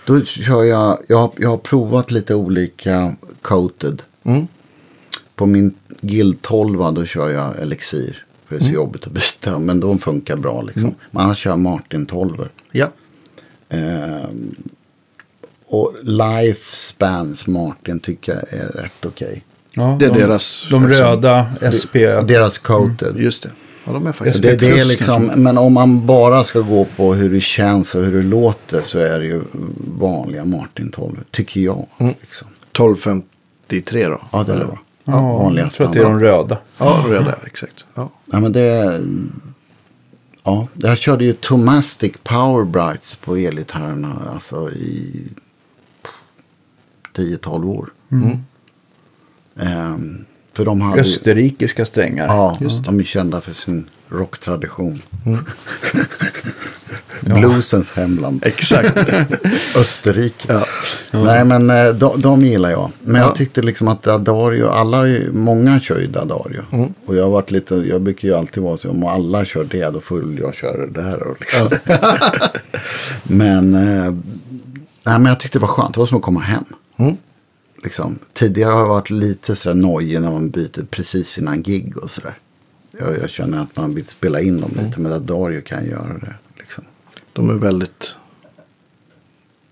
Då 0.06 0.22
kör 0.22 0.64
jag, 0.64 0.98
jag, 1.08 1.18
har- 1.18 1.32
jag 1.38 1.50
har 1.50 1.58
provat 1.58 2.12
lite 2.12 2.36
olika 2.36 3.16
coated. 3.42 4.02
På 5.36 5.46
min 5.46 5.74
Guild 6.02 6.42
12 6.42 6.94
då 6.94 7.06
kör 7.06 7.30
jag 7.30 7.60
Elixir. 7.60 8.26
För 8.50 8.56
det 8.56 8.62
är 8.62 8.66
så 8.66 8.72
jobbigt 8.74 9.08
att 9.08 9.12
byta. 9.14 9.60
Men 9.60 9.80
de 9.80 10.00
funkar 10.00 10.36
bra 10.38 10.62
liksom. 10.62 10.96
Men 11.12 11.24
annars 11.24 11.38
kör 11.38 11.50
jag 11.52 11.60
Martin 11.60 12.06
12. 12.06 12.48
Ja. 12.72 12.88
Ehm, 13.70 14.56
och 15.66 15.94
Lifespans 16.04 17.48
Martin 17.48 18.00
tycker 18.00 18.32
jag 18.34 18.60
är 18.60 18.68
rätt 18.68 19.06
okej. 19.06 19.44
Ja, 19.74 19.98
Det 20.00 20.06
är 20.06 20.10
de, 20.14 20.20
deras, 20.20 20.68
De 20.70 20.88
liksom- 20.88 21.06
röda 21.06 21.52
SP. 21.78 21.94
Deras 22.28 22.58
coated. 22.58 23.18
Just 23.18 23.44
det. 23.44 23.50
Ja, 23.86 23.92
de 23.94 24.08
är 24.08 24.12
faktiskt 24.12 24.42
det, 24.42 24.56
det 24.56 24.70
är 24.80 24.86
liksom, 24.86 25.26
men 25.26 25.58
om 25.58 25.74
man 25.74 26.06
bara 26.06 26.44
ska 26.44 26.60
gå 26.60 26.86
på 26.86 27.14
hur 27.14 27.30
det 27.30 27.42
känns 27.42 27.96
och 27.96 28.04
hur 28.06 28.16
det 28.24 28.28
låter 28.28 28.82
så 28.86 29.00
är 29.00 29.20
det 29.20 29.26
ju 29.26 29.42
vanliga 29.98 30.46
Martin 30.46 30.92
12. 30.92 31.18
Tycker 31.32 31.62
jag. 31.62 31.86
Liksom. 32.22 32.48
1253 32.72 34.08
då. 34.08 34.22
Ja, 34.32 34.44
det 34.44 34.54
är 34.54 34.58
det? 34.58 34.68
Ja, 35.12 35.38
vanliga 35.38 35.66
jag 35.66 35.72
tror 35.72 35.88
att 35.88 35.94
det 35.94 36.00
är 36.00 36.04
de 36.04 36.10
standard. 36.10 36.22
röda. 36.22 36.58
Ja, 36.78 37.06
röda, 37.08 37.36
exakt. 37.46 37.86
Ja. 37.94 38.10
Ja, 38.32 38.40
men 38.40 38.52
det... 38.52 39.02
Ja, 40.44 40.68
jag 40.74 40.98
körde 40.98 41.26
ju 41.26 41.34
Tomastic 41.34 42.14
Power 42.24 42.64
Brights 42.66 43.16
på 43.16 43.36
elgitarrerna 43.36 44.22
alltså 44.34 44.72
i 44.72 45.24
10-12 47.16 47.66
år. 47.66 47.90
Ehm, 49.60 50.26
för 50.54 50.66
de 50.66 50.82
hade 50.82 51.02
Österrikiska 51.02 51.86
strängar. 51.86 52.28
Ja, 52.28 52.58
de 52.86 53.00
är 53.00 53.04
kända 53.04 53.42
för 53.42 53.54
sin 53.54 53.86
rocktradition. 54.10 55.02
Bluesens 57.22 57.92
hemland. 57.92 58.46
Exakt. 58.46 58.98
Österrike. 59.76 60.54
Ja. 60.54 60.64
Nej, 61.24 61.46
men 61.46 61.70
eh, 61.70 61.90
de, 61.94 62.22
de 62.22 62.42
gillar 62.42 62.70
jag. 62.70 62.92
Men 63.04 63.16
Ja. 63.16 63.28
jag 63.28 63.36
tyckte 63.36 63.62
liksom 63.62 63.88
att 63.88 64.04
Dadario, 64.04 64.68
alla, 64.68 65.04
många 65.32 65.80
kör 65.80 66.00
ju 66.00 66.08
Dadario. 66.08 66.62
Mm. 66.72 66.94
Och 67.06 67.16
jag 67.16 67.24
har 67.24 67.30
varit 67.30 67.52
lite, 67.52 67.76
jag 67.76 68.02
brukar 68.02 68.28
ju 68.28 68.36
alltid 68.36 68.64
vara 68.64 68.78
så, 68.78 68.90
om 68.90 69.04
alla 69.04 69.46
kör 69.46 69.64
det, 69.64 69.90
då 69.90 70.02
får 70.02 70.40
jag 70.40 70.56
köra 70.56 70.86
det 70.88 71.02
här. 71.02 71.24
Liksom. 71.40 71.70
men, 73.24 73.74
eh, 73.76 74.14
nej, 75.04 75.20
men 75.20 75.26
jag 75.26 75.40
tyckte 75.40 75.58
det 75.60 75.62
var 75.62 75.68
skönt, 75.74 75.94
det 75.94 76.00
var 76.00 76.08
som 76.08 76.18
att 76.18 76.24
komma 76.24 76.40
hem. 76.40 76.64
Mm. 76.98 77.18
Liksom. 77.84 78.20
Tidigare 78.34 78.72
har 78.72 78.80
jag 78.80 78.88
varit 78.88 79.10
lite 79.10 79.56
sådär 79.56 79.76
nojig 79.76 80.22
när 80.22 80.32
man 80.32 80.50
byter 80.50 80.86
precis 80.90 81.38
innan 81.40 81.64
gig 81.64 81.98
och 81.98 82.10
sådär. 82.10 82.34
Jag, 83.00 83.18
jag 83.22 83.30
känner 83.30 83.62
att 83.62 83.78
man 83.78 83.96
vill 83.96 84.06
spela 84.08 84.42
in 84.42 84.62
dem 84.62 84.72
Mm. 84.74 84.86
lite, 84.86 85.00
men 85.00 85.12
Dadario 85.12 85.62
kan 85.62 85.86
göra 85.86 86.18
det. 86.18 86.34
Liksom. 86.58 86.84
De 87.34 87.50
är 87.50 87.54
väldigt 87.54 88.16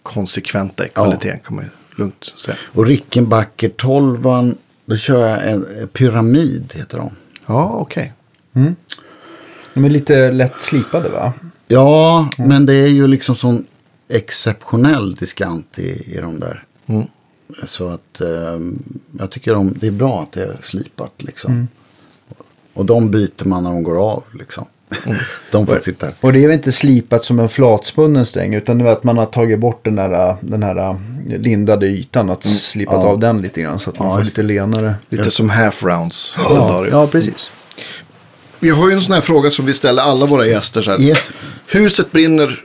konsekventa 0.04 0.86
i 0.86 0.90
kvaliteten 0.90 1.40
kan 1.40 1.56
man 1.56 1.66
ju 1.66 1.70
lugnt 1.96 2.34
säga. 2.38 2.58
Och 2.74 2.86
Rickenbacker 2.86 3.70
12 3.70 4.26
då 4.86 4.98
kör 4.98 5.28
jag 5.28 5.52
en, 5.52 5.66
en 5.82 5.88
pyramid 5.88 6.74
heter 6.76 6.98
de. 6.98 7.12
Ja, 7.46 7.70
okej. 7.74 8.14
De 9.74 9.86
är 9.86 9.90
lite 9.90 10.32
lätt 10.32 10.62
slipade 10.62 11.10
va? 11.10 11.34
Ja, 11.68 12.30
men 12.38 12.66
det 12.66 12.74
är 12.74 12.88
ju 12.88 13.08
liksom 13.08 13.36
sån 13.36 13.66
exceptionell 14.10 15.16
diskant 15.16 15.80
i, 15.80 16.14
i 16.16 16.18
de 16.22 16.40
där. 16.40 16.64
Mm. 16.86 17.08
Så 17.66 17.88
att 17.88 18.22
eh, 18.22 18.60
jag 19.20 19.32
tycker 19.32 19.54
de, 19.54 19.74
det 19.80 19.88
är 19.88 19.92
bra 19.92 20.22
att 20.22 20.32
det 20.32 20.44
är 20.44 20.58
slipat 20.64 21.14
liksom. 21.18 21.68
Och 22.78 22.86
de 22.86 23.12
byter 23.12 23.46
man 23.46 23.64
när 23.64 23.72
de 23.72 23.84
går 23.84 24.12
av 24.12 24.24
liksom. 24.40 24.66
de 25.52 25.68
får 25.68 25.76
sitta. 25.76 26.08
Och 26.22 26.34
det 26.34 26.40
är 26.44 26.48
väl 26.48 26.56
inte 26.58 26.72
slipat 26.72 27.24
som 27.24 27.40
en 27.40 27.50
flatspunnen 27.50 28.26
sträng 28.26 28.54
utan 28.54 28.78
det 28.78 28.86
är 28.90 28.92
att 28.92 29.04
man 29.04 29.18
har 29.18 29.26
tagit 29.26 29.60
bort 29.60 29.86
den 29.86 29.98
här, 29.98 30.36
den 30.42 30.64
här 30.64 30.96
lindade 31.38 31.88
ytan. 31.88 32.30
Att 32.30 32.44
slipat 32.44 32.94
Ja. 32.94 33.08
av 33.08 33.20
den 33.20 33.42
lite 33.42 33.62
grann 33.62 33.80
så 33.80 33.90
att 33.90 34.00
man 34.00 34.08
Ja, 34.10 34.18
får 34.18 34.24
lite 34.24 34.42
lenare. 34.44 34.96
Lite 35.10 35.32
som 35.32 35.50
half 35.50 35.84
rounds. 35.84 36.36
Ja, 36.50 36.86
ja, 36.92 37.08
precis. 37.08 37.50
Vi 38.60 38.70
har 38.70 38.88
ju 38.90 38.94
en 38.94 39.02
sån 39.02 39.14
här 39.14 39.22
fråga 39.22 39.52
som 39.52 39.66
vi 39.66 39.74
ställer 39.74 40.02
alla 40.04 40.26
våra 40.26 40.46
gäster. 40.46 40.82
Så 40.82 40.92
här. 40.92 41.02
Yes. 41.02 41.32
Huset 41.68 42.12
brinner, 42.12 42.60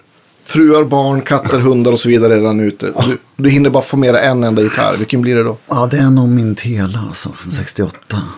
fruar, 0.44 0.84
barn, 0.84 1.20
katter, 1.20 1.59
hundar 1.59 1.93
och 1.93 2.01
så 2.01 2.09
vidare 2.09 2.36
redan 2.36 2.60
ute. 2.60 2.86
Du, 2.86 3.18
du 3.36 3.51
hinner 3.51 3.70
bara 3.70 3.82
formera 3.82 4.20
en 4.20 4.44
enda 4.44 4.62
gitarr. 4.62 4.97
Vilken 4.97 5.22
blir 5.22 5.34
det 5.34 5.43
då? 5.43 5.56
Ja, 5.68 5.89
det 5.90 5.97
är 5.97 6.10
nog 6.10 6.28
min 6.28 6.55
Tela 6.55 7.05
alltså, 7.09 7.32
från 7.32 7.52
68. 7.52 7.97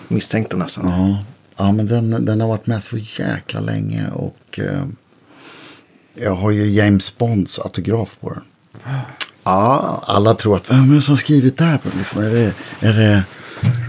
Misstänkte 0.09 0.57
nästan. 0.57 0.89
Ja, 0.89 1.25
ja 1.57 1.73
men 1.73 1.87
den, 1.87 2.25
den 2.25 2.41
har 2.41 2.49
varit 2.49 2.67
med 2.67 2.83
så 2.83 2.97
jäkla 2.97 3.61
länge 3.61 4.09
och 4.11 4.59
eh, 4.59 4.87
jag 6.15 6.35
har 6.35 6.51
ju 6.51 6.71
James 6.71 7.19
Bonds 7.19 7.59
autograf 7.59 8.17
på 8.21 8.31
den. 8.31 8.43
Ah, 9.43 9.99
Alla 10.07 10.35
tror 10.35 10.57
att, 10.57 10.71
vem 10.71 10.91
är 10.91 10.95
det 10.95 11.03
som 11.03 11.13
har 11.13 11.17
skrivit 11.17 11.59
det 11.59 11.65
här? 11.65 11.81
Liksom, 11.99 12.23
är, 12.23 12.31
det, 12.31 12.55
är 12.81 12.93
det 12.93 13.25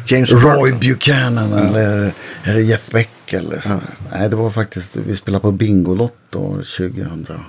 James 0.07 0.31
Roy 0.31 0.71
Burton. 0.71 0.79
Buchanan 0.79 1.53
eller 1.53 2.13
är 2.43 2.53
det 2.53 2.61
Jeff 2.61 2.91
Beck 2.91 3.33
eller 3.33 3.59
så. 3.59 3.79
Nej, 4.11 4.29
det 4.29 4.35
var 4.35 4.49
faktiskt, 4.49 4.95
vi 4.95 5.15
spelade 5.15 5.41
på 5.41 5.51
Bingolotto 5.51 6.39
år 6.39 6.55
2001 6.55 7.39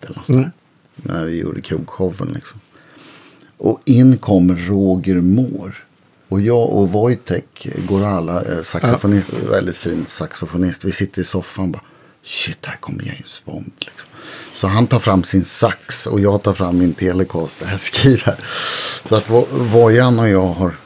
eller 0.00 0.16
något 0.16 0.28
Mm. 0.28 0.50
När 0.96 1.24
vi 1.24 1.40
gjorde 1.40 1.60
krogshowen 1.60 2.32
liksom. 2.34 2.60
Och 3.56 3.80
in 3.84 4.18
kommer 4.18 4.54
Roger 4.54 5.20
Moore. 5.20 5.72
Och 6.28 6.40
jag 6.40 6.68
och 6.72 6.90
Wojtek 6.90 7.66
Gorala, 7.88 8.42
eh, 8.42 8.62
saxofonist, 8.62 9.30
väldigt 9.50 9.76
fin 9.76 10.04
saxofonist. 10.08 10.84
Vi 10.84 10.92
sitter 10.92 11.22
i 11.22 11.24
soffan 11.24 11.64
och 11.64 11.70
bara, 11.70 11.82
shit, 12.24 12.58
här 12.62 12.76
kommer 12.76 13.02
James 13.04 13.42
Bond. 13.44 13.72
Liksom. 13.78 14.08
Så 14.54 14.66
han 14.66 14.86
tar 14.86 14.98
fram 14.98 15.24
sin 15.24 15.44
sax 15.44 16.06
och 16.06 16.20
jag 16.20 16.42
tar 16.42 16.52
fram 16.52 16.78
min 16.78 16.92
Telecaster. 16.94 17.66
Här 17.66 17.78
skriver. 17.78 18.34
Så 19.04 19.16
att 19.16 19.26
Vo- 19.28 19.46
Vojan 19.50 20.18
och 20.18 20.28
jag 20.28 20.46
har 20.46 20.76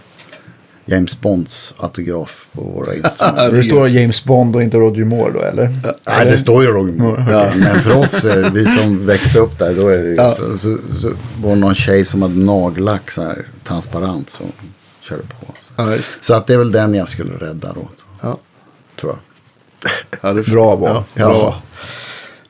James 0.86 1.20
Bonds 1.20 1.74
autograf 1.76 2.46
på 2.52 2.62
våra 2.62 2.94
instrument. 2.94 3.36
Det 3.52 3.62
står 3.64 3.88
James 3.88 4.24
Bond 4.24 4.56
och 4.56 4.62
inte 4.62 4.76
Roger 4.76 5.04
Moore 5.04 5.32
då 5.32 5.40
eller? 5.40 5.68
Nej, 6.08 6.24
det 6.26 6.36
står 6.38 6.62
ju 6.62 6.68
Roger 6.68 6.92
Moore. 6.92 7.52
Men 7.56 7.80
för 7.80 7.92
oss, 7.96 8.24
eh, 8.24 8.52
vi 8.52 8.66
som 8.66 9.06
växte 9.06 9.38
upp 9.38 9.58
där, 9.58 9.74
då 9.74 9.88
är 9.88 9.98
det 9.98 10.08
ju 10.10 10.16
så, 10.16 10.56
så, 10.56 10.76
så 10.92 11.12
var 11.42 11.50
det 11.50 11.56
någon 11.60 11.74
tjej 11.74 12.04
som 12.04 12.22
hade 12.22 12.34
nagellack 12.38 13.10
så 13.10 13.22
här 13.22 13.46
transparent 13.64 14.30
som 14.30 14.46
körde 15.00 15.22
på. 15.22 15.46
Så. 15.46 15.72
Ja, 15.76 15.96
så 16.20 16.34
att 16.34 16.46
det 16.46 16.54
är 16.54 16.58
väl 16.58 16.72
den 16.72 16.94
jag 16.94 17.08
skulle 17.08 17.32
rädda 17.34 17.72
då, 17.72 17.88
Ja. 18.22 18.36
tror 19.00 19.12
jag. 19.12 19.18
Ja, 20.22 20.32
det 20.32 20.40
är 20.48 20.50
Bra 20.52 20.76
val. 20.76 21.02
Ja. 21.14 21.62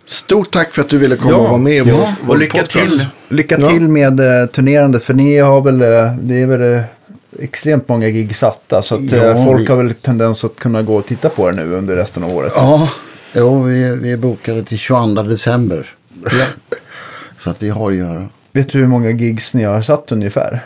Stort 0.06 0.52
tack 0.52 0.74
för 0.74 0.82
att 0.82 0.88
du 0.88 0.98
ville 0.98 1.16
komma 1.16 1.36
och 1.36 1.44
vara 1.48 1.56
med 1.58 1.72
i 1.72 1.76
ja, 1.76 1.84
vår, 1.96 2.08
vår 2.26 2.34
och 2.34 2.38
lycka 2.38 2.58
podcast. 2.58 2.88
till, 2.98 3.06
lycka 3.28 3.56
Ja. 3.60 3.68
till 3.70 3.88
med 3.88 4.20
eh, 4.42 4.46
turnerandet. 4.46 5.02
För 5.02 5.14
ni 5.14 5.38
har 5.38 5.60
väl, 5.60 5.82
eh, 5.82 6.14
det 6.22 6.34
är 6.42 6.46
väl 6.46 6.72
eh, 6.74 6.82
extremt 7.38 7.88
många 7.88 8.08
gig 8.08 8.36
satta. 8.36 8.82
Så 8.82 8.94
att 8.94 9.12
eh, 9.12 9.18
Ja, 9.24 9.44
folk 9.46 9.60
vi- 9.60 9.66
har 9.66 9.76
väl 9.76 9.94
tendens 9.94 10.44
att 10.44 10.56
kunna 10.56 10.82
gå 10.82 10.96
och 10.96 11.06
titta 11.06 11.28
på 11.28 11.50
det 11.50 11.56
nu 11.56 11.74
under 11.74 11.96
resten 11.96 12.24
av 12.24 12.36
året. 12.36 12.52
Ja, 12.56 12.90
jo, 13.34 13.62
vi, 13.62 13.96
vi 13.96 14.12
är 14.12 14.16
bokade 14.16 14.64
till 14.64 14.78
22 14.78 15.22
december. 15.22 15.86
så 17.38 17.50
att 17.50 17.62
vi 17.62 17.68
har 17.70 17.90
att 17.90 17.96
göra. 17.98 18.28
Vet 18.52 18.72
du 18.72 18.78
hur 18.78 18.86
många 18.86 19.10
gigs 19.10 19.54
ni 19.54 19.64
har 19.64 19.82
satt 19.82 20.12
ungefär? 20.12 20.64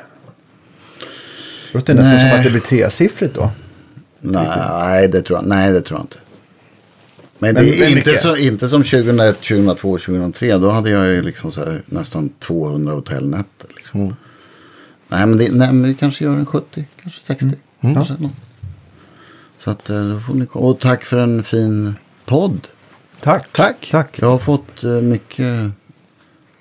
Det 1.75 1.79
låter 1.79 1.95
nästan 1.95 2.15
Nej. 2.15 2.31
som 2.31 2.39
att 2.39 2.45
det 2.45 2.51
blir 2.51 2.61
tresiffrigt 2.61 3.35
då. 3.35 3.51
Nej, 4.21 5.09
det 5.09 5.23
tror 5.23 5.39
jag, 5.39 5.47
nej, 5.47 5.73
det 5.73 5.81
tror 5.81 5.99
jag 5.99 6.05
inte. 6.05 6.17
Men, 7.39 7.55
Men- 7.55 7.65
det 7.65 7.81
är 7.81 7.97
inte, 7.97 8.17
så, 8.17 8.37
inte 8.37 8.69
som 8.69 8.83
2001, 8.85 9.37
2002, 9.37 9.99
2003. 9.99 10.59
Då 10.59 10.71
hade 10.71 10.91
jag 10.91 11.07
ju 11.07 11.23
liksom 11.23 11.51
så 11.51 11.65
här, 11.65 11.83
nästan 11.87 12.29
200 12.39 12.95
hotellnätter. 12.95 13.69
Liksom. 13.77 14.01
Mm. 14.01 14.15
Nej, 15.09 15.27
men 15.27 15.39
det, 15.39 15.53
nej, 15.53 15.73
men 15.73 15.83
vi 15.83 15.95
kanske 15.95 16.25
gör 16.25 16.33
en 16.37 16.47
70, 16.47 16.85
kanske 17.03 17.21
60. 17.21 17.53
Mm. 17.81 17.95
Kanske 17.95 18.15
något. 18.19 18.33
Så 19.59 19.71
att 19.71 19.91
eh, 19.91 20.09
då 20.09 20.21
får 20.21 20.35
ni 20.35 20.47
komma. 20.47 20.67
Och 20.67 20.81
tack 20.81 21.05
för 21.05 21.19
en 21.19 21.45
fin 21.45 21.95
podd. 22.25 22.69
Tack. 23.21 23.49
Tack. 23.53 23.89
Tack. 23.91 24.19
Jag 24.19 24.31
har 24.31 24.39
fått 24.39 24.85
eh, 24.85 24.91
mycket 24.91 25.71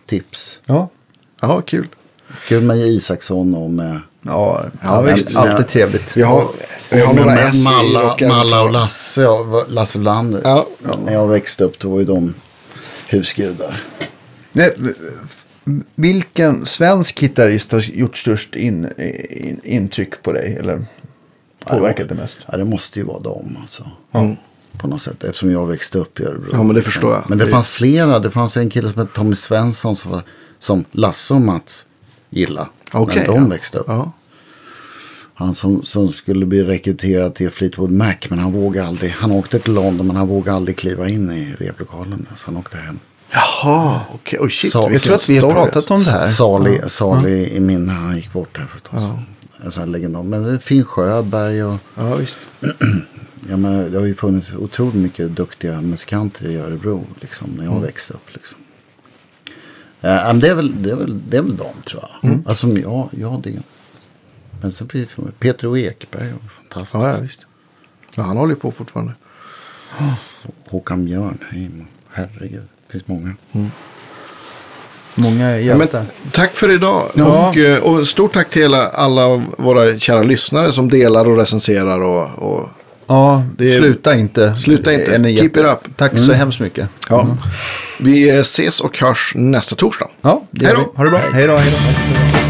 tips. 0.05 0.61
Ja. 0.65 0.89
Ja, 1.41 1.61
kul. 1.61 1.87
Kul 2.47 2.63
med 2.63 2.77
Isaksson 2.77 3.55
och 3.55 3.71
med... 3.71 3.99
Ja, 4.25 4.63
Ja, 4.63 4.71
ja 4.81 5.01
visst. 5.01 5.35
alltid 5.35 5.67
trevligt. 5.67 6.17
Vi 6.17 6.21
har, 6.21 6.43
vi 6.91 7.01
har 7.01 7.13
några 7.13 7.25
med 7.29 7.49
S 7.49 7.63
Malla, 7.63 8.15
Malla 8.27 8.63
och. 8.63 8.71
Lasse, 8.71 9.27
och 9.27 9.65
Lasse 9.71 9.97
Welander. 9.99 10.41
Ja. 10.43 10.67
När 11.05 11.13
jag 11.13 11.27
växte 11.27 11.63
upp 11.63 11.79
då 11.79 11.89
var 11.89 11.99
ju 11.99 12.05
de 12.05 12.33
husgudar. 13.07 13.83
Nej, 14.51 14.73
Vilken 15.95 16.65
svensk 16.65 17.19
gitarrist 17.19 17.71
har 17.71 17.79
gjort 17.79 18.17
störst 18.17 18.55
in, 18.55 18.87
in, 19.29 19.61
intryck 19.63 20.21
på 20.23 20.31
dig? 20.31 20.57
Eller 20.59 20.85
påverkat 21.65 22.07
dig 22.07 22.17
mest? 22.17 22.39
Ja, 22.51 22.57
det 22.57 22.65
måste 22.65 22.99
ju 22.99 23.05
vara 23.05 23.19
dem 23.19 23.57
alltså. 23.61 23.89
På 24.77 24.87
något 24.87 25.01
sätt. 25.01 25.23
Eftersom 25.23 25.51
jag 25.51 25.67
växte 25.67 25.97
upp 25.97 26.19
i 26.19 26.23
Örebro. 26.23 26.49
Ja, 26.51 26.63
men 26.63 26.75
det 26.75 26.81
förstår 26.81 27.11
jag. 27.11 27.23
Men 27.27 27.37
det 27.37 27.45
Det- 27.45 27.51
fanns 27.51 27.69
flera. 27.69 28.19
Det 28.19 28.31
fanns 28.31 28.57
en 28.57 28.69
kille 28.69 28.91
som 28.93 29.01
hette 29.01 29.15
Tommy 29.15 29.35
Svensson 29.35 29.95
som, 29.95 30.11
var, 30.11 30.21
som 30.59 30.85
Lasse 30.91 31.33
och 31.33 31.41
Mats 31.41 31.85
gillade. 32.29 32.67
Okej, 32.93 33.15
när 33.19 33.27
de 33.27 33.41
ja. 33.43 33.47
växte 33.49 33.77
upp. 33.77 33.85
Ja. 33.87 34.11
Han 35.35 35.55
som, 35.55 35.83
som 35.83 36.11
skulle 36.13 36.45
bli 36.45 36.63
rekryterad 36.63 37.35
till 37.35 37.49
Fleetwood 37.49 37.91
Mac. 37.91 38.13
Men 38.29 38.39
han 38.39 38.51
vågade 38.51 38.87
aldrig. 38.87 39.11
Han 39.11 39.31
åkte 39.31 39.59
till 39.59 39.73
London 39.73 40.07
men 40.07 40.15
han 40.15 40.27
vågade 40.27 40.57
aldrig 40.57 40.77
kliva 40.77 41.09
in 41.09 41.31
i 41.31 41.53
replokalen. 41.59 42.27
Så 42.35 42.45
han 42.45 42.57
åkte 42.57 42.77
hem. 42.77 42.99
Jaha, 43.31 44.01
okej. 44.13 44.39
Oj, 44.41 44.49
shit. 44.49 44.71
Så- 44.71 44.87
vilken 44.89 45.11
Jag 45.11 45.19
tror 45.21 45.35
att 45.37 45.43
vi 45.43 45.53
har 45.53 45.53
pratat 45.65 45.91
om 45.91 45.99
det 46.03 46.11
här. 46.11 46.27
Salig, 46.27 46.81
salig 46.87 47.47
i 47.47 47.59
minne. 47.59 47.91
Han 47.93 48.15
gick 48.15 48.33
bort 48.33 48.57
här 48.57 48.65
för 48.65 48.77
ett 48.77 48.83
tag 48.83 48.99
sedan. 48.99 49.19
En 49.65 49.71
sån 49.71 49.83
här 49.83 49.87
legendar. 49.87 50.23
Men 50.23 50.43
det 50.43 50.51
är 50.53 50.57
Finn 50.57 50.83
Sjöberg 50.85 51.63
och 51.63 51.75
Ja, 51.95 52.15
visst. 52.15 52.39
Jag 53.49 53.59
menar, 53.59 53.89
det 53.89 53.97
har 53.99 54.05
ju 54.05 54.15
funnits 54.15 54.51
otroligt 54.59 54.95
mycket 54.95 55.35
duktiga 55.35 55.81
musikanter 55.81 56.45
i 56.47 56.55
Örebro 56.57 57.05
liksom, 57.21 57.49
när 57.57 57.63
jag 57.63 57.71
Mm. 57.71 57.83
växte 57.83 58.13
upp. 58.13 58.27
Liksom. 58.33 58.57
Men 60.03 60.39
det, 60.39 60.49
är 60.49 60.53
väl, 60.55 60.83
det, 60.83 60.91
är 60.91 60.95
väl, 60.95 61.21
det 61.29 61.37
är 61.37 61.41
väl 61.41 61.57
de 61.57 61.81
tror 61.89 62.01
jag. 62.01 62.29
Mm. 62.31 62.43
Alltså, 62.47 62.67
ja, 62.67 63.09
ja, 63.11 63.39
det. 63.43 63.59
Men 64.61 64.73
så 64.73 64.87
finns 64.87 65.09
det 65.15 65.31
Peter 65.39 65.67
O. 65.67 65.77
Ekberg, 65.77 66.31
var 66.31 66.39
fantastisk. 66.61 66.95
Ja, 66.95 67.09
ja, 67.09 67.17
visst. 67.21 67.45
Ja, 68.15 68.23
han 68.23 68.37
håller 68.37 68.55
på 68.55 68.71
fortfarande. 68.71 69.13
Håkan 70.67 71.05
Björnheim, 71.05 71.85
herregud, 72.11 72.67
det 72.87 72.91
finns 72.91 73.07
många. 73.07 73.35
Många 75.15 75.59
Ja, 75.59 75.73
men, 75.73 75.79
hjältar. 75.79 76.05
tack 76.31 76.55
för 76.55 76.71
idag. 76.71 77.03
Ja. 77.15 77.49
Och, 77.49 77.57
eh, 77.57 77.83
och 77.83 78.07
stort 78.07 78.33
tack 78.33 78.49
till 78.49 78.65
alla, 78.65 78.87
alla 78.89 79.43
våra 79.57 79.99
kära 79.99 80.23
lyssnare 80.23 80.71
som 80.71 80.89
delar 80.89 81.25
och 81.29 81.37
recenserar. 81.37 82.01
Och, 82.01 82.29
och, 82.51 82.69
Ja, 83.07 83.43
Det 83.57 83.73
är- 83.75 83.79
sluta 83.79 84.15
inte. 84.15 84.55
Sluta 84.55 84.93
inte. 84.93 85.11
Keep 85.11 85.27
jätte- 85.29 85.59
it 85.59 85.65
up. 85.65 85.97
Tack 85.97 86.17
så 86.17 86.33
hemskt 86.33 86.59
mycket. 86.59 86.89
ja. 87.09 87.37
Vi 87.99 88.29
eh, 88.29 88.39
ses 88.39 88.81
och 88.81 88.97
hörs 88.99 89.31
nästa 89.35 89.75
torsdag. 89.75 90.07
Ja, 90.21 90.43
det 90.51 90.65
gör 90.65 90.75
vi. 90.75 90.83
Ha 90.95 91.03
det 91.03 91.09
bra. 91.09 91.19
Hej 91.33 91.47
då. 91.47 91.55
Hej 91.57 91.71
då. 91.71 92.42